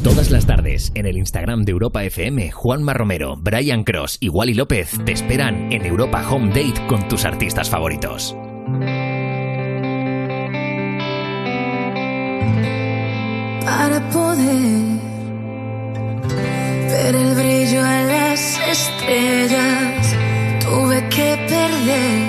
Todas 0.03 0.31
las 0.31 0.45
tardes, 0.45 0.91
en 0.95 1.05
el 1.05 1.17
Instagram 1.17 1.63
de 1.63 1.71
Europa 1.71 2.03
FM, 2.03 2.51
Juanma 2.51 2.93
Romero, 2.93 3.37
Brian 3.37 3.83
Cross 3.83 4.17
y 4.19 4.29
Wally 4.29 4.53
López 4.53 4.97
te 5.05 5.11
esperan 5.11 5.71
en 5.71 5.85
Europa 5.85 6.27
Home 6.29 6.49
Date 6.49 6.85
con 6.87 7.07
tus 7.07 7.25
artistas 7.25 7.69
favoritos. 7.69 8.35
para 13.65 13.99
poder 14.09 14.99
ver 16.89 17.15
el 17.15 17.35
brillo 17.35 17.81
a 17.83 18.01
las 18.03 18.59
estrellas. 18.69 20.15
Tuve 20.59 20.97
que 21.09 21.37
perder 21.49 22.19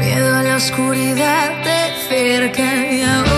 miedo 0.00 0.36
a 0.36 0.42
la 0.42 0.56
oscuridad 0.56 1.50
de 1.64 1.80
cerca 2.08 2.68
y 2.92 3.02
ahora 3.02 3.31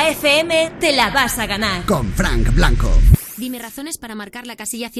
Europa 0.00 0.08
FM 0.08 0.72
te 0.80 0.92
la 0.92 1.10
vas 1.10 1.38
a 1.38 1.46
ganar. 1.46 1.84
Con 1.84 2.10
Frank 2.12 2.54
Blanco. 2.54 2.90
Dime 3.36 3.58
razones 3.58 3.98
para 3.98 4.14
marcar 4.14 4.46
la 4.46 4.56
casilla 4.56 4.88